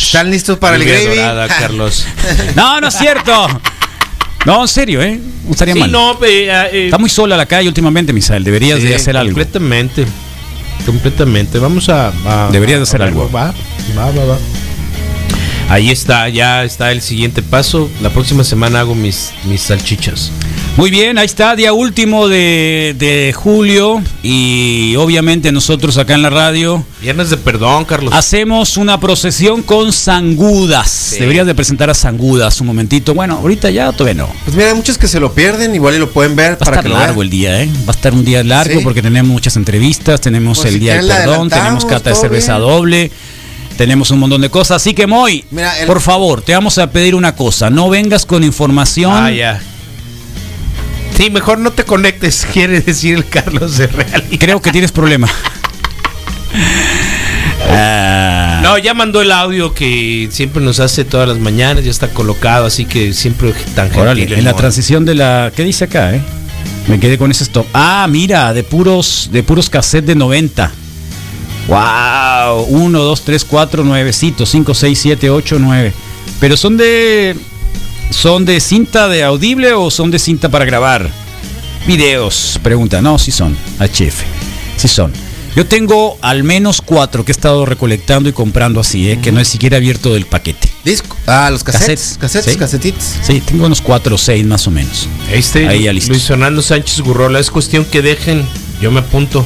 ¿Están 0.03 0.31
listos 0.31 0.59
para 0.59 0.77
el 0.77 0.83
Lluvia 0.83 1.01
gravy? 1.01 1.17
dorada, 1.17 1.49
Carlos. 1.59 2.05
No, 2.57 2.81
no 2.81 2.89
es 2.89 2.95
cierto. 2.95 3.49
No, 4.47 4.63
en 4.63 4.69
serio, 4.69 5.03
¿eh? 5.03 5.21
No 5.45 5.51
estaría 5.51 5.75
Sí, 5.75 5.81
mal. 5.81 5.93
no, 5.93 6.13
eh, 6.25 6.49
eh, 6.73 6.85
Está 6.87 6.99
muy 6.99 7.11
sola 7.11 7.37
la 7.37 7.47
calle 7.47 7.69
últimamente, 7.69 8.13
Misael. 8.13 8.45
Deberías 8.45 8.83
de 8.83 8.95
hacer 8.95 9.17
algo. 9.17 9.33
Completamente. 9.33 10.07
Completamente. 10.87 11.59
Vamos 11.59 11.89
a. 11.89 12.13
a- 12.25 12.49
Deberías 12.51 12.79
de 12.79 12.83
hacer 12.85 13.03
a- 13.03 13.07
algo. 13.07 13.31
Va, 13.31 13.53
va, 13.97 14.11
va, 14.11 14.25
va. 14.25 14.39
Ahí 15.69 15.91
está, 15.91 16.29
ya 16.31 16.65
está 16.65 16.93
el 16.93 17.03
siguiente 17.03 17.43
paso. 17.43 17.91
La 18.01 18.09
próxima 18.11 18.43
semana 18.43 18.81
hago 18.81 18.95
mis, 18.95 19.33
mis 19.45 19.61
salchichas. 19.61 20.31
Muy 20.79 20.93
bien, 20.93 21.19
ahí 21.19 21.27
está, 21.27 21.57
día 21.57 21.73
último 21.73 22.29
de, 22.29 22.95
de 22.97 23.33
julio 23.33 24.01
y 24.23 24.95
obviamente 24.97 25.51
nosotros 25.51 25.99
acá 25.99 26.15
en 26.15 26.23
la 26.23 26.31
radio 26.31 26.85
Viernes 27.03 27.31
de 27.31 27.37
perdón, 27.37 27.85
Carlos. 27.85 28.15
hacemos 28.15 28.77
una 28.77 29.01
procesión 29.01 29.63
con 29.65 29.93
sangudas. 29.93 31.17
Deberías 31.19 31.49
de 31.49 31.57
presentar 31.57 31.91
a 31.91 31.95
sangudas 31.95 32.61
un 32.61 32.69
momentito. 32.69 33.13
Bueno, 33.13 33.39
ahorita 33.39 33.71
ya 33.71 33.91
todavía 33.91 34.23
no. 34.23 34.31
Pues 34.45 34.57
mira, 34.57 34.69
hay 34.69 34.75
muchos 34.77 34.97
que 34.99 35.09
se 35.09 35.19
lo 35.19 35.33
pierden, 35.35 35.75
igual 35.75 35.97
y 35.97 35.99
lo 35.99 36.11
pueden 36.11 36.37
ver 36.37 36.53
Va 36.53 36.55
a 36.55 36.59
para 36.59 36.77
estar 36.77 36.85
que 36.85 36.97
largo 36.97 37.23
el 37.23 37.31
día, 37.31 37.61
¿eh? 37.61 37.69
Va 37.85 37.89
a 37.93 37.97
estar 37.97 38.13
un 38.15 38.25
día 38.25 38.45
largo 38.45 38.79
Sí. 38.79 38.85
porque 38.85 39.03
tenemos 39.03 39.33
muchas 39.33 39.57
entrevistas, 39.57 40.21
tenemos 40.21 40.59
Pues 40.59 40.69
el 40.69 40.75
si 40.75 40.79
día 40.79 40.95
del 40.95 41.09
perdón, 41.09 41.51
tenemos 41.51 41.85
cata 41.87 42.11
de 42.11 42.17
cerveza 42.17 42.57
bien. 42.57 42.69
doble, 42.69 43.11
tenemos 43.77 44.13
un 44.13 44.21
montón 44.21 44.43
de 44.43 44.49
cosas. 44.49 44.77
Así 44.77 44.95
que, 44.95 45.09
Moy, 45.09 45.45
Mira, 45.51 45.77
el- 45.81 45.89
por 45.89 46.01
favor, 46.01 46.41
te 46.41 46.53
vamos 46.53 46.79
a 46.79 46.89
pedir 46.93 47.17
una 47.17 47.35
cosa. 47.35 47.69
No 47.69 47.89
vengas 47.91 48.25
con 48.25 48.45
información. 48.45 49.13
Ah, 49.13 49.33
ya. 49.33 49.61
Sí, 51.19 51.31
mejor 51.31 51.59
no 51.59 51.73
te 51.73 51.83
conectes, 51.83 52.47
quiere 52.53 52.81
decir 52.81 53.17
el 53.17 53.29
Carlos 53.29 53.77
de 53.77 53.89
Real. 53.89 54.25
Creo 54.39 54.63
que 54.63 54.71
tienes 54.71 54.93
problema. 54.93 55.29
Ah. 57.71 58.61
No, 58.63 58.79
ya 58.79 58.95
mandó 58.95 59.21
el 59.21 59.33
audio 59.33 59.75
que 59.75 60.29
siempre 60.31 60.63
nos 60.63 60.79
hace 60.79 61.05
todas 61.05 61.29
las 61.29 61.39
mañanas, 61.39 61.85
ya 61.85 61.91
está 61.91 62.07
colocado, 62.09 62.67
así 62.67 62.85
que 62.85 63.13
siempre 63.13 63.53
tan 63.75 63.87
gentil. 63.87 64.01
Órale, 64.01 64.23
el 64.23 64.33
en 64.35 64.45
la 64.45 64.55
transición 64.55 65.05
de 65.05 65.17
la. 65.17 65.53
¿Qué 65.57 65.65
dice 65.65 65.85
acá, 65.85 66.15
eh? 66.15 66.23
Me 66.87 67.01
quedé 67.01 67.19
con 67.19 67.33
ese 67.33 67.43
stop. 67.43 67.67
Ah, 67.75 68.07
mira, 68.09 68.55
de 68.55 68.63
puros, 68.63 69.29
de 69.33 69.43
puros 69.43 69.69
cassette 69.69 70.05
de 70.05 70.15
90. 70.15 70.71
Wow. 71.67 72.63
1, 72.69 72.99
2, 72.99 73.23
3, 73.23 73.45
4, 73.45 73.85
9 73.85 74.13
5, 74.13 74.47
6, 74.75 74.99
7, 74.99 75.31
8, 75.31 75.57
9. 75.59 75.93
Pero 76.39 76.57
son 76.57 76.77
de. 76.77 77.37
¿Son 78.11 78.45
de 78.45 78.61
cinta 78.61 79.09
de 79.09 79.23
audible 79.23 79.73
o 79.75 79.91
son 79.91 80.11
de 80.11 80.19
cinta 80.19 80.49
para 80.49 80.65
grabar? 80.65 81.09
Videos. 81.87 82.59
Pregunta. 82.63 83.01
No, 83.01 83.19
sí 83.19 83.31
son. 83.31 83.57
HF. 83.79 84.23
Sí 84.77 84.89
son. 84.89 85.13
Yo 85.57 85.67
tengo 85.67 86.17
al 86.21 86.45
menos 86.45 86.81
cuatro 86.81 87.25
que 87.25 87.33
he 87.33 87.35
estado 87.35 87.67
recolectando 87.67 88.29
y 88.29 88.33
comprando 88.33 88.81
así, 88.81 89.11
¿eh? 89.11 89.19
que 89.21 89.33
no 89.33 89.41
he 89.41 89.45
siquiera 89.45 89.79
abierto 89.79 90.15
del 90.15 90.27
paquete. 90.27 90.69
Disco. 90.85 91.17
Ah, 91.27 91.49
los 91.51 91.65
cassettes. 91.65 92.17
Cassettes, 92.19 92.19
Cassettes, 92.19 92.53
sí. 92.53 92.59
casetitos. 92.59 93.05
Sí, 93.23 93.41
tengo 93.41 93.67
unos 93.67 93.81
cuatro 93.81 94.15
o 94.15 94.19
seis 94.19 94.47
más 94.47 94.67
o 94.67 94.71
menos. 94.71 95.09
Este, 95.33 95.67
Ahí 95.67 95.85
ya 95.85 95.93
listos. 95.93 96.11
Luis 96.11 96.25
Fernando 96.25 96.63
Sánchez 96.63 97.01
Gurrola, 97.01 97.41
es 97.41 97.51
cuestión 97.51 97.85
que 97.85 98.03
dejen, 98.03 98.45
yo 98.81 98.91
me 98.91 99.01
apunto. 99.01 99.45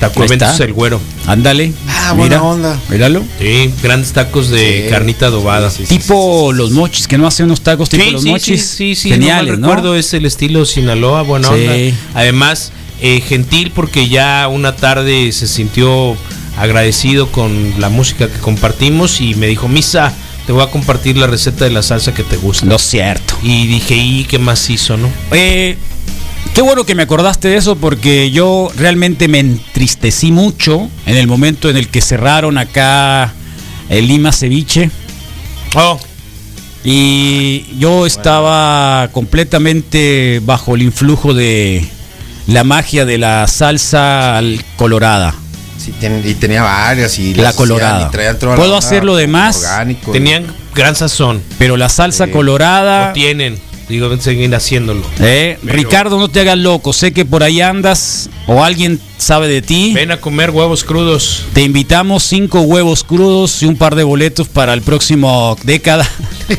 Taco 0.00 0.24
Eventos 0.24 0.60
el 0.60 0.72
güero. 0.74 1.00
Ándale. 1.26 1.72
Ah, 1.88 2.12
mira, 2.14 2.38
buena 2.40 2.42
onda. 2.42 2.80
Míralo. 2.90 3.24
Sí, 3.40 3.70
grandes 3.82 4.12
tacos 4.12 4.50
de 4.50 4.84
Sí. 4.84 4.90
carnita 4.90 5.26
adobada. 5.26 5.70
tipo 5.70 6.52
los 6.52 6.70
mochis, 6.72 7.08
que 7.08 7.16
no 7.18 7.26
hacen 7.26 7.46
unos 7.46 7.62
tacos 7.62 7.88
tipo 7.88 8.04
Sí, 8.04 8.10
los 8.10 8.22
sí, 8.22 8.28
mochis. 8.30 8.60
sí, 8.66 8.94
sí, 8.94 8.94
sí, 8.94 9.08
Geniales, 9.10 9.58
no 9.58 9.68
recuerdo 9.68 9.96
es 9.96 10.12
el 10.14 10.26
estilo 10.26 10.64
Sinaloa, 10.66 11.22
buena 11.22 11.48
Sí. 11.48 11.54
onda. 11.54 11.96
Además, 12.14 12.72
eh, 13.00 13.20
gentil 13.26 13.72
porque 13.74 14.08
ya 14.08 14.48
una 14.48 14.76
tarde 14.76 15.32
se 15.32 15.46
sintió 15.46 16.16
agradecido 16.58 17.30
con 17.32 17.74
la 17.78 17.88
música 17.88 18.28
que 18.28 18.38
compartimos 18.38 19.20
y 19.20 19.34
me 19.34 19.46
dijo, 19.46 19.68
Misa, 19.68 20.12
te 20.46 20.52
voy 20.52 20.62
a 20.62 20.68
compartir 20.70 21.16
la 21.16 21.26
receta 21.26 21.64
de 21.64 21.70
la 21.70 21.82
salsa 21.82 22.14
que 22.14 22.22
te 22.22 22.36
gusta. 22.36 22.66
No 22.66 22.76
es 22.76 22.82
cierto. 22.82 23.34
Y 23.42 23.66
dije, 23.66 23.96
¿y 23.96 24.24
qué 24.24 24.38
más 24.38 24.68
hizo, 24.70 24.96
no? 24.96 25.08
Eh, 25.32 25.76
qué 26.56 26.62
bueno 26.62 26.84
que 26.84 26.94
me 26.94 27.02
acordaste 27.02 27.48
de 27.48 27.56
eso 27.58 27.76
porque 27.76 28.30
yo 28.30 28.70
realmente 28.76 29.28
me 29.28 29.40
entristecí 29.40 30.32
mucho 30.32 30.88
en 31.04 31.16
el 31.16 31.26
momento 31.26 31.68
en 31.68 31.76
el 31.76 31.88
que 31.88 32.00
cerraron 32.00 32.56
acá 32.58 33.32
el 33.90 34.08
Lima 34.08 34.32
Ceviche. 34.32 34.90
Oh, 35.74 36.00
Y 36.82 37.66
yo 37.78 38.06
estaba 38.06 39.08
completamente 39.12 40.40
bajo 40.44 40.76
el 40.76 40.82
influjo 40.82 41.34
de 41.34 41.84
la 42.46 42.62
magia 42.64 43.04
de 43.04 43.18
la 43.18 43.46
salsa 43.48 44.38
al- 44.38 44.64
colorada. 44.76 45.34
Sí, 45.78 45.92
ten- 46.00 46.22
y 46.24 46.34
tenía 46.34 46.62
varias 46.62 47.18
y 47.18 47.34
La 47.34 47.52
colorada. 47.52 48.08
y 48.12 48.56
Puedo 48.56 48.76
hacer 48.76 49.04
lo 49.04 49.14
demás. 49.16 49.58
orgánico. 49.64 50.12
tenían 50.12 50.46
gran 50.74 50.94
sazón. 50.96 51.42
Pero 51.58 51.76
la 51.76 51.88
salsa 51.88 52.26
Sí. 52.26 52.30
colorada. 52.30 53.08
Lo 53.08 53.12
tienen. 53.14 53.58
Digo, 53.88 54.14
seguir 54.18 54.52
haciéndolo. 54.54 55.02
Eh, 55.20 55.58
Pero- 55.62 55.72
Ricardo, 55.74 56.18
no 56.18 56.28
te 56.28 56.40
hagas 56.40 56.58
loco. 56.58 56.92
Sé 56.92 57.12
que 57.12 57.24
por 57.24 57.42
ahí 57.44 57.60
andas 57.60 58.28
o 58.48 58.64
alguien 58.64 59.00
sabe 59.16 59.46
de 59.48 59.62
ti. 59.62 59.92
Ven 59.94 60.10
a 60.10 60.20
comer 60.20 60.50
huevos 60.50 60.82
crudos. 60.82 61.44
Te 61.52 61.62
invitamos 61.62 62.24
cinco 62.24 62.62
huevos 62.62 63.04
crudos 63.04 63.62
y 63.62 63.66
un 63.66 63.76
par 63.76 63.94
de 63.94 64.02
boletos 64.02 64.48
para 64.48 64.74
el 64.74 64.82
próximo 64.82 65.56
década. 65.62 66.08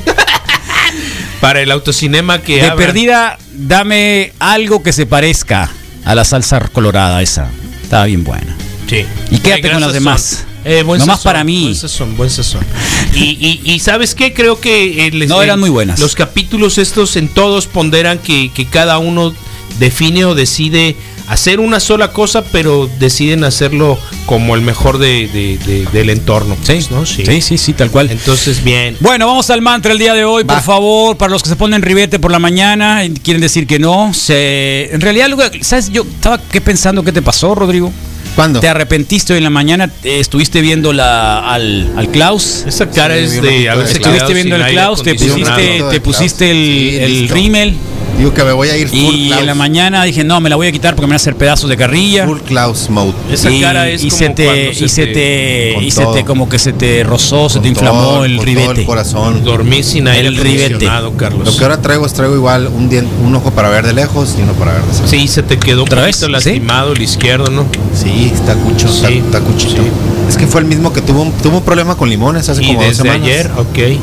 Para 1.41 1.61
el 1.61 1.69
autocinema 1.71 2.39
que 2.41 2.55
De 2.55 2.61
abran. 2.63 2.77
perdida, 2.77 3.37
dame 3.53 4.33
algo 4.39 4.81
que 4.81 4.91
se 4.91 5.05
parezca 5.05 5.69
a 6.03 6.15
la 6.15 6.25
salsa 6.25 6.59
colorada 6.73 7.21
esa. 7.21 7.49
Estaba 7.83 8.05
bien 8.05 8.23
buena. 8.23 8.55
Sí. 8.89 9.05
Y 9.29 9.37
quédate 9.37 9.69
con 9.71 9.81
las 9.81 9.93
demás. 9.93 10.45
Eh, 10.65 10.83
buen 10.83 10.99
Nomás 10.99 11.17
sazón, 11.17 11.29
para 11.29 11.43
mí. 11.43 11.63
Buen 11.63 11.75
sazón, 11.75 12.17
buen 12.17 12.29
sazón. 12.29 12.65
Y, 13.13 13.23
y, 13.23 13.61
y 13.73 13.79
¿sabes 13.79 14.15
qué? 14.15 14.33
Creo 14.33 14.59
que... 14.59 15.07
eh, 15.07 15.11
les- 15.11 15.29
No, 15.29 15.41
eh, 15.41 15.45
eran 15.45 15.59
muy 15.59 15.69
buenas. 15.69 15.99
Los 15.99 16.13
capítulos 16.15 16.77
estos 16.77 17.15
en 17.15 17.29
todos 17.29 17.67
ponderan 17.67 18.19
que, 18.19 18.51
que 18.53 18.65
cada 18.65 18.97
uno 18.97 19.33
define 19.79 20.25
o 20.25 20.35
decide 20.35 20.95
hacer 21.29 21.59
una 21.59 21.79
sola 21.81 22.11
cosa, 22.13 22.43
pero 22.51 22.89
deciden 22.99 23.43
hacerlo 23.43 23.99
como 24.25 24.55
el 24.55 24.61
mejor 24.61 24.97
de, 24.97 25.27
de- 25.27 25.57
de- 25.57 25.85
del 25.91 26.09
entorno. 26.09 26.55
pues, 26.65 26.89
¿no? 26.91 27.05
Sí. 27.05 27.25
Sí, 27.25 27.41
sí, 27.41 27.57
sí, 27.57 27.73
tal 27.73 27.91
cual. 27.91 28.09
Entonces, 28.11 28.63
bien. 28.63 28.97
Bueno, 29.01 29.27
vamos 29.27 29.49
al 29.49 29.61
mantra 29.61 29.91
el 29.93 29.99
día 29.99 30.13
de 30.13 30.25
hoy, 30.25 30.43
por 30.43 30.61
favor, 30.61 31.15
para 31.17 31.31
los 31.31 31.43
que 31.43 31.49
se 31.49 31.55
ponen 31.55 31.81
ribete 31.81 32.17
por 32.19 32.31
la 32.31 32.39
mañana 32.39 33.05
y 33.05 33.11
quieren 33.11 33.41
decir 33.41 33.67
que 33.67 33.77
no. 33.79 34.13
Se, 34.13 34.89
en 34.93 34.99
realidad, 35.01 35.29
¿sabes? 35.61 35.89
Yo 35.91 36.03
estaba 36.03 36.39
¿qué 36.41 36.59
pensando 36.61 37.03
qué 37.03 37.11
te 37.11 37.21
pasó, 37.21 37.53
Rodrigo. 37.55 37.91
¿Cuándo? 38.37 38.59
¿Te 38.59 38.67
arrepentiste 38.67 39.33
hoy 39.33 39.37
en 39.37 39.45
la 39.45 39.49
mañana? 39.49 39.89
¿Estuviste 40.03 40.61
viendo 40.61 40.93
la, 40.93 41.39
al, 41.51 41.91
al 41.97 42.11
Klaus? 42.11 42.65
Esa 42.67 42.87
cara 42.87 43.15
Sí, 43.15 43.21
es 43.23 43.41
de 43.41 43.65
Estuviste 43.65 44.31
viendo 44.35 44.55
el 44.57 44.67
Klaus, 44.67 45.01
te 45.01 45.15
pusiste, 45.15 45.83
te 45.89 46.01
pusiste 46.01 46.51
el, 46.51 46.57
Sí, 46.57 46.97
el 46.99 47.29
rímel. 47.29 47.73
Digo 48.17 48.33
que 48.33 48.43
me 48.43 48.51
voy 48.51 48.69
a 48.69 48.77
ir 48.77 48.87
full 48.89 48.97
Y 48.97 49.27
Klaus. 49.27 49.41
en 49.41 49.45
la 49.47 49.53
mañana 49.55 50.03
dije, 50.03 50.23
no, 50.23 50.41
me 50.41 50.49
la 50.49 50.55
voy 50.55 50.65
a 50.65 50.71
quitar 50.71 50.95
porque 50.95 51.05
me 51.05 51.11
van 51.11 51.15
a 51.15 51.17
hacer 51.17 51.35
pedazos 51.35 51.69
de 51.69 51.77
carrilla. 51.77 52.25
Full 52.25 52.39
Klaus 52.39 52.89
mode. 52.89 53.13
Esa 53.31 53.51
y, 53.51 53.61
cara 53.61 53.87
es 53.89 54.03
y 54.03 54.09
como 54.09 54.17
se 54.19 54.29
te, 54.29 54.45
cuando 54.45 54.61
y 54.71 54.89
se 54.89 55.05
te, 55.07 55.77
y 55.83 55.91
se 55.91 56.05
te 56.07 56.25
como 56.25 56.49
que 56.49 56.57
se 56.57 56.73
te 56.73 57.03
rozó, 57.03 57.47
se 57.47 57.59
te 57.59 57.67
inflamó 57.67 58.01
todo, 58.01 58.25
el 58.25 58.35
todo 58.37 58.45
ribete. 58.45 58.81
el 58.81 58.85
corazón. 58.87 59.43
Dormí 59.43 59.83
sin 59.83 60.07
aire 60.07 60.29
El 60.29 60.37
ribete. 60.37 60.87
Carlos. 61.15 61.45
Lo 61.47 61.55
que 61.55 61.63
ahora 61.63 61.79
traigo 61.81 62.05
es 62.07 62.13
traigo 62.13 62.35
igual 62.35 62.67
un, 62.67 62.89
dien- 62.89 63.07
un 63.23 63.35
ojo 63.35 63.51
para 63.51 63.69
ver 63.69 63.85
de 63.85 63.93
lejos 63.93 64.35
y 64.37 64.41
uno 64.41 64.53
para 64.53 64.73
ver 64.73 64.81
de 64.83 64.93
cerca. 64.93 65.07
Sí, 65.09 65.27
se 65.27 65.43
te 65.43 65.57
quedó 65.59 65.83
¿Otra 65.83 66.01
vez? 66.01 66.19
lastimado 66.27 66.93
el 66.93 67.01
izquierdo, 67.01 67.51
¿no? 67.51 67.65
Sí, 67.93 68.31
está 68.33 68.55
cucho, 68.55 68.87
Sí, 68.87 69.21
está 69.25 69.41
cuchito. 69.41 69.83
sí. 69.83 69.89
Es 70.27 70.37
que 70.37 70.47
fue 70.47 70.61
el 70.61 70.67
mismo 70.67 70.91
que 70.91 71.01
tuvo 71.01 71.21
un, 71.21 71.31
tuvo 71.33 71.57
un 71.57 71.63
problema 71.63 71.95
con 71.95 72.09
limones 72.09 72.49
hace 72.49 72.63
Y 72.63 72.67
como 72.67 72.79
dos 72.79 72.89
desde 72.89 73.03
semanas. 73.03 73.27
ayer, 73.27 73.51
ok. 73.57 73.99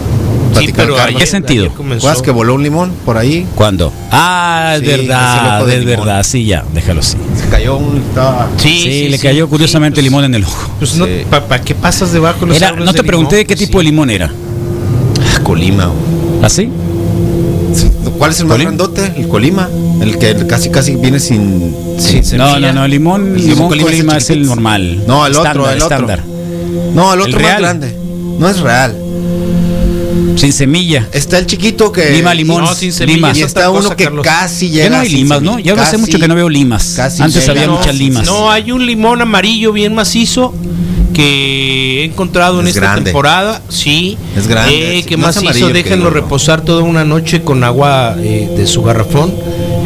Sí, 0.58 0.72
ayer, 0.76 1.14
¿Qué 1.16 1.26
sentido? 1.26 1.64
¿Recuerdas 1.78 2.22
que 2.22 2.30
voló 2.30 2.54
un 2.54 2.62
limón 2.62 2.92
por 3.04 3.16
ahí? 3.18 3.46
¿Cuándo? 3.54 3.92
Ah, 4.10 4.74
es 4.76 4.80
Sí, 4.80 4.86
verdad, 4.86 5.66
de 5.66 5.78
es 5.78 5.84
verdad, 5.84 6.22
sí, 6.22 6.44
ya, 6.44 6.64
déjalo 6.72 7.00
así. 7.00 7.16
Se 7.40 7.48
cayó 7.48 7.76
un. 7.76 8.02
Sí, 8.56 8.68
Sí, 8.68 8.82
sí, 8.82 9.08
le 9.08 9.18
cayó 9.18 9.44
sí, 9.46 9.50
curiosamente 9.50 9.96
pues, 9.96 10.04
limón 10.04 10.24
en 10.24 10.34
el 10.34 10.44
ojo. 10.44 10.70
Pues 10.78 10.94
no. 10.96 11.06
¿para 11.30 11.60
qué 11.62 11.74
pasas 11.74 12.12
debajo 12.12 12.40
de 12.40 12.46
los 12.46 12.56
Era, 12.56 12.72
no 12.72 12.92
de 12.92 12.92
te 12.92 13.04
pregunté 13.04 13.36
limón? 13.36 13.46
qué 13.48 13.56
tipo 13.56 13.78
de 13.78 13.84
limón 13.84 14.10
era. 14.10 14.26
Ah, 15.36 15.40
Colima. 15.42 15.90
¿Así? 16.42 16.68
¿Cuál 18.18 18.30
es 18.30 18.38
el 18.40 18.46
más 18.46 18.54
¿Colima? 18.54 18.70
grandote? 18.70 19.12
El 19.16 19.28
Colima. 19.28 19.68
El 20.00 20.18
que 20.18 20.46
casi 20.46 20.70
casi 20.70 20.94
viene 20.96 21.18
sin. 21.18 21.74
sin 21.98 22.38
No, 22.38 22.58
no, 22.60 22.72
no, 22.72 22.86
limón, 22.86 23.34
El 23.36 23.46
limón 23.48 23.68
Colima 23.68 23.86
Colima, 23.90 24.16
es 24.16 24.16
el 24.16 24.22
es 24.22 24.30
el 24.30 24.36
chiquitito. 24.36 24.54
normal. 24.54 25.02
No, 25.06 25.26
el 25.26 25.32
otro, 25.34 25.42
Estándar, 25.68 25.72
el 25.76 25.82
otro. 25.82 25.96
estándar. 25.96 26.22
No, 26.94 27.12
el 27.14 27.20
otro 27.20 27.30
El 27.30 27.42
más 27.42 27.42
real. 27.42 27.62
grande. 27.62 27.96
No 28.38 28.48
es 28.48 28.60
real. 28.60 28.96
Sin 30.36 30.52
semilla. 30.52 31.08
Está 31.12 31.38
el 31.38 31.46
chiquito 31.46 31.90
que. 31.92 32.10
Lima, 32.10 32.34
limón, 32.34 32.64
No, 32.64 32.74
sin 32.74 32.92
semilla 32.92 33.16
lima. 33.16 33.32
Y 33.34 33.42
está 33.42 33.70
uno 33.70 33.82
cosa, 33.82 33.96
que 33.96 34.04
Carlos. 34.04 34.24
casi 34.24 34.70
llega. 34.70 34.84
Ya 34.84 34.90
no 34.90 34.96
hay 34.98 35.08
limas, 35.08 35.42
¿no? 35.42 35.58
Ya 35.58 35.72
hace 35.74 35.82
Casi- 35.82 35.96
mucho 35.98 36.18
que 36.18 36.28
no 36.28 36.34
veo 36.34 36.48
limas. 36.48 36.94
casi 36.96 37.22
Antes 37.22 37.40
llega. 37.42 37.52
había 37.52 37.66
No, 37.66 37.78
muchas 37.78 37.94
limas. 37.96 38.26
No, 38.26 38.50
hay 38.50 38.72
un 38.72 38.84
limón 38.86 39.20
amarillo 39.22 39.72
bien 39.72 39.94
macizo 39.94 40.54
que 41.12 42.00
he 42.00 42.04
encontrado 42.04 42.60
en 42.60 42.66
Es 42.66 42.74
esta 42.74 42.86
grande. 42.92 43.04
temporada. 43.10 43.62
Sí. 43.68 44.18
Es 44.36 44.46
grande. 44.48 44.98
Eh, 44.98 45.02
que 45.04 45.16
No 45.16 45.28
es 45.28 45.36
macizo, 45.36 45.50
amarillo, 45.50 45.68
déjenlo 45.72 46.08
que 46.08 46.14
reposar 46.20 46.62
toda 46.62 46.82
una 46.82 47.04
noche 47.04 47.42
con 47.42 47.62
agua 47.64 48.16
eh, 48.18 48.50
de 48.56 48.66
su 48.66 48.82
garrafón 48.82 49.32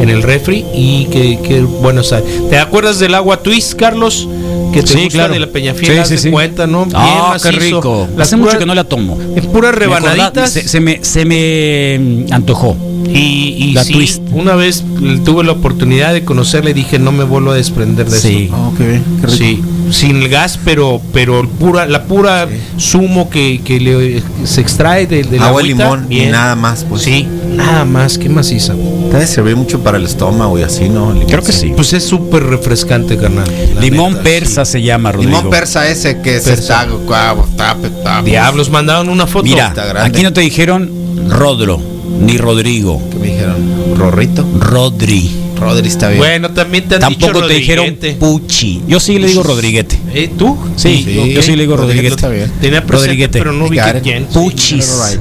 en 0.01 0.09
el 0.09 0.23
refri 0.23 0.65
y 0.73 1.05
que, 1.05 1.39
que 1.43 1.61
bueno 1.61 2.03
sabe. 2.03 2.23
¿Te 2.49 2.57
acuerdas 2.57 2.99
del 2.99 3.13
agua 3.15 3.37
twist, 3.43 3.73
Carlos? 3.75 4.27
Que 4.71 4.81
te 4.81 4.87
Sí, 4.87 4.93
gusta 5.03 5.09
claro. 5.17 5.33
de 5.33 5.39
la 5.39 5.47
Peñafiel, 5.47 5.97
Sí, 5.99 6.03
sí, 6.05 6.11
de 6.11 6.17
sí. 6.19 6.29
cuenta, 6.31 6.67
¿no? 6.67 6.85
Bien 6.85 6.97
Ah, 6.99 7.37
qué 7.41 7.51
macizo. 7.51 7.75
rico. 7.77 8.07
Las 8.15 8.27
Hace 8.27 8.37
mucho 8.37 8.57
que 8.59 8.65
no 8.65 8.75
la 8.75 8.83
tomo. 8.83 9.17
En 9.35 9.45
puras 9.47 9.75
Me 9.77 9.85
acordaba- 9.85 9.99
rebanaditas. 9.99 10.51
Se, 10.51 10.67
se 10.67 10.79
me, 10.79 10.99
se 11.03 11.25
me 11.25 11.99
mm, 12.29 12.33
antojó. 12.33 12.75
Y, 13.11 13.55
y 13.57 13.71
La 13.73 13.83
sí, 13.83 13.93
twist. 13.93 14.21
una 14.33 14.53
vez 14.55 14.83
tuve 15.25 15.43
la 15.43 15.53
oportunidad 15.53 16.13
de 16.13 16.23
conocerle 16.23 16.71
y 16.71 16.73
dije, 16.73 16.99
no 16.99 17.11
me 17.11 17.23
vuelvo 17.23 17.51
a 17.51 17.55
desprender 17.55 18.07
de 18.09 18.19
Sí. 18.19 18.43
eso. 18.45 18.55
Oh, 18.55 18.73
qué 18.77 18.85
bien, 18.87 19.03
qué 19.21 19.27
rico. 19.27 19.37
Sí, 19.37 19.61
sin 19.91 20.17
el 20.17 20.29
gas, 20.29 20.59
pero 20.63 21.01
pero 21.13 21.39
el 21.39 21.47
pura, 21.47 21.85
la 21.85 22.03
pura 22.03 22.47
zumo 22.79 23.29
que, 23.29 23.61
que 23.63 23.79
le, 23.79 24.23
se 24.45 24.61
extrae 24.61 25.07
de, 25.07 25.23
de 25.23 25.37
la 25.39 25.47
Agua 25.47 25.61
y 25.61 25.71
agüita, 25.71 25.83
limón 25.95 26.07
y 26.11 26.25
nada 26.27 26.55
más, 26.55 26.85
pues. 26.87 27.01
Sí, 27.03 27.27
nada 27.55 27.85
más, 27.85 28.17
qué 28.17 28.29
maciza. 28.29 28.73
Debe 29.11 29.25
servir 29.27 29.55
mucho 29.55 29.79
para 29.81 29.97
el 29.97 30.05
estómago 30.05 30.57
y 30.59 30.63
así, 30.63 30.89
¿no? 30.89 31.11
Limón. 31.11 31.27
Creo 31.27 31.43
que 31.43 31.51
sí. 31.51 31.71
Pues 31.75 31.93
es 31.93 32.03
súper 32.03 32.43
refrescante, 32.43 33.17
carnal. 33.17 33.45
Limón 33.81 34.11
neta, 34.13 34.23
persa 34.23 34.65
se 34.65 34.81
llama, 34.81 35.11
Rodrigo. 35.11 35.37
Limón 35.37 35.49
persa 35.49 35.87
ese 35.87 36.21
que 36.21 36.39
se 36.39 36.51
Persa. 36.51 36.83
está. 36.83 36.91
guau, 36.95 37.45
está- 37.49 37.75
está- 37.83 38.21
Diablos, 38.21 38.69
mandaron 38.69 39.09
una 39.09 39.25
foto. 39.27 39.43
Mira, 39.45 39.73
aquí 40.03 40.21
no 40.23 40.31
te 40.33 40.41
dijeron 40.41 40.89
Rodro, 41.29 41.81
ni 42.21 42.37
Rodrigo. 42.37 43.01
¿Qué 43.11 43.17
me 43.17 43.27
dijeron? 43.27 43.57
¿Rorrito? 43.97 44.45
Rodri. 44.59 45.31
Rodri 45.59 45.87
está 45.87 46.07
bien. 46.07 46.19
Bueno, 46.19 46.49
también 46.51 46.87
te 46.87 46.95
han 46.95 47.01
Tampoco 47.01 47.33
dicho 47.33 47.47
te 47.47 47.53
dijeron. 47.53 47.97
Puchi. 48.19 48.81
Yo 48.87 48.99
sí 48.99 49.19
le 49.19 49.27
digo 49.27 49.43
Rodriguete. 49.43 49.99
¿Eh, 50.13 50.31
¿Tú? 50.37 50.57
Sí, 50.75 51.03
Sí, 51.05 51.33
yo 51.33 51.41
sí 51.41 51.55
le 51.55 51.63
digo 51.63 51.77
Rodriguete 51.77 52.07
está 52.15 52.29
bien. 52.29 52.51
Tenía 52.61 52.85
presente, 52.85 53.27
pero 53.29 53.51
no 53.53 53.67
vi 53.69 53.77
it. 53.77 53.83
quién. 54.03 54.25
Puchis. 54.25 55.19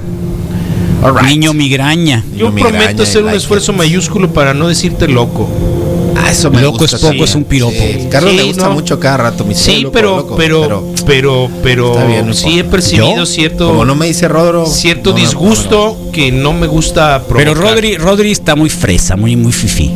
Niño 1.27 1.53
migraña. 1.55 2.25
Yo 2.37 2.51
Niño 2.51 2.69
prometo 2.69 3.03
hacer 3.05 3.23
un 3.23 3.31
esfuerzo 3.31 3.73
it. 3.73 3.79
mayúsculo 3.79 4.33
para 4.33 4.55
no 4.55 4.69
decirte 4.69 5.07
loco. 5.09 5.49
Ah, 6.17 6.33
eso 6.33 6.51
me 6.51 6.61
Loco 6.61 6.79
gusta, 6.79 6.97
es 6.97 7.03
poco, 7.03 7.15
sí. 7.15 7.23
es 7.23 7.35
un 7.37 7.45
piropo. 7.45 7.73
Sí, 7.79 8.09
Carlos 8.11 8.33
Sí, 8.33 8.37
le 8.39 8.43
gusta 8.45 8.67
no. 8.67 8.75
mucho 8.75 8.99
cada 8.99 9.17
rato. 9.19 9.45
Mi 9.45 9.55
Sí, 9.55 9.83
loco, 9.83 9.93
pero, 9.93 10.17
loco, 10.17 10.37
pero, 10.37 10.93
pero, 11.07 11.49
pero, 11.63 12.07
bien, 12.09 12.27
no 12.27 12.35
sí 12.35 12.59
he 12.59 12.65
percibido 12.65 13.15
¿Yo? 13.19 13.25
cierto, 13.27 13.69
Como 13.69 13.85
no 13.85 13.95
me 13.95 14.07
dice 14.09 14.27
Rodro. 14.27 14.67
cierto 14.67 15.11
no 15.11 15.17
me- 15.17 15.21
disgusto 15.23 15.97
que 16.13 16.33
no 16.33 16.53
me 16.53 16.67
gusta 16.67 17.23
Pero 17.29 17.53
provocar. 17.53 17.75
Rodri, 17.75 17.97
Rodri 17.99 18.33
está 18.33 18.57
muy 18.57 18.69
fresa, 18.69 19.15
muy, 19.17 19.37
muy 19.37 19.53
fifi. 19.53 19.93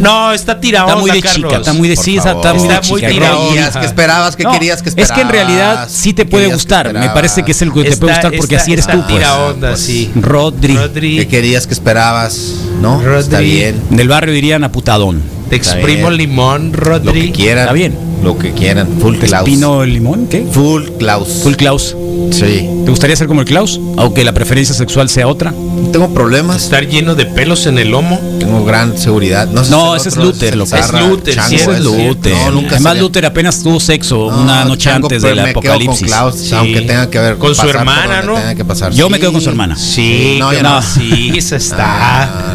No, 0.00 0.32
está 0.32 0.60
tirado. 0.60 0.88
Está 0.88 1.00
muy 1.00 1.10
de 1.10 1.22
chica, 1.22 1.56
está 1.56 1.72
muy 1.72 1.88
de 1.88 1.96
sí, 1.96 2.16
está 2.16 2.34
muy 2.34 2.68
de 2.68 2.74
Está 2.74 2.88
muy 2.88 3.00
chica. 3.00 3.08
querías? 3.08 3.76
¿Qué 3.76 3.86
esperabas? 3.86 4.36
¿Qué 4.36 4.42
No, 4.44 4.52
querías? 4.52 4.82
¿Qué 4.82 4.90
Es 4.96 5.12
que 5.12 5.20
en 5.20 5.28
realidad 5.28 5.88
sí 5.90 6.12
te 6.12 6.24
¿Qué 6.24 6.30
puede 6.30 6.46
gustar. 6.52 6.92
Me 6.92 7.08
parece 7.10 7.42
que 7.42 7.52
es 7.52 7.62
el 7.62 7.72
que 7.72 7.84
te 7.84 7.96
puede 7.96 8.12
gustar 8.14 8.32
porque 8.36 8.54
está- 8.54 8.62
así 8.64 8.72
eres 8.72 8.84
está 8.86 8.92
tú. 8.98 9.02
pues. 9.04 9.14
tira 9.16 9.38
onda, 9.38 9.76
sí. 9.76 10.10
Rodri. 10.14 10.76
Rodri, 10.76 11.16
¿Qué 11.18 11.28
querías? 11.28 11.66
¿Qué 11.66 11.74
esperabas? 11.74 12.54
¿No? 12.80 13.00
Rodri. 13.00 13.20
Está 13.20 13.38
bien. 13.40 13.80
Del 13.90 14.08
barrio 14.08 14.34
dirían 14.34 14.64
aputadón. 14.64 15.22
te 15.50 15.56
exprimo 15.56 16.10
limón, 16.10 16.72
Lo 16.72 16.78
Rodri. 16.78 17.26
que 17.26 17.32
quieran. 17.32 17.64
Está 17.64 17.72
bien. 17.74 18.13
Lo 18.24 18.38
que 18.38 18.52
quieran. 18.52 18.88
Full 19.00 19.18
¿Te 19.18 19.26
Klaus. 19.26 19.46
espino 19.46 19.82
el 19.82 19.92
limón? 19.92 20.26
¿Qué? 20.28 20.46
Full 20.50 20.84
Klaus. 20.98 21.28
Full 21.42 21.54
Klaus. 21.54 21.94
Sí. 22.30 22.66
¿Te 22.84 22.90
gustaría 22.90 23.14
ser 23.16 23.26
como 23.28 23.40
el 23.42 23.46
Klaus? 23.46 23.78
Aunque 23.98 24.24
la 24.24 24.32
preferencia 24.32 24.74
sexual 24.74 25.08
sea 25.10 25.26
otra. 25.28 25.50
No 25.52 25.88
tengo 25.92 26.08
problemas. 26.14 26.64
Estar 26.64 26.86
lleno 26.88 27.14
de 27.14 27.26
pelos 27.26 27.66
en 27.66 27.78
el 27.78 27.90
lomo. 27.90 28.18
Tengo 28.38 28.64
gran 28.64 28.96
seguridad. 28.96 29.46
No, 29.48 29.62
No, 29.64 29.94
ese 29.94 30.08
es 30.08 30.16
Luther, 30.16 30.56
lo 30.56 30.64
que 30.66 30.78
es 30.78 30.92
Luther, 30.92 31.34
Chango, 31.34 31.48
sí, 31.50 31.54
Ese 31.56 31.70
es 31.72 31.78
es 31.78 31.84
Luther. 31.84 32.32
No, 32.32 32.50
nunca 32.52 32.70
Además, 32.76 32.92
sería- 32.92 33.02
Luther 33.02 33.26
apenas 33.26 33.62
tuvo 33.62 33.78
sexo 33.78 34.30
No, 34.30 34.40
una 34.42 34.64
noche 34.64 34.84
Chango, 34.90 35.06
antes 35.08 35.22
del 35.22 35.34
quedo 35.34 35.42
con 35.44 35.50
apocalipsis. 35.50 36.06
Klaus, 36.06 36.34
Sí. 36.36 36.54
aunque 36.54 36.80
tenga 36.82 37.10
que 37.10 37.18
ver 37.18 37.36
Con 37.36 37.54
su 37.54 37.68
hermana, 37.68 38.22
¿no? 38.22 38.34
tenga 38.34 38.54
que 38.54 38.64
pasar. 38.64 38.92
Yo 38.92 39.08
me 39.10 39.18
quedo 39.20 39.32
con 39.32 39.40
su 39.42 39.50
hermana. 39.50 39.76
Sí, 39.76 40.36
No, 40.38 40.52
yo 40.52 40.62
no, 40.62 40.76
no. 40.76 40.82
sí, 40.82 41.32
esa 41.36 41.56
está. 41.56 42.53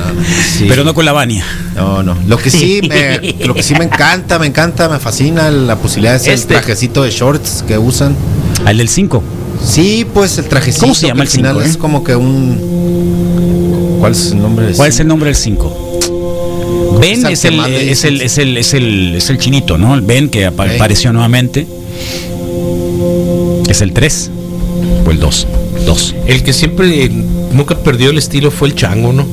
Sí. 0.57 0.65
Pero 0.67 0.83
no 0.83 0.93
con 0.93 1.05
la 1.05 1.11
Vania. 1.11 1.45
No, 1.75 2.03
no. 2.03 2.17
Lo 2.27 2.37
que 2.37 2.49
sí 2.49 2.81
me, 2.87 3.35
lo 3.45 3.53
que 3.53 3.63
sí 3.63 3.73
me 3.75 3.85
encanta, 3.85 4.39
me 4.39 4.47
encanta, 4.47 4.89
me 4.89 4.99
fascina 4.99 5.49
la 5.51 5.75
posibilidad 5.77 6.13
de 6.13 6.17
Este. 6.17 6.33
el 6.33 6.43
trajecito 6.61 7.03
de 7.03 7.11
shorts 7.11 7.63
que 7.67 7.77
usan. 7.77 8.15
Al 8.65 8.77
del 8.77 8.89
5. 8.89 9.23
Sí, 9.65 10.05
pues 10.13 10.37
el 10.37 10.45
trajecito. 10.45 10.81
¿Cómo 10.81 10.95
se 10.95 11.07
llama 11.07 11.23
el 11.23 11.27
al 11.27 11.31
final 11.33 11.53
cinco, 11.55 11.65
eh? 11.65 11.69
Es 11.69 11.77
como 11.77 12.03
que 12.03 12.15
un. 12.15 13.97
¿Cuál 13.99 14.13
es 14.13 14.31
el 14.31 14.41
nombre? 14.41 14.67
de 14.67 14.73
¿Cuál 14.73 14.89
es 14.89 14.95
ese? 14.95 15.01
el 15.03 15.07
nombre 15.09 15.27
del 15.27 15.35
5? 15.35 16.97
Ben 17.01 17.25
es 17.27 17.45
el, 17.45 17.59
es, 17.59 18.03
el, 18.03 18.21
es, 18.21 18.37
el, 18.37 18.57
es, 18.57 18.73
el, 18.73 19.15
es 19.15 19.29
el 19.29 19.37
chinito, 19.37 19.77
¿no? 19.77 19.95
El 19.95 20.01
Ben 20.01 20.29
que 20.29 20.45
apareció 20.45 21.11
nuevamente. 21.13 21.67
Es 23.67 23.81
el 23.81 23.93
3 23.93 24.31
o 25.05 25.11
el 25.11 25.19
2. 25.19 25.47
2. 25.85 26.15
El 26.27 26.43
que 26.43 26.53
siempre 26.53 27.05
eh, 27.05 27.09
nunca 27.53 27.75
perdió 27.77 28.09
el 28.09 28.17
estilo 28.17 28.51
fue 28.51 28.69
el 28.69 28.75
chango, 28.75 29.13
¿no? 29.13 29.25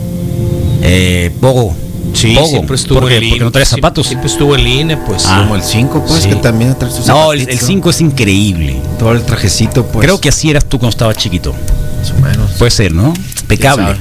Eh, 0.88 1.32
Pogo. 1.40 1.76
Sí, 2.14 2.34
Pogo. 2.34 2.46
siempre 2.46 2.76
estuvo 2.76 3.00
¿Por 3.00 3.08
qué? 3.08 3.16
en 3.16 3.20
línea. 3.22 3.34
Porque 3.34 3.44
no 3.44 3.50
trae 3.50 3.64
zapatos. 3.64 4.06
Siempre 4.06 4.28
estuvo 4.28 4.54
en 4.54 4.64
línea, 4.64 5.04
pues. 5.04 5.24
Ah. 5.26 5.40
Como 5.40 5.56
el 5.56 5.62
5, 5.62 6.04
pues, 6.06 6.22
Sí. 6.22 6.28
que 6.28 6.36
también 6.36 6.78
trae 6.78 6.90
sus 6.90 7.06
No, 7.06 7.32
el 7.32 7.40
zapatitos. 7.40 7.66
5 7.66 7.90
es 7.90 8.00
increíble. 8.00 8.76
Todo 8.98 9.12
el 9.12 9.22
trajecito, 9.24 9.84
pues. 9.86 10.04
Creo 10.06 10.20
que 10.20 10.28
así 10.28 10.48
eras 10.50 10.64
tú 10.64 10.78
cuando 10.78 10.90
estabas 10.90 11.16
chiquito. 11.16 11.54
Más 11.98 12.10
o 12.12 12.14
menos. 12.22 12.52
Puede 12.52 12.70
ser, 12.70 12.92
¿no? 12.92 13.12
Impecable. 13.42 13.96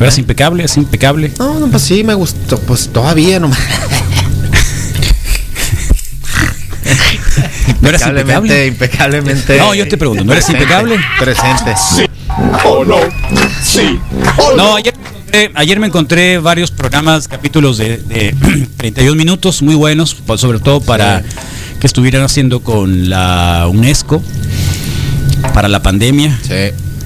¿Eras 0.00 0.18
impecable? 0.18 0.64
¿Así 0.64 0.80
impecable? 0.80 1.30
No, 1.38 1.60
no, 1.60 1.68
pues 1.68 1.82
sí, 1.82 2.02
me 2.02 2.14
gustó. 2.14 2.58
Pues 2.58 2.88
todavía 2.88 3.38
no 3.38 3.48
¿No 7.80 7.88
eras 7.88 8.02
Impecablemente, 8.02 8.66
impecable? 8.66 9.18
impecablemente. 9.18 9.58
No, 9.58 9.74
yo 9.74 9.86
te 9.88 9.96
pregunto, 9.98 10.24
¿no 10.24 10.32
eres 10.32 10.44
presente, 10.44 10.62
impecable? 10.64 10.98
Presente. 11.18 11.74
No, 14.56 14.76
ayer, 14.76 14.94
me 14.96 15.11
encontré- 15.32 15.50
ayer 15.54 15.80
me 15.80 15.86
encontré 15.86 16.38
varios 16.38 16.70
programas, 16.70 17.26
capítulos 17.28 17.78
de, 17.78 17.98
de 17.98 18.34
31 18.76 19.14
minutos 19.16 19.62
muy 19.62 19.74
buenos, 19.74 20.16
sobre 20.36 20.58
todo 20.60 20.80
para 20.80 21.22
que 21.80 21.86
estuvieran 21.86 22.22
haciendo 22.22 22.60
con 22.60 23.08
la 23.10 23.66
UNESCO 23.70 24.22
para 25.54 25.68
la 25.68 25.82
pandemia. 25.82 26.38
Sí. 26.42 26.52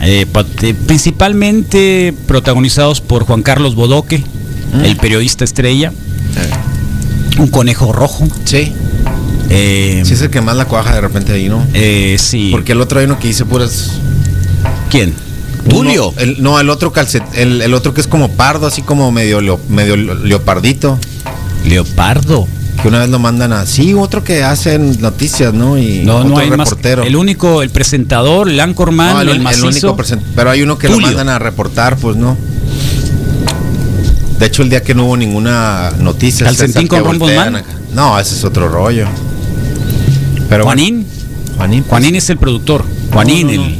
Eh, 0.03 0.27
eh, 0.63 0.75
principalmente 0.87 2.13
protagonizados 2.27 3.01
por 3.01 3.25
Juan 3.25 3.43
Carlos 3.43 3.75
Bodoque, 3.75 4.23
el 4.85 4.97
periodista 4.97 5.45
estrella, 5.45 5.93
un 7.39 7.49
conejo 7.49 7.93
rojo. 7.93 8.27
Sí. 8.45 8.73
Eh, 9.49 10.03
Sí 10.05 10.15
es 10.15 10.21
el 10.23 10.31
que 10.31 10.41
más 10.41 10.57
la 10.57 10.65
cuaja 10.67 10.95
de 10.95 11.01
repente 11.01 11.33
ahí, 11.33 11.49
¿no? 11.49 11.65
eh, 11.73 12.17
sí. 12.19 12.49
Porque 12.51 12.73
el 12.73 12.81
otro 12.81 12.99
hay 12.99 13.07
uno 13.07 13.19
que 13.19 13.29
dice 13.29 13.45
puras. 13.45 13.93
¿Quién? 14.91 15.15
Tulio. 15.69 16.13
El- 16.19 16.43
no, 16.43 16.59
el 16.61 16.71
otro 16.71 16.93
calcet, 16.93 17.23
el, 17.35 17.63
el 17.63 17.75
otro 17.75 17.93
que 17.95 18.01
es 18.01 18.07
como 18.07 18.31
pardo, 18.31 18.67
así 18.67 18.83
como 18.83 19.11
medio, 19.13 19.41
leo- 19.41 19.61
medio 19.69 19.97
leopardito. 19.97 20.99
Leopardo. 21.67 22.47
Que 22.83 22.89
una 22.89 23.01
vez 23.01 23.09
lo 23.09 23.19
mandan 23.19 23.53
a. 23.53 23.65
Sí, 23.67 23.95
otro 23.95 24.23
que 24.23 24.45
hacen 24.45 25.01
noticias, 25.01 25.53
¿no? 25.55 25.79
Y 25.79 26.03
No, 26.05 26.17
otro 26.19 26.29
no 26.29 26.39
hay 26.39 26.51
más. 26.51 26.69
reportero. 26.69 27.03
El 27.05 27.17
único, 27.17 27.63
el 27.63 27.71
presentador, 27.71 28.49
el 28.51 28.61
anchorman, 28.61 29.15
No, 29.15 29.21
el, 29.23 29.29
el, 29.31 29.65
único 29.65 29.97
Pero 30.37 30.51
hay 30.51 30.63
uno 30.63 30.77
que 30.79 30.87
Tulio. 30.89 31.01
lo 31.01 31.07
mandan 31.17 31.29
a 31.31 31.39
reportar, 31.39 31.97
pues 31.97 32.17
no. 32.17 32.37
De 34.39 34.45
hecho, 34.47 34.63
el 34.63 34.69
día 34.69 34.83
que 34.83 34.95
no 34.95 35.07
hubo 35.07 35.17
ninguna 35.17 35.91
noticia. 35.99 36.45
¿Calcetín 36.45 36.75
César, 36.75 36.89
con 36.89 36.99
que 36.99 37.05
Ron 37.05 37.19
voltean 37.19 37.53
Bosman? 37.55 37.57
acá. 37.57 37.75
No, 37.95 38.19
ese 38.21 38.35
es 38.35 38.45
otro 38.45 38.69
rollo. 38.69 39.07
Pero 40.51 40.65
bueno. 40.65 40.81
Juanín. 40.83 41.07
Juanín. 41.57 41.81
pues. 41.83 41.89
Juanín 41.91 42.17
es 42.17 42.29
el 42.29 42.37
productor. 42.37 42.85
Juanín, 43.11 43.49
el. 43.49 43.77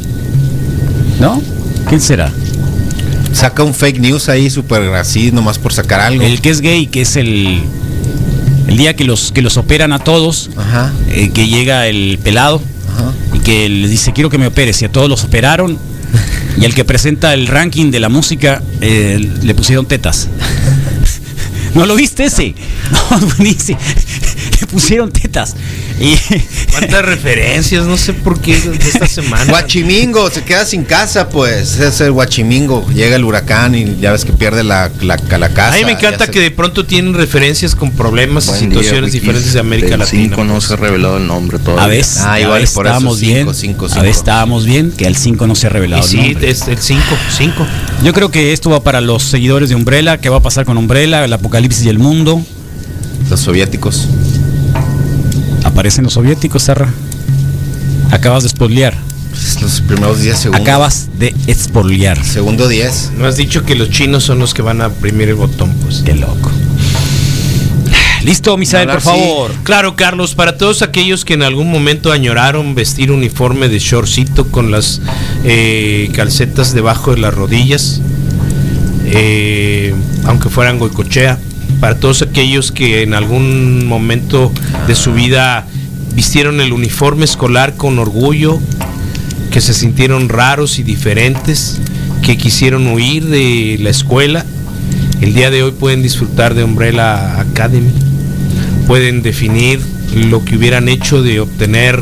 ¿No? 1.21 1.43
¿Quién 1.89 2.01
será? 2.01 2.33
Saca 3.33 3.63
un 3.63 3.75
fake 3.75 4.01
news 4.01 4.29
ahí 4.29 4.51
súper 4.51 4.83
así, 4.95 5.31
nomás 5.31 5.59
por 5.59 5.73
sacar 5.73 6.01
algo. 6.01 6.23
El 6.23 6.41
que 6.41 6.51
es 6.51 6.61
gay, 6.61 6.87
que 6.87 7.03
es 7.03 7.17
el. 7.17 7.63
El 8.67 8.77
día 8.77 8.97
que 8.97 9.05
los, 9.05 9.31
que 9.31 9.43
los 9.43 9.57
operan 9.57 9.93
a 9.93 10.01
todos, 10.01 10.51
Ajá. 10.57 10.93
eh, 11.11 11.31
que 11.33 11.47
llega 11.47 11.87
el 11.87 12.19
pelado 12.21 12.61
Ajá. 12.93 13.13
y 13.33 13.39
que 13.39 13.69
les 13.69 13.91
dice 13.91 14.13
quiero 14.13 14.29
que 14.29 14.39
me 14.39 14.47
operes 14.49 14.83
y 14.83 14.85
a 14.87 14.91
todos 14.91 15.09
los 15.09 15.23
operaron 15.23 15.79
y 16.61 16.65
el 16.65 16.75
que 16.75 16.85
presenta 16.85 17.33
el 17.33 17.47
ranking 17.47 17.93
de 17.93 18.01
la 18.01 18.09
música 18.09 18.61
eh, 18.81 19.21
le 19.43 19.55
pusieron 19.55 19.87
tetas. 19.87 20.27
¿No 21.77 21.87
lo 21.87 21.95
viste 21.95 22.25
ese? 22.25 22.55
No, 23.11 23.19
buenísimo. 23.37 23.79
Le 24.61 24.67
pusieron 24.67 25.13
tetas. 25.13 25.55
Y 25.99 26.15
¿Cuántas 26.73 27.05
referencias? 27.07 27.87
No 27.87 27.97
sé 27.97 28.13
por 28.13 28.39
qué 28.41 28.61
de 28.61 28.77
esta 28.77 29.07
semana. 29.09 29.47
Guachimingo, 29.47 30.31
se 30.31 30.43
queda 30.45 30.67
sin 30.67 30.85
casa, 30.85 31.29
pues. 31.31 31.79
Es 31.79 32.01
el 32.03 32.13
Guachimingo. 32.13 32.87
Llega 32.93 33.17
el 33.17 33.25
huracán 33.25 33.75
y 33.75 33.97
ya 34.01 34.13
ves 34.13 34.25
que 34.27 34.33
pierde 34.33 34.63
la, 34.63 34.91
la, 35.01 35.17
la 35.39 35.49
casa. 35.49 35.75
A 35.75 35.79
mí 35.79 35.85
me 35.87 35.93
encanta 35.93 36.27
se- 36.27 36.31
que 36.33 36.41
de 36.41 36.51
pronto 36.51 36.85
tienen 36.85 37.15
referencias 37.15 37.75
con 37.75 37.91
problemas 37.93 38.45
y 38.45 38.49
Buen 38.49 38.61
situaciones 38.61 39.13
diferentes 39.13 39.53
de 39.55 39.61
América 39.61 39.89
Del 39.91 40.01
Latina. 40.01 40.23
cinco 40.29 40.45
no 40.45 40.61
se 40.61 40.75
ha 40.75 40.77
revelado 40.77 41.17
el 41.17 41.27
nombre 41.27 41.59
todavía. 41.59 41.85
a 41.85 41.87
veces, 41.89 42.19
Ah, 42.21 42.41
igual 42.41 42.61
veces 42.61 42.75
por 42.75 42.87
eso, 42.87 42.93
estábamos 42.95 43.19
cinco, 43.19 43.33
bien. 43.35 43.55
cinco, 43.55 43.87
A 43.91 44.03
veces 44.03 44.17
estábamos 44.19 44.67
bien 44.67 44.91
que 44.93 45.07
al 45.07 45.17
5 45.17 45.47
no 45.47 45.55
se 45.55 45.67
ha 45.67 45.71
Y 45.71 45.73
revelado 45.73 46.03
el 46.03 46.09
sí, 46.09 46.17
nombre. 46.19 46.51
es 46.51 46.69
el 46.69 46.79
5, 46.79 47.03
5. 47.39 47.67
Yo 48.05 48.13
creo 48.13 48.31
que 48.31 48.53
esto 48.53 48.69
va 48.69 48.83
para 48.83 49.01
los 49.01 49.23
seguidores 49.23 49.71
de 49.71 49.75
Umbrella, 49.75 50.19
que 50.19 50.29
va 50.29 50.37
a 50.37 50.43
pasar 50.43 50.67
con 50.67 50.77
Umbrella, 50.77 51.25
el 51.25 51.33
apocalipsis 51.33 51.85
y 51.85 51.89
el 51.89 51.99
mundo. 51.99 52.43
Los 53.31 53.41
soviéticos. 53.41 54.07
Aparecen 55.77 56.05
los 56.05 56.15
soviéticos, 56.15 56.63
Sarra. 56.63 56.89
Acabas 58.11 58.45
de 58.45 58.49
spoilear. 58.49 58.97
Los 59.61 59.83
primeros 59.83 60.23
10 60.23 60.39
segundos. 60.39 60.63
Acabas 60.63 61.11
de 61.19 61.35
expoliar. 61.49 62.25
Segundo 62.25 62.67
10. 62.67 63.13
No 63.19 63.27
has 63.27 63.37
dicho 63.37 63.63
que 63.63 63.75
los 63.75 63.91
chinos 63.91 64.25
son 64.25 64.39
los 64.39 64.55
que 64.55 64.63
van 64.63 64.81
a 64.81 64.87
oprimir 64.87 65.29
el 65.29 65.35
botón, 65.35 65.75
pues. 65.83 66.01
Qué 66.03 66.15
loco. 66.15 66.51
Listo, 68.25 68.57
Misael, 68.57 68.89
por 68.89 69.03
sí. 69.03 69.07
favor. 69.07 69.53
Claro, 69.65 69.97
Carlos, 69.97 70.35
para 70.35 70.57
todos 70.57 70.81
aquellos 70.81 71.27
que 71.27 71.35
en 71.35 71.43
algún 71.43 71.71
momento 71.71 72.11
añoraron 72.11 72.75
vestir 72.75 73.13
uniforme 73.13 73.69
de 73.69 73.79
shortcito 73.79 74.51
con 74.51 74.71
las 74.71 75.03
eh, 75.45 76.11
calcetas 76.15 76.73
debajo 76.73 77.15
de 77.15 77.21
las 77.21 77.35
rodillas, 77.35 78.01
eh, 79.05 79.95
aunque 80.25 80.49
fueran 80.49 80.79
goicochea, 80.79 81.39
para 81.81 81.97
todos 81.97 82.23
aquellos 82.23 82.73
que 82.73 83.03
en 83.03 83.15
algún 83.15 83.87
momento 83.87 84.53
de 84.87 84.95
su 84.95 85.13
vida 85.13 85.67
vistieron 86.15 86.61
el 86.61 86.73
uniforme 86.73 87.25
escolar 87.25 87.77
con 87.77 87.99
orgullo, 87.99 88.61
que 89.51 89.61
se 89.61 89.75
sintieron 89.75 90.29
raros 90.29 90.79
y 90.79 90.83
diferentes, 90.83 91.79
que 92.23 92.37
quisieron 92.37 92.87
huir 92.89 93.27
de 93.27 93.79
la 93.81 93.91
escuela, 93.91 94.45
el 95.21 95.35
día 95.35 95.51
de 95.51 95.63
hoy 95.63 95.73
pueden 95.73 96.03
disfrutar 96.03 96.55
de 96.55 96.65
Umbrella 96.65 97.41
Academy 97.41 97.93
pueden 98.87 99.23
definir 99.23 99.81
lo 100.15 100.45
que 100.45 100.57
hubieran 100.57 100.89
hecho 100.89 101.23
de 101.23 101.41
obtener, 101.41 102.01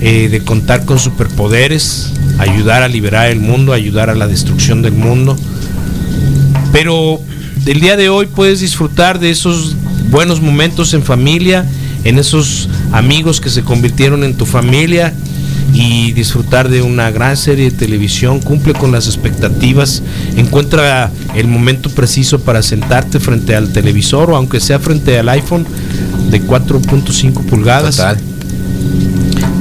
eh, 0.00 0.28
de 0.28 0.40
contar 0.40 0.84
con 0.84 0.98
superpoderes, 0.98 2.12
ayudar 2.38 2.82
a 2.82 2.88
liberar 2.88 3.30
el 3.30 3.40
mundo, 3.40 3.72
ayudar 3.72 4.10
a 4.10 4.14
la 4.14 4.26
destrucción 4.26 4.82
del 4.82 4.92
mundo. 4.92 5.36
Pero 6.72 7.20
el 7.66 7.80
día 7.80 7.96
de 7.96 8.08
hoy 8.08 8.26
puedes 8.26 8.60
disfrutar 8.60 9.18
de 9.18 9.30
esos 9.30 9.74
buenos 10.10 10.40
momentos 10.40 10.94
en 10.94 11.02
familia, 11.02 11.66
en 12.04 12.18
esos 12.18 12.68
amigos 12.92 13.40
que 13.40 13.50
se 13.50 13.62
convirtieron 13.62 14.22
en 14.22 14.36
tu 14.36 14.46
familia 14.46 15.12
y 15.74 16.12
disfrutar 16.12 16.68
de 16.68 16.82
una 16.82 17.10
gran 17.10 17.36
serie 17.36 17.70
de 17.70 17.76
televisión, 17.76 18.40
cumple 18.40 18.72
con 18.72 18.92
las 18.92 19.06
expectativas, 19.06 20.02
encuentra 20.36 21.10
el 21.34 21.48
momento 21.48 21.90
preciso 21.90 22.38
para 22.38 22.62
sentarte 22.62 23.18
frente 23.18 23.56
al 23.56 23.72
televisor 23.72 24.30
o 24.30 24.36
aunque 24.36 24.60
sea 24.60 24.78
frente 24.78 25.18
al 25.18 25.28
iPhone 25.28 25.66
de 26.30 26.40
4.5 26.42 27.44
pulgadas. 27.46 27.96
Total. 27.96 28.18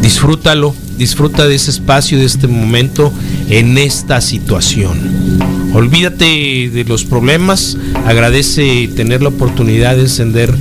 Disfrútalo, 0.02 0.76
disfruta 0.98 1.48
de 1.48 1.56
ese 1.56 1.72
espacio, 1.72 2.20
de 2.20 2.26
este 2.26 2.48
momento 2.48 3.12
en 3.50 3.80
esta 3.80 4.22
situación. 4.22 5.55
Olvídate 5.76 6.70
de 6.74 6.86
los 6.88 7.04
problemas, 7.04 7.78
agradece 8.06 8.90
tener 8.96 9.22
la 9.22 9.28
oportunidad 9.28 9.98
de 9.98 10.04
encender 10.04 10.56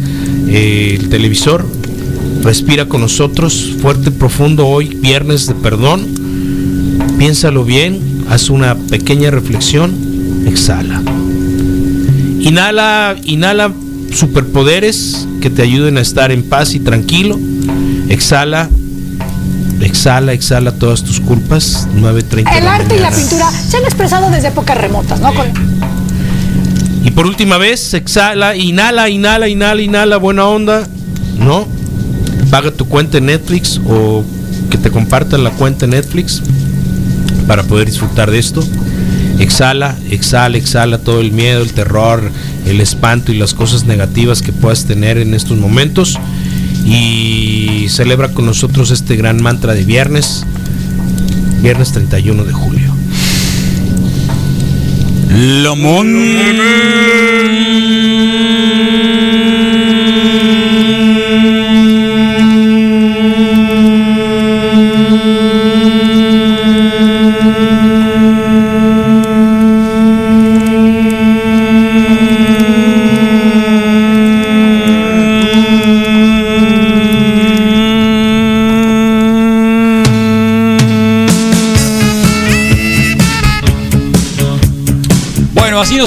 eh, 0.49 0.99
el 0.99 1.09
televisor, 1.09 1.65
respira 2.43 2.87
con 2.87 3.01
nosotros, 3.01 3.75
fuerte, 3.81 4.11
profundo 4.11 4.67
hoy, 4.67 4.89
viernes 4.89 5.47
de 5.47 5.55
perdón, 5.55 6.05
piénsalo 7.17 7.65
bien, 7.65 8.01
haz 8.29 8.51
una 8.51 8.75
pequeña 8.75 9.31
reflexión, 9.31 9.95
exhala. 10.49 11.01
Inhala, 12.41 13.15
inhala 13.25 13.73
superpoderes 14.13 15.29
que 15.41 15.49
te 15.49 15.63
ayuden 15.63 15.97
a 15.97 16.01
estar 16.01 16.33
en 16.33 16.43
paz 16.43 16.75
y 16.75 16.81
tranquilo. 16.81 17.39
Exhala, 18.09 18.69
exhala, 19.81 20.33
exhala 20.33 20.73
todas 20.73 21.03
tus 21.03 21.21
culpas. 21.21 21.87
9.30. 21.97 22.53
de 22.53 22.59
El 22.59 22.67
arte 22.69 22.97
y 22.97 23.01
la 23.01 23.11
pintura 23.11 23.51
se 23.51 23.77
han 23.77 23.85
expresado 23.85 24.31
desde 24.31 24.49
épocas 24.49 24.77
remotas, 24.79 25.21
¿no? 25.21 25.33
Con- 25.35 25.49
Y 27.05 27.11
por 27.11 27.27
última 27.27 27.59
vez, 27.59 27.93
exhala, 27.95 28.57
inhala, 28.57 29.09
inhala, 29.09 29.49
inhala, 29.49 29.83
inhala, 29.83 30.17
buena 30.17 30.47
onda. 30.47 30.87
¿No? 31.39 31.67
Paga 32.51 32.71
tu 32.71 32.87
cuenta 32.87 33.19
en 33.19 33.27
Netflix 33.27 33.81
o 33.87 34.25
que 34.71 34.79
te 34.79 34.91
compartan 34.91 35.43
la 35.45 35.51
cuenta 35.51 35.85
en 35.85 35.91
Netflix 35.93 36.41
para 37.47 37.63
poder 37.65 37.87
disfrutar 37.89 38.31
de 38.31 38.39
esto. 38.39 38.65
Exhala, 39.39 39.97
exhala, 40.11 40.57
exhala 40.57 40.99
todo 40.99 41.21
el 41.21 41.33
miedo, 41.33 41.63
el 41.63 41.73
terror, 41.73 42.31
el 42.67 42.81
espanto 42.81 43.33
y 43.33 43.37
las 43.37 43.53
cosas 43.53 43.85
negativas 43.85 44.43
que 44.43 44.53
puedas 44.53 44.85
tener 44.85 45.19
en 45.19 45.35
estos 45.35 45.59
momentos. 45.59 46.19
Y 46.85 47.87
celebra 47.89 48.29
con 48.29 48.47
nosotros 48.47 48.91
este 48.91 49.17
gran 49.17 49.43
mantra 49.43 49.75
de 49.75 49.85
viernes, 49.85 50.45
viernes 51.63 51.93
31 51.93 52.45
de 52.45 52.53
julio. 52.53 52.95
Bueno, 55.77 56.19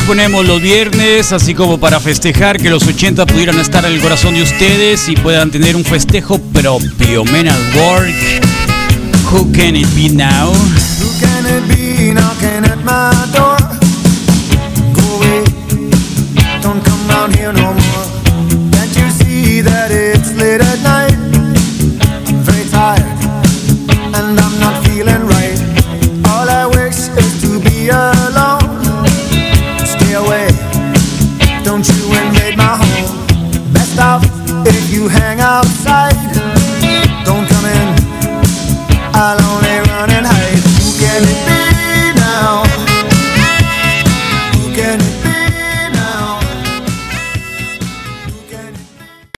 ponemos 0.07 0.45
los 0.45 0.61
viernes, 0.61 1.33
así 1.33 1.53
como 1.53 1.79
para 1.79 1.99
festejar 1.99 2.57
que 2.57 2.69
los 2.69 2.87
80 2.87 3.25
pudieran 3.25 3.59
estar 3.59 3.83
en 3.83 3.91
el 3.91 4.01
corazón 4.01 4.35
de 4.35 4.41
ustedes 4.41 5.09
y 5.09 5.17
puedan 5.17 5.51
tener 5.51 5.75
un 5.75 5.83
festejo 5.83 6.39
propio. 6.39 7.25
Men 7.25 7.49
at 7.49 7.75
Work. 7.75 8.15
Who 9.29 9.51
can 9.51 9.75
it 9.75 9.87
be 9.93 10.07
now? 10.07 10.53
Who 10.53 11.09
can 11.19 11.45
it 11.45 11.67
be 11.67 12.13
knocking 12.13 12.63
at 12.63 12.77
my 12.85 13.11
door? 13.37 13.46